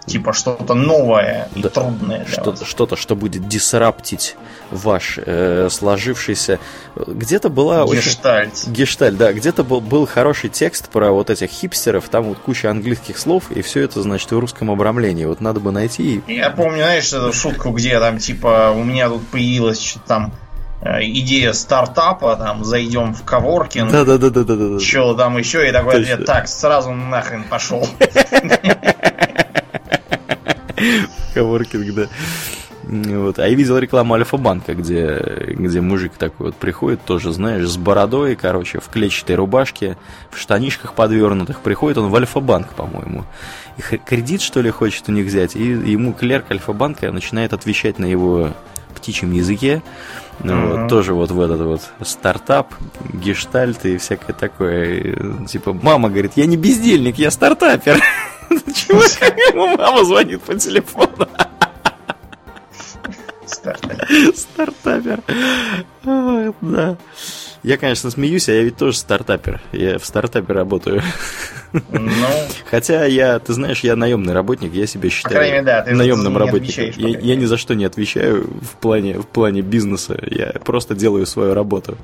[0.07, 1.69] типа что-то новое и да.
[1.69, 2.25] трудное.
[2.25, 4.35] Что-то, что-то, что будет дисраптить
[4.71, 6.59] ваш э, сложившийся.
[6.95, 8.53] Где-то была гештальт.
[8.53, 8.73] Очень...
[8.73, 9.33] Гештальт, да.
[9.33, 12.09] Где-то был, был хороший текст про вот этих хипстеров.
[12.09, 15.25] Там вот куча английских слов, и все это, значит, в русском обрамлении.
[15.25, 16.21] Вот надо бы найти.
[16.27, 20.33] Я помню, знаешь, эту шутку, где там типа у меня тут появилась что-то там
[20.81, 23.91] э, идея стартапа, там, зайдем в коворкинг.
[23.91, 24.79] Да, да, да, да, да, да.
[24.79, 27.85] Что там еще, и такой ответ, так, сразу нахрен пошел.
[31.33, 32.07] Коворкинг, да.
[32.83, 33.37] Вот.
[33.39, 38.35] А я видел рекламу Альфа-банка, где, где мужик такой вот приходит, тоже, знаешь, с бородой,
[38.35, 39.97] короче, в клетчатой рубашке,
[40.31, 41.59] в штанишках подвернутых.
[41.59, 43.25] Приходит он в Альфа-банк, по-моему.
[43.77, 45.55] И кредит, что ли, хочет у них взять.
[45.55, 48.53] И ему клерк Альфа-банка начинает отвечать на его
[48.95, 49.81] птичьем языке.
[50.43, 50.81] Ну, uh-huh.
[50.81, 52.73] вот, тоже вот в этот вот стартап,
[53.13, 55.17] гештальт и всякое такое.
[55.47, 58.01] Типа, мама говорит, я не бездельник, я стартапер.
[58.49, 59.01] Чего
[59.51, 61.27] ему мама звонит по телефону?
[63.45, 64.35] Стартапер.
[64.35, 65.23] Стартапер.
[66.61, 66.97] Да.
[67.63, 69.61] Я, конечно, смеюсь, а я ведь тоже стартапер.
[69.71, 71.01] Я в стартапе работаю.
[71.73, 72.09] Ну,
[72.69, 76.85] Хотя я, ты знаешь, я наемный работник, я себя считаю мере, да, наемным работником.
[76.95, 80.17] Я, я ни за что не отвечаю в плане, в плане бизнеса.
[80.29, 81.97] Я просто делаю свою работу.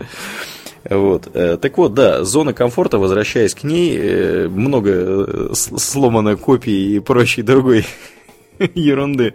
[0.89, 1.29] Вот.
[1.33, 6.99] Э, так вот, да, зона комфорта, возвращаясь к ней, э, много э, сломано копий и
[6.99, 7.85] прочей другой
[8.75, 9.33] ерунды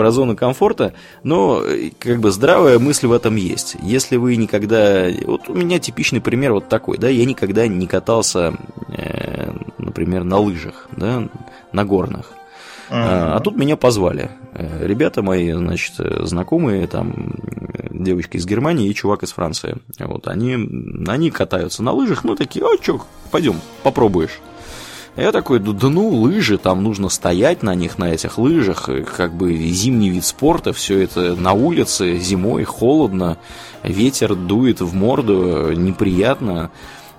[0.00, 1.62] про зону комфорта, но
[1.98, 3.76] как бы здравая мысль в этом есть.
[3.82, 5.08] Если вы никогда...
[5.26, 8.54] Вот у меня типичный пример вот такой, да, я никогда не катался,
[9.76, 11.28] например, на лыжах, да,
[11.74, 12.32] на горных.
[12.88, 14.30] А, а тут меня позвали.
[14.54, 17.34] Э, ребята мои, значит, знакомые, там,
[17.90, 19.76] девочка из Германии и чувак из Франции.
[19.98, 20.54] Вот, они,
[21.08, 24.40] они катаются на лыжах, ну, такие, а, чё, пойдем, попробуешь.
[25.16, 29.54] Я такой, да, ну, лыжи, там нужно стоять на них, на этих лыжах, как бы
[29.54, 33.36] зимний вид спорта, все это на улице, зимой холодно,
[33.82, 36.70] ветер дует в морду, неприятно.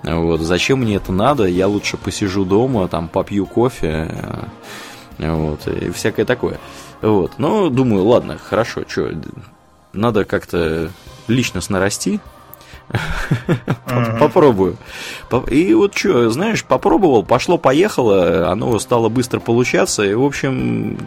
[0.04, 1.46] Вот, зачем мне это надо?
[1.46, 4.10] Я лучше посижу дома, там попью кофе.
[5.20, 6.60] Вот, и всякое такое.
[7.02, 7.34] Вот.
[7.38, 9.12] Но думаю, ладно, хорошо, что,
[9.94, 10.90] надо как-то
[11.28, 12.20] личностно расти.
[14.20, 14.78] Попробую.
[15.50, 20.98] И вот что, знаешь, попробовал, пошло-поехало, оно стало быстро получаться, и, в общем,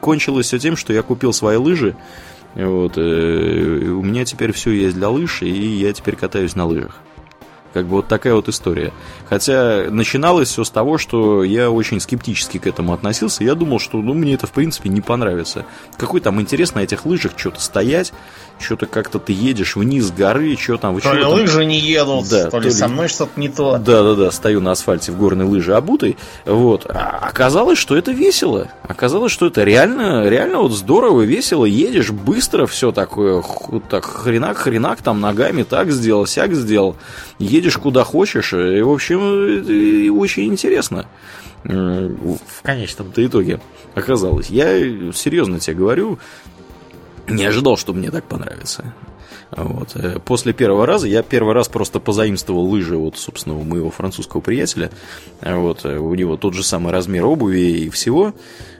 [0.00, 1.96] кончилось все тем, что я купил свои лыжи,
[2.54, 6.96] вот, э, у меня теперь все есть для лыж, и я теперь катаюсь на лыжах.
[7.72, 8.92] Как бы вот такая вот история.
[9.28, 13.44] Хотя начиналось все с того, что я очень скептически к этому относился.
[13.44, 15.64] Я думал, что ну, мне это в принципе не понравится.
[15.96, 18.12] Какой там интерес на этих лыжах что-то стоять,
[18.58, 20.94] что-то как-то ты едешь вниз с горы, что там...
[20.94, 21.32] Вы то ли там...
[21.32, 23.78] лыжи не едут, да, то, то ли со мной что-то не то.
[23.78, 26.16] Да-да-да, стою на асфальте в горной лыжи обутой.
[26.44, 26.86] Вот.
[26.88, 28.68] А оказалось, что это весело.
[28.82, 31.64] Оказалось, что это реально, реально вот здорово, весело.
[31.64, 33.42] Едешь быстро, все такое,
[33.88, 36.96] так хренак-хренак, там ногами так сделал, сяк сделал.
[37.38, 41.06] Едешь куда хочешь, и, в общем, очень интересно
[41.64, 43.60] в конечном-то итоге
[43.94, 44.48] оказалось.
[44.48, 44.78] Я
[45.12, 46.18] серьезно тебе говорю,
[47.28, 48.94] не ожидал, что мне так понравится.
[49.50, 49.96] Вот.
[49.96, 54.40] Э, после первого раза я первый раз просто позаимствовал лыжи от, собственно, у моего французского
[54.40, 54.90] приятеля.
[55.40, 55.84] Вот.
[55.84, 58.32] Э, у него тот же самый размер обуви и всего.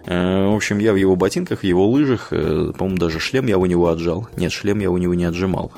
[0.07, 3.67] Э, в общем, я в его ботинках, в его лыжах, по-моему, даже шлем я у
[3.67, 4.29] него отжал.
[4.37, 5.73] Нет, шлем я у него не отжимал.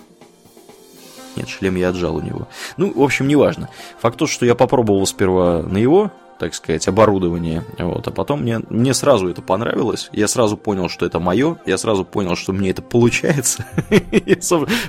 [1.36, 2.48] Нет, шлем я отжал у него.
[2.76, 3.68] Ну, в общем, неважно.
[4.00, 6.10] Факт тот, что я попробовал сперва на его
[6.42, 7.62] так сказать, оборудование.
[7.78, 8.08] Вот.
[8.08, 10.08] А потом мне, мне сразу это понравилось.
[10.12, 11.56] Я сразу понял, что это мое.
[11.66, 13.64] Я сразу понял, что мне это получается.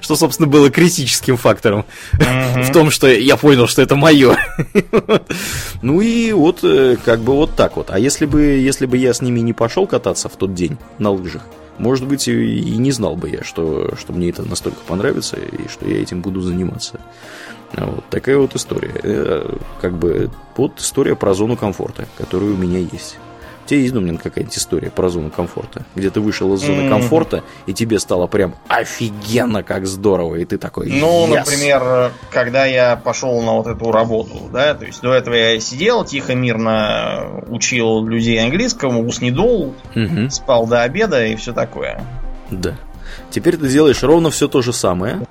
[0.02, 4.36] Что, собственно, было критическим фактором в том, что я понял, что это мое.
[5.84, 7.90] Ну и вот э, как бы вот так вот.
[7.92, 11.12] А если бы, если бы я с ними не пошел кататься в тот день на
[11.12, 11.44] лыжах,
[11.78, 15.88] может быть, и не знал бы я, что, что мне это настолько понравится, и что
[15.88, 17.00] я этим буду заниматься.
[17.76, 18.94] Вот такая вот история.
[19.02, 23.18] Э, как бы вот история про зону комфорта, которая у меня есть.
[23.64, 25.86] У тебя есть, Домнин, какая-нибудь история про зону комфорта?
[25.96, 26.90] Где ты вышел из зоны mm-hmm.
[26.90, 31.40] комфорта, и тебе стало прям офигенно, как здорово, и ты такой, Ну, yes.
[31.40, 36.04] например, когда я пошел на вот эту работу, да, то есть до этого я сидел,
[36.04, 40.30] тихо, мирно учил людей английскому, ус не дул, mm-hmm.
[40.30, 42.04] спал до обеда и все такое.
[42.52, 42.76] Да.
[43.30, 45.22] Теперь ты делаешь ровно все то же самое,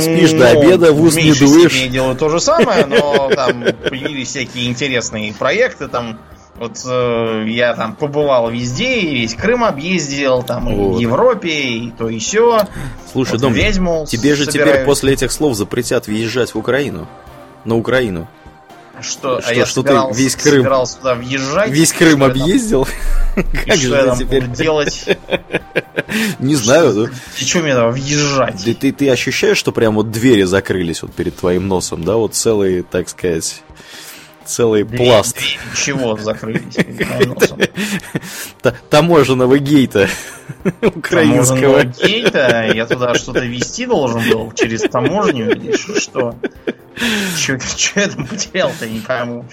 [0.00, 1.72] Спишь ну, до обеда, в ус не дуешь.
[1.72, 6.18] Я делаю то же самое, но там появились всякие интересные проекты, там
[6.58, 10.72] вот э, я там побывал везде, и весь Крым объездил, там вот.
[10.72, 12.66] и в Европе, и то и все.
[13.12, 14.72] Слушай, вот Дом, ведьму тебе же собираюсь.
[14.72, 17.06] теперь после этих слов запретят въезжать в Украину.
[17.64, 18.28] На Украину.
[19.00, 21.70] Что, что, а я что собирался, ты весь Крым, собирался туда въезжать.
[21.70, 22.88] Весь Крым объездил?
[23.66, 25.06] Как же я теперь делать?
[26.40, 27.10] Не знаю?
[27.38, 28.64] И что мне там въезжать?
[28.64, 32.16] Ты, ты, ты ощущаешь, что прям вот двери закрылись вот перед твоим носом, да?
[32.16, 33.62] Вот целый, так сказать,
[34.48, 35.36] целый пласт.
[35.76, 36.76] чего закрылись
[38.90, 40.08] Таможенного гейта
[40.82, 41.84] украинского.
[41.84, 42.72] гейта?
[42.74, 46.34] Я туда что-то вести должен был через таможню или что?
[47.36, 49.44] Что я там потерял-то, не пойму.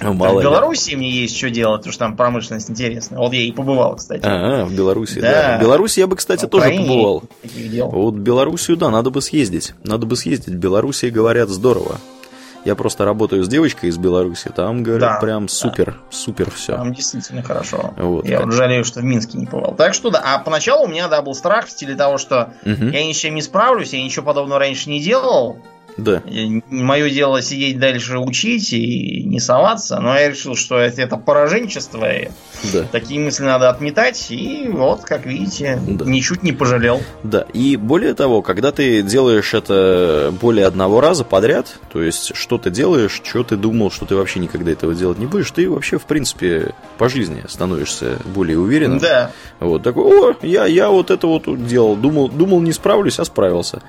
[0.00, 3.18] Ну, мало в Беларуси мне есть что делать, потому что там промышленность интересная.
[3.18, 4.22] Вот я и побывал, кстати.
[4.24, 5.30] А, в Беларуси, да.
[5.30, 5.58] да.
[5.58, 7.22] В Беларуси я бы, кстати, тоже побывал.
[7.90, 9.74] Вот в Белоруссию, да, надо бы съездить.
[9.84, 10.54] Надо бы съездить.
[10.54, 12.00] В Белоруссии, говорят, здорово.
[12.64, 15.98] Я просто работаю с девочкой из Беларуси, там говорят да, прям супер, да.
[16.10, 16.76] супер все.
[16.76, 17.92] Там действительно хорошо.
[17.96, 19.74] Вот, я вот жалею, что в Минске не побывал.
[19.74, 22.86] Так что да, а поначалу у меня да был страх в стиле того, что угу.
[22.86, 25.58] я ни с чем не справлюсь, я ничего подобного раньше не делал.
[25.96, 26.22] Да.
[26.70, 32.10] Мое дело сидеть дальше учить и не соваться, но я решил, что это, это пораженчество,
[32.10, 32.28] и
[32.72, 32.84] да.
[32.90, 36.04] такие мысли надо отметать, и вот, как видите, да.
[36.04, 37.00] ничуть не пожалел.
[37.22, 42.58] Да, и более того, когда ты делаешь это более одного раза подряд, то есть что
[42.58, 45.98] ты делаешь, что ты думал, что ты вообще никогда этого делать не будешь, ты вообще,
[45.98, 48.98] в принципе, по жизни становишься более уверенным.
[48.98, 49.30] Да.
[49.60, 53.82] Вот такой, о, я, я вот это вот делал, думал, думал не справлюсь, а справился.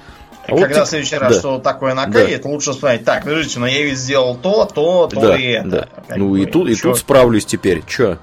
[0.46, 1.40] А Когда вот, в следующий раз да.
[1.40, 2.50] что такое накатит, да.
[2.50, 5.70] лучше вспомнить, так, подождите, но я ведь сделал то, то, то да, и это.
[5.70, 6.16] Да.
[6.18, 7.82] Ну и тут, и тут справлюсь теперь.
[7.88, 8.18] Че?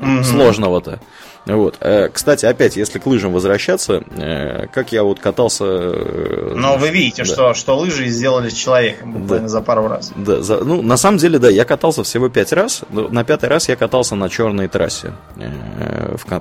[0.00, 0.24] Угу.
[0.24, 1.00] Сложного-то.
[1.46, 1.78] Вот.
[1.80, 5.64] Э, кстати, опять, если к лыжам возвращаться, э, как я вот катался...
[5.64, 7.32] Э, Но вы видите, да.
[7.32, 9.48] что, что лыжи сделали с человеком буквально да.
[9.48, 10.12] за пару раз.
[10.14, 12.82] Да, за, ну, на самом деле, да, я катался всего пять раз.
[12.90, 15.12] На пятый раз я катался на черной трассе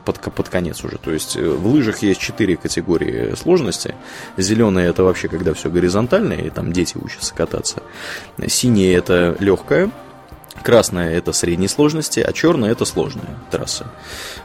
[0.05, 0.97] под, под конец уже.
[0.97, 3.95] То есть в лыжах есть четыре категории сложности.
[4.37, 7.81] Зеленые это вообще когда все горизонтально, и там дети учатся кататься.
[8.47, 9.89] Синие это легкая
[10.63, 13.87] Красная это средней сложности, а черная это сложная трасса.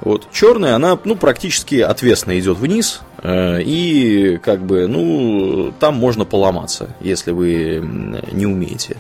[0.00, 0.28] Вот.
[0.32, 6.94] Черная, она ну, практически отвесно идет вниз, э, и как бы, ну, там можно поломаться,
[7.00, 7.82] если вы
[8.32, 8.96] не умеете.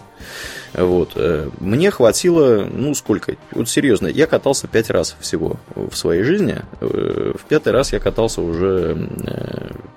[0.74, 1.12] Вот.
[1.14, 3.36] Э, мне хватило, ну, сколько?
[3.52, 6.62] Вот серьезно, я катался пять раз всего в своей жизни.
[6.80, 9.08] Э, в пятый раз я катался уже,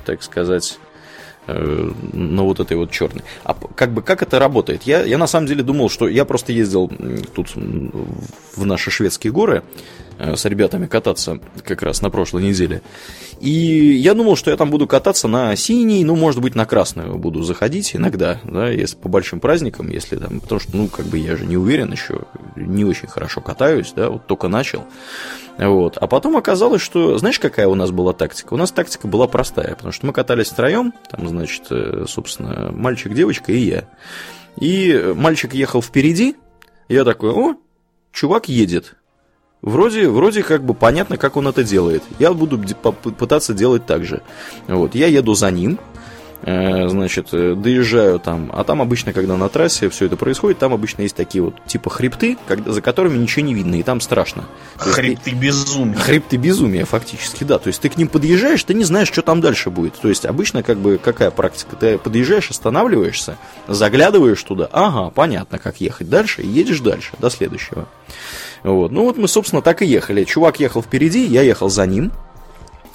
[0.05, 0.86] так сказать, э,
[1.47, 3.23] на вот этой вот черной.
[3.43, 4.83] А как бы как это работает?
[4.83, 6.91] Я, я на самом деле думал, что я просто ездил
[7.33, 12.81] тут в наши шведские горы э, с ребятами кататься как раз на прошлой неделе.
[13.39, 17.17] И я думал, что я там буду кататься на синий, ну, может быть, на красную
[17.17, 21.17] буду заходить иногда, да, если по большим праздникам, если там, потому что, ну, как бы
[21.17, 22.21] я же не уверен еще,
[22.55, 24.85] не очень хорошо катаюсь, да, вот только начал.
[25.57, 25.97] Вот.
[25.97, 28.53] А потом оказалось, что, знаешь, какая у нас была тактика?
[28.53, 33.13] У нас тактика была простая, потому что мы катались втроем, там, значит, э, собственно, мальчик,
[33.13, 33.89] девочка и я.
[34.59, 36.35] И мальчик ехал впереди,
[36.89, 37.55] я такой, о,
[38.11, 38.96] чувак едет.
[39.67, 42.03] Вроде, вроде как бы понятно, как он это делает.
[42.19, 42.57] Я буду
[43.17, 44.21] пытаться делать так же.
[44.67, 45.77] Вот, я еду за ним,
[46.43, 50.71] Э, значит, э, доезжаю там, а там обычно, когда на трассе все это происходит, там
[50.71, 54.45] обычно есть такие вот типа хребты, когда, за которыми ничего не видно, и там страшно.
[54.77, 55.95] Хребты безумия.
[55.95, 57.57] Хребты безумия, фактически, да.
[57.57, 59.95] То есть ты к ним подъезжаешь, ты не знаешь, что там дальше будет.
[59.95, 61.75] То есть обычно как бы какая практика?
[61.75, 63.37] Ты подъезжаешь, останавливаешься,
[63.67, 67.87] заглядываешь туда, ага, понятно, как ехать дальше, и едешь дальше, до следующего.
[68.63, 68.91] Вот.
[68.91, 70.23] Ну вот мы, собственно, так и ехали.
[70.23, 72.11] Чувак ехал впереди, я ехал за ним.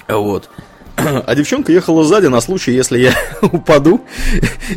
[0.07, 0.49] Вот.
[1.25, 4.01] А девчонка ехала сзади на случай, если я упаду,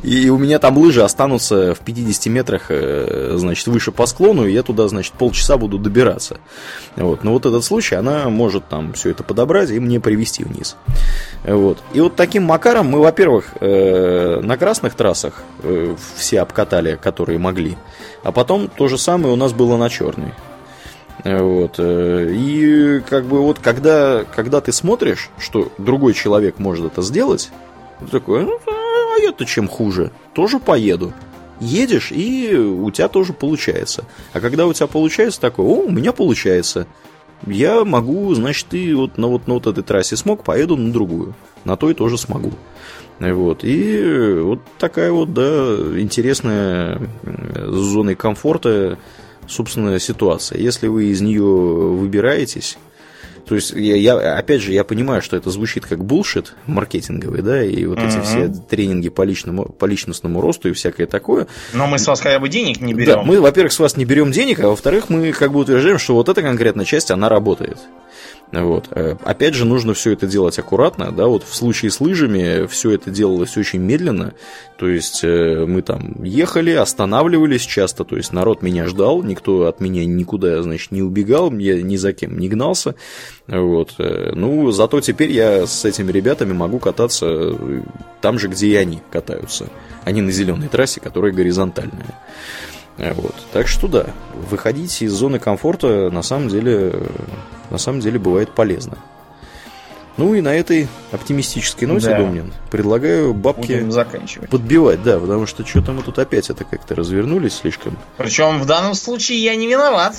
[0.02, 4.52] и у меня там лыжи останутся в 50 метрах, э, значит, выше по склону, и
[4.52, 6.38] я туда, значит, полчаса буду добираться.
[6.96, 7.24] Вот.
[7.24, 10.76] Но вот этот случай, она может там все это подобрать и мне привести вниз.
[11.44, 11.78] Вот.
[11.92, 17.76] И вот таким макаром мы, во-первых, э, на красных трассах э, все обкатали, которые могли,
[18.22, 20.32] а потом то же самое у нас было на черной.
[21.24, 21.76] Вот.
[21.78, 27.50] Э, и как бы вот когда, когда ты смотришь, что другой человек может это сделать,
[28.00, 30.12] ты такой, ну, а я-то чем хуже?
[30.34, 31.12] Тоже поеду.
[31.58, 34.04] Едешь, и у тебя тоже получается.
[34.32, 36.86] А когда у тебя получается такое, о, у меня получается.
[37.46, 41.34] Я могу, значит, и вот на вот, на вот этой трассе смог, поеду на другую.
[41.64, 42.52] На то и тоже смогу.
[43.18, 43.60] Вот.
[43.62, 47.00] И вот такая вот, да, интересная
[47.54, 48.98] зона комфорта
[49.48, 50.58] собственно, ситуация.
[50.58, 52.78] Если вы из нее выбираетесь,
[53.46, 57.62] то есть, я, я, опять же, я понимаю, что это звучит как булшит маркетинговый, да,
[57.62, 58.08] и вот uh-huh.
[58.08, 61.46] эти все тренинги по, личному, по личностному росту и всякое такое.
[61.72, 63.14] Но мы с вас хотя бы денег не берем.
[63.14, 66.14] Да, мы, во-первых, с вас не берем денег, а во-вторых, мы как бы утверждаем, что
[66.14, 67.78] вот эта конкретная часть, она работает.
[68.52, 68.88] Вот.
[68.92, 72.92] Э, опять же, нужно все это делать аккуратно, да, вот в случае с лыжами все
[72.92, 74.34] это делалось очень медленно,
[74.78, 79.80] то есть э, мы там ехали, останавливались часто, то есть народ меня ждал, никто от
[79.80, 82.94] меня никуда, значит, не убегал, я ни за кем не гнался,
[83.48, 83.94] вот.
[83.98, 87.52] Э, ну, зато теперь я с этими ребятами могу кататься
[88.20, 89.66] там же, где и они катаются,
[90.04, 92.14] они на зеленой трассе, которая горизонтальная.
[92.96, 93.34] Вот.
[93.52, 94.06] Так что да,
[94.50, 96.94] выходить из зоны комфорта на самом деле,
[97.70, 98.98] на самом деле бывает полезно.
[100.16, 102.18] Ну и на этой оптимистической ноте, да.
[102.18, 103.86] Домнин, предлагаю бабки
[104.50, 107.98] подбивать, да, потому что что-то мы тут опять это как-то развернулись слишком.
[108.16, 110.16] Причем в данном случае я не виноват.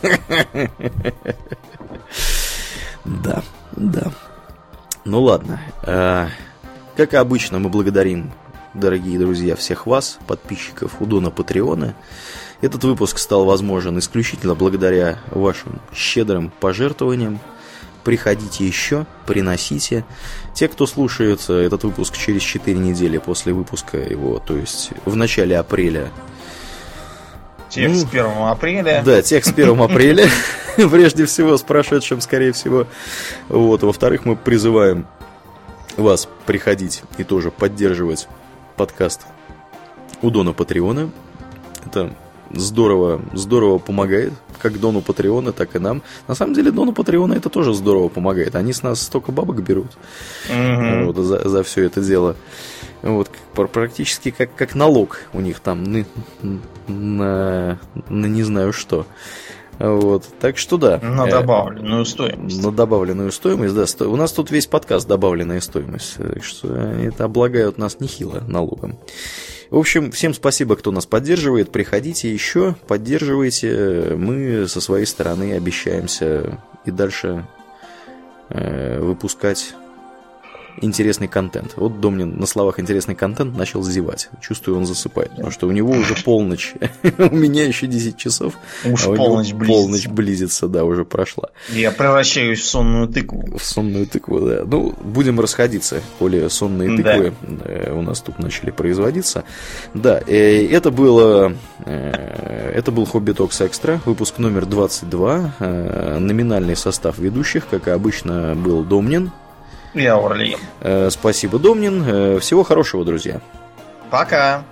[3.04, 3.42] Да,
[3.72, 4.12] да.
[5.04, 5.60] Ну ладно.
[5.82, 6.28] А,
[6.96, 8.30] как обычно, мы благодарим
[8.74, 11.94] дорогие друзья, всех вас, подписчиков Удона Патреона.
[12.60, 17.40] Этот выпуск стал возможен исключительно благодаря вашим щедрым пожертвованиям.
[18.04, 20.04] Приходите еще, приносите.
[20.54, 25.58] Те, кто слушает этот выпуск через 4 недели после выпуска его, то есть в начале
[25.58, 26.10] апреля.
[27.70, 29.02] Тех ну, с 1 апреля.
[29.04, 30.28] Да, тех с 1 апреля.
[30.76, 32.86] Прежде всего, с прошедшим, скорее всего.
[33.48, 33.82] Вот.
[33.82, 35.06] Во-вторых, мы призываем
[35.96, 38.28] вас приходить и тоже поддерживать
[38.76, 39.22] подкаст
[40.22, 41.10] у Дона Патреона.
[41.84, 42.14] Это
[42.50, 46.02] здорово, здорово помогает, как Дону Патреона, так и нам.
[46.28, 48.54] На самом деле, Дону Патреона это тоже здорово помогает.
[48.54, 49.90] Они с нас столько бабок берут
[50.48, 51.04] mm-hmm.
[51.06, 52.36] вот, за, за все это дело.
[53.02, 56.04] Вот, практически как, как налог у них там на,
[56.86, 59.06] на, на не знаю что.
[59.80, 60.26] Вот.
[60.38, 60.98] Так что да.
[60.98, 62.62] На э, добавленную стоимость.
[62.62, 63.86] На добавленную стоимость, да.
[63.86, 64.10] Сто...
[64.10, 66.16] У нас тут весь подкаст добавленная стоимость.
[66.16, 68.98] Так что это облагают нас нехило налогом.
[69.70, 71.70] В общем, всем спасибо, кто нас поддерживает.
[71.70, 74.14] Приходите еще, поддерживайте.
[74.16, 77.46] Мы со своей стороны обещаемся и дальше
[78.48, 79.74] э, выпускать
[80.80, 81.74] интересный контент.
[81.76, 84.28] Вот Домнин на словах интересный контент начал зевать.
[84.40, 86.74] Чувствую, он засыпает, потому что у него уже полночь.
[87.18, 88.54] у меня еще 10 часов.
[88.84, 89.80] Уж а полночь близится.
[89.80, 91.50] Полночь близится, да, уже прошла.
[91.70, 93.58] Я превращаюсь в сонную тыкву.
[93.58, 94.62] В сонную тыкву, да.
[94.64, 97.34] Ну, будем расходиться, коли сонные тыквы
[97.64, 99.44] э, у нас тут начали производиться.
[99.94, 101.54] Да, э, это было...
[101.84, 105.54] Э, это был Хобби Токс Экстра, выпуск номер 22.
[106.20, 109.32] Номинальный состав ведущих, как и обычно, был Домнин,
[109.94, 110.58] И Аурлиен.
[111.10, 112.38] Спасибо, Домнин.
[112.40, 113.40] Всего хорошего, друзья.
[114.10, 114.64] Пока.